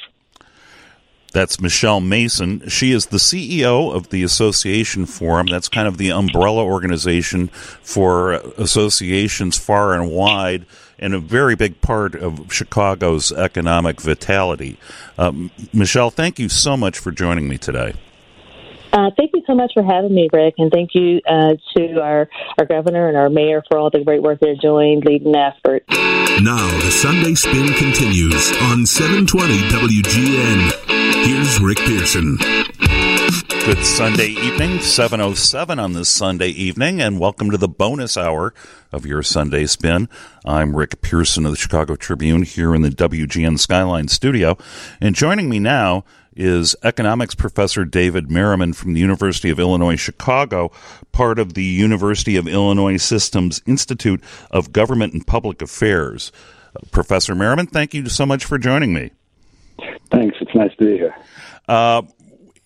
that's 1.39 1.61
Michelle 1.61 2.01
Mason. 2.01 2.69
She 2.69 2.91
is 2.91 3.07
the 3.07 3.19
CEO 3.19 3.95
of 3.95 4.09
the 4.09 4.25
Association 4.25 5.07
Forum. 5.07 5.47
That's 5.47 5.69
kind 5.69 5.87
of 5.87 5.97
the 5.97 6.11
umbrella 6.11 6.65
organization 6.65 7.47
for 7.81 8.33
associations 8.33 9.57
far 9.57 9.95
and 9.95 10.11
wide 10.11 10.67
and 10.99 11.15
a 11.15 11.21
very 11.21 11.55
big 11.55 11.81
part 11.81 12.17
of 12.17 12.53
Chicago's 12.53 13.31
economic 13.31 14.01
vitality. 14.01 14.81
Um, 15.17 15.53
Michelle, 15.73 16.11
thank 16.11 16.41
you 16.41 16.49
so 16.49 16.77
much 16.77 16.99
for 16.99 17.13
joining 17.13 17.47
me 17.47 17.57
today. 17.57 17.95
Uh, 18.93 19.11
thank 19.17 19.31
you 19.35 19.43
so 19.47 19.55
much 19.55 19.73
for 19.75 19.83
having 19.83 20.15
me, 20.15 20.29
Rick, 20.33 20.55
and 20.59 20.73
thank 20.73 20.95
you 20.95 21.21
uh, 21.29 21.55
to 21.77 22.01
our, 22.01 22.29
our 22.59 22.65
governor 22.65 23.09
and 23.09 23.17
our 23.17 23.29
mayor 23.29 23.63
for 23.69 23.79
all 23.79 23.91
the 23.91 24.03
great 24.03 24.23
work 24.23 24.41
they're 24.41 24.57
doing 24.57 25.01
leading 25.01 25.33
the 25.33 25.39
effort. 25.39 25.85
Now, 26.43 26.69
the 26.81 26.91
Sunday 26.91 27.35
Spin 27.35 27.69
continues 27.75 28.51
on 28.63 28.87
720 28.87 29.59
WGN. 29.69 31.25
Here's 31.27 31.61
Rick 31.61 31.79
Pearson. 31.79 32.39
Good 33.67 33.85
Sunday 33.85 34.29
evening, 34.29 34.81
707 34.81 35.79
on 35.79 35.93
this 35.93 36.09
Sunday 36.09 36.49
evening, 36.49 37.03
and 37.03 37.21
welcome 37.21 37.51
to 37.51 37.59
the 37.59 37.69
bonus 37.69 38.17
hour 38.17 38.55
of 38.93 39.05
your 39.05 39.23
Sunday 39.23 39.67
Spin. 39.67 40.09
I'm 40.47 40.75
Rick 40.75 41.03
Pearson 41.03 41.45
of 41.45 41.53
the 41.53 41.59
Chicago 41.59 41.95
Tribune 41.95 42.45
here 42.45 42.75
in 42.75 42.81
the 42.81 42.89
WGN 42.89 43.59
Skyline 43.59 44.09
studio, 44.09 44.57
and 45.03 45.15
joining 45.15 45.51
me 45.51 45.59
now 45.59 46.05
is 46.39 46.77
economics 46.83 47.35
professor 47.35 47.85
David 47.85 48.31
Merriman 48.31 48.73
from 48.73 48.95
the 48.95 49.01
University 49.01 49.51
of 49.51 49.59
Illinois 49.59 49.97
Chicago, 49.97 50.71
part 51.13 51.39
of 51.39 51.55
the 51.55 51.65
University 51.65 52.37
of 52.37 52.47
Illinois 52.47 52.97
Systems 52.97 53.61
Institute 53.67 54.23
of 54.51 54.73
Government 54.73 55.13
and 55.13 55.27
Public 55.27 55.61
Affairs. 55.61 56.33
Uh, 56.75 56.81
professor 56.93 57.35
Merriman, 57.35 57.67
thank 57.67 57.93
you 57.93 58.09
so 58.09 58.25
much 58.25 58.45
for 58.45 58.57
joining 58.57 58.95
me. 58.95 59.11
Thanks. 60.11 60.37
It's 60.41 60.55
nice 60.55 60.75
to 60.77 60.87
be 60.87 60.97
here. 60.97 61.15
Uh, 61.69 62.03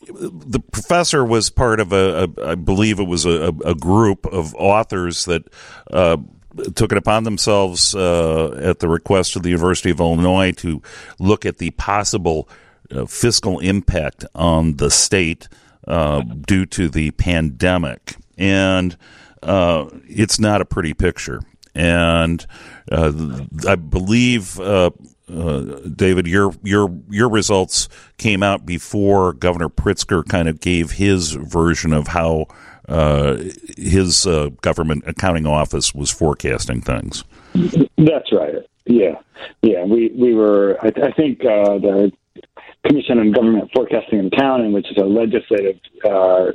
the 0.06 0.60
professor 0.60 1.24
was 1.24 1.48
part 1.50 1.80
of 1.80 1.92
a, 1.92 2.28
a 2.36 2.50
I 2.50 2.54
believe 2.54 3.00
it 3.00 3.06
was 3.06 3.24
a, 3.24 3.52
a 3.64 3.74
group 3.74 4.26
of 4.26 4.54
authors 4.56 5.24
that 5.26 5.44
uh, 5.90 6.16
took 6.74 6.92
it 6.92 6.98
upon 6.98 7.24
themselves 7.24 7.94
uh, 7.94 8.58
at 8.62 8.80
the 8.80 8.88
request 8.88 9.36
of 9.36 9.42
the 9.42 9.50
University 9.50 9.90
of 9.90 10.00
Illinois 10.00 10.52
to 10.52 10.82
look 11.18 11.46
at 11.46 11.58
the 11.58 11.70
possible 11.72 12.48
fiscal 13.06 13.58
impact 13.60 14.24
on 14.34 14.76
the 14.76 14.90
state 14.90 15.48
uh, 15.86 16.20
due 16.20 16.64
to 16.66 16.88
the 16.88 17.10
pandemic, 17.12 18.16
and 18.38 18.96
uh, 19.42 19.86
it's 20.08 20.38
not 20.38 20.60
a 20.60 20.64
pretty 20.64 20.94
picture. 20.94 21.40
And 21.74 22.46
uh, 22.90 23.40
I 23.66 23.74
believe, 23.74 24.60
uh, 24.60 24.90
uh, 25.28 25.60
David, 25.94 26.26
your 26.26 26.54
your 26.62 26.94
your 27.10 27.28
results 27.28 27.88
came 28.18 28.42
out 28.42 28.64
before 28.64 29.32
Governor 29.32 29.68
Pritzker 29.68 30.24
kind 30.28 30.48
of 30.48 30.60
gave 30.60 30.92
his 30.92 31.32
version 31.32 31.92
of 31.92 32.08
how 32.08 32.46
his 33.76 34.26
government 34.60 35.04
accounting 35.06 35.46
office 35.46 35.94
was 35.94 36.10
forecasting 36.10 36.80
things. 36.80 37.24
That's 37.96 38.30
right. 38.32 38.54
Yeah, 38.84 39.18
yeah. 39.62 39.84
We 39.84 40.10
we 40.14 40.34
were. 40.34 40.76
I, 40.82 40.88
I 40.88 41.10
think 41.12 41.40
the 41.40 42.12
Commission 42.86 43.18
on 43.18 43.32
Government 43.32 43.70
Forecasting 43.74 44.18
and 44.18 44.32
Accounting, 44.32 44.72
which 44.72 44.90
is 44.90 44.96
a 44.96 45.04
legislative 45.04 45.78
uh, 46.04 46.52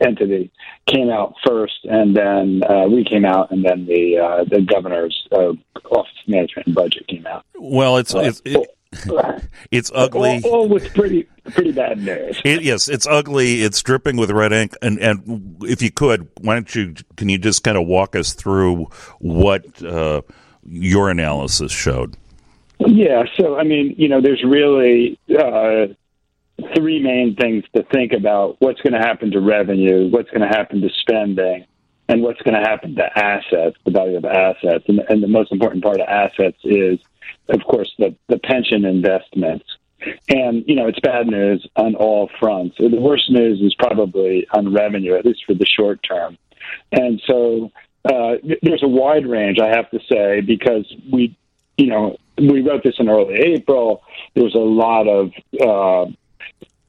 entity, 0.00 0.50
came 0.86 1.10
out 1.10 1.34
first, 1.46 1.84
and 1.84 2.16
then 2.16 2.62
uh, 2.68 2.86
we 2.86 3.04
came 3.04 3.24
out, 3.24 3.50
and 3.50 3.64
then 3.64 3.86
the 3.86 4.18
uh, 4.18 4.44
the 4.44 4.60
governor's 4.62 5.28
uh, 5.32 5.52
Office 5.90 6.12
of 6.22 6.28
Management 6.28 6.66
and 6.66 6.74
Budget 6.74 7.06
came 7.08 7.26
out. 7.26 7.44
Well, 7.58 7.96
it's 7.96 8.14
it's. 8.14 8.42
It, 8.44 8.76
it's 9.70 9.92
ugly. 9.94 10.40
All, 10.42 10.50
all, 10.50 10.68
was 10.68 10.88
pretty. 10.88 11.28
pretty 11.52 11.70
bad 11.70 11.98
news. 11.98 12.40
It, 12.44 12.62
yes, 12.62 12.88
it's 12.88 13.06
ugly. 13.06 13.62
It's 13.62 13.80
dripping 13.82 14.16
with 14.16 14.32
red 14.32 14.52
ink. 14.52 14.74
And 14.82 14.98
and 14.98 15.56
if 15.62 15.80
you 15.80 15.92
could, 15.92 16.28
why 16.40 16.54
don't 16.54 16.74
you? 16.74 16.96
Can 17.16 17.28
you 17.28 17.38
just 17.38 17.62
kind 17.62 17.78
of 17.78 17.86
walk 17.86 18.16
us 18.16 18.32
through 18.32 18.86
what 19.20 19.80
uh, 19.82 20.22
your 20.64 21.08
analysis 21.08 21.70
showed? 21.70 22.16
Yeah. 22.86 23.24
So 23.38 23.56
I 23.56 23.64
mean, 23.64 23.94
you 23.98 24.08
know, 24.08 24.20
there's 24.20 24.42
really 24.42 25.18
uh, 25.28 25.86
three 26.74 27.02
main 27.02 27.36
things 27.36 27.64
to 27.76 27.82
think 27.84 28.12
about: 28.12 28.56
what's 28.60 28.80
going 28.80 28.94
to 28.94 29.06
happen 29.06 29.30
to 29.32 29.40
revenue, 29.40 30.08
what's 30.10 30.30
going 30.30 30.42
to 30.42 30.48
happen 30.48 30.80
to 30.80 30.90
spending, 31.00 31.66
and 32.08 32.22
what's 32.22 32.42
going 32.42 32.60
to 32.60 32.68
happen 32.68 32.96
to 32.96 33.18
assets, 33.18 33.76
the 33.84 33.92
value 33.92 34.16
of 34.16 34.24
assets. 34.24 34.84
And, 34.88 35.00
and 35.08 35.22
the 35.22 35.28
most 35.28 35.52
important 35.52 35.84
part 35.84 36.00
of 36.00 36.08
assets 36.08 36.58
is, 36.64 36.98
of 37.48 37.62
course, 37.64 37.94
the, 37.98 38.16
the 38.28 38.38
pension 38.38 38.84
investments. 38.84 39.64
And, 40.28 40.64
you 40.66 40.74
know, 40.74 40.88
it's 40.88 40.98
bad 41.00 41.28
news 41.28 41.64
on 41.76 41.94
all 41.94 42.28
fronts. 42.40 42.76
The 42.78 42.88
worst 42.88 43.30
news 43.30 43.60
is 43.60 43.74
probably 43.74 44.46
on 44.50 44.72
revenue, 44.72 45.14
at 45.14 45.24
least 45.24 45.44
for 45.46 45.54
the 45.54 45.66
short 45.66 46.02
term. 46.02 46.36
And 46.90 47.22
so 47.26 47.70
uh, 48.04 48.36
there's 48.62 48.82
a 48.82 48.88
wide 48.88 49.26
range, 49.26 49.58
I 49.60 49.68
have 49.68 49.90
to 49.90 50.00
say, 50.10 50.40
because 50.40 50.92
we, 51.12 51.36
you 51.76 51.86
know, 51.86 52.16
we 52.48 52.62
wrote 52.62 52.82
this 52.82 52.96
in 52.98 53.08
early 53.08 53.34
April. 53.34 54.02
There 54.34 54.44
was 54.44 54.54
a 54.54 54.58
lot 54.58 55.06
of 55.08 55.32
uh, 55.60 56.02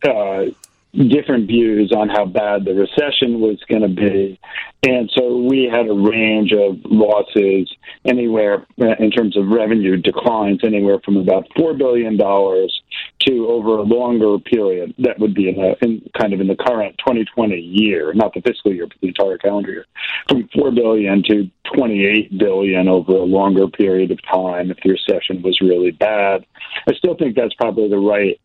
uh, 0.07 0.45
different 0.93 1.47
views 1.47 1.93
on 1.95 2.09
how 2.09 2.25
bad 2.25 2.65
the 2.65 2.73
recession 2.73 3.39
was 3.39 3.57
going 3.69 3.81
to 3.81 3.87
be. 3.87 4.39
And 4.83 5.09
so 5.15 5.37
we 5.37 5.69
had 5.71 5.87
a 5.87 5.93
range 5.93 6.51
of 6.53 6.77
losses 6.85 7.71
anywhere 8.03 8.65
uh, 8.81 8.95
in 8.99 9.11
terms 9.11 9.37
of 9.37 9.47
revenue 9.47 9.95
declines, 9.95 10.61
anywhere 10.63 10.99
from 11.05 11.17
about 11.17 11.47
$4 11.57 11.77
billion 11.77 12.17
to 12.17 13.47
over 13.47 13.77
a 13.77 13.83
longer 13.83 14.39
period. 14.39 14.93
That 14.97 15.19
would 15.19 15.33
be 15.33 15.49
in, 15.49 15.59
a, 15.59 15.75
in 15.85 16.09
kind 16.19 16.33
of 16.33 16.41
in 16.41 16.47
the 16.47 16.55
current 16.55 16.95
2020 16.99 17.55
year, 17.55 18.11
not 18.13 18.33
the 18.33 18.41
fiscal 18.41 18.73
year, 18.73 18.87
but 18.87 18.97
the 19.01 19.09
entire 19.09 19.37
calendar 19.37 19.71
year, 19.71 19.85
from 20.27 20.49
4 20.53 20.71
billion 20.71 21.23
to 21.29 21.49
28 21.75 22.37
billion 22.37 22.87
over 22.87 23.13
a 23.13 23.23
longer 23.23 23.67
period 23.67 24.11
of 24.11 24.19
time 24.23 24.71
if 24.71 24.77
the 24.83 24.89
recession 24.89 25.41
was 25.41 25.59
really 25.61 25.91
bad. 25.91 26.43
I 26.87 26.93
still 26.95 27.15
think 27.15 27.35
that's 27.35 27.53
probably 27.53 27.87
the 27.87 27.97
right 27.97 28.41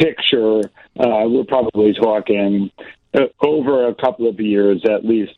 picture, 0.00 0.60
uh, 0.98 1.24
we're 1.28 1.44
probably 1.44 1.94
talking 1.94 2.70
uh, 3.14 3.26
over 3.40 3.88
a 3.88 3.94
couple 3.94 4.28
of 4.28 4.40
years 4.40 4.82
at 4.84 5.04
least. 5.04 5.32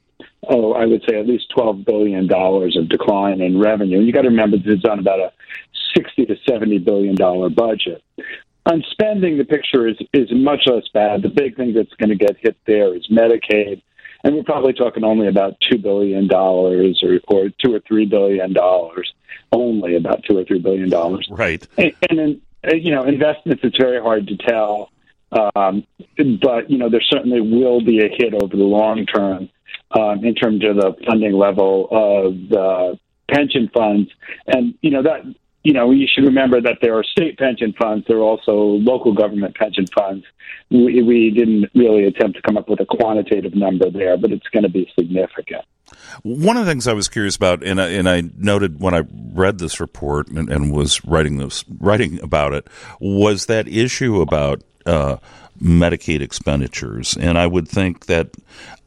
Oh, 0.49 0.73
I 0.73 0.87
would 0.87 1.03
say 1.09 1.19
at 1.19 1.27
least 1.27 1.47
twelve 1.55 1.85
billion 1.85 2.27
dollars 2.27 2.77
of 2.77 2.89
decline 2.89 3.41
in 3.41 3.61
revenue. 3.61 3.99
And 3.99 4.07
you 4.07 4.13
got 4.13 4.23
to 4.23 4.29
remember 4.29 4.57
that 4.57 4.67
it's 4.71 4.85
on 4.85 4.99
about 4.99 5.21
a 5.21 5.33
sixty 5.95 6.27
to 6.27 6.37
seventy 6.49 6.79
billion 6.79 7.15
dollar 7.15 7.51
budget. 7.51 8.03
On 8.67 8.83
spending, 8.91 9.39
the 9.39 9.45
picture 9.45 9.87
is 9.87 9.97
is 10.13 10.29
much 10.33 10.63
less 10.67 10.85
bad. 10.93 11.23
The 11.23 11.29
big 11.29 11.57
thing 11.57 11.75
that's 11.75 11.93
going 11.95 12.11
to 12.11 12.17
get 12.17 12.37
hit 12.39 12.57
there 12.67 12.95
is 12.95 13.07
Medicaid, 13.09 13.83
and 14.25 14.35
we're 14.35 14.43
probably 14.43 14.73
talking 14.73 15.05
only 15.05 15.29
about 15.29 15.57
two 15.61 15.79
billion 15.79 16.29
dollars 16.29 17.03
or 17.03 17.21
or 17.29 17.51
two 17.63 17.75
or 17.75 17.81
three 17.81 18.07
billion 18.07 18.53
dollars, 18.53 19.13
only 19.53 19.97
about 19.97 20.25
two 20.25 20.37
or 20.37 20.45
three 20.45 20.61
billion 20.61 20.89
dollars. 20.89 21.29
Right. 21.31 21.67
And, 21.77 21.93
and 22.09 22.19
then 22.19 22.41
you 22.65 22.95
know, 22.95 23.05
investments, 23.05 23.63
it's 23.65 23.77
very 23.79 24.01
hard 24.01 24.27
to 24.29 24.37
tell. 24.37 24.91
Um, 25.31 25.85
but, 26.41 26.71
you 26.71 26.79
know, 26.79 26.89
there 26.89 27.03
certainly 27.03 27.41
will 27.41 27.81
be 27.81 28.01
a 28.01 28.09
hit 28.09 28.35
over 28.35 28.57
the 28.57 28.63
long 28.63 29.07
term 29.07 29.51
um, 29.91 30.25
in 30.25 30.35
terms 30.35 30.65
of 30.65 30.77
the 30.77 30.95
funding 31.07 31.33
level 31.33 31.89
of 31.91 32.49
the 32.49 32.99
pension 33.31 33.71
funds. 33.75 34.11
And, 34.47 34.75
you 34.81 34.91
know, 34.91 35.03
that, 35.03 35.23
you 35.65 35.73
know, 35.75 35.91
you 35.91 36.07
should 36.13 36.25
remember 36.25 36.61
that 36.63 36.79
there 36.81 36.97
are 36.97 37.05
state 37.05 37.37
pension 37.39 37.75
funds. 37.79 38.07
There 38.09 38.19
are 38.19 38.23
also 38.23 38.53
local 38.53 39.13
government 39.13 39.55
pension 39.55 39.87
funds. 39.87 40.25
We, 40.71 41.03
we 41.03 41.31
didn't 41.31 41.71
really 41.75 42.05
attempt 42.05 42.37
to 42.37 42.43
come 42.43 42.57
up 42.57 42.69
with 42.69 42.81
a 42.81 42.87
quantitative 42.87 43.55
number 43.55 43.91
there, 43.91 44.17
but 44.17 44.33
it's 44.33 44.49
going 44.49 44.63
to 44.63 44.71
be 44.71 44.91
significant. 44.99 45.65
One 46.23 46.57
of 46.57 46.67
the 46.67 46.71
things 46.71 46.87
I 46.87 46.93
was 46.93 47.09
curious 47.09 47.37
about, 47.37 47.63
and 47.63 47.81
I, 47.81 47.89
and 47.89 48.09
I 48.09 48.23
noted 48.37 48.81
when 48.81 48.95
I 48.95 49.05
read 49.33 49.59
this 49.59 49.81
report 49.81 50.29
and, 50.29 50.49
and 50.49 50.73
was 50.73 51.05
writing 51.05 51.39
this 51.39 51.65
writing 51.79 52.21
about 52.23 52.53
it, 52.53 52.67
was 53.01 53.47
that 53.47 53.69
issue 53.69 54.21
about 54.21 54.63
uh, 54.87 55.17
Medicaid 55.63 56.21
expenditures, 56.21 57.17
and 57.17 57.39
I 57.39 57.47
would 57.47 57.69
think 57.69 58.07
that 58.07 58.31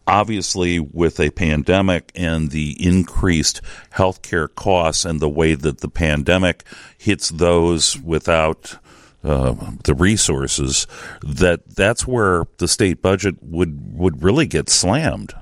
obviously 0.08 0.80
with 0.80 1.20
a 1.20 1.30
pandemic 1.32 2.12
and 2.16 2.52
the 2.52 2.76
increased 2.86 3.62
healthcare 3.94 4.54
costs 4.54 5.06
and 5.06 5.20
the 5.20 5.30
way 5.30 5.54
that 5.56 5.80
the 5.80 5.88
pandemic 5.88 6.64
hits 6.98 7.30
those 7.30 8.00
without 8.00 8.78
uh, 9.24 9.56
the 9.84 9.94
resources, 9.94 10.88
that 11.22 11.76
that's 11.76 12.08
where 12.08 12.46
the 12.58 12.68
state 12.68 13.02
budget 13.02 13.36
would 13.42 13.98
would 13.98 14.24
really 14.24 14.48
get 14.48 14.70
slammed. 14.70 15.34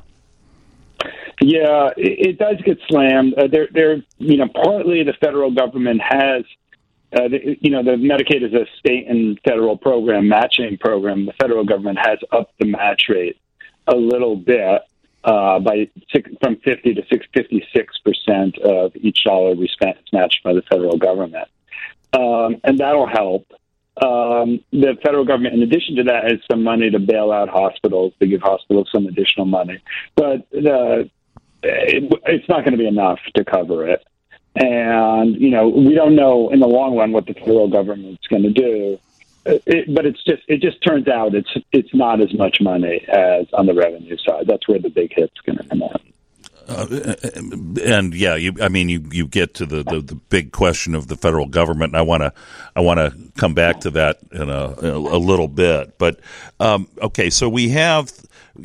Yeah, 1.41 1.89
it, 1.95 2.27
it 2.27 2.37
does 2.37 2.57
get 2.65 2.79
slammed. 2.87 3.33
Uh, 3.35 3.47
there, 3.47 3.67
there, 3.71 4.03
you 4.17 4.37
know, 4.37 4.47
partly 4.53 5.03
the 5.03 5.13
federal 5.13 5.51
government 5.51 6.01
has, 6.01 6.43
uh, 7.13 7.27
the, 7.29 7.57
you 7.61 7.71
know, 7.71 7.83
the 7.83 7.91
Medicaid 7.91 8.43
is 8.43 8.53
a 8.53 8.65
state 8.77 9.07
and 9.07 9.39
federal 9.47 9.77
program, 9.77 10.27
matching 10.27 10.77
program. 10.77 11.25
The 11.25 11.33
federal 11.33 11.63
government 11.63 11.99
has 11.99 12.19
upped 12.31 12.59
the 12.59 12.65
match 12.65 13.03
rate 13.09 13.37
a 13.87 13.95
little 13.95 14.35
bit 14.35 14.81
uh, 15.23 15.59
by 15.59 15.89
six, 16.13 16.29
from 16.41 16.57
50 16.57 16.93
to 16.95 17.03
56 17.03 17.97
percent 17.99 18.57
of 18.59 18.95
each 18.95 19.23
dollar 19.23 19.55
we 19.55 19.67
spend 19.67 19.95
is 19.97 20.13
matched 20.13 20.41
by 20.43 20.53
the 20.53 20.61
federal 20.63 20.97
government, 20.97 21.47
um, 22.13 22.57
and 22.63 22.77
that'll 22.79 23.07
help. 23.07 23.51
Um, 24.01 24.63
the 24.71 24.95
federal 25.03 25.25
government, 25.25 25.55
in 25.55 25.61
addition 25.61 25.97
to 25.97 26.03
that, 26.03 26.23
has 26.23 26.39
some 26.49 26.63
money 26.63 26.89
to 26.89 26.99
bail 26.99 27.33
out 27.33 27.49
hospitals, 27.49 28.13
to 28.21 28.27
give 28.27 28.41
hospitals 28.41 28.87
some 28.93 29.07
additional 29.07 29.45
money. 29.45 29.81
But 30.15 30.49
the 30.51 31.09
it, 31.63 32.21
it's 32.25 32.47
not 32.49 32.59
going 32.59 32.71
to 32.71 32.77
be 32.77 32.87
enough 32.87 33.19
to 33.35 33.43
cover 33.43 33.87
it. 33.87 34.05
And, 34.55 35.35
you 35.35 35.49
know, 35.49 35.69
we 35.69 35.93
don't 35.93 36.15
know 36.15 36.49
in 36.49 36.59
the 36.59 36.67
long 36.67 36.97
run 36.97 37.11
what 37.11 37.27
the 37.27 37.33
federal 37.33 37.69
government's 37.69 38.27
going 38.27 38.43
to 38.43 38.51
do. 38.51 38.99
It, 39.45 39.93
but 39.95 40.05
it's 40.05 40.23
just 40.23 40.43
it 40.47 40.61
just 40.61 40.83
turns 40.83 41.07
out 41.07 41.33
it's 41.33 41.49
it's 41.71 41.93
not 41.93 42.21
as 42.21 42.33
much 42.33 42.59
money 42.61 43.05
as 43.07 43.47
on 43.53 43.65
the 43.65 43.73
revenue 43.73 44.17
side. 44.17 44.47
That's 44.47 44.67
where 44.67 44.79
the 44.79 44.89
big 44.89 45.13
hit's 45.15 45.39
going 45.45 45.57
to 45.57 45.63
come 45.63 45.81
out. 45.81 46.01
Uh, 46.67 47.15
and 47.83 48.13
yeah, 48.13 48.35
you, 48.35 48.53
I 48.61 48.67
mean, 48.67 48.89
you, 48.89 49.03
you 49.11 49.27
get 49.27 49.55
to 49.55 49.65
the, 49.65 49.81
the, 49.81 50.01
the, 50.01 50.15
big 50.15 50.51
question 50.51 50.93
of 50.93 51.07
the 51.07 51.15
federal 51.15 51.47
government, 51.47 51.93
and 51.93 51.97
I 51.97 52.03
want 52.03 52.21
to 52.21 52.31
I 52.75 52.81
want 52.81 52.99
to 52.99 53.31
come 53.39 53.55
back 53.55 53.79
to 53.81 53.89
that 53.91 54.19
in 54.31 54.49
a, 54.49 54.79
in 54.79 54.85
a 54.85 55.17
little 55.17 55.47
bit. 55.47 55.97
But 55.97 56.19
um, 56.59 56.87
okay, 57.01 57.31
so 57.31 57.49
we 57.49 57.69
have 57.69 58.11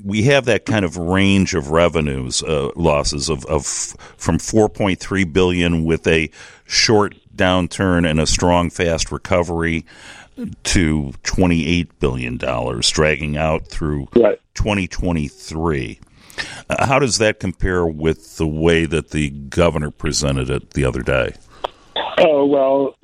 we 0.05 0.23
have 0.25 0.45
that 0.47 0.65
kind 0.65 0.85
of 0.85 0.97
range 0.97 1.55
of 1.55 1.71
revenues 1.71 2.43
uh, 2.43 2.71
losses 2.77 3.29
of, 3.29 3.45
of 3.47 3.65
from 3.65 4.39
4.3 4.39 5.33
billion 5.33 5.85
with 5.85 6.07
a 6.07 6.31
short 6.65 7.15
downturn 7.35 8.09
and 8.09 8.21
a 8.21 8.27
strong 8.27 8.71
fast 8.71 9.11
recovery 9.13 9.85
to 10.65 11.13
28 11.23 11.99
billion 12.01 12.37
dollars 12.37 12.91
dragging 12.91 13.37
out 13.37 13.67
through 13.67 14.09
right. 14.17 14.41
2023 14.55 16.01
uh, 16.69 16.87
how 16.87 16.99
does 16.99 17.19
that 17.19 17.39
compare 17.39 17.87
with 17.87 18.37
the 18.37 18.47
way 18.47 18.85
that 18.87 19.11
the 19.11 19.31
governor 19.31 19.91
presented 19.91 20.51
it 20.51 20.71
the 20.71 20.85
other 20.85 21.03
day? 21.03 21.35
Oh 22.19 22.45
well 22.47 22.97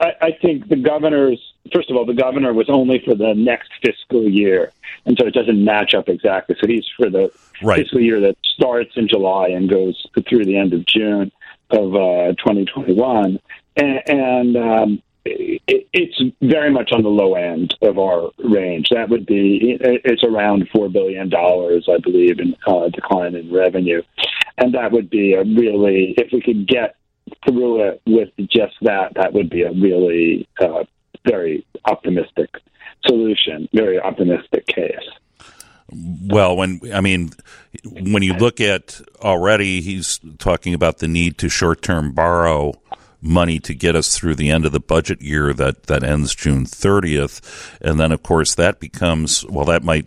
I, 0.00 0.12
I 0.20 0.30
think 0.40 0.68
the 0.68 0.76
governor's 0.76 1.40
first 1.72 1.90
of 1.90 1.96
all 1.96 2.04
the 2.04 2.14
governor 2.14 2.52
was 2.52 2.68
only 2.68 3.02
for 3.04 3.14
the 3.14 3.34
next 3.34 3.70
fiscal 3.82 4.28
year 4.28 4.72
and 5.04 5.16
so 5.18 5.26
it 5.26 5.34
doesn't 5.34 5.64
match 5.64 5.94
up 5.94 6.08
exactly. 6.08 6.56
So 6.60 6.66
he's 6.66 6.86
for 6.96 7.10
the 7.10 7.32
right. 7.62 7.80
fiscal 7.82 8.00
year 8.00 8.20
that 8.20 8.36
starts 8.44 8.92
in 8.96 9.08
July 9.08 9.48
and 9.48 9.68
goes 9.68 10.06
through 10.28 10.44
the 10.44 10.56
end 10.56 10.72
of 10.72 10.86
June 10.86 11.32
of 11.70 11.94
uh, 11.94 12.34
2021, 12.38 13.38
and, 13.76 14.02
and 14.06 14.56
um, 14.56 15.02
it, 15.24 15.88
it's 15.92 16.20
very 16.42 16.70
much 16.70 16.90
on 16.92 17.02
the 17.02 17.08
low 17.08 17.34
end 17.34 17.74
of 17.82 17.98
our 17.98 18.30
range. 18.38 18.88
That 18.90 19.08
would 19.08 19.26
be 19.26 19.78
it's 19.80 20.24
around 20.24 20.68
four 20.72 20.88
billion 20.88 21.28
dollars, 21.30 21.88
I 21.90 21.98
believe, 21.98 22.38
in 22.40 22.54
uh, 22.66 22.88
decline 22.88 23.34
in 23.34 23.52
revenue, 23.52 24.02
and 24.58 24.74
that 24.74 24.92
would 24.92 25.10
be 25.10 25.34
a 25.34 25.44
really 25.44 26.14
if 26.18 26.32
we 26.32 26.42
could 26.42 26.66
get 26.66 26.96
through 27.46 27.88
it 27.88 28.02
with 28.06 28.28
just 28.50 28.74
that, 28.82 29.14
that 29.14 29.32
would 29.32 29.50
be 29.50 29.62
a 29.62 29.72
really 29.72 30.48
uh, 30.60 30.84
very 31.26 31.64
optimistic 31.84 32.50
solution, 33.06 33.68
very 33.72 34.00
optimistic 34.00 34.66
case. 34.66 34.96
Well, 35.90 36.56
when 36.56 36.80
I 36.92 37.00
mean, 37.00 37.30
when 37.84 38.22
you 38.22 38.34
look 38.34 38.60
at 38.60 39.00
already, 39.20 39.80
he's 39.82 40.20
talking 40.38 40.72
about 40.74 40.98
the 40.98 41.08
need 41.08 41.38
to 41.38 41.48
short-term 41.48 42.12
borrow 42.12 42.74
money 43.20 43.60
to 43.60 43.74
get 43.74 43.94
us 43.94 44.16
through 44.16 44.34
the 44.34 44.50
end 44.50 44.64
of 44.64 44.72
the 44.72 44.80
budget 44.80 45.22
year 45.22 45.52
that 45.52 45.84
that 45.84 46.02
ends 46.02 46.34
June 46.34 46.64
30th, 46.64 47.40
and 47.80 48.00
then 48.00 48.10
of 48.10 48.22
course 48.22 48.54
that 48.54 48.80
becomes 48.80 49.44
well, 49.46 49.66
that 49.66 49.82
might 49.82 50.06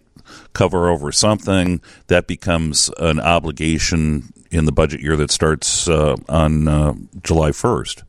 cover 0.53 0.89
over 0.89 1.11
something 1.11 1.81
that 2.07 2.27
becomes 2.27 2.89
an 2.97 3.19
obligation 3.19 4.33
in 4.51 4.65
the 4.65 4.71
budget 4.71 5.01
year 5.01 5.15
that 5.15 5.31
starts 5.31 5.87
uh, 5.87 6.15
on 6.29 6.67
uh, 6.67 6.93
July 7.23 7.51
1st. 7.51 8.03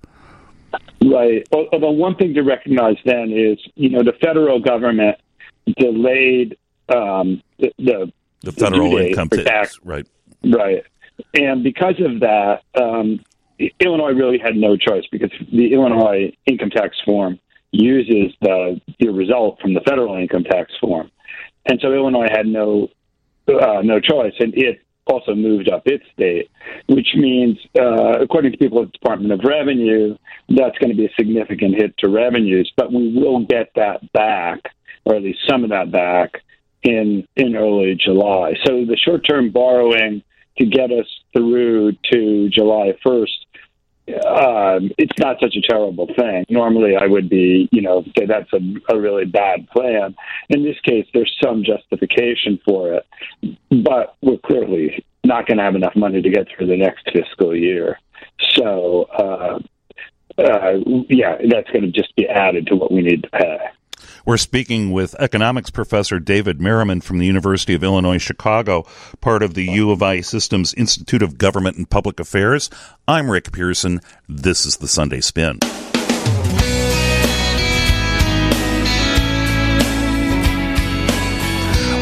Right. 1.05 1.47
Although 1.53 1.91
one 1.91 2.17
thing 2.17 2.35
to 2.35 2.43
recognize 2.43 2.97
then 3.05 3.33
is, 3.33 3.59
you 3.75 3.91
know, 3.91 4.03
the 4.03 4.15
federal 4.21 4.61
government 4.61 5.19
delayed 5.77 6.57
um, 6.89 7.43
the, 7.59 7.73
the 7.79 8.13
the 8.41 8.53
federal 8.53 8.97
income 8.97 9.29
for 9.29 9.43
tax, 9.43 9.79
right? 9.85 10.07
Right. 10.45 10.85
And 11.35 11.63
because 11.63 11.95
of 12.01 12.21
that, 12.21 12.63
um, 12.81 13.21
Illinois 13.81 14.13
really 14.13 14.39
had 14.39 14.57
no 14.57 14.77
choice 14.77 15.05
because 15.11 15.31
the 15.53 15.73
Illinois 15.73 16.33
income 16.47 16.71
tax 16.71 16.97
form 17.05 17.39
uses 17.73 18.35
the, 18.41 18.81
the 19.01 19.09
result 19.09 19.61
from 19.61 19.75
the 19.75 19.81
federal 19.81 20.17
income 20.17 20.45
tax 20.45 20.73
form. 20.81 21.11
And 21.67 21.81
so 21.81 21.93
Illinois 21.93 22.29
had 22.31 22.47
no 22.47 22.89
uh, 23.49 23.81
no 23.83 24.01
choice, 24.01 24.35
and 24.41 24.55
it 24.57 24.81
also 25.07 25.35
moved 25.35 25.69
up 25.69 25.83
its 25.87 26.05
date, 26.19 26.51
which 26.89 27.09
means, 27.15 27.59
uh, 27.79 28.19
according 28.21 28.53
to 28.53 28.59
people 28.59 28.83
at 28.83 28.87
the 28.89 28.99
Department 28.99 29.33
of 29.33 29.41
Revenue, 29.45 30.17
that's 30.49 30.77
going 30.79 30.91
to 30.91 30.97
be 30.97 31.07
a 31.07 31.15
significant 31.19 31.75
hit 31.77 31.97
to 31.99 32.09
revenues. 32.09 32.71
But 32.77 32.93
we 32.93 33.15
will 33.15 33.45
get 33.45 33.71
that 33.77 34.13
back, 34.13 34.61
or 35.05 35.15
at 35.15 35.23
least 35.23 35.41
some 35.49 35.65
of 35.65 35.71
that 35.71 35.91
back, 35.91 36.43
in 36.83 37.27
in 37.37 37.57
early 37.57 37.95
July. 37.95 38.55
So 38.65 38.85
the 38.85 38.97
short 38.97 39.27
term 39.29 39.51
borrowing 39.51 40.23
to 40.59 40.67
get 40.67 40.91
us 40.91 41.07
through 41.33 41.93
to 42.13 42.49
July 42.49 42.95
first 43.03 43.47
um, 44.09 44.91
it's 44.99 45.19
not 45.19 45.39
such 45.41 45.57
a 45.57 45.61
terrible 45.69 46.07
thing. 46.17 46.45
Normally, 46.49 46.97
I 46.97 47.07
would 47.07 47.29
be, 47.29 47.69
you 47.73 47.83
know, 47.83 48.05
say 48.17 48.27
that's 48.27 48.53
a, 48.53 48.95
a 48.95 49.01
really 49.01 49.25
bad 49.25 49.69
plan. 49.69 50.15
In 50.49 50.63
this 50.63 50.79
case, 50.85 51.07
there's 51.13 51.35
some 51.43 51.65
justification 51.65 52.61
for 52.65 52.95
it, 52.95 53.07
but 53.71 54.17
we're 54.23 54.39
clearly 54.39 55.05
not 55.25 55.47
going 55.47 55.59
to 55.59 55.65
have 55.65 55.75
enough 55.75 55.97
money 55.97 56.23
to 56.23 56.31
get 56.31 56.47
through 56.49 56.69
the 56.69 56.77
next 56.77 57.11
fiscal 57.13 57.55
year. 57.55 57.99
So, 58.55 59.05
uh, 59.05 59.59
uh, 60.39 60.79
yeah, 61.09 61.39
that's 61.49 61.71
going 61.71 61.83
to 61.83 61.91
just 61.91 62.15
be 62.15 62.29
added 62.29 62.69
to 62.69 62.77
what 62.77 62.93
we 62.93 63.03
need 63.03 63.25
to 63.25 63.31
pay. 63.31 63.59
We're 64.27 64.39
speaking 64.39 64.91
with 64.91 65.15
economics 65.21 65.71
professor 65.71 66.19
David 66.19 66.61
Merriman 66.61 67.01
from 67.01 67.19
the 67.19 67.27
University 67.27 67.75
of 67.75 67.85
Illinois 67.85 68.19
Chicago, 68.19 68.85
part 69.21 69.41
of 69.41 69.55
the 69.55 69.67
U 69.67 69.93
of 69.93 70.03
I 70.03 70.21
Systems 70.21 70.75
Institute 70.75 71.23
of 71.23 71.39
Government 71.39 71.77
and 71.77 71.89
Public 71.89 72.19
Affairs. 72.19 72.69
I'm 73.07 73.31
Rick 73.31 73.53
Pearson. 73.53 74.01
This 74.29 74.67
is 74.67 74.79
the 74.79 74.89
Sunday 74.89 75.21
Spin. 75.21 75.61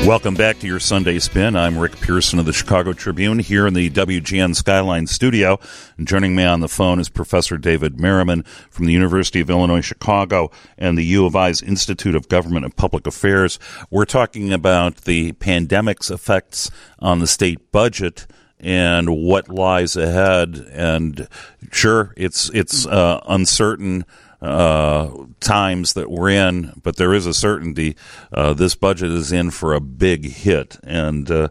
Welcome 0.06 0.34
back 0.34 0.58
to 0.58 0.66
your 0.66 0.80
Sunday 0.80 1.18
Spin. 1.18 1.56
I'm 1.56 1.78
Rick 1.78 1.98
Pearson 1.98 2.38
of 2.38 2.44
the 2.44 2.52
Chicago 2.52 2.92
Tribune 2.92 3.38
here 3.38 3.66
in 3.66 3.72
the 3.72 3.88
WGN 3.88 4.54
Skyline 4.54 5.06
studio. 5.06 5.58
And 5.96 6.06
joining 6.06 6.36
me 6.36 6.44
on 6.44 6.60
the 6.60 6.68
phone 6.68 7.00
is 7.00 7.08
Professor 7.08 7.56
David 7.56 7.98
Merriman 7.98 8.42
from 8.68 8.84
the 8.84 8.92
University 8.92 9.40
of 9.40 9.48
Illinois 9.48 9.80
Chicago 9.80 10.50
and 10.76 10.98
the 10.98 11.06
U 11.06 11.24
of 11.24 11.34
I's 11.34 11.62
Institute 11.62 12.14
of 12.14 12.28
Government 12.28 12.66
and 12.66 12.76
Public 12.76 13.06
Affairs. 13.06 13.58
We're 13.90 14.04
talking 14.04 14.52
about 14.52 14.98
the 14.98 15.32
pandemic's 15.32 16.10
effects 16.10 16.70
on 16.98 17.20
the 17.20 17.26
state 17.26 17.72
budget 17.72 18.26
and 18.60 19.08
what 19.08 19.48
lies 19.48 19.96
ahead. 19.96 20.66
And 20.70 21.28
sure, 21.72 22.12
it's 22.18 22.50
it's 22.50 22.86
uh, 22.86 23.20
uncertain 23.26 24.04
uh, 24.44 25.10
times 25.40 25.94
that 25.94 26.10
we're 26.10 26.28
in, 26.28 26.72
but 26.82 26.96
there 26.96 27.14
is 27.14 27.26
a 27.26 27.32
certainty 27.32 27.96
uh, 28.32 28.52
this 28.52 28.74
budget 28.74 29.10
is 29.10 29.32
in 29.32 29.50
for 29.50 29.72
a 29.72 29.80
big 29.80 30.24
hit, 30.24 30.76
and 30.82 31.30
uh, 31.30 31.48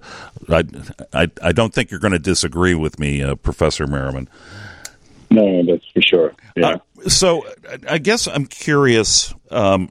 I, 0.48 0.64
I, 1.12 1.28
I 1.42 1.52
don't 1.52 1.74
think 1.74 1.90
you're 1.90 2.00
going 2.00 2.14
to 2.14 2.20
disagree 2.20 2.76
with 2.76 3.00
me, 3.00 3.24
uh, 3.24 3.36
Professor 3.36 3.88
Merriman. 3.88 4.30
No, 5.32 5.64
that's 5.66 5.86
for 5.92 6.02
sure. 6.02 6.36
Yeah. 6.56 6.68
Uh, 6.68 7.10
so 7.10 7.46
I 7.90 7.98
guess 7.98 8.28
I'm 8.28 8.46
curious. 8.46 9.34
Um, 9.50 9.90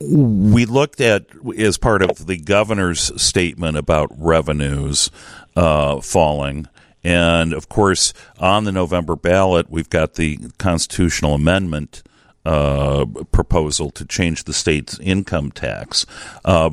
we 0.00 0.66
looked 0.66 1.00
at 1.00 1.26
as 1.56 1.78
part 1.78 2.02
of 2.02 2.26
the 2.26 2.36
governor's 2.36 3.22
statement 3.22 3.78
about 3.78 4.10
revenues 4.18 5.10
uh, 5.56 6.00
falling 6.00 6.66
and 7.04 7.52
of 7.52 7.68
course, 7.68 8.12
on 8.38 8.64
the 8.64 8.72
November 8.72 9.16
ballot, 9.16 9.70
we've 9.70 9.90
got 9.90 10.14
the 10.14 10.38
constitutional 10.58 11.34
amendment 11.34 12.02
uh, 12.44 13.04
proposal 13.30 13.90
to 13.90 14.04
change 14.04 14.44
the 14.44 14.52
state's 14.52 14.98
income 15.00 15.50
tax. 15.52 16.06
Uh, 16.44 16.70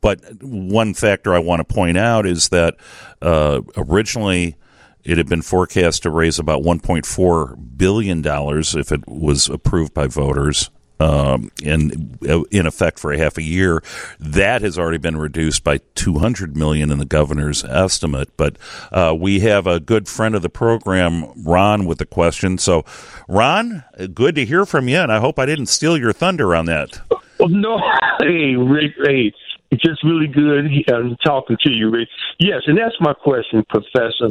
but 0.00 0.20
one 0.42 0.94
factor 0.94 1.34
I 1.34 1.40
want 1.40 1.60
to 1.60 1.74
point 1.74 1.98
out 1.98 2.26
is 2.26 2.50
that 2.50 2.76
uh, 3.20 3.62
originally 3.76 4.56
it 5.04 5.16
had 5.16 5.28
been 5.28 5.42
forecast 5.42 6.02
to 6.04 6.10
raise 6.10 6.38
about 6.38 6.62
$1.4 6.62 7.76
billion 7.76 8.22
if 8.24 8.92
it 8.92 9.08
was 9.08 9.48
approved 9.48 9.94
by 9.94 10.06
voters 10.06 10.70
um, 11.00 11.50
and 11.64 12.18
in 12.50 12.66
effect 12.66 12.98
for 12.98 13.12
a 13.12 13.18
half 13.18 13.38
a 13.38 13.42
year. 13.42 13.82
That 14.18 14.62
has 14.62 14.78
already 14.78 14.98
been 14.98 15.16
reduced 15.16 15.64
by 15.64 15.78
200 15.94 16.56
million 16.56 16.90
in 16.90 16.98
the 16.98 17.04
governor's 17.04 17.64
estimate. 17.64 18.36
But 18.36 18.56
uh, 18.92 19.14
we 19.18 19.40
have 19.40 19.66
a 19.66 19.80
good 19.80 20.08
friend 20.08 20.34
of 20.34 20.42
the 20.42 20.48
program, 20.48 21.32
Ron, 21.44 21.86
with 21.86 21.98
the 21.98 22.06
question. 22.06 22.58
So, 22.58 22.84
Ron, 23.28 23.84
good 24.14 24.34
to 24.36 24.44
hear 24.44 24.66
from 24.66 24.88
you, 24.88 24.98
and 24.98 25.12
I 25.12 25.20
hope 25.20 25.38
I 25.38 25.46
didn't 25.46 25.66
steal 25.66 25.96
your 25.96 26.12
thunder 26.12 26.54
on 26.54 26.66
that. 26.66 27.00
Well, 27.38 27.48
no, 27.48 27.78
hey, 28.20 28.56
Rick, 28.56 28.92
hey, 29.04 29.32
it's 29.70 29.82
just 29.82 30.02
really 30.02 30.26
good 30.26 30.66
uh, 30.90 31.14
talking 31.24 31.56
to 31.64 31.70
you, 31.70 31.90
Rick. 31.90 32.08
Yes, 32.38 32.62
and 32.66 32.78
that's 32.78 32.96
my 33.00 33.12
question, 33.12 33.64
Professor. 33.68 34.30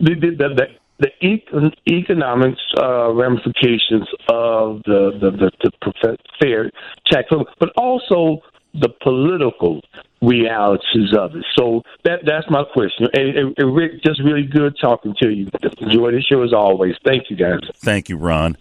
The, 0.00 0.14
the, 0.14 0.30
the, 0.38 0.66
the 0.98 1.08
the 1.20 1.26
econ- 1.26 1.74
economics 1.88 2.60
uh, 2.76 3.10
ramifications 3.12 4.08
of 4.28 4.82
the 4.84 5.12
the, 5.20 5.50
the, 5.62 5.72
the 6.02 6.18
fair 6.40 6.70
tax, 7.06 7.28
but 7.58 7.70
also 7.76 8.40
the 8.74 8.88
political 9.02 9.80
realities 10.20 11.14
of 11.16 11.34
it. 11.34 11.44
So 11.56 11.82
that 12.04 12.20
that's 12.24 12.48
my 12.50 12.64
question. 12.72 13.08
And, 13.14 13.36
and, 13.36 13.54
and, 13.56 13.74
Rick, 13.74 14.02
just 14.04 14.20
really 14.22 14.44
good 14.44 14.76
talking 14.80 15.14
to 15.20 15.30
you. 15.30 15.48
Enjoy 15.80 16.12
the 16.12 16.22
show 16.22 16.42
as 16.42 16.52
always. 16.52 16.96
Thank 17.04 17.30
you, 17.30 17.36
guys. 17.36 17.60
Thank 17.76 18.08
you, 18.08 18.16
Ron. 18.16 18.56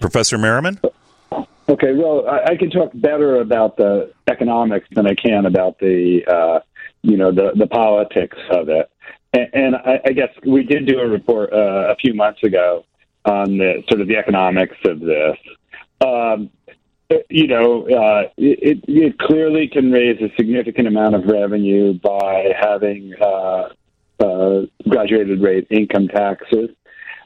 Professor 0.00 0.38
Merriman. 0.38 0.80
Okay, 1.68 1.94
well, 1.94 2.28
I, 2.28 2.52
I 2.52 2.56
can 2.56 2.70
talk 2.70 2.92
better 2.94 3.40
about 3.40 3.76
the 3.76 4.12
economics 4.28 4.86
than 4.92 5.06
I 5.06 5.14
can 5.14 5.46
about 5.46 5.78
the 5.78 6.24
uh, 6.26 6.60
you 7.02 7.16
know 7.16 7.32
the 7.32 7.52
the 7.56 7.66
politics 7.66 8.36
of 8.50 8.68
it. 8.68 8.90
And, 9.52 9.76
I, 9.76 10.00
I, 10.06 10.12
guess 10.12 10.30
we 10.46 10.62
did 10.62 10.86
do 10.86 10.98
a 10.98 11.06
report 11.06 11.52
uh, 11.52 11.92
a 11.92 11.96
few 11.96 12.14
months 12.14 12.42
ago 12.42 12.84
on 13.24 13.58
the 13.58 13.82
sort 13.88 14.00
of 14.00 14.08
the 14.08 14.16
economics 14.16 14.76
of 14.84 15.00
this. 15.00 15.36
Um, 16.00 16.50
you 17.28 17.46
know, 17.46 17.82
uh, 17.82 18.28
it, 18.36 18.84
it 18.88 19.18
clearly 19.18 19.68
can 19.68 19.92
raise 19.92 20.20
a 20.20 20.34
significant 20.36 20.88
amount 20.88 21.14
of 21.14 21.24
revenue 21.24 21.94
by 21.94 22.52
having 22.58 23.14
uh, 23.20 23.68
uh, 24.20 24.62
graduated 24.88 25.40
rate 25.40 25.66
income 25.70 26.08
taxes. 26.08 26.70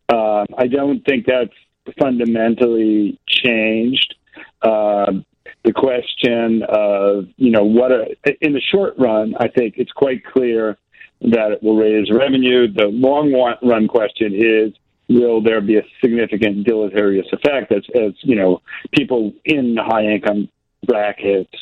Um, 0.08 0.46
I 0.58 0.66
don't 0.66 1.04
think 1.04 1.26
that's 1.26 1.54
fundamentally 1.98 3.18
changed. 3.26 4.14
Um, 4.62 5.24
the 5.64 5.72
question 5.72 6.62
of, 6.68 7.26
you 7.36 7.50
know, 7.50 7.64
what 7.64 7.92
a, 7.92 8.16
in 8.40 8.52
the 8.52 8.60
short 8.60 8.94
run, 8.98 9.34
I 9.38 9.48
think 9.48 9.74
it's 9.76 9.92
quite 9.92 10.24
clear 10.24 10.78
that 11.22 11.52
it 11.52 11.62
will 11.62 11.76
raise 11.76 12.10
revenue. 12.10 12.72
The 12.72 12.86
long 12.86 13.32
run 13.62 13.88
question 13.88 14.34
is, 14.34 14.72
will 15.08 15.42
there 15.42 15.60
be 15.60 15.76
a 15.76 15.82
significant 16.00 16.64
deleterious 16.64 17.26
effect 17.32 17.72
as, 17.72 17.82
as 17.94 18.12
you 18.20 18.36
know, 18.36 18.62
people 18.92 19.32
in 19.44 19.74
the 19.74 19.82
high 19.82 20.04
income 20.04 20.48
brackets 20.86 21.52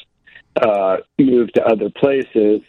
uh, 0.61 0.99
move 1.19 1.53
to 1.55 1.65
other 1.65 1.91
places? 1.91 2.61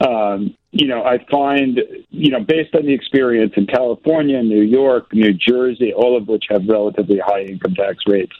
Um, 0.00 0.56
you 0.72 0.88
know, 0.88 1.04
I 1.04 1.24
find, 1.30 1.80
you 2.10 2.30
know, 2.30 2.40
based 2.40 2.74
on 2.74 2.86
the 2.86 2.92
experience 2.92 3.52
in 3.56 3.66
California, 3.66 4.42
New 4.42 4.62
York, 4.62 5.12
New 5.12 5.32
Jersey, 5.32 5.92
all 5.92 6.16
of 6.16 6.26
which 6.26 6.46
have 6.50 6.66
relatively 6.66 7.20
high 7.24 7.42
income 7.42 7.74
tax 7.74 7.98
rates, 8.06 8.32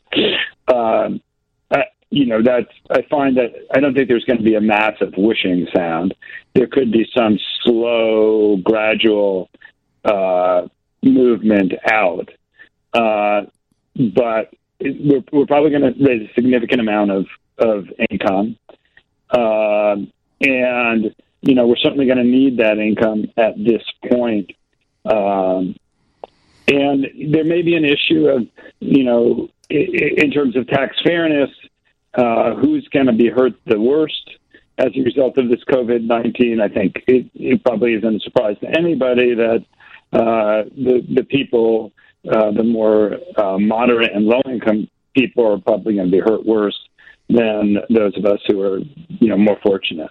um, 0.66 1.20
you 2.12 2.26
know, 2.26 2.42
that's, 2.42 2.70
I 2.90 3.00
find 3.08 3.38
that 3.38 3.54
I 3.74 3.80
don't 3.80 3.94
think 3.94 4.06
there's 4.06 4.26
going 4.26 4.36
to 4.36 4.44
be 4.44 4.54
a 4.54 4.60
massive 4.60 5.14
whooshing 5.16 5.66
sound. 5.74 6.14
There 6.54 6.66
could 6.66 6.92
be 6.92 7.10
some 7.16 7.38
slow, 7.62 8.58
gradual 8.62 9.48
uh, 10.04 10.68
movement 11.02 11.72
out. 11.90 12.28
Uh, 12.92 13.46
but 13.96 14.52
we're, 14.78 15.24
we're 15.32 15.46
probably 15.46 15.70
going 15.70 15.94
to 15.94 16.04
raise 16.04 16.28
a 16.28 16.34
significant 16.34 16.82
amount 16.82 17.12
of, 17.12 17.26
of 17.56 17.86
income. 18.10 18.58
Uh, 19.30 19.96
and, 20.42 21.14
you 21.40 21.54
know, 21.54 21.66
we're 21.66 21.76
certainly 21.76 22.04
going 22.04 22.18
to 22.18 22.24
need 22.24 22.58
that 22.58 22.76
income 22.76 23.24
at 23.38 23.56
this 23.56 23.82
point. 24.10 24.52
Um, 25.06 25.76
and 26.68 27.06
there 27.32 27.44
may 27.44 27.62
be 27.62 27.74
an 27.74 27.86
issue 27.86 28.28
of, 28.28 28.46
you 28.80 29.02
know, 29.02 29.48
in 29.70 30.30
terms 30.30 30.56
of 30.56 30.66
tax 30.66 31.00
fairness, 31.02 31.48
uh, 32.14 32.54
who's 32.54 32.86
going 32.88 33.06
to 33.06 33.12
be 33.12 33.28
hurt 33.28 33.52
the 33.66 33.80
worst 33.80 34.30
as 34.78 34.88
a 34.96 35.00
result 35.02 35.38
of 35.38 35.48
this 35.48 35.62
COVID 35.64 36.02
19. 36.02 36.60
I 36.60 36.68
think 36.68 36.96
it, 37.06 37.26
it, 37.34 37.62
probably 37.64 37.94
isn't 37.94 38.16
a 38.16 38.20
surprise 38.20 38.56
to 38.60 38.68
anybody 38.68 39.34
that 39.34 39.64
uh, 40.12 40.64
the, 40.76 41.06
the 41.14 41.24
people 41.24 41.92
uh, 42.30 42.52
the 42.52 42.62
more 42.62 43.16
uh, 43.36 43.58
moderate 43.58 44.12
and 44.12 44.26
low 44.26 44.40
income 44.46 44.88
people 45.14 45.52
are 45.52 45.58
probably 45.58 45.94
going 45.94 46.06
to 46.06 46.12
be 46.12 46.20
hurt 46.20 46.46
worse 46.46 46.78
than 47.28 47.78
those 47.90 48.16
of 48.16 48.24
us 48.24 48.38
who 48.46 48.60
are, 48.62 48.78
you 48.78 49.28
know, 49.28 49.36
more 49.36 49.58
fortunate. 49.62 50.10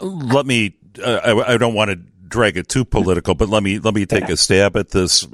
Let 0.00 0.46
me. 0.46 0.74
Uh, 1.02 1.20
I, 1.24 1.54
I 1.54 1.56
don't 1.58 1.74
want 1.74 1.90
to 1.90 1.96
drag 1.96 2.56
it 2.56 2.68
too 2.68 2.84
political, 2.84 3.34
but 3.34 3.48
let 3.48 3.62
me 3.62 3.78
let 3.78 3.94
me 3.94 4.06
take 4.06 4.28
a 4.28 4.36
stab 4.36 4.76
at 4.76 4.90
this 4.90 5.26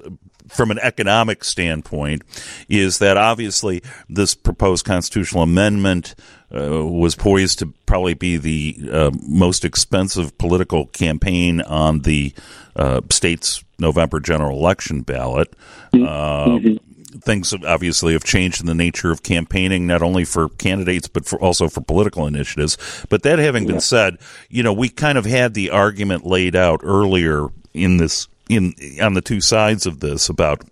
from 0.49 0.71
an 0.71 0.79
economic 0.81 1.45
standpoint. 1.45 2.23
Is 2.69 2.99
that 2.99 3.16
obviously 3.16 3.83
this 4.09 4.35
proposed 4.35 4.85
constitutional 4.85 5.43
amendment 5.43 6.15
uh, 6.55 6.85
was 6.85 7.15
poised 7.15 7.59
to 7.61 7.66
probably 7.87 8.15
be 8.15 8.37
the 8.37 8.91
uh, 8.91 9.11
most 9.27 9.65
expensive 9.65 10.37
political 10.39 10.87
campaign 10.87 11.61
on 11.61 12.01
the 12.01 12.33
uh, 12.77 13.01
state's 13.11 13.65
November 13.79 14.21
general 14.21 14.59
election 14.59 15.03
ballot. 15.03 15.53
Mm-hmm 15.93 16.77
things 17.21 17.55
obviously 17.66 18.12
have 18.12 18.25
changed 18.25 18.61
in 18.61 18.66
the 18.66 18.75
nature 18.75 19.11
of 19.11 19.23
campaigning, 19.23 19.87
not 19.87 20.03
only 20.03 20.25
for 20.25 20.49
candidates 20.51 21.09
but 21.09 21.25
for 21.25 21.41
also 21.41 21.69
for 21.69 21.81
political 21.81 22.27
initiatives. 22.27 22.77
But 23.09 23.23
that 23.23 23.39
having 23.39 23.66
been 23.66 23.81
said, 23.81 24.19
you 24.49 24.62
know, 24.62 24.73
we 24.73 24.89
kind 24.89 25.19
of 25.19 25.25
had 25.25 25.55
the 25.55 25.71
argument 25.71 26.27
laid 26.27 26.57
out 26.57 26.81
earlier 26.83 27.49
in 27.73 27.97
this 27.97 28.29
in 28.49 28.75
on 29.01 29.15
the 29.15 29.21
two 29.21 29.41
sides 29.41 29.87
of 29.87 30.01
this 30.01 30.29
about 30.29 30.62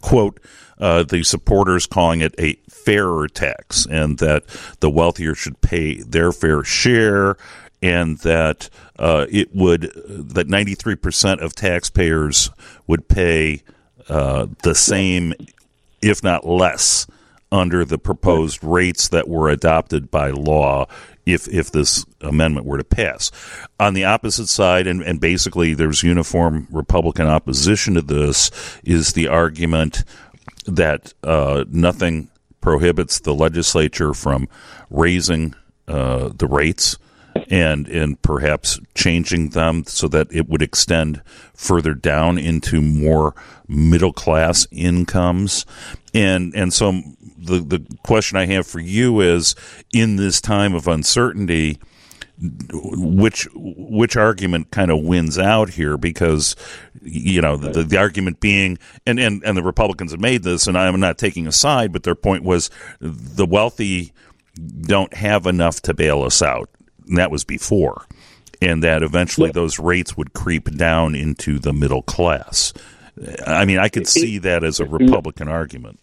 quote 0.00 0.40
uh, 0.78 1.02
the 1.04 1.22
supporters 1.22 1.86
calling 1.86 2.20
it 2.20 2.34
a 2.38 2.54
fairer 2.68 3.28
tax 3.28 3.86
and 3.86 4.18
that 4.18 4.44
the 4.80 4.90
wealthier 4.90 5.34
should 5.34 5.60
pay 5.60 6.00
their 6.02 6.32
fair 6.32 6.64
share 6.64 7.36
and 7.82 8.18
that 8.18 8.70
uh, 8.98 9.26
it 9.30 9.54
would 9.54 9.82
that 9.82 10.48
93% 10.48 11.40
of 11.40 11.54
taxpayers 11.54 12.50
would 12.86 13.08
pay 13.08 13.62
uh, 14.08 14.46
the 14.62 14.74
same, 14.74 15.34
if 16.00 16.22
not 16.22 16.46
less, 16.46 17.06
under 17.52 17.84
the 17.84 17.98
proposed 17.98 18.64
rates 18.64 19.08
that 19.08 19.28
were 19.28 19.48
adopted 19.50 20.10
by 20.10 20.30
law 20.30 20.86
if 21.26 21.46
if 21.48 21.70
this 21.70 22.04
amendment 22.20 22.66
were 22.66 22.78
to 22.78 22.84
pass. 22.84 23.30
On 23.78 23.94
the 23.94 24.04
opposite 24.04 24.48
side, 24.48 24.86
and, 24.88 25.02
and 25.02 25.20
basically 25.20 25.74
there's 25.74 26.02
uniform 26.02 26.66
Republican 26.70 27.28
opposition 27.28 27.94
to 27.94 28.02
this, 28.02 28.50
is 28.82 29.12
the 29.12 29.28
argument 29.28 30.02
that 30.66 31.12
uh, 31.22 31.64
nothing 31.68 32.28
prohibits 32.60 33.20
the 33.20 33.34
legislature 33.34 34.14
from 34.14 34.48
raising 34.90 35.54
uh, 35.86 36.30
the 36.34 36.46
rates 36.46 36.96
and 37.50 37.88
and 37.88 38.20
perhaps 38.22 38.78
changing 38.94 39.50
them 39.50 39.84
so 39.86 40.08
that 40.08 40.32
it 40.32 40.48
would 40.48 40.62
extend 40.62 41.22
further 41.54 41.94
down 41.94 42.38
into 42.38 42.80
more 42.80 43.34
middle 43.66 44.12
class 44.12 44.66
incomes 44.70 45.64
and 46.14 46.54
and 46.54 46.72
so 46.72 47.02
the 47.38 47.58
the 47.58 47.86
question 48.04 48.38
I 48.38 48.46
have 48.46 48.66
for 48.66 48.80
you 48.80 49.20
is 49.20 49.54
in 49.92 50.16
this 50.16 50.40
time 50.40 50.74
of 50.74 50.88
uncertainty 50.88 51.78
which 52.72 53.46
which 53.54 54.16
argument 54.16 54.70
kind 54.70 54.90
of 54.90 55.02
wins 55.02 55.38
out 55.38 55.70
here? 55.70 55.96
Because 55.96 56.56
you 57.00 57.40
know 57.40 57.56
the, 57.56 57.84
the 57.84 57.98
argument 57.98 58.40
being 58.40 58.78
and, 59.06 59.20
and 59.20 59.42
and 59.44 59.56
the 59.56 59.62
Republicans 59.62 60.10
have 60.10 60.20
made 60.20 60.42
this 60.42 60.66
and 60.66 60.76
I'm 60.76 60.98
not 60.98 61.18
taking 61.18 61.46
a 61.46 61.52
side 61.52 61.92
but 61.92 62.02
their 62.02 62.14
point 62.14 62.42
was 62.42 62.70
the 63.00 63.46
wealthy 63.46 64.12
don't 64.82 65.14
have 65.14 65.46
enough 65.46 65.80
to 65.82 65.94
bail 65.94 66.22
us 66.22 66.42
out. 66.42 66.68
And 67.06 67.18
that 67.18 67.30
was 67.30 67.44
before, 67.44 68.06
and 68.60 68.82
that 68.82 69.02
eventually 69.02 69.50
those 69.50 69.78
rates 69.78 70.16
would 70.16 70.32
creep 70.34 70.70
down 70.76 71.14
into 71.14 71.58
the 71.58 71.72
middle 71.72 72.02
class. 72.02 72.72
I 73.46 73.64
mean, 73.64 73.78
I 73.78 73.88
could 73.88 74.06
see 74.06 74.38
that 74.38 74.64
as 74.64 74.80
a 74.80 74.84
Republican 74.84 75.48
argument. 75.48 75.98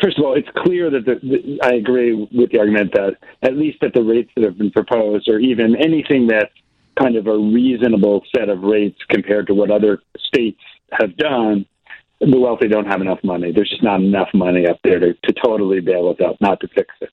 First 0.00 0.18
of 0.18 0.24
all, 0.24 0.34
it's 0.34 0.48
clear 0.56 0.90
that 0.90 1.04
the, 1.04 1.14
the, 1.22 1.60
I 1.62 1.74
agree 1.74 2.14
with 2.14 2.50
the 2.50 2.58
argument 2.58 2.92
that 2.94 3.16
at 3.42 3.56
least 3.56 3.82
at 3.82 3.94
the 3.94 4.02
rates 4.02 4.30
that 4.34 4.44
have 4.44 4.58
been 4.58 4.70
proposed, 4.70 5.28
or 5.28 5.38
even 5.38 5.76
anything 5.76 6.26
that's 6.26 6.52
kind 7.00 7.16
of 7.16 7.26
a 7.26 7.36
reasonable 7.36 8.22
set 8.36 8.48
of 8.48 8.62
rates 8.62 8.98
compared 9.08 9.46
to 9.46 9.54
what 9.54 9.70
other 9.70 10.02
states 10.18 10.60
have 10.92 11.16
done, 11.16 11.64
the 12.20 12.38
wealthy 12.38 12.68
don't 12.68 12.86
have 12.86 13.00
enough 13.00 13.22
money. 13.24 13.52
There's 13.52 13.70
just 13.70 13.82
not 13.82 14.00
enough 14.00 14.28
money 14.34 14.66
up 14.66 14.78
there 14.84 14.98
to, 14.98 15.14
to 15.14 15.32
totally 15.44 15.80
bail 15.80 16.08
us 16.08 16.24
out, 16.24 16.40
not 16.40 16.60
to 16.60 16.68
fix 16.68 16.94
it. 17.00 17.10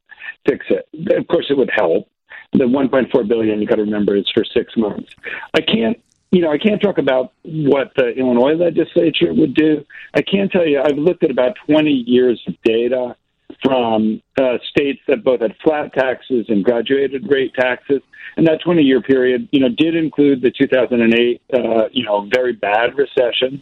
Fix 0.48 0.66
it. 0.70 0.88
Of 1.18 1.28
course, 1.28 1.48
it 1.50 1.58
would 1.58 1.72
help, 1.74 2.08
the 2.54 2.66
1.4 2.66 3.28
billion 3.28 3.62
you 3.62 3.68
got 3.68 3.76
to 3.76 3.84
remember 3.84 4.16
is 4.16 4.30
for 4.34 4.44
six 4.44 4.76
months. 4.76 5.14
I 5.54 5.62
can't, 5.62 6.02
you 6.32 6.42
know, 6.42 6.52
I 6.52 6.58
can't 6.58 6.82
talk 6.82 6.98
about 6.98 7.34
what 7.44 7.92
the 7.96 8.10
Illinois 8.10 8.54
legislature 8.54 9.34
would 9.34 9.56
do. 9.56 9.86
I 10.14 10.22
can 10.22 10.50
tell 10.50 10.66
you, 10.66 10.82
I've 10.82 10.98
looked 10.98 11.24
at 11.24 11.32
about 11.32 11.56
20 11.66 11.90
years 11.90 12.42
of 12.48 12.56
data 12.64 13.16
from 13.64 14.22
uh, 14.40 14.58
states 14.70 15.02
that 15.08 15.24
both 15.24 15.42
had 15.42 15.56
flat 15.64 15.92
taxes 15.94 16.46
and 16.50 16.64
graduated 16.64 17.30
rate 17.30 17.54
taxes. 17.56 18.02
And 18.38 18.48
that 18.48 18.62
20 18.64 18.84
year 18.84 19.02
period, 19.02 19.50
you 19.52 19.60
know, 19.60 19.70
did 19.70 19.96
include 19.96 20.42
the 20.42 20.52
2008, 20.52 21.42
uh, 21.52 21.90
you 21.92 22.06
know, 22.06 22.28
very 22.34 22.54
bad 22.54 22.96
recession 22.96 23.62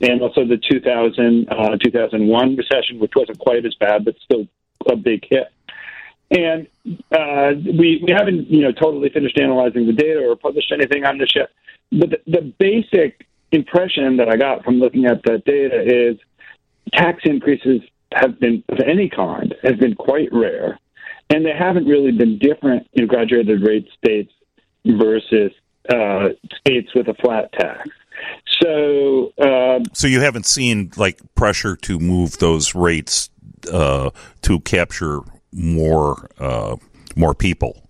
and 0.00 0.22
also 0.22 0.46
the 0.46 0.56
2000, 0.56 1.48
uh, 1.50 1.76
2001 1.82 2.56
recession, 2.56 3.00
which 3.00 3.12
wasn't 3.16 3.38
quite 3.38 3.66
as 3.66 3.74
bad, 3.74 4.04
but 4.04 4.14
still 4.24 4.46
a 4.86 4.96
big 4.96 5.26
hit. 5.28 5.48
And 6.30 6.66
uh, 7.12 7.52
we, 7.54 8.02
we 8.06 8.12
haven't, 8.16 8.50
you 8.50 8.62
know, 8.62 8.72
totally 8.72 9.10
finished 9.10 9.38
analyzing 9.38 9.86
the 9.86 9.92
data 9.92 10.20
or 10.20 10.36
published 10.36 10.72
anything 10.72 11.04
on 11.04 11.18
this 11.18 11.30
yet. 11.34 11.50
But 11.90 12.10
the, 12.10 12.18
the 12.26 12.52
basic 12.58 13.26
impression 13.52 14.16
that 14.16 14.28
I 14.28 14.36
got 14.36 14.64
from 14.64 14.76
looking 14.76 15.06
at 15.06 15.22
that 15.24 15.44
data 15.44 15.82
is 15.82 16.16
tax 16.92 17.22
increases 17.24 17.80
have 18.12 18.38
been 18.38 18.62
of 18.68 18.78
any 18.86 19.08
kind 19.08 19.54
have 19.62 19.78
been 19.78 19.94
quite 19.94 20.28
rare, 20.32 20.78
and 21.30 21.44
they 21.44 21.52
haven't 21.56 21.86
really 21.86 22.12
been 22.12 22.38
different 22.38 22.86
in 22.92 23.06
graduated 23.06 23.62
rate 23.66 23.88
states 23.96 24.32
versus 24.86 25.52
uh, 25.92 26.28
states 26.58 26.94
with 26.94 27.08
a 27.08 27.14
flat 27.14 27.52
tax. 27.52 27.88
So, 28.62 29.32
uh, 29.38 29.80
so 29.92 30.06
you 30.06 30.20
haven't 30.20 30.46
seen 30.46 30.92
like 30.96 31.20
pressure 31.34 31.76
to 31.76 31.98
move 31.98 32.38
those 32.38 32.74
rates 32.74 33.30
uh, 33.72 34.10
to 34.42 34.60
capture 34.60 35.20
more 35.52 36.28
uh, 36.38 36.76
more 37.16 37.34
people 37.34 37.83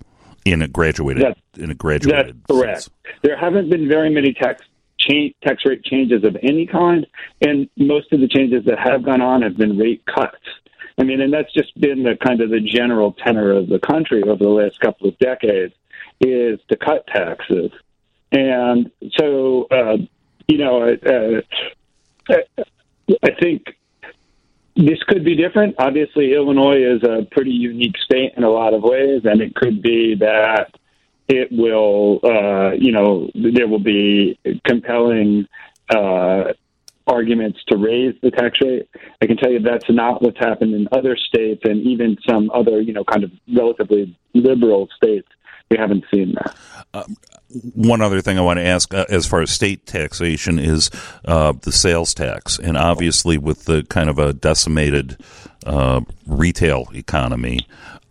in 0.44 0.62
a 0.62 0.68
graduated 0.68 1.22
that's, 1.22 1.40
in 1.58 1.70
a 1.70 1.74
graduated. 1.74 2.42
That's 2.46 2.60
correct. 2.60 2.82
Sense. 2.82 2.94
There 3.22 3.36
haven't 3.36 3.70
been 3.70 3.88
very 3.88 4.10
many 4.10 4.32
tax 4.32 4.62
change, 4.98 5.34
tax 5.42 5.64
rate 5.64 5.84
changes 5.84 6.24
of 6.24 6.36
any 6.42 6.66
kind, 6.66 7.06
and 7.40 7.68
most 7.76 8.12
of 8.12 8.20
the 8.20 8.28
changes 8.28 8.64
that 8.66 8.78
have 8.78 9.04
gone 9.04 9.20
on 9.20 9.42
have 9.42 9.56
been 9.56 9.78
rate 9.78 10.04
cuts. 10.06 10.36
I 10.98 11.02
mean, 11.02 11.20
and 11.20 11.32
that's 11.32 11.52
just 11.52 11.78
been 11.80 12.04
the 12.04 12.16
kind 12.16 12.40
of 12.40 12.50
the 12.50 12.60
general 12.60 13.12
tenor 13.12 13.50
of 13.50 13.68
the 13.68 13.80
country 13.80 14.22
over 14.22 14.42
the 14.42 14.50
last 14.50 14.78
couple 14.80 15.08
of 15.08 15.18
decades 15.18 15.74
is 16.20 16.60
to 16.68 16.76
cut 16.76 17.06
taxes, 17.08 17.72
and 18.30 18.90
so 19.18 19.66
uh, 19.70 19.96
you 20.46 20.58
know, 20.58 20.82
uh, 20.92 22.34
I 23.22 23.30
think 23.40 23.76
this 24.76 24.98
could 25.06 25.24
be 25.24 25.36
different. 25.36 25.76
Obviously, 25.78 26.34
Illinois 26.34 26.96
is 26.96 27.02
a 27.02 27.26
pretty 27.30 27.52
unique 27.52 27.96
state 28.04 28.32
in 28.36 28.42
a 28.42 28.50
lot 28.50 28.74
of 28.74 28.82
ways, 28.82 29.22
and 29.24 29.40
it 29.40 29.54
could 29.54 29.82
be 29.82 30.16
that 30.16 30.74
it 31.28 31.48
will, 31.52 32.20
uh, 32.24 32.72
you 32.72 32.92
know, 32.92 33.30
there 33.34 33.68
will 33.68 33.82
be 33.82 34.38
compelling 34.66 35.46
uh, 35.90 36.52
arguments 37.06 37.60
to 37.68 37.76
raise 37.76 38.14
the 38.22 38.30
tax 38.30 38.58
rate. 38.60 38.88
I 39.20 39.26
can 39.26 39.36
tell 39.36 39.50
you 39.50 39.60
that's 39.60 39.88
not 39.88 40.22
what's 40.22 40.38
happened 40.38 40.74
in 40.74 40.88
other 40.90 41.16
states, 41.16 41.62
and 41.64 41.82
even 41.86 42.16
some 42.28 42.50
other, 42.52 42.80
you 42.80 42.92
know, 42.92 43.04
kind 43.04 43.24
of 43.24 43.30
relatively 43.54 44.16
liberal 44.34 44.88
states. 44.96 45.28
We 45.70 45.78
haven't 45.78 46.04
seen 46.12 46.34
that. 46.34 46.56
Uh, 46.92 47.04
one 47.74 48.00
other 48.00 48.20
thing 48.20 48.38
I 48.38 48.42
want 48.42 48.58
to 48.58 48.66
ask, 48.66 48.92
uh, 48.92 49.06
as 49.08 49.26
far 49.26 49.40
as 49.42 49.50
state 49.50 49.86
taxation, 49.86 50.58
is 50.58 50.90
uh, 51.24 51.52
the 51.52 51.72
sales 51.72 52.14
tax, 52.14 52.58
and 52.58 52.76
obviously 52.76 53.38
with 53.38 53.64
the 53.64 53.84
kind 53.84 54.10
of 54.10 54.18
a 54.18 54.32
decimated 54.32 55.16
uh, 55.66 56.00
retail 56.26 56.88
economy, 56.94 57.66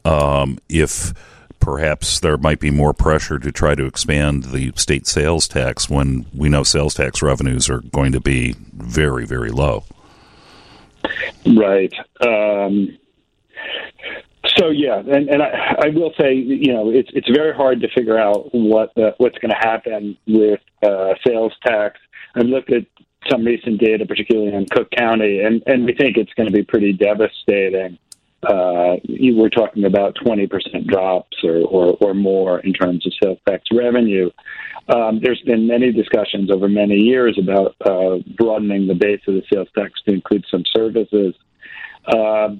um, 0.05 0.57
if 0.69 1.13
perhaps 1.59 2.19
there 2.19 2.37
might 2.37 2.59
be 2.59 2.71
more 2.71 2.93
pressure 2.93 3.39
to 3.39 3.51
try 3.51 3.73
to 3.73 3.85
expand 3.85 4.45
the 4.45 4.73
state 4.75 5.07
sales 5.07 5.47
tax 5.47 5.89
when 5.89 6.25
we 6.33 6.49
know 6.49 6.63
sales 6.63 6.93
tax 6.93 7.21
revenues 7.21 7.69
are 7.69 7.79
going 7.79 8.11
to 8.11 8.19
be 8.19 8.53
very, 8.73 9.25
very 9.25 9.49
low. 9.49 9.83
Right. 11.45 11.93
Um, 12.19 12.97
so 14.57 14.69
yeah, 14.69 14.99
and, 14.99 15.29
and 15.29 15.41
I, 15.41 15.75
I 15.85 15.89
will 15.89 16.11
say, 16.19 16.33
you 16.33 16.73
know, 16.73 16.89
it's 16.89 17.09
it's 17.13 17.29
very 17.29 17.53
hard 17.55 17.81
to 17.81 17.87
figure 17.95 18.17
out 18.17 18.53
what 18.53 18.91
what's 19.17 19.37
going 19.37 19.51
to 19.51 19.59
happen 19.59 20.17
with 20.27 20.59
uh, 20.85 21.13
sales 21.25 21.53
tax. 21.65 21.99
I've 22.35 22.45
looked 22.45 22.71
at 22.71 22.85
some 23.29 23.43
recent 23.45 23.79
data, 23.79 24.05
particularly 24.05 24.53
in 24.53 24.65
Cook 24.71 24.89
County, 24.91 25.39
and 25.39 25.63
and 25.65 25.85
we 25.85 25.93
think 25.93 26.17
it's 26.17 26.33
going 26.33 26.47
to 26.47 26.53
be 26.53 26.63
pretty 26.63 26.93
devastating 26.93 27.97
uh, 28.47 28.95
you 29.03 29.35
were 29.35 29.49
talking 29.49 29.85
about 29.85 30.15
20% 30.15 30.87
drops 30.87 31.37
or, 31.43 31.61
or, 31.61 31.97
or 32.01 32.13
more 32.13 32.59
in 32.59 32.73
terms 32.73 33.05
of 33.05 33.13
sales 33.21 33.39
tax 33.47 33.63
revenue. 33.71 34.29
Um, 34.89 35.21
there's 35.23 35.41
been 35.41 35.65
many 35.65 35.91
discussions 35.91 36.51
over 36.51 36.67
many 36.67 36.95
years 36.95 37.39
about 37.41 37.75
uh, 37.85 38.17
broadening 38.35 38.87
the 38.87 38.95
base 38.95 39.21
of 39.27 39.35
the 39.35 39.43
sales 39.51 39.69
tax 39.77 39.93
to 40.07 40.13
include 40.13 40.45
some 40.51 40.63
services. 40.75 41.35
Uh, 42.05 42.55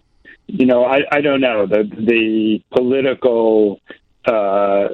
you 0.48 0.65
know, 0.65 0.86
I, 0.86 0.99
I 1.11 1.22
don't 1.22 1.41
know. 1.41 1.65
The, 1.65 1.84
the 1.84 2.61
political 2.72 3.80
uh, 4.26 4.90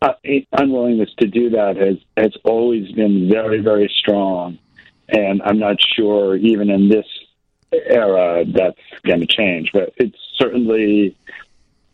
uh, 0.00 0.12
unwillingness 0.52 1.10
to 1.18 1.26
do 1.26 1.50
that 1.50 1.76
has, 1.76 1.96
has 2.16 2.32
always 2.44 2.90
been 2.92 3.28
very, 3.30 3.60
very 3.60 3.92
strong. 4.00 4.58
And 5.08 5.42
I'm 5.42 5.58
not 5.58 5.76
sure, 5.96 6.36
even 6.36 6.70
in 6.70 6.88
this 6.88 7.06
era, 7.72 8.44
that's 8.46 8.78
going 9.04 9.20
to 9.20 9.26
change. 9.26 9.70
But 9.72 9.92
it's 9.96 10.18
certainly 10.38 11.16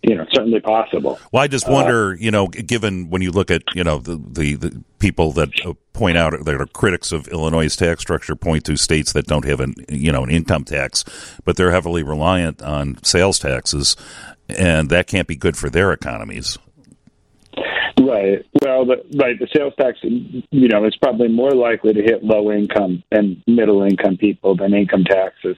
you 0.02 0.14
know 0.14 0.24
certainly 0.32 0.60
possible. 0.60 1.18
Well, 1.32 1.42
I 1.42 1.48
just 1.48 1.68
wonder, 1.68 2.12
uh, 2.12 2.16
you 2.18 2.30
know, 2.30 2.46
given 2.48 3.10
when 3.10 3.22
you 3.22 3.30
look 3.30 3.50
at 3.50 3.62
you 3.74 3.84
know 3.84 3.98
the 3.98 4.16
the, 4.16 4.54
the 4.54 4.84
people 4.98 5.32
that 5.32 5.50
uh, 5.64 5.74
point 5.92 6.16
out 6.16 6.32
that 6.44 6.60
are 6.60 6.66
critics 6.66 7.12
of 7.12 7.28
Illinois' 7.28 7.74
tax 7.74 8.00
structure 8.00 8.36
point 8.36 8.64
to 8.64 8.76
states 8.76 9.12
that 9.12 9.26
don't 9.26 9.44
have 9.44 9.60
an 9.60 9.74
you 9.88 10.12
know 10.12 10.22
an 10.22 10.30
income 10.30 10.64
tax, 10.64 11.04
but 11.44 11.56
they're 11.56 11.72
heavily 11.72 12.02
reliant 12.02 12.62
on 12.62 13.02
sales 13.02 13.38
taxes, 13.38 13.96
and 14.48 14.90
that 14.90 15.06
can't 15.06 15.28
be 15.28 15.36
good 15.36 15.56
for 15.56 15.68
their 15.68 15.92
economies. 15.92 16.58
Right. 18.00 18.46
Well, 18.62 18.86
the, 18.86 19.04
right. 19.20 19.38
The 19.38 19.48
sales 19.54 19.74
tax, 19.78 19.98
you 20.02 20.68
know, 20.68 20.84
is 20.84 20.96
probably 20.96 21.28
more 21.28 21.50
likely 21.50 21.92
to 21.92 22.02
hit 22.02 22.22
low 22.22 22.52
income 22.52 23.02
and 23.10 23.42
middle 23.46 23.82
income 23.82 24.16
people 24.16 24.56
than 24.56 24.72
income 24.72 25.04
taxes. 25.04 25.56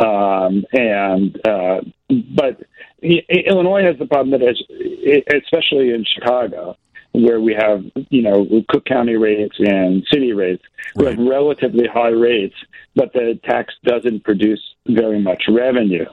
Um, 0.00 0.64
and 0.72 1.38
uh, 1.46 1.80
but 2.08 2.62
Illinois 3.02 3.82
has 3.84 3.98
the 3.98 4.06
problem 4.06 4.38
that, 4.38 4.42
especially 5.34 5.92
in 5.92 6.04
Chicago, 6.04 6.76
where 7.12 7.40
we 7.40 7.54
have 7.54 7.84
you 8.10 8.22
know 8.22 8.46
Cook 8.68 8.84
County 8.84 9.16
rates 9.16 9.56
and 9.58 10.06
city 10.10 10.32
rates, 10.32 10.62
we 10.96 11.06
have 11.06 11.18
relatively 11.18 11.86
high 11.86 12.08
rates, 12.08 12.56
but 12.94 13.12
the 13.12 13.38
tax 13.44 13.74
doesn't 13.84 14.24
produce 14.24 14.60
very 14.86 15.20
much 15.20 15.44
revenue. 15.48 16.06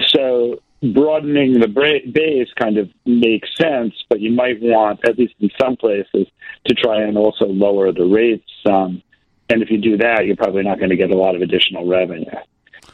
So 0.00 0.60
broadening 0.82 1.60
the 1.60 1.68
base 1.68 2.48
kind 2.58 2.76
of 2.76 2.90
makes 3.06 3.48
sense, 3.56 3.94
but 4.08 4.20
you 4.20 4.32
might 4.32 4.60
want, 4.60 5.00
at 5.04 5.18
least 5.18 5.34
in 5.40 5.50
some 5.60 5.76
places, 5.76 6.26
to 6.66 6.74
try 6.74 7.02
and 7.02 7.16
also 7.16 7.46
lower 7.46 7.92
the 7.92 8.04
rates 8.04 8.48
some. 8.66 9.02
And 9.48 9.62
if 9.62 9.70
you 9.70 9.78
do 9.78 9.98
that, 9.98 10.24
you're 10.26 10.36
probably 10.36 10.62
not 10.62 10.78
going 10.78 10.90
to 10.90 10.96
get 10.96 11.10
a 11.10 11.16
lot 11.16 11.34
of 11.34 11.42
additional 11.42 11.86
revenue. 11.86 12.30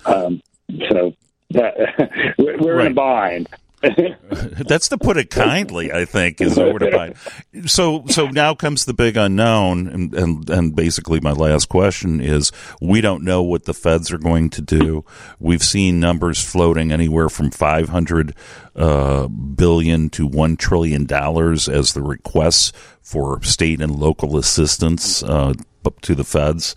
Um, 0.05 0.43
so 0.91 1.15
that, 1.51 2.35
we're 2.39 2.77
right. 2.77 2.87
in 2.87 2.93
a 2.93 2.95
bind. 2.95 3.49
That's 4.31 4.89
to 4.89 4.99
put 4.99 5.16
it 5.16 5.31
kindly, 5.31 5.93
I 5.93 6.05
think, 6.05 6.41
is 6.41 6.59
over 6.59 6.81
to 6.81 6.91
bind. 6.91 7.15
So, 7.70 8.05
so 8.09 8.27
now 8.27 8.55
comes 8.55 8.87
the 8.87 8.95
big 8.95 9.16
unknown, 9.16 9.87
and, 9.87 10.15
and 10.15 10.51
and 10.51 10.75
basically 10.75 11.20
my 11.20 11.31
last 11.31 11.69
question 11.69 12.20
is: 12.20 12.51
we 12.81 13.01
don't 13.01 13.23
know 13.23 13.41
what 13.41 13.66
the 13.66 13.75
feds 13.75 14.11
are 14.11 14.19
going 14.19 14.51
to 14.51 14.62
do. 14.62 15.05
We've 15.39 15.62
seen 15.62 16.01
numbers 16.01 16.43
floating 16.45 16.91
anywhere 16.91 17.29
from 17.29 17.53
five 17.53 17.89
hundred 17.91 18.35
uh, 18.75 19.29
billion 19.29 20.11
to 20.11 20.27
one 20.27 20.57
trillion 20.57 21.05
dollars 21.05 21.69
as 21.69 21.93
the 21.93 22.03
requests 22.03 22.73
for 23.01 23.41
state 23.45 23.81
and 23.81 23.95
local 23.95 24.37
assistance 24.37 25.23
uh, 25.23 25.55
to 26.03 26.15
the 26.15 26.25
feds. 26.25 26.75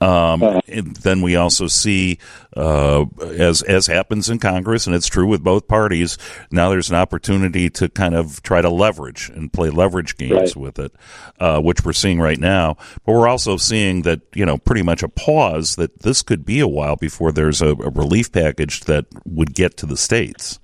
Um, 0.00 0.42
uh-huh. 0.42 0.60
then 1.02 1.20
we 1.20 1.36
also 1.36 1.66
see, 1.66 2.18
uh, 2.56 3.04
as 3.20 3.60
as 3.62 3.86
happens 3.86 4.30
in 4.30 4.38
Congress, 4.38 4.86
and 4.86 4.96
it's 4.96 5.06
true 5.06 5.26
with 5.26 5.44
both 5.44 5.68
parties. 5.68 6.16
Now 6.50 6.70
there's 6.70 6.88
an 6.88 6.96
opportunity 6.96 7.68
to 7.70 7.88
kind 7.88 8.14
of 8.14 8.42
try 8.42 8.62
to 8.62 8.70
leverage 8.70 9.30
and 9.34 9.52
play 9.52 9.68
leverage 9.68 10.16
games 10.16 10.56
right. 10.56 10.56
with 10.56 10.78
it, 10.78 10.92
uh, 11.38 11.60
which 11.60 11.84
we're 11.84 11.92
seeing 11.92 12.18
right 12.18 12.38
now. 12.38 12.76
But 13.04 13.12
we're 13.12 13.28
also 13.28 13.56
seeing 13.56 14.02
that 14.02 14.22
you 14.34 14.46
know 14.46 14.56
pretty 14.56 14.82
much 14.82 15.02
a 15.02 15.08
pause 15.08 15.76
that 15.76 16.00
this 16.00 16.22
could 16.22 16.44
be 16.46 16.60
a 16.60 16.68
while 16.68 16.96
before 16.96 17.32
there's 17.32 17.60
a, 17.60 17.68
a 17.68 17.90
relief 17.90 18.32
package 18.32 18.80
that 18.82 19.04
would 19.26 19.54
get 19.54 19.76
to 19.78 19.86
the 19.86 19.96
states. 19.96 20.58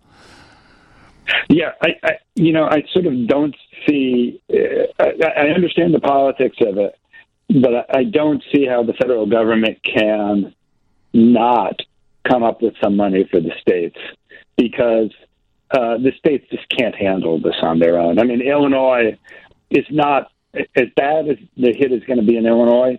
Yeah, 1.51 1.73
I, 1.83 1.89
I 2.03 2.11
you 2.35 2.53
know 2.53 2.65
I 2.65 2.85
sort 2.93 3.05
of 3.05 3.27
don't 3.27 3.57
see. 3.87 4.41
Uh, 4.51 4.87
I, 4.99 5.13
I 5.37 5.47
understand 5.55 5.93
the 5.93 6.01
politics 6.01 6.57
of 6.63 6.79
it 6.79 6.99
but 7.49 7.95
I 7.95 8.05
don't 8.05 8.43
see 8.53 8.67
how 8.67 8.83
the 8.83 8.93
federal 8.95 9.27
government 9.27 9.79
can 9.83 10.55
not 11.13 11.81
come 12.29 12.43
up 12.43 12.61
with 12.61 12.75
some 12.83 12.97
money 12.97 13.27
for 13.31 13.41
the 13.41 13.53
states 13.61 13.99
because 14.57 15.11
uh, 15.71 15.99
the 15.99 16.13
states 16.19 16.47
just 16.51 16.69
can't 16.69 16.95
handle 16.95 17.41
this 17.41 17.57
on 17.63 17.79
their 17.79 17.99
own. 17.99 18.19
I 18.19 18.25
mean, 18.25 18.41
Illinois 18.41 19.17
is 19.71 19.85
not 19.91 20.31
as 20.55 20.87
bad 20.97 21.29
as 21.29 21.37
the 21.57 21.75
hit 21.77 21.93
is 21.93 22.03
going 22.05 22.19
to 22.19 22.27
be 22.27 22.37
in 22.37 22.47
Illinois. 22.47 22.99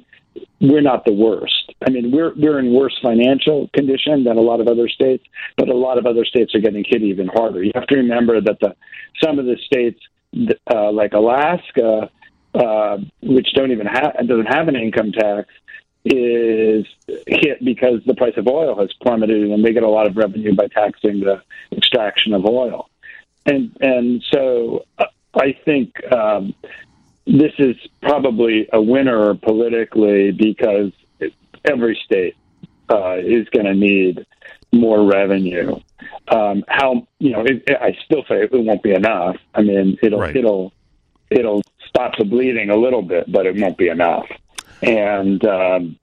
We're 0.61 0.82
not 0.82 1.06
the 1.06 1.14
worst. 1.14 1.74
I 1.86 1.90
mean, 1.90 2.11
we're 2.11 2.34
we're 2.36 2.60
in 2.60 2.74
worse 2.74 2.98
financial 3.02 3.69
condition 3.74 4.24
than 4.24 4.38
a 4.38 4.41
lot 4.41 4.60
of 4.60 4.68
other 4.68 4.88
states, 4.88 5.24
but 5.56 5.69
a 5.69 5.76
lot 5.76 5.98
of 5.98 6.06
other 6.06 6.26
states 6.26 6.53
are 6.53 6.60
getting 6.60 6.84
hit 6.88 7.02
even 7.02 7.28
harder. 7.28 7.64
You 7.64 7.72
have 7.74 7.88
to 7.88 7.98
remember 7.98 8.40
that 8.41 8.60
the 8.60 8.76
some 9.24 9.40
of 9.40 9.45
the 9.45 9.57
states, 9.65 9.99
uh, 10.72 10.91
like 10.91 11.14
Alaska, 11.14 12.11
uh, 12.58 12.98
which 13.22 13.54
don't 13.54 13.72
even 13.72 13.86
have 13.86 14.16
doesn't 14.28 14.48
have 14.48 14.68
an 14.68 14.76
income 14.76 15.12
tax, 15.12 15.48
is 16.06 16.86
hit 17.28 17.64
because 17.64 18.02
the 18.06 18.16
price 18.16 18.36
of 18.38 18.48
oil 18.48 18.80
has 18.80 18.92
plummeted, 19.02 19.52
and 19.52 19.64
they 19.64 19.74
get 19.74 19.84
a 19.84 19.90
lot 19.90 20.08
of 20.08 20.18
revenue 20.18 20.56
by 20.56 20.68
taxing 20.68 21.20
the 21.20 21.42
extraction 21.72 22.34
of 22.34 22.46
oil. 22.46 22.90
And 23.46 23.76
and 23.80 24.24
so 24.32 24.86
uh, 24.98 25.06
I 25.36 25.54
think 25.66 26.02
um, 26.12 26.54
this 27.26 27.54
is 27.60 27.76
probably 28.02 28.68
a 28.74 28.82
winner 28.82 29.36
politically 29.36 30.32
because 30.32 30.92
every 31.66 32.00
state 32.06 32.36
uh, 32.90 33.18
is 33.18 33.48
going 33.50 33.66
to 33.66 33.76
need 33.76 34.26
more 34.74 35.06
revenue. 35.06 35.80
Um, 36.30 36.64
how 36.68 37.08
you 37.20 37.32
know? 37.32 37.44
It, 37.46 37.70
I 37.70 37.98
still 38.06 38.24
say 38.28 38.44
it 38.44 38.52
won't 38.52 38.84
be 38.84 38.94
enough. 38.94 39.38
I 39.54 39.62
mean, 39.62 39.98
it'll 40.02 40.20
right. 40.20 40.36
it'll 40.36 40.74
it'll 41.30 41.62
stop 41.88 42.14
the 42.18 42.26
bleeding 42.26 42.70
a 42.70 42.76
little 42.76 43.02
bit, 43.02 43.32
but 43.32 43.46
it 43.46 43.56
won't 43.60 43.78
be 43.78 43.88
enough. 43.88 44.28
And 44.82 45.44
um, 45.46 46.00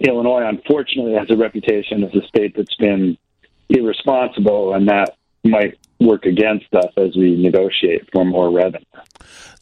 Illinois, 0.00 0.46
unfortunately, 0.48 1.14
has 1.14 1.30
a 1.30 1.36
reputation 1.36 2.04
as 2.04 2.14
a 2.14 2.26
state 2.26 2.54
that's 2.56 2.76
been 2.76 3.16
irresponsible, 3.68 4.74
and 4.74 4.88
that 4.88 5.16
might 5.44 5.78
work 6.00 6.24
against 6.26 6.72
us 6.74 6.92
as 6.96 7.16
we 7.16 7.36
negotiate 7.36 8.08
for 8.12 8.24
more 8.24 8.50
revenue. 8.50 8.84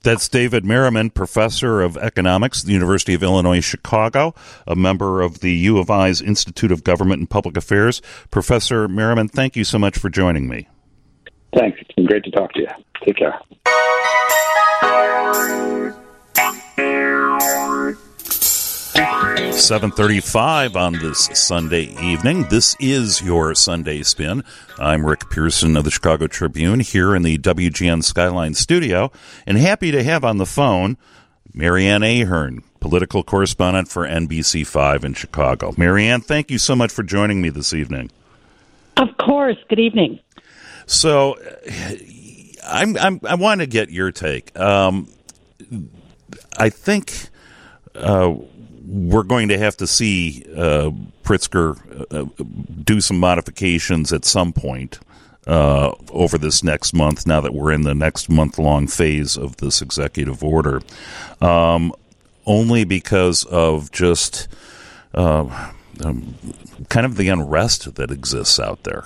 That's 0.02 0.28
David 0.28 0.64
Merriman, 0.64 1.10
professor 1.10 1.82
of 1.82 1.96
economics 1.96 2.62
at 2.62 2.66
the 2.66 2.72
University 2.72 3.14
of 3.14 3.22
Illinois 3.22 3.60
Chicago, 3.60 4.34
a 4.66 4.76
member 4.76 5.20
of 5.20 5.40
the 5.40 5.52
U 5.52 5.78
of 5.78 5.90
I's 5.90 6.22
Institute 6.22 6.70
of 6.70 6.84
Government 6.84 7.18
and 7.18 7.28
Public 7.28 7.56
Affairs. 7.56 8.00
Professor 8.30 8.86
Merriman, 8.86 9.28
thank 9.28 9.56
you 9.56 9.64
so 9.64 9.78
much 9.78 9.98
for 9.98 10.08
joining 10.08 10.48
me. 10.48 10.68
Thanks. 11.54 11.80
It's 11.80 11.92
been 11.92 12.06
great 12.06 12.24
to 12.24 12.30
talk 12.30 12.52
to 12.52 12.60
you. 12.60 12.68
Take 13.04 13.16
care. 13.16 13.38
7:35 19.68 20.76
on 20.76 20.94
this 20.94 21.28
Sunday 21.34 21.94
evening. 22.02 22.44
This 22.44 22.74
is 22.80 23.20
your 23.20 23.54
Sunday 23.54 24.02
Spin. 24.02 24.42
I'm 24.78 25.04
Rick 25.04 25.28
Pearson 25.28 25.76
of 25.76 25.84
the 25.84 25.90
Chicago 25.90 26.26
Tribune 26.26 26.80
here 26.80 27.14
in 27.14 27.22
the 27.22 27.36
WGN 27.36 28.02
Skyline 28.02 28.54
studio 28.54 29.12
and 29.46 29.58
happy 29.58 29.90
to 29.90 30.02
have 30.02 30.24
on 30.24 30.38
the 30.38 30.46
phone 30.46 30.96
Mary 31.52 31.86
Ann 31.86 32.02
Ahern, 32.02 32.62
political 32.80 33.22
correspondent 33.22 33.88
for 33.88 34.06
NBC5 34.06 35.04
in 35.04 35.12
Chicago. 35.12 35.74
Mary 35.76 36.06
Ann, 36.06 36.22
thank 36.22 36.50
you 36.50 36.56
so 36.56 36.74
much 36.74 36.90
for 36.90 37.02
joining 37.02 37.42
me 37.42 37.50
this 37.50 37.74
evening. 37.74 38.10
Of 38.96 39.08
course. 39.18 39.58
Good 39.68 39.80
evening. 39.80 40.18
So 40.86 41.36
I'm, 42.68 42.96
I'm, 42.96 43.20
i 43.24 43.34
want 43.34 43.60
to 43.60 43.66
get 43.66 43.90
your 43.90 44.12
take. 44.12 44.58
Um, 44.58 45.08
I 46.56 46.68
think 46.68 47.28
uh, 47.94 48.34
we're 48.86 49.22
going 49.22 49.48
to 49.48 49.58
have 49.58 49.76
to 49.78 49.86
see 49.86 50.44
uh, 50.54 50.90
Pritzker 51.22 51.78
uh, 52.12 52.44
do 52.84 53.00
some 53.00 53.18
modifications 53.18 54.12
at 54.12 54.24
some 54.24 54.52
point 54.52 54.98
uh, 55.46 55.92
over 56.10 56.38
this 56.38 56.62
next 56.62 56.92
month. 56.92 57.26
Now 57.26 57.40
that 57.40 57.54
we're 57.54 57.72
in 57.72 57.82
the 57.82 57.94
next 57.94 58.28
month 58.28 58.58
long 58.58 58.86
phase 58.86 59.36
of 59.36 59.56
this 59.56 59.82
executive 59.82 60.44
order, 60.44 60.82
um, 61.40 61.92
only 62.46 62.84
because 62.84 63.44
of 63.44 63.90
just 63.90 64.48
uh, 65.14 65.72
um, 66.04 66.34
kind 66.88 67.06
of 67.06 67.16
the 67.16 67.28
unrest 67.28 67.94
that 67.96 68.10
exists 68.10 68.60
out 68.60 68.84
there. 68.84 69.04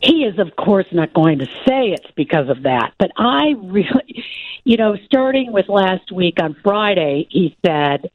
He 0.00 0.24
is, 0.24 0.38
of 0.38 0.56
course, 0.56 0.86
not 0.92 1.12
going 1.12 1.38
to 1.40 1.46
say 1.46 1.92
it's 1.92 2.10
because 2.14 2.48
of 2.48 2.62
that. 2.64 2.92
But 2.98 3.10
I 3.16 3.54
really, 3.62 4.24
you 4.64 4.76
know, 4.76 4.96
starting 5.04 5.52
with 5.52 5.68
last 5.68 6.12
week 6.12 6.40
on 6.40 6.54
Friday, 6.62 7.26
he 7.30 7.56
said, 7.64 8.10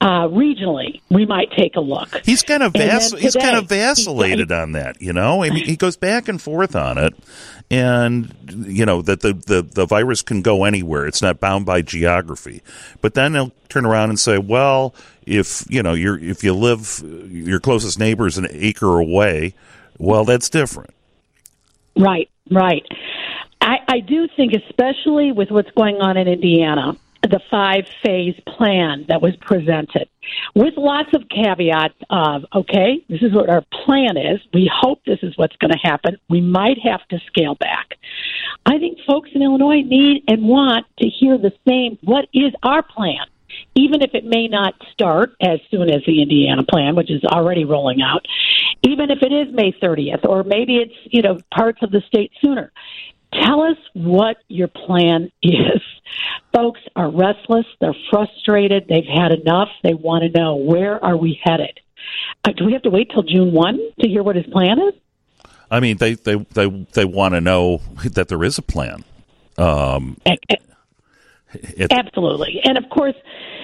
uh, 0.00 0.28
regionally, 0.28 1.00
we 1.08 1.24
might 1.24 1.50
take 1.52 1.74
a 1.76 1.80
look. 1.80 2.20
He's 2.24 2.42
kind 2.42 2.62
of 2.62 2.74
vac- 2.74 3.18
he's 3.18 3.34
kind 3.34 3.56
of 3.56 3.68
vacillated 3.68 4.52
on 4.52 4.72
that, 4.72 5.00
you 5.00 5.12
know. 5.12 5.42
I 5.42 5.48
mean, 5.48 5.64
he 5.64 5.74
goes 5.74 5.96
back 5.96 6.28
and 6.28 6.40
forth 6.40 6.76
on 6.76 6.98
it, 6.98 7.14
and 7.70 8.32
you 8.66 8.84
know 8.84 9.00
that 9.00 9.20
the, 9.20 9.32
the 9.32 9.62
the 9.62 9.86
virus 9.86 10.20
can 10.20 10.42
go 10.42 10.64
anywhere; 10.64 11.06
it's 11.06 11.22
not 11.22 11.40
bound 11.40 11.64
by 11.64 11.80
geography. 11.80 12.62
But 13.00 13.14
then 13.14 13.32
he'll 13.32 13.52
turn 13.70 13.86
around 13.86 14.10
and 14.10 14.20
say, 14.20 14.36
"Well, 14.36 14.94
if 15.24 15.64
you 15.70 15.82
know 15.82 15.94
you're 15.94 16.18
if 16.18 16.44
you 16.44 16.52
live 16.52 17.02
your 17.30 17.58
closest 17.58 17.98
neighbor 17.98 18.26
is 18.26 18.36
an 18.36 18.48
acre 18.50 18.98
away, 18.98 19.54
well, 19.98 20.24
that's 20.24 20.48
different." 20.48 20.90
Right, 21.98 22.28
right. 22.50 22.82
I, 23.60 23.78
I 23.88 24.00
do 24.00 24.28
think, 24.36 24.52
especially 24.52 25.32
with 25.32 25.50
what's 25.50 25.70
going 25.72 25.96
on 25.96 26.16
in 26.16 26.28
Indiana, 26.28 26.96
the 27.22 27.40
five 27.50 27.86
phase 28.04 28.38
plan 28.46 29.06
that 29.08 29.20
was 29.20 29.34
presented 29.36 30.08
with 30.54 30.74
lots 30.76 31.10
of 31.14 31.28
caveats 31.28 31.94
of, 32.10 32.44
okay, 32.54 33.04
this 33.08 33.22
is 33.22 33.32
what 33.32 33.48
our 33.48 33.62
plan 33.84 34.16
is. 34.16 34.40
We 34.54 34.70
hope 34.72 35.00
this 35.04 35.18
is 35.22 35.36
what's 35.36 35.56
going 35.56 35.72
to 35.72 35.78
happen. 35.82 36.18
We 36.28 36.40
might 36.40 36.78
have 36.84 37.06
to 37.08 37.18
scale 37.26 37.54
back. 37.54 37.94
I 38.64 38.78
think 38.78 38.98
folks 39.06 39.30
in 39.34 39.42
Illinois 39.42 39.82
need 39.82 40.24
and 40.28 40.42
want 40.46 40.86
to 40.98 41.08
hear 41.08 41.38
the 41.38 41.52
same 41.66 41.98
what 42.02 42.28
is 42.32 42.52
our 42.62 42.82
plan? 42.82 43.26
Even 43.76 44.02
if 44.02 44.14
it 44.14 44.24
may 44.24 44.48
not 44.48 44.74
start 44.92 45.36
as 45.40 45.60
soon 45.70 45.90
as 45.90 46.02
the 46.06 46.22
Indiana 46.22 46.64
plan, 46.64 46.96
which 46.96 47.10
is 47.10 47.22
already 47.24 47.64
rolling 47.64 48.00
out, 48.02 48.26
even 48.82 49.10
if 49.10 49.18
it 49.22 49.32
is 49.32 49.54
May 49.54 49.72
30th, 49.72 50.24
or 50.24 50.44
maybe 50.44 50.76
it's, 50.76 50.94
you 51.04 51.22
know, 51.22 51.38
parts 51.54 51.78
of 51.82 51.90
the 51.90 52.00
state 52.06 52.32
sooner. 52.42 52.72
Tell 53.32 53.62
us 53.62 53.76
what 53.92 54.38
your 54.48 54.68
plan 54.68 55.30
is. 55.42 55.82
Folks 56.54 56.80
are 56.94 57.10
restless. 57.10 57.66
They're 57.80 57.96
frustrated. 58.10 58.86
They've 58.88 59.04
had 59.04 59.32
enough. 59.32 59.68
They 59.82 59.94
want 59.94 60.24
to 60.24 60.38
know 60.38 60.56
where 60.56 61.04
are 61.04 61.16
we 61.16 61.38
headed. 61.42 61.78
Uh, 62.44 62.52
do 62.52 62.64
we 62.64 62.72
have 62.72 62.82
to 62.82 62.90
wait 62.90 63.10
till 63.10 63.22
June 63.22 63.52
one 63.52 63.78
to 64.00 64.08
hear 64.08 64.22
what 64.22 64.36
his 64.36 64.46
plan 64.46 64.78
is? 64.80 64.94
I 65.70 65.80
mean, 65.80 65.96
they 65.96 66.14
they 66.14 66.36
they 66.36 66.68
they 66.92 67.04
want 67.04 67.34
to 67.34 67.40
know 67.40 67.80
that 68.04 68.28
there 68.28 68.44
is 68.44 68.56
a 68.56 68.62
plan. 68.62 69.04
Um, 69.58 70.16
Absolutely. 71.90 72.60
And 72.64 72.78
of 72.78 72.88
course, 72.90 73.14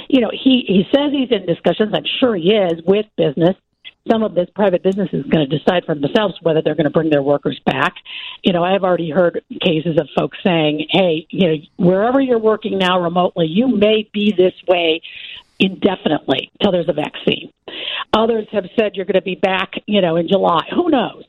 you 0.09 0.21
know, 0.21 0.31
he, 0.33 0.65
he 0.67 0.85
says 0.95 1.13
he's 1.13 1.31
in 1.31 1.47
discussions, 1.47 1.93
I'm 1.95 2.05
sure 2.21 2.35
he 2.37 2.53
is, 2.53 2.83
with 2.87 3.07
business. 3.17 3.57
Some 4.11 4.25
of 4.25 4.35
this 4.35 4.49
private 4.55 4.83
business 4.83 5.11
is 5.13 5.25
going 5.27 5.49
to 5.49 5.59
decide 5.59 5.85
for 5.85 5.95
themselves 5.95 6.35
whether 6.43 6.61
they're 6.61 6.75
going 6.75 6.85
to 6.85 6.91
bring 6.91 7.11
their 7.11 7.23
workers 7.23 7.61
back. 7.65 7.95
You 8.43 8.53
know, 8.53 8.65
I've 8.65 8.83
already 8.83 9.11
heard 9.11 9.45
cases 9.61 9.97
of 10.01 10.09
folks 10.17 10.39
saying, 10.43 10.89
hey, 10.91 11.27
you 11.31 11.47
know, 11.47 11.55
wherever 11.77 12.21
you're 12.21 12.41
working 12.41 12.79
now 12.79 13.01
remotely, 13.01 13.47
you 13.47 13.69
may 13.69 14.09
be 14.13 14.33
this 14.37 14.55
way 14.67 15.03
indefinitely 15.61 16.51
till 16.61 16.73
there's 16.73 16.89
a 16.89 16.93
vaccine. 16.93 17.53
Others 18.13 18.49
have 18.51 18.67
said 18.77 18.97
you're 18.97 19.07
going 19.07 19.15
to 19.15 19.23
be 19.23 19.37
back, 19.37 19.75
you 19.87 20.01
know, 20.01 20.17
in 20.17 20.27
July. 20.27 20.67
Who 20.75 20.91
knows? 20.91 21.25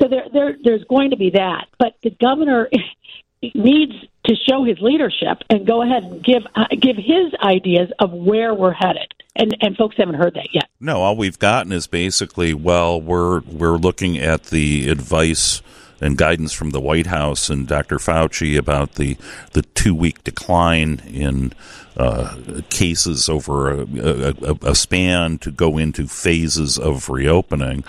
So 0.00 0.08
there, 0.08 0.24
there, 0.32 0.56
there's 0.62 0.84
going 0.84 1.10
to 1.10 1.16
be 1.16 1.30
that. 1.30 1.66
But 1.78 1.94
the 2.02 2.10
governor 2.10 2.68
needs 3.54 3.92
to 4.28 4.36
show 4.48 4.62
his 4.62 4.78
leadership 4.80 5.42
and 5.50 5.66
go 5.66 5.82
ahead 5.82 6.04
and 6.04 6.22
give 6.22 6.42
uh, 6.54 6.66
give 6.80 6.96
his 6.96 7.32
ideas 7.42 7.90
of 7.98 8.12
where 8.12 8.54
we're 8.54 8.72
headed. 8.72 9.12
And 9.34 9.56
and 9.60 9.76
folks 9.76 9.96
haven't 9.96 10.16
heard 10.16 10.34
that 10.34 10.48
yet. 10.52 10.68
No, 10.80 11.02
all 11.02 11.16
we've 11.16 11.38
gotten 11.38 11.72
is 11.72 11.86
basically, 11.86 12.54
well, 12.54 13.00
we're 13.00 13.40
we're 13.40 13.76
looking 13.76 14.18
at 14.18 14.44
the 14.44 14.88
advice 14.88 15.62
and 16.00 16.16
guidance 16.16 16.52
from 16.52 16.70
the 16.70 16.80
White 16.80 17.06
House 17.06 17.50
and 17.50 17.66
Dr. 17.66 17.96
Fauci 17.96 18.56
about 18.56 18.94
the 18.94 19.16
the 19.52 19.62
two 19.62 19.94
week 19.94 20.22
decline 20.24 21.00
in 21.06 21.52
uh, 21.96 22.36
cases 22.70 23.28
over 23.28 23.70
a, 23.72 24.34
a, 24.42 24.54
a 24.62 24.74
span 24.74 25.38
to 25.38 25.50
go 25.50 25.78
into 25.78 26.06
phases 26.06 26.78
of 26.78 27.08
reopening, 27.08 27.82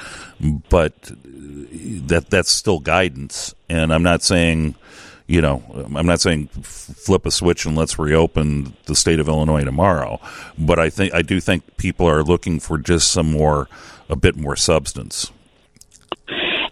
but 0.70 1.11
that 2.07 2.30
that's 2.30 2.52
still 2.52 2.80
guidance, 2.80 3.53
and 3.70 3.94
I'm 3.94 4.03
not 4.03 4.24
saying. 4.24 4.76
You 5.30 5.41
know, 5.41 5.61
I'm 5.95 6.07
not 6.07 6.22
saying 6.22 6.47
flip 6.47 7.23
a 7.27 7.30
switch 7.30 7.64
and 7.64 7.77
let's 7.77 7.99
reopen 7.99 8.73
the 8.85 8.95
state 8.95 9.19
of 9.19 9.27
Illinois 9.27 9.64
tomorrow, 9.64 10.19
but 10.57 10.80
I 10.80 10.89
think 10.89 11.14
I 11.14 11.22
do 11.22 11.39
think 11.39 11.77
people 11.77 12.10
are 12.10 12.23
looking 12.23 12.60
for 12.60 12.80
just 12.80 13.10
some 13.10 13.31
more, 13.31 13.69
a 14.10 14.15
bit 14.15 14.35
more 14.35 14.56
substance. 14.56 15.31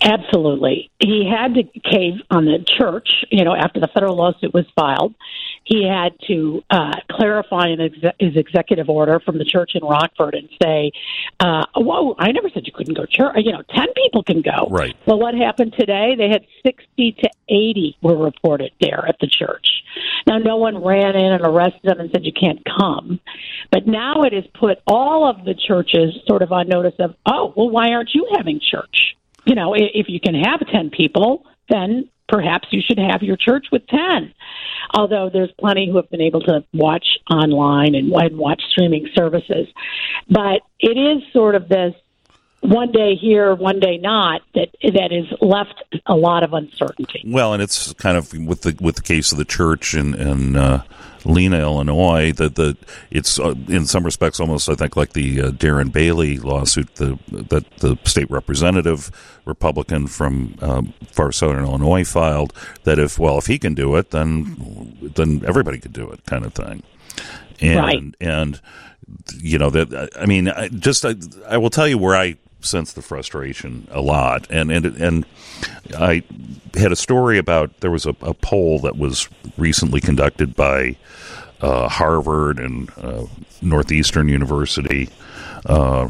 Absolutely. 0.02 0.90
He 0.99 1.30
had 1.30 1.56
to 1.56 1.64
cave 1.64 2.22
on 2.30 2.45
the 2.45 2.64
church, 2.78 3.07
you 3.32 3.44
know, 3.44 3.56
after 3.56 3.80
the 3.80 3.88
federal 3.88 4.15
lawsuit 4.15 4.53
was 4.53 4.65
filed. 4.76 5.15
He 5.64 5.86
had 5.86 6.14
to 6.28 6.64
uh, 6.69 6.94
clarify 7.11 7.69
in 7.69 7.82
exe- 7.82 8.15
his 8.19 8.38
executive 8.38 8.90
order 8.90 9.19
from 9.19 9.38
the 9.38 9.44
church 9.44 9.72
in 9.76 9.84
Rockford 9.84 10.36
and 10.36 10.48
say, 10.61 10.91
uh, 11.40 11.65
whoa, 11.76 12.15
I 12.18 12.32
never 12.32 12.49
said 12.49 12.64
you 12.65 12.72
couldn't 12.74 12.94
go 12.94 13.06
to 13.06 13.11
church. 13.11 13.36
You 13.38 13.52
know, 13.52 13.64
10 13.76 13.88
people 13.95 14.24
can 14.24 14.41
go. 14.41 14.68
Right. 14.69 14.95
Well, 15.06 15.19
what 15.19 15.34
happened 15.34 15.74
today? 15.78 16.15
They 16.18 16.30
had 16.30 16.45
60 16.65 17.11
to 17.24 17.30
80 17.49 17.98
were 18.02 18.18
reported 18.18 18.72
there 18.80 19.06
at 19.07 19.18
the 19.19 19.28
church. 19.28 19.68
Now, 20.26 20.38
no 20.38 20.57
one 20.57 20.84
ran 20.84 21.15
in 21.15 21.34
and 21.34 21.44
arrested 21.44 21.82
them 21.84 21.99
and 21.99 22.10
said 22.11 22.26
you 22.26 22.34
can't 22.34 22.61
come. 22.80 23.19
But 23.72 23.88
now 23.88 24.24
it 24.24 24.34
has 24.34 24.45
put 24.57 24.80
all 24.88 25.30
of 25.30 25.44
the 25.44 25.53
churches 25.56 26.18
sort 26.28 26.41
of 26.41 26.52
on 26.52 26.68
notice 26.68 26.95
of, 26.99 27.15
oh, 27.26 27.53
well, 27.56 27.69
why 27.69 27.90
aren't 27.90 28.11
you 28.14 28.28
having 28.36 28.60
church? 28.60 29.15
You 29.48 29.56
know, 29.56 29.74
if 29.74 30.07
you 30.10 30.19
can 30.19 30.36
have 30.36 30.60
10 30.72 30.90
people, 30.90 31.45
then 31.69 32.10
perhaps 32.28 32.68
you 32.72 32.82
should 32.86 32.99
have 32.99 33.24
your 33.24 33.38
church 33.38 33.68
with 33.72 33.88
10. 33.88 34.34
Although 34.94 35.30
there's 35.32 35.52
plenty 35.57 35.90
who 35.90 35.95
have 35.95 36.10
been 36.10 36.22
able 36.22 36.41
to 36.41 36.65
watch 36.74 37.06
online 37.32 37.95
and, 37.95 38.11
and 38.11 38.38
watch 38.38 38.61
streaming 38.72 39.07
services. 39.15 39.68
But 40.30 40.61
it 40.80 40.98
is 40.98 41.24
sort 41.32 41.56
of 41.56 41.69
this 41.69 41.94
one 42.61 42.91
day 42.91 43.15
here, 43.15 43.53
one 43.55 43.79
day 43.79 43.97
not 43.97 44.41
that 44.55 44.69
that 44.81 45.11
is 45.11 45.25
left 45.41 45.84
a 46.05 46.15
lot 46.15 46.43
of 46.43 46.53
uncertainty. 46.53 47.23
Well, 47.25 47.53
and 47.53 47.61
it's 47.61 47.93
kind 47.93 48.17
of 48.17 48.34
with 48.34 48.61
the 48.61 48.75
with 48.81 48.95
the 48.97 49.01
case 49.03 49.31
of 49.31 49.38
the 49.38 49.45
church 49.45 49.93
in 49.93 50.13
in 50.15 50.55
uh, 50.55 50.84
Lena, 51.23 51.59
Illinois, 51.59 52.31
that 52.34 52.55
the 52.55 52.75
it's 53.11 53.39
uh, 53.39 53.53
in 53.67 53.85
some 53.85 54.03
respects 54.03 54.39
almost 54.39 54.69
I 54.69 54.75
think 54.75 54.95
like 54.95 55.13
the 55.13 55.41
uh, 55.41 55.51
Darren 55.51 55.91
Bailey 55.91 56.39
lawsuit 56.39 56.95
the 56.95 57.19
that 57.29 57.69
the 57.77 57.97
state 58.05 58.29
representative 58.31 59.11
Republican 59.45 60.07
from 60.07 60.55
um, 60.61 60.93
far 61.11 61.31
southern 61.31 61.63
Illinois 61.63 62.03
filed 62.03 62.53
that 62.84 62.97
if 62.99 63.19
well 63.19 63.38
if 63.38 63.45
he 63.45 63.59
can 63.59 63.75
do 63.75 63.95
it 63.95 64.11
then 64.11 64.97
then 65.15 65.43
everybody 65.45 65.79
could 65.79 65.93
do 65.93 66.09
it 66.11 66.25
kind 66.25 66.43
of 66.45 66.53
thing, 66.53 66.81
and 67.61 67.79
Right. 67.79 68.15
and 68.19 68.59
you 69.38 69.57
know 69.57 69.69
that 69.69 70.09
I 70.19 70.25
mean 70.25 70.49
I 70.49 70.67
just 70.69 71.05
I, 71.05 71.15
I 71.47 71.57
will 71.57 71.69
tell 71.69 71.88
you 71.88 71.97
where 71.97 72.15
I 72.15 72.35
sense 72.68 72.94
the 72.94 73.02
frustration 73.02 73.88
a 73.91 74.02
lot 74.02 74.48
and 74.49 74.72
and 74.72 74.85
and 74.85 75.26
I 75.98 76.23
had 76.76 76.91
a 76.91 76.95
story 76.95 77.38
about 77.38 77.80
there 77.80 77.91
was 77.91 78.06
a, 78.06 78.15
a 78.22 78.34
poll 78.34 78.80
that 78.80 78.98
was 78.98 79.27
recently 79.57 80.02
conducted 80.02 80.56
by 80.56 80.98
uh, 81.61 81.89
Harvard 81.89 82.60
and 82.60 82.91
uh, 82.98 83.26
Northeastern 83.61 84.30
University 84.30 85.10
uh, 85.65 86.07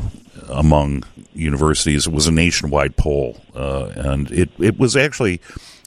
among 0.49 1.03
universities. 1.33 2.07
It 2.07 2.13
was 2.13 2.27
a 2.27 2.31
nationwide 2.31 2.97
poll, 2.97 3.37
uh, 3.55 3.87
and 3.95 4.29
it 4.31 4.49
it 4.59 4.77
was 4.77 4.95
actually 4.95 5.41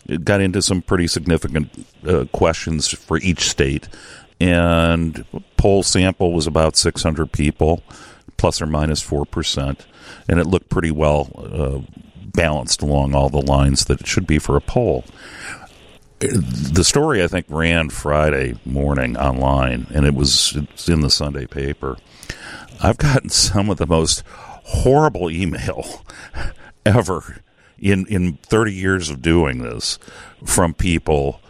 it 0.06 0.24
got 0.24 0.40
into 0.40 0.62
some 0.62 0.82
pretty 0.82 1.06
significant 1.06 1.86
uh, 2.06 2.24
questions 2.32 2.88
for 2.88 3.18
each 3.18 3.48
state. 3.48 3.88
And 4.40 5.26
poll 5.58 5.82
sample 5.82 6.32
was 6.32 6.46
about 6.46 6.76
600 6.76 7.30
people, 7.30 7.82
plus 8.38 8.62
or 8.62 8.66
minus 8.66 9.02
four 9.02 9.26
percent, 9.26 9.86
and 10.30 10.38
it 10.38 10.46
looked 10.46 10.68
pretty 10.68 10.92
well 10.92 11.28
uh, 11.36 11.80
balanced 12.24 12.82
along 12.82 13.14
all 13.14 13.28
the 13.28 13.42
lines 13.42 13.86
that 13.86 14.00
it 14.00 14.06
should 14.06 14.28
be 14.28 14.38
for 14.38 14.56
a 14.56 14.60
poll. 14.60 15.04
The 16.20 16.84
story 16.84 17.20
I 17.22 17.26
think 17.26 17.46
ran 17.48 17.90
Friday 17.90 18.54
morning 18.64 19.16
online, 19.16 19.88
and 19.92 20.06
it 20.06 20.14
was 20.14 20.54
it's 20.54 20.88
in 20.88 21.00
the 21.00 21.10
Sunday 21.10 21.46
paper. 21.46 21.96
I've 22.80 22.98
gotten 22.98 23.28
some 23.30 23.70
of 23.70 23.78
the 23.78 23.88
most 23.88 24.22
horrible 24.26 25.30
email 25.30 26.04
ever 26.86 27.42
in 27.76 28.06
in 28.06 28.34
30 28.34 28.72
years 28.72 29.10
of 29.10 29.22
doing 29.22 29.62
this 29.62 29.98
from 30.44 30.74
people 30.74 31.40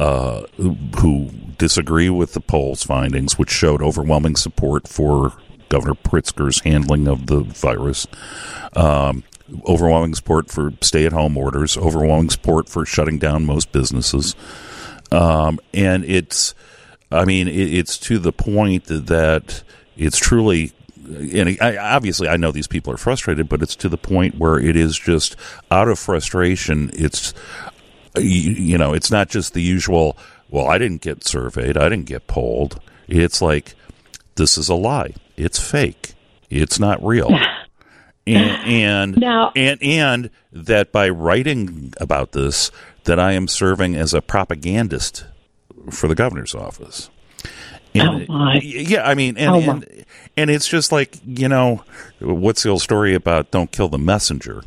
uh, 0.00 0.46
who, 0.56 0.70
who 1.00 1.28
disagree 1.58 2.08
with 2.08 2.32
the 2.32 2.40
poll's 2.40 2.82
findings, 2.82 3.38
which 3.38 3.50
showed 3.50 3.82
overwhelming 3.82 4.36
support 4.36 4.88
for 4.88 5.34
Governor 5.72 5.94
Pritzker's 5.94 6.60
handling 6.60 7.08
of 7.08 7.26
the 7.26 7.40
virus. 7.40 8.06
Um, 8.76 9.24
overwhelming 9.66 10.14
support 10.14 10.50
for 10.50 10.72
stay-at-home 10.82 11.36
orders, 11.36 11.78
overwhelming 11.78 12.28
support 12.28 12.68
for 12.68 12.84
shutting 12.84 13.18
down 13.18 13.46
most 13.46 13.72
businesses, 13.72 14.36
um, 15.10 15.58
and 15.72 16.04
it's, 16.04 16.54
I 17.10 17.24
mean, 17.24 17.48
it, 17.48 17.74
it's 17.74 17.96
to 18.00 18.18
the 18.18 18.32
point 18.32 18.84
that 18.84 19.62
it's 19.96 20.18
truly. 20.18 20.72
And 21.04 21.56
I, 21.60 21.76
obviously, 21.76 22.28
I 22.28 22.36
know 22.36 22.52
these 22.52 22.68
people 22.68 22.92
are 22.92 22.98
frustrated, 22.98 23.48
but 23.48 23.62
it's 23.62 23.76
to 23.76 23.88
the 23.88 23.98
point 23.98 24.36
where 24.36 24.58
it 24.58 24.76
is 24.76 24.98
just 24.98 25.36
out 25.70 25.88
of 25.88 25.98
frustration. 25.98 26.90
It's 26.92 27.34
you, 28.16 28.52
you 28.52 28.78
know, 28.78 28.94
it's 28.94 29.10
not 29.10 29.28
just 29.28 29.54
the 29.54 29.62
usual. 29.62 30.16
Well, 30.50 30.66
I 30.66 30.78
didn't 30.78 31.00
get 31.00 31.24
surveyed. 31.24 31.76
I 31.76 31.88
didn't 31.88 32.06
get 32.06 32.26
polled. 32.26 32.80
It's 33.08 33.42
like 33.42 33.74
this 34.36 34.56
is 34.56 34.68
a 34.68 34.74
lie. 34.74 35.14
It's 35.36 35.58
fake. 35.58 36.14
It's 36.50 36.78
not 36.78 37.04
real. 37.04 37.30
and 38.26 38.66
and, 38.66 39.16
Now- 39.16 39.52
and 39.56 39.82
and 39.82 40.30
that 40.52 40.92
by 40.92 41.08
writing 41.08 41.92
about 41.98 42.32
this, 42.32 42.70
that 43.04 43.18
I 43.18 43.32
am 43.32 43.48
serving 43.48 43.96
as 43.96 44.14
a 44.14 44.20
propagandist 44.22 45.24
for 45.90 46.06
the 46.08 46.14
governor's 46.14 46.54
office. 46.54 47.10
And, 47.94 48.26
Oh, 48.28 48.32
my. 48.32 48.54
Yeah, 48.62 49.06
I 49.06 49.14
mean, 49.14 49.36
and, 49.36 49.50
Oh, 49.50 49.70
and 49.70 50.04
and 50.36 50.50
it's 50.50 50.68
just 50.68 50.92
like 50.92 51.16
you 51.26 51.48
know, 51.48 51.82
what's 52.20 52.62
the 52.62 52.70
old 52.70 52.80
story 52.82 53.14
about 53.14 53.50
don't 53.50 53.70
kill 53.72 53.88
the 53.88 53.98
messenger? 53.98 54.62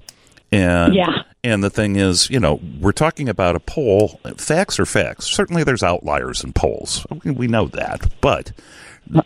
And 0.51 0.93
Yeah. 0.93 1.23
and 1.43 1.63
the 1.63 1.69
thing 1.71 1.95
is, 1.95 2.29
you 2.29 2.39
know, 2.39 2.59
we're 2.79 2.91
talking 2.91 3.27
about 3.29 3.55
a 3.55 3.59
poll. 3.59 4.19
Facts 4.37 4.79
are 4.79 4.85
facts. 4.85 5.25
Certainly, 5.25 5.63
there's 5.63 5.81
outliers 5.83 6.43
in 6.43 6.53
polls. 6.53 7.05
We- 7.23 7.31
We 7.31 7.47
know 7.47 7.67
that, 7.69 8.11
but 8.21 8.51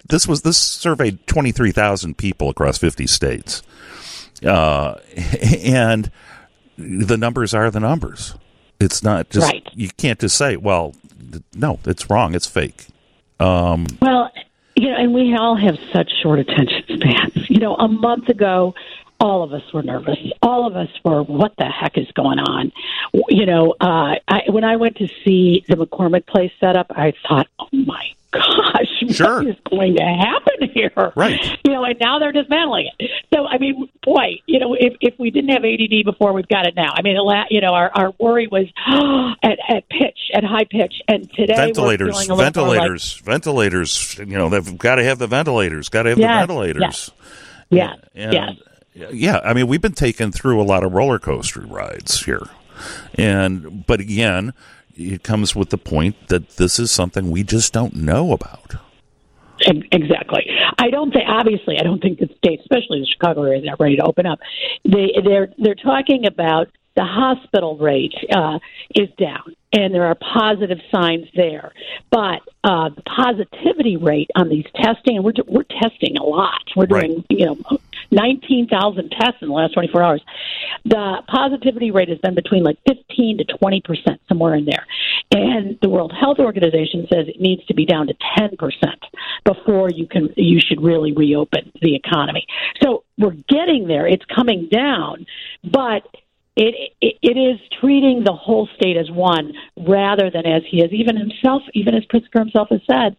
this 0.08 0.28
was 0.28 0.42
this 0.42 0.58
surveyed 0.58 1.26
23,000 1.28 2.18
people 2.18 2.50
across 2.50 2.78
50 2.78 3.08
states, 3.08 3.62
uh, 4.46 4.96
and 5.64 6.12
the 6.78 7.18
numbers 7.18 7.54
are 7.54 7.70
the 7.72 7.80
numbers. 7.80 8.36
It's 8.80 9.04
not 9.04 9.30
just 9.30 9.52
Right. 9.52 9.68
you 9.74 9.90
can't 9.98 10.20
just 10.20 10.38
say, 10.38 10.56
well, 10.56 10.96
no, 11.54 11.80
it's 11.86 12.10
wrong. 12.10 12.34
It's 12.36 12.48
fake. 12.48 12.88
Um, 13.40 13.86
Well, 14.02 14.32
you 14.76 14.90
know, 14.90 14.96
and 14.96 15.14
we 15.14 15.36
all 15.36 15.58
have 15.58 15.78
such 15.92 16.10
short 16.24 16.40
attention 16.40 16.84
spans. 16.88 17.50
You 17.50 17.60
know, 17.60 17.76
a 17.76 17.88
month 17.90 18.30
ago, 18.30 18.74
all 19.20 19.44
of 19.44 19.54
us 19.54 19.64
were 19.74 19.84
nervous. 19.84 20.18
All 20.42 20.66
of 20.66 20.76
us 20.76 20.90
were, 21.04 21.24
what 21.24 21.54
the 21.58 21.66
heck 21.66 21.98
is 21.98 22.08
going 22.16 22.40
on? 22.40 22.72
You 23.30 23.46
know, 23.46 23.76
uh, 23.80 24.16
I, 24.28 24.42
when 24.50 24.64
I 24.64 24.78
went 24.78 24.98
to 24.98 25.08
see 25.26 25.64
the 25.68 25.76
McCormick 25.76 26.26
Place 26.28 26.52
set 26.60 26.76
up, 26.78 26.88
I 26.92 27.14
thought, 27.28 27.48
oh 27.60 27.68
my 27.72 28.04
gosh, 28.32 28.86
Sure. 29.10 29.38
what 29.44 29.48
is 29.48 29.56
going 29.70 29.96
to 29.98 30.04
happen 30.04 30.70
here? 30.74 30.92
Right. 31.16 31.42
You 31.66 31.74
know, 31.74 31.84
and 31.84 31.98
now 32.00 32.20
they're 32.20 32.32
dismantling 32.32 32.90
it. 33.00 33.12
So, 33.34 33.46
I 33.46 33.58
mean, 33.58 33.90
boy, 34.04 34.40
you 34.46 34.60
know, 34.60 34.74
if, 34.74 34.94
if 35.02 35.18
we 35.20 35.32
didn't 35.32 35.50
have 35.50 35.64
ADD 35.66 36.06
before, 36.06 36.32
we've 36.34 36.48
got 36.48 36.68
it 36.68 36.76
now. 36.76 36.94
I 36.94 37.02
mean, 37.02 37.18
you 37.50 37.62
know, 37.62 37.74
our, 37.74 37.90
our 37.94 38.14
worry 38.20 38.48
was 38.48 38.68
at, 39.44 39.58
at 39.68 39.90
pitch, 39.90 40.18
at 40.34 40.44
high 40.44 40.66
pitch. 40.66 40.94
And 41.08 41.30
today, 41.34 41.54
we're 41.58 41.66
ventilators, 41.66 42.16
little 42.16 42.38
like- 42.38 42.46
ventilators, 42.54 43.18
ventilators. 43.18 44.18
You 44.18 44.26
know, 44.28 44.50
they've 44.50 44.78
got 44.78 44.96
to 44.96 45.04
have 45.04 45.20
the 45.20 45.28
ventilators. 45.28 45.90
Got 45.90 46.04
to 46.04 46.10
have 46.10 46.20
Yes, 46.20 46.30
the 46.34 46.48
ventilators. 46.48 47.12
Yeah, 47.72 47.94
And, 48.16 48.34
yeah. 48.94 49.40
I 49.44 49.54
mean, 49.54 49.68
we've 49.68 49.82
been 49.82 49.94
taken 49.94 50.32
through 50.32 50.62
a 50.62 50.64
lot 50.64 50.84
of 50.84 50.94
roller 50.94 51.20
coaster 51.20 51.62
rides 51.62 52.24
here, 52.24 52.48
and 53.16 53.86
but 53.86 54.00
again, 54.00 54.54
it 54.96 55.24
comes 55.24 55.56
with 55.56 55.70
the 55.70 55.78
point 55.78 56.28
that 56.28 56.58
this 56.58 56.80
is 56.80 56.92
something 56.92 57.32
we 57.32 57.44
just 57.44 57.74
don't 57.74 57.96
know 57.96 58.32
about. 58.32 58.76
Exactly. 59.62 60.48
I 60.78 60.90
don't 60.90 61.12
think. 61.12 61.26
Obviously, 61.28 61.78
I 61.80 61.84
don't 61.84 62.02
think 62.02 62.20
the 62.20 62.30
state, 62.38 62.62
especially 62.62 63.02
the 63.02 63.08
Chicago 63.08 63.44
area, 63.44 63.62
they're 63.62 63.76
ready 63.80 63.98
to 63.98 64.04
open 64.04 64.26
up. 64.26 64.40
They 64.86 65.14
they're 65.24 65.50
they're 65.58 65.76
talking 65.76 66.26
about 66.26 66.70
the 66.96 67.04
hospital 67.04 67.78
rate 67.78 68.14
uh, 68.34 68.60
is 68.96 69.10
down, 69.18 69.56
and 69.74 69.94
there 69.94 70.06
are 70.06 70.16
positive 70.16 70.80
signs 70.92 71.28
there. 71.36 71.72
But 72.10 72.42
uh, 72.64 72.90
the 72.90 73.02
positivity 73.04 73.98
rate 73.98 74.30
on 74.36 74.50
these 74.50 74.66
testing, 74.76 75.18
and 75.18 75.26
we're 75.26 75.34
we're 75.48 75.64
testing 75.64 76.18
a 76.18 76.24
lot. 76.24 76.62
We're 76.76 76.88
doing 76.88 77.26
you 77.30 77.46
know 77.48 77.58
nineteen 78.12 78.68
thousand 78.68 79.10
tests 79.12 79.42
in 79.42 79.50
the 79.50 79.54
last 79.54 79.74
twenty 79.74 79.90
four 79.92 80.02
hours. 80.02 80.22
The 80.86 81.22
positivity 81.28 81.92
rate 81.92 82.10
has 82.10 82.18
been 82.20 82.36
between 82.36 82.64
like 82.64 82.78
fifteen 82.88 83.38
to 83.38 83.44
twenty 83.44 83.82
percent, 83.82 84.22
somewhere 84.28 84.56
in 84.56 84.66
there. 84.66 84.86
And 85.32 85.78
the 85.82 85.90
World 85.90 86.14
Health 86.20 86.40
Organization 86.40 87.08
says 87.12 87.28
it 87.28 87.40
needs 87.40 87.66
to 87.68 87.74
be 87.74 87.86
down 87.86 88.08
to 88.08 88.14
ten 88.38 88.58
percent 88.58 89.04
before 89.46 89.90
you 89.90 90.08
can 90.08 90.30
you 90.36 90.60
should 90.60 90.82
really 90.82 91.14
reopen 91.14 91.72
the 91.82 91.96
economy. 91.96 92.46
So 92.82 93.04
we're 93.18 93.38
getting 93.48 93.88
there. 93.88 94.08
It's 94.08 94.26
coming 94.26 94.70
down, 94.72 95.26
but 95.64 96.04
it, 96.56 96.94
it 97.00 97.18
it 97.22 97.38
is 97.38 97.60
treating 97.80 98.24
the 98.24 98.34
whole 98.34 98.68
state 98.76 98.98
as 98.98 99.10
one 99.10 99.54
rather 99.78 100.30
than 100.30 100.46
as 100.46 100.64
he 100.70 100.80
has 100.82 100.92
even 100.92 101.16
himself 101.16 101.62
even 101.74 101.96
as 101.96 102.04
Pritzker 102.06 102.40
himself 102.40 102.70
has 102.70 102.82
said 102.90 103.16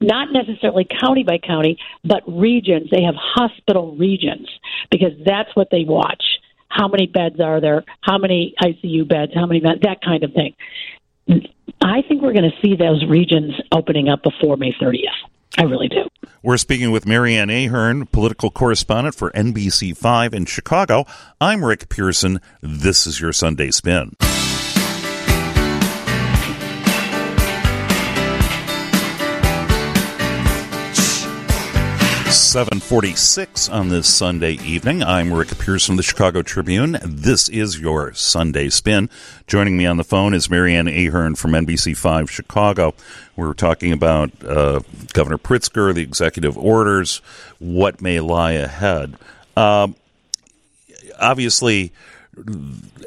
not 0.00 0.28
necessarily 0.32 0.86
county 1.00 1.24
by 1.24 1.38
county 1.38 1.78
but 2.04 2.22
regions. 2.26 2.90
They 2.90 3.02
have 3.02 3.14
hospital 3.16 3.96
regions 3.96 4.48
because 4.90 5.12
that's 5.24 5.54
what 5.54 5.68
they 5.70 5.84
watch. 5.84 6.22
How 6.68 6.88
many 6.88 7.06
beds 7.06 7.40
are 7.40 7.60
there? 7.60 7.84
How 8.00 8.18
many 8.18 8.54
ICU 8.62 9.08
beds? 9.08 9.32
How 9.34 9.46
many 9.46 9.60
that 9.60 10.00
kind 10.04 10.24
of 10.24 10.32
thing. 10.32 10.54
I 11.82 12.02
think 12.02 12.22
we're 12.22 12.32
going 12.32 12.50
to 12.50 12.60
see 12.62 12.76
those 12.76 13.04
regions 13.08 13.54
opening 13.72 14.08
up 14.08 14.22
before 14.22 14.56
May 14.56 14.72
30th 14.72 15.06
I 15.58 15.64
really 15.64 15.88
do. 15.88 16.08
We're 16.42 16.56
speaking 16.56 16.90
with 16.90 17.06
Mary 17.06 17.34
Ann 17.34 17.50
Ahern, 17.50 18.06
political 18.06 18.50
correspondent 18.50 19.14
for 19.14 19.30
NBC5 19.32 20.32
in 20.32 20.46
Chicago. 20.46 21.04
I'm 21.40 21.64
Rick 21.64 21.88
Pearson. 21.88 22.40
This 22.62 23.06
is 23.06 23.20
your 23.20 23.32
Sunday 23.32 23.70
Spin. 23.70 24.16
746 32.50 33.68
on 33.68 33.90
this 33.90 34.12
Sunday 34.12 34.54
evening. 34.54 35.04
I'm 35.04 35.32
Rick 35.32 35.56
Pearson 35.56 35.92
of 35.92 35.98
the 35.98 36.02
Chicago 36.02 36.42
Tribune. 36.42 36.98
This 37.04 37.48
is 37.48 37.78
your 37.78 38.12
Sunday 38.12 38.70
Spin. 38.70 39.08
Joining 39.46 39.76
me 39.76 39.86
on 39.86 39.98
the 39.98 40.02
phone 40.02 40.34
is 40.34 40.50
Mary 40.50 40.74
Ann 40.74 40.88
Ahern 40.88 41.36
from 41.36 41.52
NBC5 41.52 42.28
Chicago. 42.28 42.92
We're 43.36 43.54
talking 43.54 43.92
about 43.92 44.32
uh, 44.44 44.80
Governor 45.12 45.38
Pritzker, 45.38 45.94
the 45.94 46.02
executive 46.02 46.58
orders, 46.58 47.22
what 47.60 48.02
may 48.02 48.18
lie 48.18 48.54
ahead. 48.54 49.16
Um, 49.56 49.94
obviously, 51.20 51.92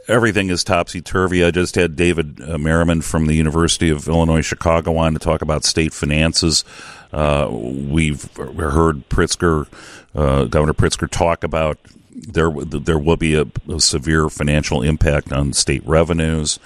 everything 0.08 0.50
is 0.50 0.64
topsy 0.64 1.02
turvy. 1.02 1.44
I 1.44 1.52
just 1.52 1.76
had 1.76 1.96
David 1.96 2.42
uh, 2.42 2.58
Merriman 2.58 3.02
from 3.02 3.28
the 3.28 3.36
University 3.36 3.90
of 3.90 4.08
Illinois 4.08 4.42
Chicago 4.42 4.98
on 4.98 5.14
to 5.14 5.20
talk 5.20 5.42
about 5.42 5.64
state 5.64 5.94
finances. 5.94 6.64
Uh, 7.12 7.48
we've 7.52 8.34
heard 8.36 9.08
Pritzker, 9.10 9.68
uh, 10.16 10.46
Governor 10.46 10.74
Pritzker, 10.74 11.10
talk 11.10 11.44
about 11.44 11.78
there 12.16 12.52
there 12.52 13.00
will 13.00 13.18
be 13.18 13.36
a, 13.36 13.46
a 13.70 13.80
severe 13.80 14.30
financial 14.30 14.82
impact 14.82 15.32
on 15.32 15.54
state 15.54 15.86
revenues, 15.86 16.60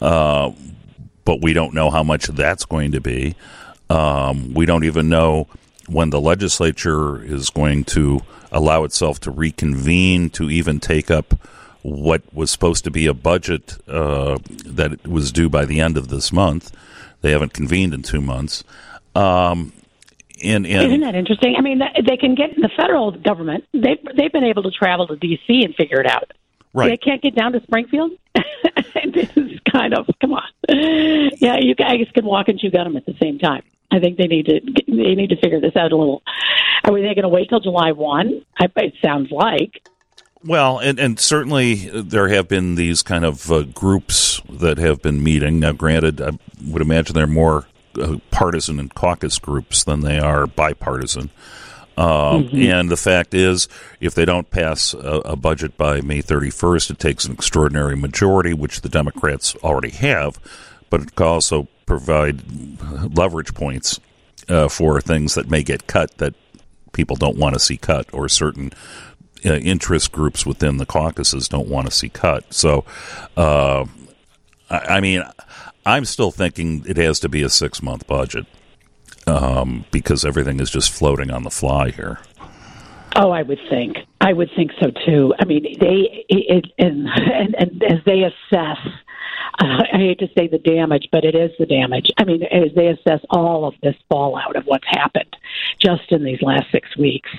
uh, 0.00 0.50
but 1.24 1.40
we 1.42 1.52
don't 1.52 1.74
know 1.74 1.90
how 1.90 2.02
much 2.02 2.26
that's 2.26 2.64
going 2.64 2.92
to 2.92 3.00
be. 3.00 3.34
Um, 3.88 4.54
we 4.54 4.66
don't 4.66 4.84
even 4.84 5.08
know 5.08 5.48
when 5.88 6.10
the 6.10 6.20
legislature 6.20 7.22
is 7.22 7.50
going 7.50 7.84
to 7.84 8.20
allow 8.52 8.84
itself 8.84 9.20
to 9.20 9.30
reconvene 9.30 10.30
to 10.30 10.50
even 10.50 10.80
take 10.80 11.10
up 11.10 11.34
what 11.82 12.22
was 12.32 12.50
supposed 12.50 12.84
to 12.84 12.90
be 12.90 13.06
a 13.06 13.14
budget 13.14 13.78
uh, 13.88 14.38
that 14.66 15.06
was 15.06 15.32
due 15.32 15.48
by 15.48 15.64
the 15.64 15.80
end 15.80 15.96
of 15.96 16.08
this 16.08 16.32
month. 16.32 16.76
They 17.22 17.32
haven't 17.32 17.52
convened 17.52 17.94
in 17.94 18.02
two 18.02 18.20
months. 18.20 18.64
Um, 19.14 19.72
and, 20.42 20.66
and 20.66 20.86
Isn't 20.86 21.00
that 21.00 21.14
interesting? 21.14 21.56
I 21.56 21.60
mean, 21.60 21.80
they 22.06 22.16
can 22.16 22.34
get 22.34 22.54
the 22.56 22.70
federal 22.76 23.10
government. 23.12 23.64
They've 23.72 23.98
they've 24.16 24.32
been 24.32 24.44
able 24.44 24.62
to 24.62 24.70
travel 24.70 25.06
to 25.08 25.16
D.C. 25.16 25.64
and 25.64 25.74
figure 25.74 26.00
it 26.00 26.06
out. 26.06 26.32
Right. 26.72 26.88
They 26.88 26.96
can't 26.96 27.20
get 27.20 27.34
down 27.34 27.52
to 27.52 27.62
Springfield. 27.62 28.12
this 28.34 29.28
is 29.36 29.58
kind 29.70 29.92
of 29.92 30.08
come 30.20 30.32
on. 30.32 30.48
Yeah, 30.68 31.58
you 31.60 31.74
guys 31.74 32.06
can 32.14 32.24
walk 32.24 32.48
and 32.48 32.58
chew 32.58 32.70
gum 32.70 32.96
at 32.96 33.04
the 33.06 33.16
same 33.20 33.38
time. 33.38 33.62
I 33.90 33.98
think 33.98 34.18
they 34.18 34.26
need 34.26 34.46
to 34.46 34.60
they 34.86 35.14
need 35.14 35.30
to 35.30 35.36
figure 35.36 35.60
this 35.60 35.76
out 35.76 35.92
a 35.92 35.96
little. 35.96 36.22
Are 36.84 36.92
they 36.92 37.14
going 37.14 37.22
to 37.22 37.28
wait 37.28 37.48
till 37.48 37.60
July 37.60 37.92
one? 37.92 38.44
I, 38.58 38.68
it 38.76 38.94
sounds 39.04 39.30
like. 39.30 39.82
Well, 40.44 40.78
and, 40.78 40.98
and 40.98 41.20
certainly 41.20 41.74
there 41.74 42.28
have 42.28 42.48
been 42.48 42.74
these 42.74 43.02
kind 43.02 43.24
of 43.24 43.50
uh, 43.52 43.62
groups 43.64 44.40
that 44.48 44.78
have 44.78 45.02
been 45.02 45.22
meeting. 45.22 45.60
Now, 45.60 45.72
granted, 45.72 46.20
I 46.20 46.30
would 46.66 46.80
imagine 46.82 47.14
they're 47.14 47.26
more 47.26 47.66
uh, 48.00 48.16
partisan 48.30 48.78
and 48.80 48.94
caucus 48.94 49.38
groups 49.38 49.84
than 49.84 50.00
they 50.00 50.18
are 50.18 50.46
bipartisan. 50.46 51.30
Um, 51.98 52.44
Mhm. 52.48 52.72
And 52.72 52.90
the 52.90 52.96
fact 52.96 53.34
is, 53.34 53.68
if 54.00 54.14
they 54.14 54.24
don't 54.24 54.50
pass 54.50 54.94
a, 54.94 55.20
a 55.26 55.36
budget 55.36 55.76
by 55.76 56.00
May 56.00 56.22
31st, 56.22 56.90
it 56.92 56.98
takes 56.98 57.26
an 57.26 57.32
extraordinary 57.32 57.96
majority, 57.96 58.54
which 58.54 58.80
the 58.80 58.88
Democrats 58.88 59.54
already 59.56 59.90
have, 59.90 60.38
but 60.88 61.02
it 61.02 61.14
can 61.14 61.26
also 61.26 61.68
provide 61.84 62.40
leverage 63.14 63.52
points 63.52 64.00
uh, 64.48 64.68
for 64.68 65.00
things 65.02 65.34
that 65.34 65.50
may 65.50 65.62
get 65.62 65.86
cut 65.86 66.16
that 66.18 66.34
people 66.92 67.16
don't 67.16 67.36
want 67.36 67.54
to 67.54 67.60
see 67.60 67.76
cut, 67.76 68.06
or 68.14 68.28
certain 68.28 68.72
uh, 69.44 69.54
interest 69.54 70.12
groups 70.12 70.44
within 70.44 70.76
the 70.76 70.86
caucuses 70.86 71.48
don't 71.48 71.68
want 71.68 71.86
to 71.86 71.92
see 71.92 72.08
cut. 72.08 72.52
So, 72.52 72.84
uh, 73.36 73.84
I, 74.68 74.78
I 74.78 75.00
mean, 75.00 75.22
I'm 75.86 76.04
still 76.04 76.30
thinking 76.30 76.84
it 76.86 76.96
has 76.96 77.20
to 77.20 77.28
be 77.28 77.42
a 77.42 77.48
six 77.48 77.82
month 77.82 78.06
budget 78.06 78.46
um, 79.26 79.84
because 79.90 80.24
everything 80.24 80.60
is 80.60 80.70
just 80.70 80.90
floating 80.90 81.30
on 81.30 81.42
the 81.42 81.50
fly 81.50 81.90
here. 81.90 82.18
Oh, 83.16 83.30
I 83.30 83.42
would 83.42 83.58
think. 83.68 83.96
I 84.20 84.32
would 84.32 84.50
think 84.54 84.70
so 84.80 84.90
too. 85.04 85.34
I 85.40 85.44
mean, 85.44 85.64
they 85.80 86.24
it, 86.28 86.66
and, 86.78 87.08
and 87.08 87.54
and 87.58 87.82
as 87.82 87.98
they 88.04 88.22
assess 88.22 88.78
I 89.58 89.84
hate 89.92 90.18
to 90.20 90.28
say 90.36 90.48
the 90.48 90.58
damage, 90.58 91.08
but 91.12 91.24
it 91.24 91.34
is 91.34 91.50
the 91.58 91.66
damage. 91.66 92.10
I 92.18 92.24
mean, 92.24 92.42
as 92.44 92.74
they 92.74 92.88
assess 92.88 93.20
all 93.30 93.66
of 93.66 93.74
this 93.82 93.96
fallout 94.08 94.56
of 94.56 94.64
what's 94.64 94.86
happened 94.88 95.36
just 95.78 96.10
in 96.10 96.24
these 96.24 96.40
last 96.42 96.66
six 96.72 96.96
weeks, 96.96 97.30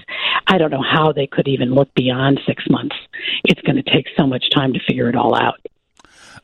I 0.48 0.58
don't 0.58 0.72
know 0.72 0.84
how 0.84 1.12
they 1.12 1.28
could 1.28 1.48
even 1.48 1.74
look 1.74 1.94
beyond 1.96 2.40
six 2.46 2.64
months. 2.70 2.96
It's 3.44 3.62
going 3.62 3.82
to 3.82 3.84
take 3.84 4.08
so 4.18 4.28
much 4.28 4.50
time 4.54 4.74
to 4.74 4.80
figure 4.88 5.10
it 5.10 5.16
all 5.16 5.36
out. 5.36 5.60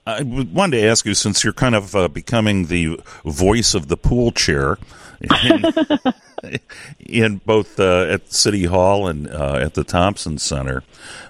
I 0.06 0.24
wanted 0.24 0.80
to 0.80 0.88
ask 0.88 1.06
you, 1.06 1.14
since 1.14 1.44
you're 1.44 1.52
kind 1.52 1.76
of 1.76 1.94
uh, 1.94 2.08
becoming 2.08 2.68
the 2.68 3.00
voice 3.26 3.74
of 3.74 3.90
the 3.90 3.98
pool 3.98 4.32
chair 4.32 4.78
in, 5.20 6.54
in 7.00 7.38
both 7.46 7.78
uh, 7.78 8.04
at 8.04 8.32
City 8.32 8.64
Hall 8.66 9.08
and 9.08 9.30
uh, 9.30 9.56
at 9.56 9.74
the 9.74 9.84
Thompson 9.84 10.38
Center, 10.38 10.84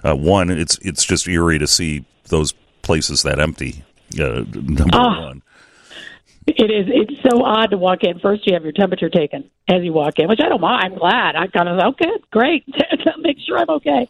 uh, 0.04 0.14
one, 0.14 0.50
it's 0.50 0.78
it's 0.78 1.04
just 1.04 1.26
eerie 1.26 1.58
to 1.58 1.66
see 1.66 2.04
those 2.28 2.52
places 2.82 3.22
that 3.24 3.40
empty. 3.40 3.82
Uh, 4.16 4.44
number 4.54 4.84
Ah. 4.92 5.20
one. 5.26 5.42
It 6.56 6.70
is. 6.70 6.86
It's 6.88 7.22
so 7.28 7.44
odd 7.44 7.72
to 7.72 7.76
walk 7.76 8.04
in. 8.04 8.18
First, 8.20 8.46
you 8.46 8.54
have 8.54 8.62
your 8.62 8.72
temperature 8.72 9.10
taken 9.10 9.50
as 9.68 9.84
you 9.84 9.92
walk 9.92 10.18
in, 10.18 10.28
which 10.28 10.40
I 10.42 10.48
don't 10.48 10.62
mind. 10.62 10.82
I'm 10.82 10.98
glad. 10.98 11.36
I 11.36 11.46
kind 11.46 11.68
of 11.68 11.78
okay, 11.92 12.10
great. 12.30 12.64
Make 13.18 13.36
sure 13.46 13.58
I'm 13.58 13.68
okay, 13.68 14.08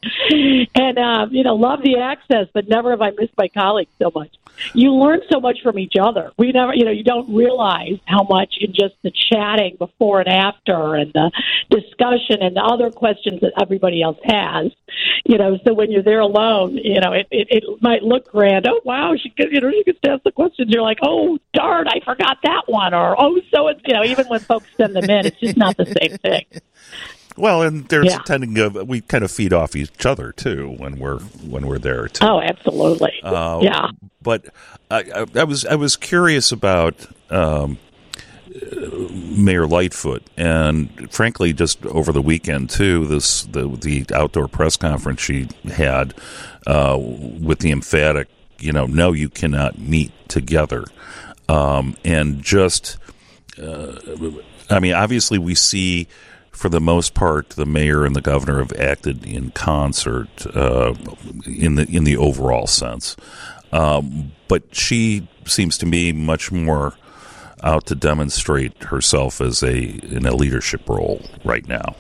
and 0.75 0.99
um, 0.99 1.33
you 1.33 1.43
know, 1.43 1.57
love 1.57 1.81
the 1.83 1.99
access, 1.99 2.47
but 2.55 2.69
never 2.69 2.91
have 2.91 3.01
I 3.01 3.11
missed 3.11 3.33
my 3.37 3.49
colleagues 3.49 3.91
so 4.01 4.13
much. 4.15 4.31
You 4.73 4.93
learn 4.93 5.21
so 5.31 5.41
much 5.41 5.59
from 5.63 5.79
each 5.79 5.95
other. 6.01 6.33
We 6.37 6.53
never, 6.53 6.75
you 6.75 6.85
know, 6.85 6.91
you 6.91 7.05
don't 7.05 7.35
realize 7.35 7.99
how 8.07 8.25
much 8.25 8.55
in 8.61 8.73
just 8.73 8.95
the 9.03 9.13
chatting 9.33 9.77
before 9.79 10.21
and 10.21 10.29
after, 10.29 10.95
and 10.95 11.13
the 11.13 11.31
discussion 11.71 12.43
and 12.43 12.57
the 12.57 12.63
other 12.63 12.91
questions 12.91 13.41
that 13.41 13.53
everybody 13.61 14.03
else 14.03 14.19
has. 14.25 14.71
You 15.25 15.39
know, 15.39 15.59
so 15.67 15.75
when 15.75 15.91
you're 15.91 16.03
there 16.03 16.21
alone, 16.21 16.77
you 16.77 17.01
know, 17.01 17.13
it 17.13 17.27
it, 17.31 17.49
it 17.51 17.65
might 17.83 18.03
look 18.03 18.31
grand. 18.31 18.67
Oh 18.69 18.81
wow, 18.85 19.15
she 19.21 19.31
could, 19.31 19.51
you 19.51 19.61
know, 19.61 19.71
she 19.71 19.85
could 19.85 19.99
ask 20.07 20.23
the 20.23 20.33
questions. 20.33 20.71
You're 20.71 20.83
like, 20.83 20.99
oh 21.03 21.39
darn, 21.55 21.89
I 21.89 22.01
forgot 22.05 22.28
that 22.43 22.63
one, 22.67 22.95
or 22.95 23.17
oh, 23.19 23.41
so 23.55 23.69
it's 23.69 23.81
you 23.87 23.95
know, 23.95 24.05
even 24.05 24.27
when 24.27 24.41
folks 24.41 24.67
send 24.77 24.95
them 24.95 25.09
in, 25.09 25.27
it's 25.27 25.41
just 25.41 25.57
not 25.57 25.77
the 25.77 25.87
same 25.87 26.19
thing. 26.19 26.45
Well, 27.37 27.63
and 27.63 27.89
there's 27.89 28.07
Yeah. 28.07 28.19
tending 28.27 28.59
of 28.59 28.75
we 28.89 29.01
kind 29.01 29.23
of 29.23 29.31
feed 29.31 29.53
off 29.53 29.77
each 29.77 30.05
other 30.05 30.33
too 30.33 30.75
when 30.79 30.99
we're 30.99 31.21
when 31.21 31.67
we're 31.67 31.79
there 31.79 32.09
too. 32.09 32.27
Oh, 32.27 32.41
absolutely. 32.41 33.13
Uh, 33.23 33.61
yeah. 33.63 33.89
But 34.23 34.47
I, 34.91 35.25
I, 35.37 35.45
was 35.45 35.65
I 35.65 35.77
was 35.77 35.95
curious 35.97 36.51
about 36.51 36.97
um, 37.31 37.79
Mayor 39.37 39.67
Lightfoot, 39.67 40.25
and 40.37 41.11
frankly, 41.13 41.53
just 41.53 41.85
over 41.87 42.11
the 42.13 42.23
weekend 42.23 42.71
too, 42.71 43.07
this 43.07 43.45
the 43.45 43.69
the 43.69 44.05
outdoor 44.15 44.49
press 44.49 44.77
conference 44.77 45.21
she 45.21 45.49
had 45.71 46.15
uh, 46.67 46.97
with 46.99 47.61
the 47.61 47.71
emphatic, 47.71 48.27
you 48.59 48.73
know, 48.73 48.87
no, 48.87 49.13
you 49.13 49.29
cannot 49.29 49.79
meet 49.79 50.11
together, 50.29 50.85
um, 51.49 51.97
and 52.05 52.43
just. 52.43 52.99
Uh, 53.61 53.99
I 54.71 54.81
mean, 54.81 54.93
obviously, 54.93 55.39
we 55.39 55.55
see 55.55 56.09
for 56.59 56.69
the 56.69 56.81
most 56.81 57.15
part, 57.15 57.51
the 57.51 57.65
mayor 57.65 58.05
and 58.05 58.17
the 58.17 58.21
governor 58.21 58.59
have 58.59 58.73
acted 58.73 59.25
in 59.25 59.53
concert 59.53 60.45
uh, 60.57 60.93
in 61.47 61.77
the 61.77 61.87
in 61.89 62.03
the 62.03 62.17
overall 62.17 62.67
sense. 62.67 63.17
Um, 63.71 64.33
but 64.49 64.75
she 64.75 65.29
seems 65.47 65.79
to 65.79 65.87
me 65.87 66.11
much 66.11 66.51
more 66.51 66.95
out 67.63 67.87
to 67.87 67.95
demonstrate 67.95 68.83
herself 68.85 69.41
as 69.41 69.63
a 69.63 69.75
in 69.77 70.27
a 70.27 70.35
leadership 70.35 70.89
role 70.89 71.23
right 71.45 71.67
now. 71.69 71.95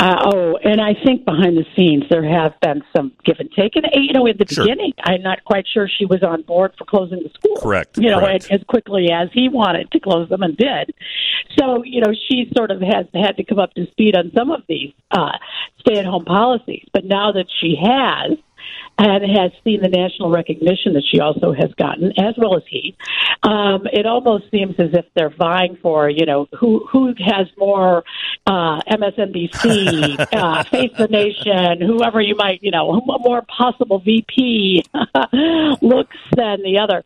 Uh, 0.00 0.16
oh, 0.32 0.56
and 0.64 0.80
I 0.80 0.94
think 1.04 1.26
behind 1.26 1.58
the 1.58 1.66
scenes 1.76 2.04
there 2.08 2.24
have 2.24 2.58
been 2.62 2.82
some 2.96 3.12
give 3.22 3.36
and 3.38 3.50
take. 3.52 3.76
And 3.76 3.86
you 3.92 4.14
know, 4.14 4.24
in 4.24 4.38
the 4.38 4.46
Sure. 4.48 4.64
beginning, 4.64 4.94
I'm 5.04 5.20
not 5.20 5.44
quite 5.44 5.66
sure 5.68 5.88
she 5.88 6.06
was 6.06 6.22
on 6.22 6.40
board 6.40 6.72
for 6.78 6.86
closing 6.86 7.22
the 7.22 7.28
school. 7.28 7.56
Correct. 7.56 7.98
You 7.98 8.08
know, 8.08 8.20
correct. 8.20 8.50
as, 8.50 8.62
quickly 8.66 9.10
as 9.12 9.28
he 9.34 9.50
wanted 9.50 9.90
to 9.90 10.00
close 10.00 10.30
them 10.30 10.42
and 10.42 10.56
did. 10.56 10.94
So 11.58 11.84
you 11.84 12.00
know, 12.00 12.14
she 12.28 12.50
sort 12.56 12.70
of 12.70 12.80
has 12.80 13.06
had 13.12 13.36
to 13.36 13.44
come 13.44 13.58
up 13.58 13.74
to 13.74 13.86
speed 13.90 14.16
on 14.16 14.32
some 14.34 14.50
of 14.50 14.62
these 14.68 14.94
uh, 15.10 15.32
stay-at-home 15.80 16.24
policies. 16.24 16.86
But 16.94 17.04
now 17.04 17.32
that 17.32 17.46
she 17.60 17.76
has. 17.80 18.38
And 19.02 19.24
has 19.38 19.50
seen 19.64 19.80
the 19.80 19.88
national 19.88 20.30
recognition 20.30 20.92
that 20.92 21.04
she 21.10 21.20
also 21.20 21.54
has 21.54 21.72
gotten, 21.78 22.12
as 22.18 22.34
well 22.36 22.54
as 22.54 22.62
he. 22.68 22.94
Um, 23.42 23.86
it 23.90 24.04
almost 24.04 24.50
seems 24.50 24.74
as 24.78 24.90
if 24.92 25.06
they're 25.14 25.30
vying 25.30 25.78
for, 25.80 26.10
you 26.10 26.26
know, 26.26 26.48
who 26.58 26.86
who 26.92 27.14
has 27.18 27.46
more 27.56 28.04
uh, 28.46 28.80
MSNBC, 28.82 30.26
uh, 30.34 30.64
Face 30.64 30.90
the 30.98 31.08
Nation, 31.08 31.80
whoever 31.80 32.20
you 32.20 32.36
might, 32.36 32.62
you 32.62 32.70
know, 32.70 32.90
a 32.90 33.18
more 33.20 33.40
possible 33.42 34.00
VP 34.00 34.84
looks 35.80 36.16
than 36.36 36.62
the 36.62 36.78
other. 36.82 37.02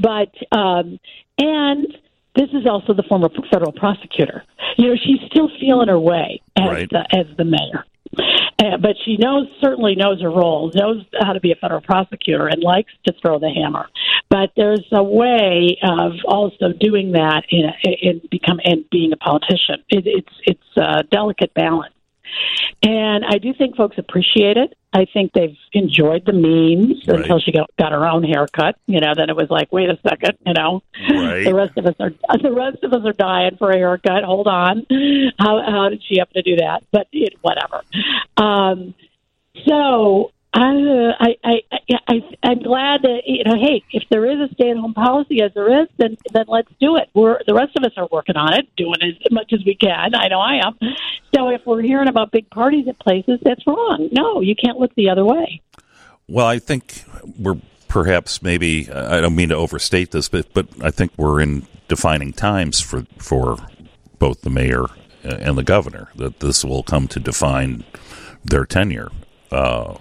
But 0.00 0.32
um, 0.50 0.98
and 1.38 1.86
this 2.34 2.50
is 2.54 2.66
also 2.66 2.92
the 2.92 3.04
former 3.04 3.28
federal 3.52 3.72
prosecutor. 3.72 4.42
You 4.76 4.88
know, 4.88 4.96
she's 4.96 5.20
still 5.30 5.48
feeling 5.60 5.88
her 5.88 5.98
way 6.00 6.42
as 6.56 6.68
Right. 6.68 6.90
the, 6.90 7.06
as 7.16 7.26
the 7.36 7.44
mayor. 7.44 7.84
But 8.80 8.96
she 9.04 9.16
knows 9.16 9.46
certainly 9.60 9.94
knows 9.96 10.20
her 10.22 10.30
role, 10.30 10.70
knows 10.74 11.04
how 11.20 11.32
to 11.32 11.40
be 11.40 11.52
a 11.52 11.56
federal 11.56 11.80
prosecutor, 11.80 12.46
and 12.46 12.62
likes 12.62 12.92
to 13.06 13.14
throw 13.20 13.38
the 13.38 13.50
hammer. 13.50 13.88
But 14.28 14.50
there's 14.56 14.86
a 14.92 15.02
way 15.02 15.78
of 15.82 16.12
also 16.26 16.72
doing 16.72 17.12
that 17.12 17.44
in, 17.50 17.70
in 17.84 18.20
become 18.30 18.60
and 18.64 18.88
being 18.90 19.12
a 19.12 19.16
politician. 19.16 19.84
It, 19.88 20.04
it's 20.06 20.32
it's 20.44 20.76
a 20.76 21.02
delicate 21.04 21.54
balance, 21.54 21.94
and 22.82 23.24
I 23.24 23.38
do 23.38 23.52
think 23.54 23.76
folks 23.76 23.96
appreciate 23.98 24.56
it. 24.56 24.76
I 24.92 25.06
think 25.12 25.32
they've 25.32 25.56
enjoyed 25.72 26.24
the 26.24 26.32
memes 26.32 27.06
until 27.06 27.38
she 27.38 27.52
got, 27.52 27.68
got 27.78 27.92
her 27.92 28.06
own 28.06 28.22
haircut. 28.24 28.76
You 28.86 29.00
know, 29.00 29.12
then 29.14 29.28
it 29.28 29.36
was 29.36 29.48
like, 29.50 29.70
wait 29.70 29.90
a 29.90 29.98
second, 30.08 30.38
you 30.46 30.54
know, 30.54 30.82
Right. 31.10 31.44
the 31.44 31.54
rest 31.54 31.76
of 31.76 31.84
us 31.86 31.94
are 32.00 32.10
the 32.42 32.52
rest 32.52 32.82
of 32.82 32.92
us 32.92 33.04
are 33.04 33.12
dying 33.12 33.56
for 33.58 33.70
a 33.70 33.76
haircut. 33.76 34.24
Hold 34.24 34.46
on, 34.46 34.86
how 35.38 35.60
how 35.70 35.88
did 35.90 36.02
she 36.08 36.18
happen 36.18 36.34
to 36.34 36.42
do 36.42 36.56
that? 36.56 36.82
But 36.92 37.08
it, 37.12 37.34
whatever. 37.42 37.82
Um, 38.38 38.94
so 39.66 40.32
I, 40.58 41.36
I, 41.44 41.62
I, 41.70 41.98
I, 42.08 42.14
I'm 42.42 42.62
glad 42.62 43.02
that 43.02 43.22
you 43.26 43.44
know. 43.44 43.56
Hey, 43.56 43.84
if 43.92 44.04
there 44.10 44.24
is 44.24 44.50
a 44.50 44.52
stay-at-home 44.54 44.94
policy, 44.94 45.42
as 45.42 45.52
there 45.54 45.82
is, 45.82 45.88
then 45.98 46.16
then 46.32 46.46
let's 46.48 46.70
do 46.80 46.96
it. 46.96 47.10
We're 47.14 47.40
the 47.46 47.54
rest 47.54 47.76
of 47.76 47.84
us 47.84 47.92
are 47.96 48.08
working 48.10 48.36
on 48.36 48.54
it, 48.54 48.68
doing 48.76 48.96
as 49.02 49.14
much 49.30 49.52
as 49.52 49.64
we 49.64 49.74
can. 49.74 50.14
I 50.14 50.28
know 50.28 50.40
I 50.40 50.66
am. 50.66 50.78
So 51.34 51.50
if 51.50 51.66
we're 51.66 51.82
hearing 51.82 52.08
about 52.08 52.30
big 52.30 52.48
parties 52.48 52.88
at 52.88 52.98
places, 52.98 53.38
that's 53.42 53.66
wrong. 53.66 54.08
No, 54.12 54.40
you 54.40 54.54
can't 54.54 54.78
look 54.78 54.94
the 54.94 55.10
other 55.10 55.24
way. 55.24 55.60
Well, 56.26 56.46
I 56.46 56.58
think 56.58 57.04
we're 57.38 57.60
perhaps 57.88 58.42
maybe 58.42 58.90
I 58.90 59.20
don't 59.20 59.36
mean 59.36 59.50
to 59.50 59.56
overstate 59.56 60.10
this, 60.12 60.28
but 60.28 60.52
but 60.54 60.68
I 60.80 60.90
think 60.90 61.12
we're 61.16 61.40
in 61.40 61.66
defining 61.88 62.32
times 62.32 62.80
for 62.80 63.04
for 63.18 63.58
both 64.18 64.40
the 64.40 64.50
mayor 64.50 64.86
and 65.22 65.58
the 65.58 65.62
governor 65.62 66.08
that 66.16 66.40
this 66.40 66.64
will 66.64 66.82
come 66.82 67.08
to 67.08 67.20
define 67.20 67.84
their 68.44 68.64
tenure 68.64 69.10
uh, 69.50 69.98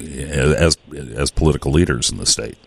as 0.00 0.76
as 0.94 1.30
political 1.30 1.72
leaders 1.72 2.10
in 2.10 2.18
the 2.18 2.26
state. 2.26 2.58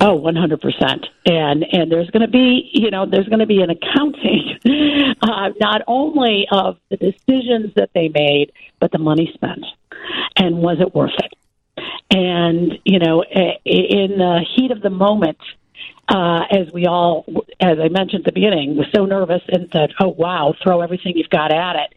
Oh, 0.00 0.14
one 0.14 0.36
hundred 0.36 0.60
percent. 0.60 1.06
And 1.24 1.64
and 1.72 1.90
there's 1.90 2.10
going 2.10 2.22
to 2.22 2.30
be 2.30 2.70
you 2.72 2.90
know 2.90 3.06
there's 3.06 3.28
going 3.28 3.40
to 3.40 3.46
be 3.46 3.62
an 3.62 3.70
accounting, 3.70 4.58
uh, 5.22 5.50
not 5.60 5.82
only 5.86 6.46
of 6.50 6.78
the 6.90 6.96
decisions 6.96 7.72
that 7.76 7.90
they 7.94 8.08
made, 8.08 8.52
but 8.80 8.92
the 8.92 8.98
money 8.98 9.30
spent, 9.34 9.64
and 10.36 10.58
was 10.58 10.78
it 10.80 10.94
worth 10.94 11.14
it? 11.18 11.32
And 12.10 12.78
you 12.84 12.98
know, 12.98 13.22
in 13.22 14.18
the 14.18 14.44
heat 14.54 14.70
of 14.70 14.82
the 14.82 14.90
moment, 14.90 15.38
uh, 16.08 16.44
as 16.50 16.72
we 16.72 16.86
all, 16.86 17.24
as 17.60 17.78
I 17.82 17.88
mentioned 17.88 18.26
at 18.26 18.26
the 18.26 18.32
beginning, 18.32 18.76
was 18.76 18.86
so 18.94 19.06
nervous 19.06 19.42
and 19.48 19.68
said, 19.72 19.92
"Oh 19.98 20.08
wow, 20.08 20.54
throw 20.62 20.82
everything 20.82 21.14
you've 21.16 21.30
got 21.30 21.52
at 21.52 21.76
it," 21.76 21.94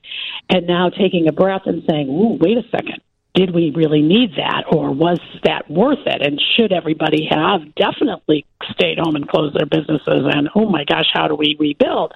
and 0.50 0.68
now 0.68 0.90
taking 0.90 1.28
a 1.28 1.32
breath 1.34 1.64
and 1.66 1.84
saying, 1.90 2.08
"Ooh, 2.08 2.38
wait 2.40 2.58
a 2.58 2.64
second." 2.70 3.02
Did 3.35 3.53
we 3.53 3.72
really 3.76 4.01
need 4.01 4.31
that, 4.38 4.64
or 4.72 4.91
was 4.91 5.19
that 5.43 5.69
worth 5.69 6.06
it? 6.06 6.22
And 6.26 6.41
should 6.56 6.73
everybody 6.73 7.27
have 7.30 7.76
definitely 7.76 8.45
stayed 8.72 8.97
home 8.97 9.15
and 9.15 9.27
closed 9.27 9.56
their 9.56 9.68
businesses? 9.68 10.26
And 10.34 10.49
oh 10.56 10.68
my 10.68 10.84
gosh, 10.84 11.06
how 11.14 11.27
do 11.27 11.35
we 11.35 11.56
rebuild? 11.60 12.14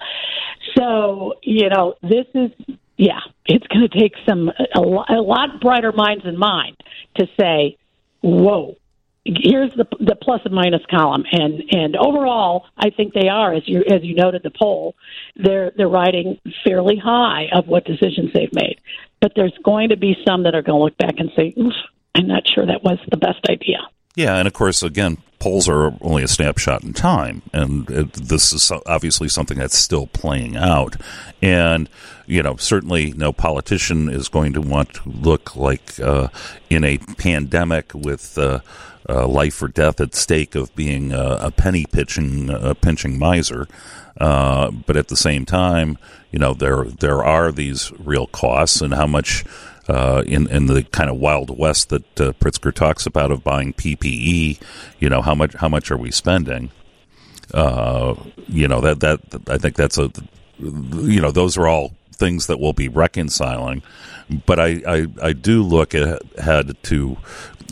So 0.78 1.36
you 1.44 1.70
know, 1.70 1.96
this 2.02 2.26
is 2.34 2.52
yeah, 2.98 3.20
it's 3.46 3.68
going 3.68 3.88
to 3.88 4.00
take 4.00 4.14
some 4.28 4.50
a, 4.50 4.80
a 4.80 5.22
lot 5.22 5.62
brighter 5.62 5.92
minds 5.92 6.24
than 6.24 6.38
mine 6.38 6.76
to 7.18 7.28
say, 7.40 7.78
whoa, 8.22 8.76
here's 9.26 9.74
the 9.76 9.86
the 10.00 10.16
plus 10.16 10.42
and 10.44 10.54
minus 10.54 10.82
column 10.90 11.24
and 11.32 11.64
and 11.72 11.96
overall 11.96 12.66
I 12.78 12.90
think 12.90 13.14
they 13.14 13.30
are 13.30 13.54
as 13.54 13.64
you 13.66 13.84
as 13.90 14.04
you 14.04 14.16
noted 14.16 14.44
the 14.44 14.52
poll 14.52 14.96
they're 15.36 15.72
they're 15.78 15.88
riding 15.88 16.40
fairly 16.66 16.98
high 16.98 17.48
of 17.54 17.68
what 17.68 17.86
decisions 17.86 18.34
they've 18.34 18.54
made 18.54 18.73
but 19.24 19.32
there's 19.38 19.58
going 19.64 19.88
to 19.88 19.96
be 19.96 20.18
some 20.28 20.44
that 20.44 20.54
are 20.54 20.62
going 20.62 20.78
to 20.78 20.84
look 20.84 20.98
back 20.98 21.16
and 21.18 21.32
say 21.34 21.54
Oof, 21.58 21.74
I'm 22.14 22.28
not 22.28 22.44
sure 22.54 22.66
that 22.66 22.84
was 22.84 23.00
the 23.10 23.16
best 23.16 23.40
idea 23.50 23.78
Yeah, 24.16 24.36
and 24.36 24.48
of 24.50 24.54
course, 24.54 24.84
again, 24.84 25.18
polls 25.40 25.70
are 25.70 25.94
only 26.02 26.24
a 26.24 26.28
snapshot 26.28 26.84
in 26.84 26.92
time, 26.92 27.42
and 27.54 27.90
it, 27.90 28.14
this 28.14 28.52
is 28.52 28.70
obviously 28.86 29.30
something 29.30 29.58
that's 29.58 29.78
still 29.78 30.08
playing 30.08 30.58
out. 30.58 30.98
And 31.42 31.90
you 32.28 32.44
know, 32.44 32.58
certainly, 32.58 33.14
no 33.14 33.32
politician 33.32 34.10
is 34.10 34.28
going 34.28 34.54
to 34.54 34.62
want 34.62 34.94
to 34.96 35.10
look 35.10 35.56
like 35.56 36.00
uh, 36.00 36.28
in 36.70 36.84
a 36.84 36.98
pandemic 36.98 37.94
with. 37.94 38.38
Uh, 38.38 38.60
uh, 39.10 39.28
life 39.28 39.62
or 39.62 39.68
death 39.68 40.00
at 40.00 40.16
stake 40.16 40.56
of 40.56 40.74
being 40.78 41.12
a 41.12 41.52
penny 41.52 41.86
pitching, 41.86 42.50
a 42.50 42.74
pinching 42.74 43.20
miser, 43.20 43.68
uh, 44.22 44.72
but 44.72 44.96
at 44.96 45.10
the 45.10 45.18
same 45.18 45.46
time, 45.46 45.98
you 46.34 46.40
know 46.40 46.54
there 46.54 46.84
there 46.84 47.24
are 47.24 47.52
these 47.52 47.94
real 48.00 48.28
costs, 48.28 48.82
and 48.82 48.94
how 48.94 49.08
much 49.08 49.46
uh, 49.88 50.24
in 50.26 50.48
in 50.50 50.66
the 50.66 50.84
kind 50.84 51.10
of 51.10 51.18
wild 51.18 51.58
west 51.58 51.90
that 51.90 52.20
uh, 52.20 52.34
Pritzker 52.34 52.74
talks 52.74 53.06
about 53.06 53.32
of 53.32 53.44
buying 53.44 53.72
PPE. 53.74 54.60
You 55.00 55.10
know 55.10 55.22
how 55.22 55.36
much 55.36 55.54
how 55.54 55.70
much 55.70 55.92
are 55.92 55.98
we 55.98 56.12
spending? 56.12 56.72
Uh, 57.54 58.16
you 58.48 58.68
know 58.68 58.82
that 58.82 59.00
that 59.00 59.22
I 59.48 59.58
think 59.58 59.76
that's 59.76 59.98
a 59.98 60.12
you 60.60 61.22
know 61.22 61.32
those 61.32 61.58
are 61.58 61.68
all 61.68 61.94
things 62.14 62.48
that 62.48 62.60
we'll 62.60 62.74
be 62.74 62.88
reconciling. 62.88 63.84
But 64.46 64.60
I, 64.60 64.82
I, 64.88 65.08
I 65.22 65.34
do 65.34 65.62
look 65.64 65.94
ahead 65.94 66.78
to, 66.84 67.18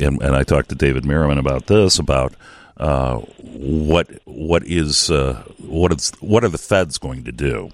and, 0.01 0.21
and 0.21 0.35
I 0.35 0.43
talked 0.43 0.69
to 0.69 0.75
David 0.75 1.05
Merriman 1.05 1.37
about 1.37 1.67
this 1.67 1.97
about 1.97 2.33
uh, 2.77 3.17
what 3.17 4.09
what 4.25 4.63
is 4.65 5.09
uh, 5.09 5.43
what 5.59 5.91
is 5.93 6.11
what 6.19 6.43
are 6.43 6.49
the 6.49 6.57
feds 6.57 6.97
going 6.97 7.23
to 7.25 7.31
do, 7.31 7.71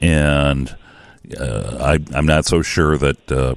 and 0.00 0.76
uh, 1.38 1.98
I, 2.12 2.16
am 2.16 2.26
not 2.26 2.46
so 2.46 2.62
sure 2.62 2.96
that 2.98 3.32
uh, 3.32 3.54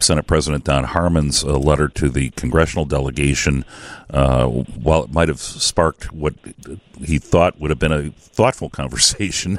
Senate 0.00 0.26
President 0.26 0.64
Don 0.64 0.84
Harmon's 0.84 1.42
uh, 1.42 1.58
letter 1.58 1.88
to 1.88 2.08
the 2.08 2.30
congressional 2.30 2.84
delegation, 2.84 3.64
uh, 4.10 4.46
while 4.46 5.04
it 5.04 5.12
might 5.12 5.28
have 5.28 5.40
sparked 5.40 6.12
what 6.12 6.34
he 7.00 7.18
thought 7.18 7.58
would 7.60 7.70
have 7.70 7.78
been 7.78 7.92
a 7.92 8.10
thoughtful 8.10 8.70
conversation, 8.70 9.58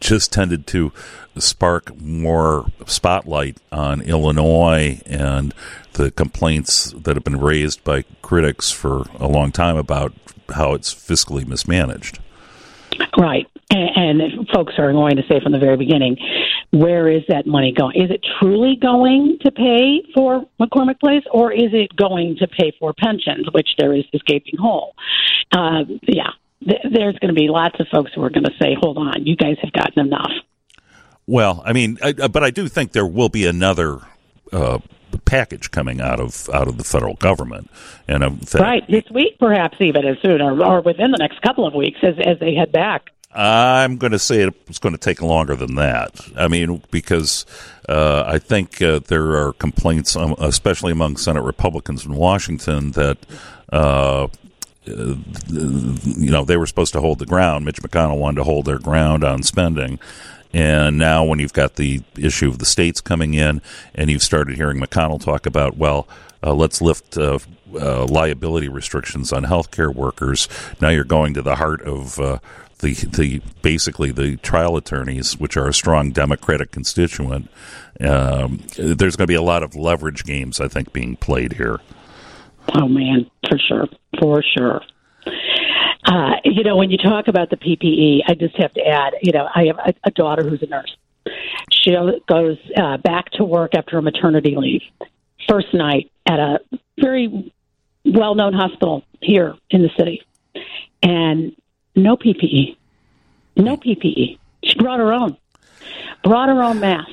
just 0.00 0.32
tended 0.32 0.66
to 0.68 0.92
spark 1.36 1.96
more 2.00 2.66
spotlight 2.86 3.58
on 3.70 4.00
Illinois 4.00 5.00
and 5.06 5.54
the 5.92 6.10
complaints 6.10 6.92
that 6.92 7.16
have 7.16 7.24
been 7.24 7.40
raised 7.40 7.84
by 7.84 8.02
critics 8.22 8.70
for 8.70 9.04
a 9.18 9.28
long 9.28 9.52
time 9.52 9.76
about 9.76 10.12
how 10.50 10.72
it's 10.74 10.94
fiscally 10.94 11.46
mismanaged. 11.46 12.18
Right. 13.16 13.46
And, 13.70 14.20
and 14.22 14.48
folks 14.48 14.74
are 14.78 14.92
going 14.92 15.16
to 15.16 15.22
say 15.28 15.40
from 15.42 15.52
the 15.52 15.58
very 15.58 15.76
beginning, 15.76 16.16
where 16.70 17.08
is 17.08 17.22
that 17.28 17.46
money 17.46 17.72
going? 17.72 18.00
Is 18.00 18.10
it 18.10 18.24
truly 18.40 18.76
going 18.80 19.38
to 19.42 19.50
pay 19.50 20.02
for 20.14 20.46
McCormick 20.58 21.00
Place, 21.00 21.24
or 21.30 21.52
is 21.52 21.70
it 21.72 21.94
going 21.94 22.36
to 22.40 22.48
pay 22.48 22.72
for 22.78 22.94
pensions, 22.94 23.46
which 23.52 23.68
there 23.78 23.94
is 23.94 24.04
this 24.12 24.22
gaping 24.22 24.58
hole? 24.58 24.94
Uh, 25.52 25.84
yeah, 26.02 26.30
th- 26.66 26.80
there's 26.92 27.18
going 27.18 27.34
to 27.34 27.38
be 27.38 27.48
lots 27.48 27.78
of 27.78 27.86
folks 27.92 28.10
who 28.14 28.22
are 28.22 28.30
going 28.30 28.44
to 28.44 28.54
say, 28.60 28.74
"Hold 28.80 28.96
on, 28.98 29.26
you 29.26 29.36
guys 29.36 29.56
have 29.62 29.72
gotten 29.72 30.06
enough." 30.06 30.32
Well, 31.26 31.62
I 31.64 31.72
mean, 31.74 31.98
I, 32.02 32.12
but 32.12 32.42
I 32.42 32.50
do 32.50 32.68
think 32.68 32.92
there 32.92 33.06
will 33.06 33.28
be 33.28 33.46
another. 33.46 34.00
Uh, 34.50 34.78
package 35.24 35.70
coming 35.70 36.00
out 36.00 36.20
of 36.20 36.48
out 36.50 36.68
of 36.68 36.78
the 36.78 36.84
federal 36.84 37.14
government, 37.14 37.70
and 38.06 38.24
um, 38.24 38.40
right 38.54 38.82
this 38.88 39.04
week, 39.10 39.38
perhaps 39.38 39.76
even 39.80 40.06
as 40.06 40.16
soon 40.22 40.40
or, 40.40 40.62
or 40.64 40.80
within 40.80 41.10
the 41.10 41.18
next 41.18 41.42
couple 41.42 41.66
of 41.66 41.74
weeks 41.74 41.98
as 42.02 42.14
as 42.24 42.38
they 42.38 42.54
head 42.54 42.72
back. 42.72 43.10
I'm 43.30 43.98
going 43.98 44.12
to 44.12 44.18
say 44.18 44.42
it's 44.42 44.78
going 44.78 44.94
to 44.94 44.98
take 44.98 45.20
longer 45.20 45.54
than 45.54 45.74
that. 45.74 46.20
I 46.36 46.48
mean, 46.48 46.82
because 46.90 47.44
uh, 47.88 48.24
I 48.26 48.38
think 48.38 48.80
uh, 48.80 49.00
there 49.00 49.36
are 49.36 49.52
complaints, 49.52 50.16
um, 50.16 50.34
especially 50.38 50.92
among 50.92 51.18
Senate 51.18 51.42
Republicans 51.42 52.04
in 52.04 52.14
Washington, 52.14 52.92
that. 52.92 53.18
Uh, 53.70 54.28
you 54.86 56.30
know, 56.30 56.46
they 56.46 56.56
were 56.56 56.66
supposed 56.66 56.94
to 56.94 57.00
hold 57.02 57.18
the 57.18 57.26
ground. 57.26 57.62
Mitch 57.66 57.82
McConnell 57.82 58.18
wanted 58.18 58.36
to 58.36 58.44
hold 58.44 58.64
their 58.64 58.78
ground 58.78 59.22
on 59.22 59.42
spending. 59.42 59.98
And 60.54 60.96
now, 60.96 61.24
when 61.24 61.38
you've 61.38 61.52
got 61.52 61.76
the 61.76 62.00
issue 62.16 62.48
of 62.48 62.58
the 62.58 62.64
states 62.64 63.02
coming 63.02 63.34
in, 63.34 63.60
and 63.94 64.10
you've 64.10 64.22
started 64.22 64.56
hearing 64.56 64.80
McConnell 64.80 65.22
talk 65.22 65.44
about, 65.44 65.76
well, 65.76 66.08
uh, 66.42 66.54
let's 66.54 66.80
lift 66.80 67.18
uh, 67.18 67.38
uh, 67.78 68.06
liability 68.06 68.68
restrictions 68.68 69.32
on 69.32 69.44
healthcare 69.44 69.94
workers. 69.94 70.48
Now 70.80 70.88
you're 70.88 71.04
going 71.04 71.34
to 71.34 71.42
the 71.42 71.56
heart 71.56 71.82
of 71.82 72.18
uh, 72.18 72.38
the 72.78 72.94
the 72.94 73.42
basically 73.62 74.10
the 74.10 74.36
trial 74.36 74.76
attorneys, 74.76 75.38
which 75.38 75.56
are 75.56 75.68
a 75.68 75.74
strong 75.74 76.10
Democratic 76.10 76.70
constituent. 76.70 77.50
Um, 78.00 78.62
there's 78.76 79.16
going 79.16 79.24
to 79.24 79.26
be 79.26 79.34
a 79.34 79.42
lot 79.42 79.62
of 79.62 79.74
leverage 79.74 80.24
games, 80.24 80.60
I 80.60 80.68
think, 80.68 80.92
being 80.92 81.16
played 81.16 81.54
here. 81.54 81.80
Oh 82.74 82.88
man, 82.88 83.30
for 83.48 83.58
sure, 83.58 83.88
for 84.20 84.42
sure. 84.56 84.82
Uh, 86.04 86.34
you 86.44 86.62
know, 86.62 86.76
when 86.76 86.90
you 86.90 86.96
talk 86.96 87.28
about 87.28 87.50
the 87.50 87.56
PPE, 87.56 88.20
I 88.26 88.34
just 88.34 88.56
have 88.56 88.72
to 88.74 88.86
add. 88.86 89.14
You 89.22 89.32
know, 89.32 89.48
I 89.54 89.66
have 89.66 89.78
a, 89.78 89.94
a 90.04 90.10
daughter 90.10 90.48
who's 90.48 90.62
a 90.62 90.66
nurse. 90.66 90.96
She 91.70 91.94
goes 92.28 92.56
uh, 92.76 92.96
back 92.98 93.30
to 93.32 93.44
work 93.44 93.72
after 93.74 93.98
a 93.98 94.02
maternity 94.02 94.54
leave. 94.56 94.82
First 95.48 95.74
night 95.74 96.10
at 96.26 96.38
a 96.38 96.60
very 96.98 97.52
well-known 98.04 98.54
hospital 98.54 99.04
here 99.20 99.54
in 99.70 99.82
the 99.82 99.90
city, 99.98 100.22
and 101.02 101.54
no 101.98 102.16
PPE. 102.16 102.76
No 103.56 103.76
PPE. 103.76 104.38
She 104.64 104.78
brought 104.78 105.00
her 105.00 105.12
own. 105.12 105.36
Brought 106.22 106.48
her 106.48 106.62
own 106.62 106.80
mask. 106.80 107.10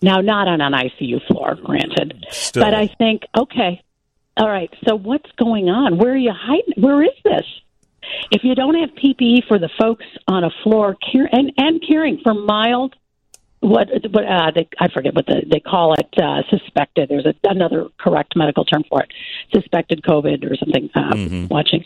Now, 0.00 0.20
not 0.20 0.46
on 0.46 0.60
an 0.60 0.72
ICU 0.72 1.26
floor, 1.26 1.56
granted. 1.56 2.24
Still. 2.30 2.62
But 2.62 2.74
I 2.74 2.86
think, 2.86 3.22
okay, 3.36 3.82
all 4.36 4.48
right, 4.48 4.72
so 4.86 4.94
what's 4.94 5.30
going 5.32 5.68
on? 5.68 5.98
Where 5.98 6.12
are 6.12 6.16
you 6.16 6.32
hiding? 6.32 6.74
Where 6.76 7.02
is 7.02 7.10
this? 7.24 7.44
If 8.30 8.44
you 8.44 8.54
don't 8.54 8.74
have 8.76 8.90
PPE 8.90 9.46
for 9.48 9.58
the 9.58 9.68
folks 9.78 10.04
on 10.28 10.44
a 10.44 10.50
floor 10.62 10.96
care, 11.12 11.28
and, 11.30 11.52
and 11.56 11.82
caring 11.86 12.20
for 12.22 12.32
mild, 12.32 12.94
what, 13.60 13.88
what 14.10 14.24
uh, 14.24 14.52
they, 14.54 14.68
I 14.78 14.88
forget 14.88 15.14
what 15.14 15.26
the, 15.26 15.42
they 15.50 15.58
call 15.58 15.94
it, 15.94 16.08
uh, 16.16 16.42
suspected. 16.48 17.08
There's 17.08 17.26
a, 17.26 17.34
another 17.44 17.88
correct 17.98 18.36
medical 18.36 18.64
term 18.64 18.84
for 18.88 19.02
it, 19.02 19.10
suspected 19.52 20.02
COVID 20.02 20.48
or 20.48 20.56
something. 20.56 20.88
Uh, 20.94 21.12
mm-hmm. 21.12 21.46
Watching 21.48 21.84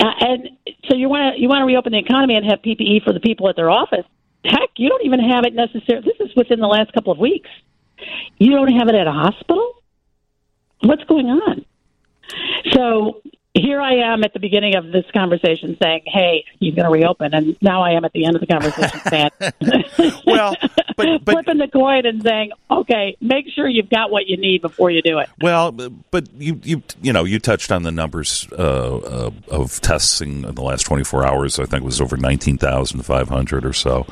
uh, 0.00 0.12
and 0.20 0.48
so 0.88 0.96
you 0.96 1.08
want 1.08 1.34
to 1.34 1.40
you 1.40 1.48
want 1.48 1.60
to 1.60 1.66
reopen 1.66 1.92
the 1.92 1.98
economy 1.98 2.34
and 2.34 2.44
have 2.46 2.60
PPE 2.62 3.04
for 3.04 3.12
the 3.12 3.20
people 3.20 3.48
at 3.48 3.56
their 3.56 3.70
office. 3.70 4.06
Heck, 4.44 4.70
you 4.76 4.88
don't 4.88 5.04
even 5.04 5.20
have 5.20 5.44
it 5.44 5.54
necessarily. 5.54 6.06
This 6.06 6.28
is 6.28 6.34
within 6.34 6.60
the 6.60 6.66
last 6.66 6.92
couple 6.92 7.12
of 7.12 7.18
weeks. 7.18 7.50
You 8.38 8.52
don't 8.52 8.72
have 8.72 8.88
it 8.88 8.94
at 8.94 9.06
a 9.06 9.12
hospital. 9.12 9.82
What's 10.82 11.04
going 11.04 11.26
on? 11.26 11.66
So 12.72 13.20
here 13.54 13.80
I 13.80 14.12
am 14.12 14.22
at 14.22 14.32
the 14.32 14.38
beginning 14.38 14.76
of 14.76 14.92
this 14.92 15.04
conversation 15.12 15.76
saying, 15.82 16.02
"Hey, 16.06 16.44
you're 16.60 16.74
going 16.74 16.86
to 16.86 16.92
reopen," 16.92 17.34
and 17.34 17.56
now 17.60 17.82
I 17.82 17.92
am 17.92 18.04
at 18.04 18.12
the 18.12 18.24
end 18.24 18.36
of 18.36 18.40
the 18.40 18.46
conversation 18.46 19.00
saying, 19.08 19.30
"Well, 20.26 20.54
but, 20.96 21.06
but 21.24 21.32
flipping 21.32 21.58
the 21.58 21.68
coin 21.68 22.06
and 22.06 22.22
saying, 22.22 22.52
okay, 22.70 23.16
make 23.20 23.46
sure 23.52 23.66
you've 23.66 23.90
got 23.90 24.12
what 24.12 24.26
you 24.26 24.36
need 24.36 24.62
before 24.62 24.90
you 24.90 25.02
do 25.02 25.18
it." 25.18 25.28
Well, 25.40 25.72
but 25.72 26.28
you 26.38 26.60
you 26.62 26.82
you 27.02 27.12
know 27.12 27.24
you 27.24 27.40
touched 27.40 27.72
on 27.72 27.82
the 27.82 27.90
numbers 27.90 28.46
uh, 28.52 28.96
uh, 28.96 29.30
of 29.48 29.80
testing 29.80 30.44
in 30.44 30.54
the 30.54 30.62
last 30.62 30.84
24 30.84 31.26
hours. 31.26 31.58
I 31.58 31.64
think 31.64 31.82
it 31.82 31.86
was 31.86 32.00
over 32.00 32.16
19,500 32.16 33.64
or 33.64 33.72
so, 33.72 34.06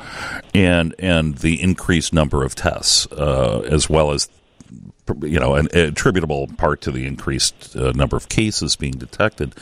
and 0.53 0.93
and 0.99 1.37
the 1.37 1.61
increased 1.61 2.11
number 2.11 2.43
of 2.43 2.55
tests 2.55 3.07
uh, 3.13 3.61
as 3.61 3.89
well 3.89 4.11
as 4.11 4.27
you 5.21 5.39
know, 5.39 5.55
an 5.55 5.67
attributable 5.73 6.47
part 6.57 6.81
to 6.81 6.91
the 6.91 7.05
increased 7.05 7.75
uh, 7.75 7.91
number 7.91 8.17
of 8.17 8.29
cases 8.29 8.75
being 8.75 8.93
detected. 8.93 9.55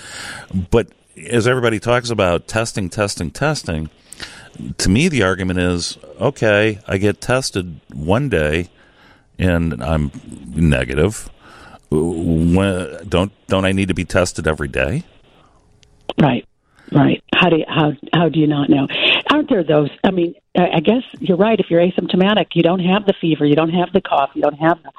But 0.72 0.90
as 1.30 1.48
everybody 1.48 1.80
talks 1.80 2.10
about 2.10 2.48
testing, 2.48 2.90
testing, 2.90 3.32
testing, 3.32 3.90
to 4.78 4.90
me 4.90 5.08
the 5.08 5.24
argument 5.24 5.60
is 5.60 5.98
okay, 6.20 6.80
I 6.88 6.98
get 6.98 7.22
tested 7.22 7.80
one 7.94 8.30
day 8.30 8.70
and 9.40 9.82
I'm 9.84 10.12
negative. 10.48 11.30
When, 11.90 13.08
don't 13.08 13.32
don't 13.48 13.66
I 13.66 13.72
need 13.72 13.88
to 13.88 13.94
be 13.94 14.06
tested 14.06 14.48
every 14.48 14.68
day? 14.68 15.04
Right. 16.18 16.46
Right. 16.92 17.24
How 17.36 17.50
do 17.50 17.58
you, 17.58 17.66
how 17.68 17.92
how 18.14 18.30
do 18.30 18.40
you 18.40 18.48
not 18.48 18.70
know? 18.70 18.88
Aren't 19.30 19.50
there 19.50 19.64
those? 19.64 19.90
I 20.04 20.12
mean, 20.12 20.36
I 20.58 20.80
guess 20.80 21.04
you're 21.20 21.38
right. 21.38 21.60
If 21.60 21.70
you're 21.70 21.82
asymptomatic, 21.82 22.48
you 22.54 22.64
don't 22.64 22.80
have 22.80 23.06
the 23.06 23.14
fever, 23.20 23.46
you 23.46 23.56
don't 23.56 23.72
have 23.72 23.92
the 23.92 24.02
cough, 24.02 24.32
you 24.34 24.42
don't 24.42 24.58
have 24.58 24.82
the, 24.82 24.92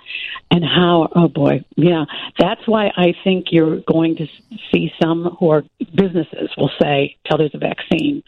and 0.51 0.65
how? 0.65 1.09
Oh 1.15 1.28
boy, 1.28 1.65
yeah. 1.77 2.05
That's 2.39 2.60
why 2.66 2.93
I 2.94 3.15
think 3.24 3.47
you're 3.51 3.81
going 3.81 4.16
to 4.16 4.27
see 4.70 4.93
some 5.02 5.36
who 5.40 5.51
are 5.51 5.65
businesses 5.94 6.51
will 6.56 6.70
say, 6.81 7.16
"Till 7.27 7.39
there's 7.39 7.55
a 7.55 7.59
vaccine." 7.59 8.23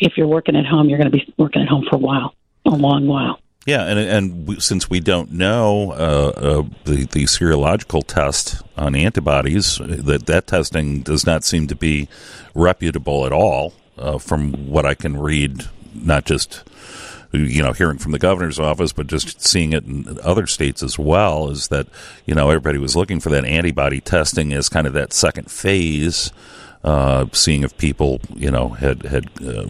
If 0.00 0.16
you're 0.16 0.26
working 0.26 0.54
at 0.54 0.66
home, 0.66 0.88
you're 0.88 0.98
going 0.98 1.10
to 1.10 1.16
be 1.16 1.34
working 1.38 1.62
at 1.62 1.68
home 1.68 1.86
for 1.88 1.96
a 1.96 2.00
while, 2.00 2.34
a 2.66 2.70
long 2.70 3.06
while. 3.06 3.40
Yeah, 3.68 3.84
and 3.84 3.98
and 3.98 4.48
we, 4.48 4.60
since 4.60 4.88
we 4.88 4.98
don't 4.98 5.30
know 5.32 5.92
uh, 5.92 6.32
uh, 6.34 6.62
the 6.84 7.04
the 7.04 7.24
serological 7.24 8.02
test 8.02 8.62
on 8.78 8.94
antibodies, 8.94 9.76
that 9.76 10.24
that 10.24 10.46
testing 10.46 11.02
does 11.02 11.26
not 11.26 11.44
seem 11.44 11.66
to 11.66 11.74
be 11.74 12.08
reputable 12.54 13.26
at 13.26 13.32
all, 13.32 13.74
uh, 13.98 14.16
from 14.16 14.70
what 14.70 14.86
I 14.86 14.94
can 14.94 15.18
read, 15.18 15.66
not 15.94 16.24
just 16.24 16.64
you 17.32 17.62
know, 17.62 17.74
hearing 17.74 17.98
from 17.98 18.12
the 18.12 18.18
governor's 18.18 18.58
office, 18.58 18.94
but 18.94 19.06
just 19.06 19.46
seeing 19.46 19.74
it 19.74 19.84
in 19.84 20.18
other 20.22 20.46
states 20.46 20.82
as 20.82 20.98
well, 20.98 21.50
is 21.50 21.68
that 21.68 21.88
you 22.24 22.34
know 22.34 22.48
everybody 22.48 22.78
was 22.78 22.96
looking 22.96 23.20
for 23.20 23.28
that 23.28 23.44
antibody 23.44 24.00
testing 24.00 24.54
as 24.54 24.70
kind 24.70 24.86
of 24.86 24.94
that 24.94 25.12
second 25.12 25.50
phase, 25.50 26.32
uh, 26.84 27.26
seeing 27.32 27.64
if 27.64 27.76
people 27.76 28.18
you 28.34 28.50
know 28.50 28.70
had 28.70 29.02
had 29.02 29.26
uh, 29.46 29.64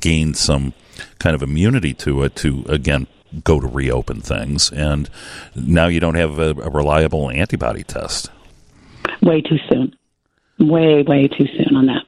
gained 0.00 0.38
some 0.38 0.72
kind 1.18 1.36
of 1.36 1.42
immunity 1.42 1.92
to 1.92 2.22
it 2.22 2.34
to 2.36 2.64
again 2.70 3.06
go 3.42 3.60
to 3.60 3.66
reopen 3.66 4.20
things, 4.20 4.70
and 4.70 5.08
now 5.54 5.86
you 5.86 6.00
don't 6.00 6.14
have 6.14 6.38
a, 6.38 6.50
a 6.50 6.70
reliable 6.70 7.30
antibody 7.30 7.82
test. 7.82 8.30
Way 9.22 9.40
too 9.40 9.58
soon. 9.68 9.96
Way 10.58 11.02
way 11.02 11.28
too 11.28 11.46
soon 11.56 11.76
on 11.76 11.86
that. 11.86 12.04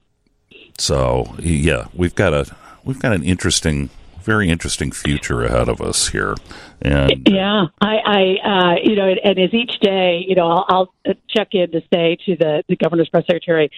So 0.78 1.34
yeah, 1.40 1.86
we've 1.94 2.14
got 2.14 2.32
a 2.32 2.54
we've 2.84 3.00
got 3.00 3.12
an 3.12 3.22
interesting, 3.22 3.90
very 4.26 4.50
interesting 4.50 4.90
future 4.90 5.44
ahead 5.44 5.68
of 5.68 5.80
us 5.80 6.08
here. 6.08 6.34
And 6.82 7.12
uh, 7.12 7.30
Yeah, 7.30 7.66
I, 7.80 7.96
I, 8.04 8.20
uh, 8.44 8.74
you 8.82 8.96
know, 8.96 9.06
and 9.06 9.38
as 9.38 9.54
each 9.54 9.78
day, 9.80 10.24
you 10.26 10.34
know, 10.34 10.48
I'll, 10.48 10.66
I'll 10.68 10.94
uh, 11.08 11.14
check 11.28 11.48
in 11.52 11.70
to 11.70 11.80
say 11.92 12.18
to 12.26 12.36
the, 12.36 12.64
the 12.68 12.76
governor's 12.76 13.08
press 13.08 13.24
secretary, 13.26 13.70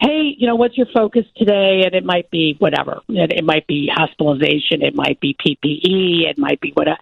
hey, 0.00 0.34
you 0.36 0.46
know, 0.46 0.56
what's 0.56 0.76
your 0.76 0.86
focus 0.94 1.24
today? 1.36 1.82
And 1.84 1.94
it 1.94 2.04
might 2.04 2.30
be 2.30 2.54
whatever. 2.58 3.00
It, 3.08 3.32
it 3.32 3.44
might 3.44 3.66
be 3.66 3.90
hospitalization. 3.92 4.82
It 4.82 4.94
might 4.94 5.18
be 5.20 5.34
PPE. 5.34 6.30
It 6.30 6.38
might 6.38 6.60
be 6.60 6.70
whatever. 6.74 6.98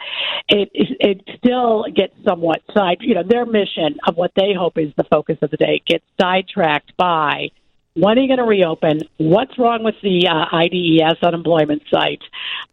It, 0.49 0.69
uh, 0.69 0.71
it, 0.73 1.19
it 1.29 1.39
still 1.39 1.85
gets 1.95 2.15
somewhat 2.25 2.63
side, 2.73 2.99
you 3.01 3.15
know, 3.15 3.25
their 3.25 3.45
mission 3.45 3.97
of 4.07 4.17
what 4.17 4.31
they 4.37 4.55
hope 4.57 4.79
is 4.79 4.93
the 4.97 5.05
focus 5.05 5.39
of 5.43 5.51
the 5.51 5.57
day 5.57 5.83
gets 5.85 6.05
sidetracked 6.21 6.97
by 6.97 7.51
when 7.97 8.19
are 8.19 8.21
you 8.21 8.29
going 8.29 8.39
to 8.39 8.45
reopen? 8.45 9.01
What's 9.17 9.59
wrong 9.59 9.83
with 9.83 9.95
the 10.03 10.29
uh, 10.29 10.55
IDES 10.55 11.23
unemployment 11.23 11.83
site? 11.91 12.23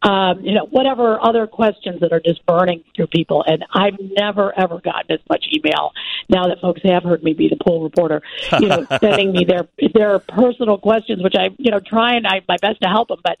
Um, 0.02 0.40
you 0.44 0.54
know, 0.54 0.66
whatever 0.66 1.18
other 1.22 1.46
questions 1.46 2.00
that 2.00 2.12
are 2.12 2.20
just 2.20 2.44
burning 2.44 2.84
through 2.94 3.06
people. 3.06 3.42
And 3.46 3.64
I've 3.72 3.98
never 3.98 4.56
ever 4.58 4.80
gotten 4.80 5.12
as 5.12 5.20
much 5.30 5.46
email 5.52 5.92
now 6.28 6.46
that 6.48 6.60
folks 6.60 6.82
have 6.84 7.04
heard 7.04 7.22
me 7.22 7.32
be 7.32 7.48
the 7.48 7.56
pool 7.56 7.82
reporter. 7.82 8.20
You 8.60 8.68
know, 8.68 8.86
sending 9.00 9.32
me 9.32 9.44
their 9.44 9.66
their 9.94 10.18
personal 10.18 10.76
questions, 10.76 11.22
which 11.22 11.34
I 11.36 11.48
you 11.58 11.70
know 11.70 11.80
try 11.80 12.16
and 12.16 12.26
I 12.26 12.42
my 12.46 12.58
best 12.60 12.82
to 12.82 12.88
help 12.88 13.08
them, 13.08 13.20
but 13.24 13.38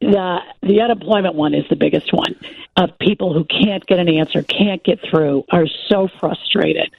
the 0.00 0.38
the 0.62 0.80
unemployment 0.80 1.34
one 1.34 1.54
is 1.54 1.64
the 1.70 1.76
biggest 1.76 2.12
one 2.12 2.34
of 2.76 2.90
people 2.98 3.32
who 3.32 3.44
can't 3.44 3.84
get 3.86 3.98
an 3.98 4.08
answer, 4.08 4.42
can't 4.42 4.82
get 4.84 5.00
through, 5.08 5.44
are 5.50 5.66
so 5.88 6.08
frustrated. 6.20 6.90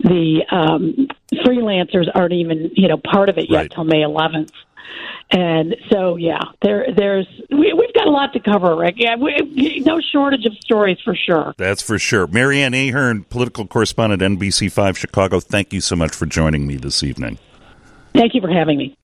The 0.00 0.44
um, 0.50 1.08
freelancers 1.44 2.08
aren't 2.14 2.32
even 2.34 2.70
you 2.74 2.88
know 2.88 2.96
part 2.98 3.28
of 3.28 3.38
it 3.38 3.50
yet 3.50 3.56
Right. 3.56 3.70
till 3.70 3.84
May 3.84 4.02
11th. 4.02 4.50
And 5.32 5.74
so, 5.90 6.14
yeah, 6.16 6.38
there, 6.62 6.86
there's 6.96 7.26
we, 7.50 7.72
we've 7.72 7.92
got 7.92 8.06
a 8.06 8.10
lot 8.10 8.32
to 8.34 8.40
cover, 8.40 8.76
Rick. 8.76 8.94
Yeah, 8.96 9.16
we, 9.16 9.82
no 9.84 10.00
shortage 10.00 10.46
of 10.46 10.54
stories 10.58 10.98
for 11.04 11.16
sure. 11.16 11.52
that's 11.58 11.82
for 11.82 11.98
sure. 11.98 12.28
Mary 12.28 12.62
Ann 12.62 12.74
Ahern, 12.74 13.24
political 13.24 13.66
correspondent, 13.66 14.22
NBC5 14.22 14.96
Chicago. 14.96 15.40
Thank 15.40 15.72
you 15.72 15.80
so 15.80 15.96
much 15.96 16.14
for 16.14 16.26
joining 16.26 16.66
me 16.68 16.76
this 16.76 17.02
evening. 17.02 17.38
Thank 18.14 18.34
you 18.34 18.40
for 18.40 18.48
having 18.48 18.78
me. 18.78 18.94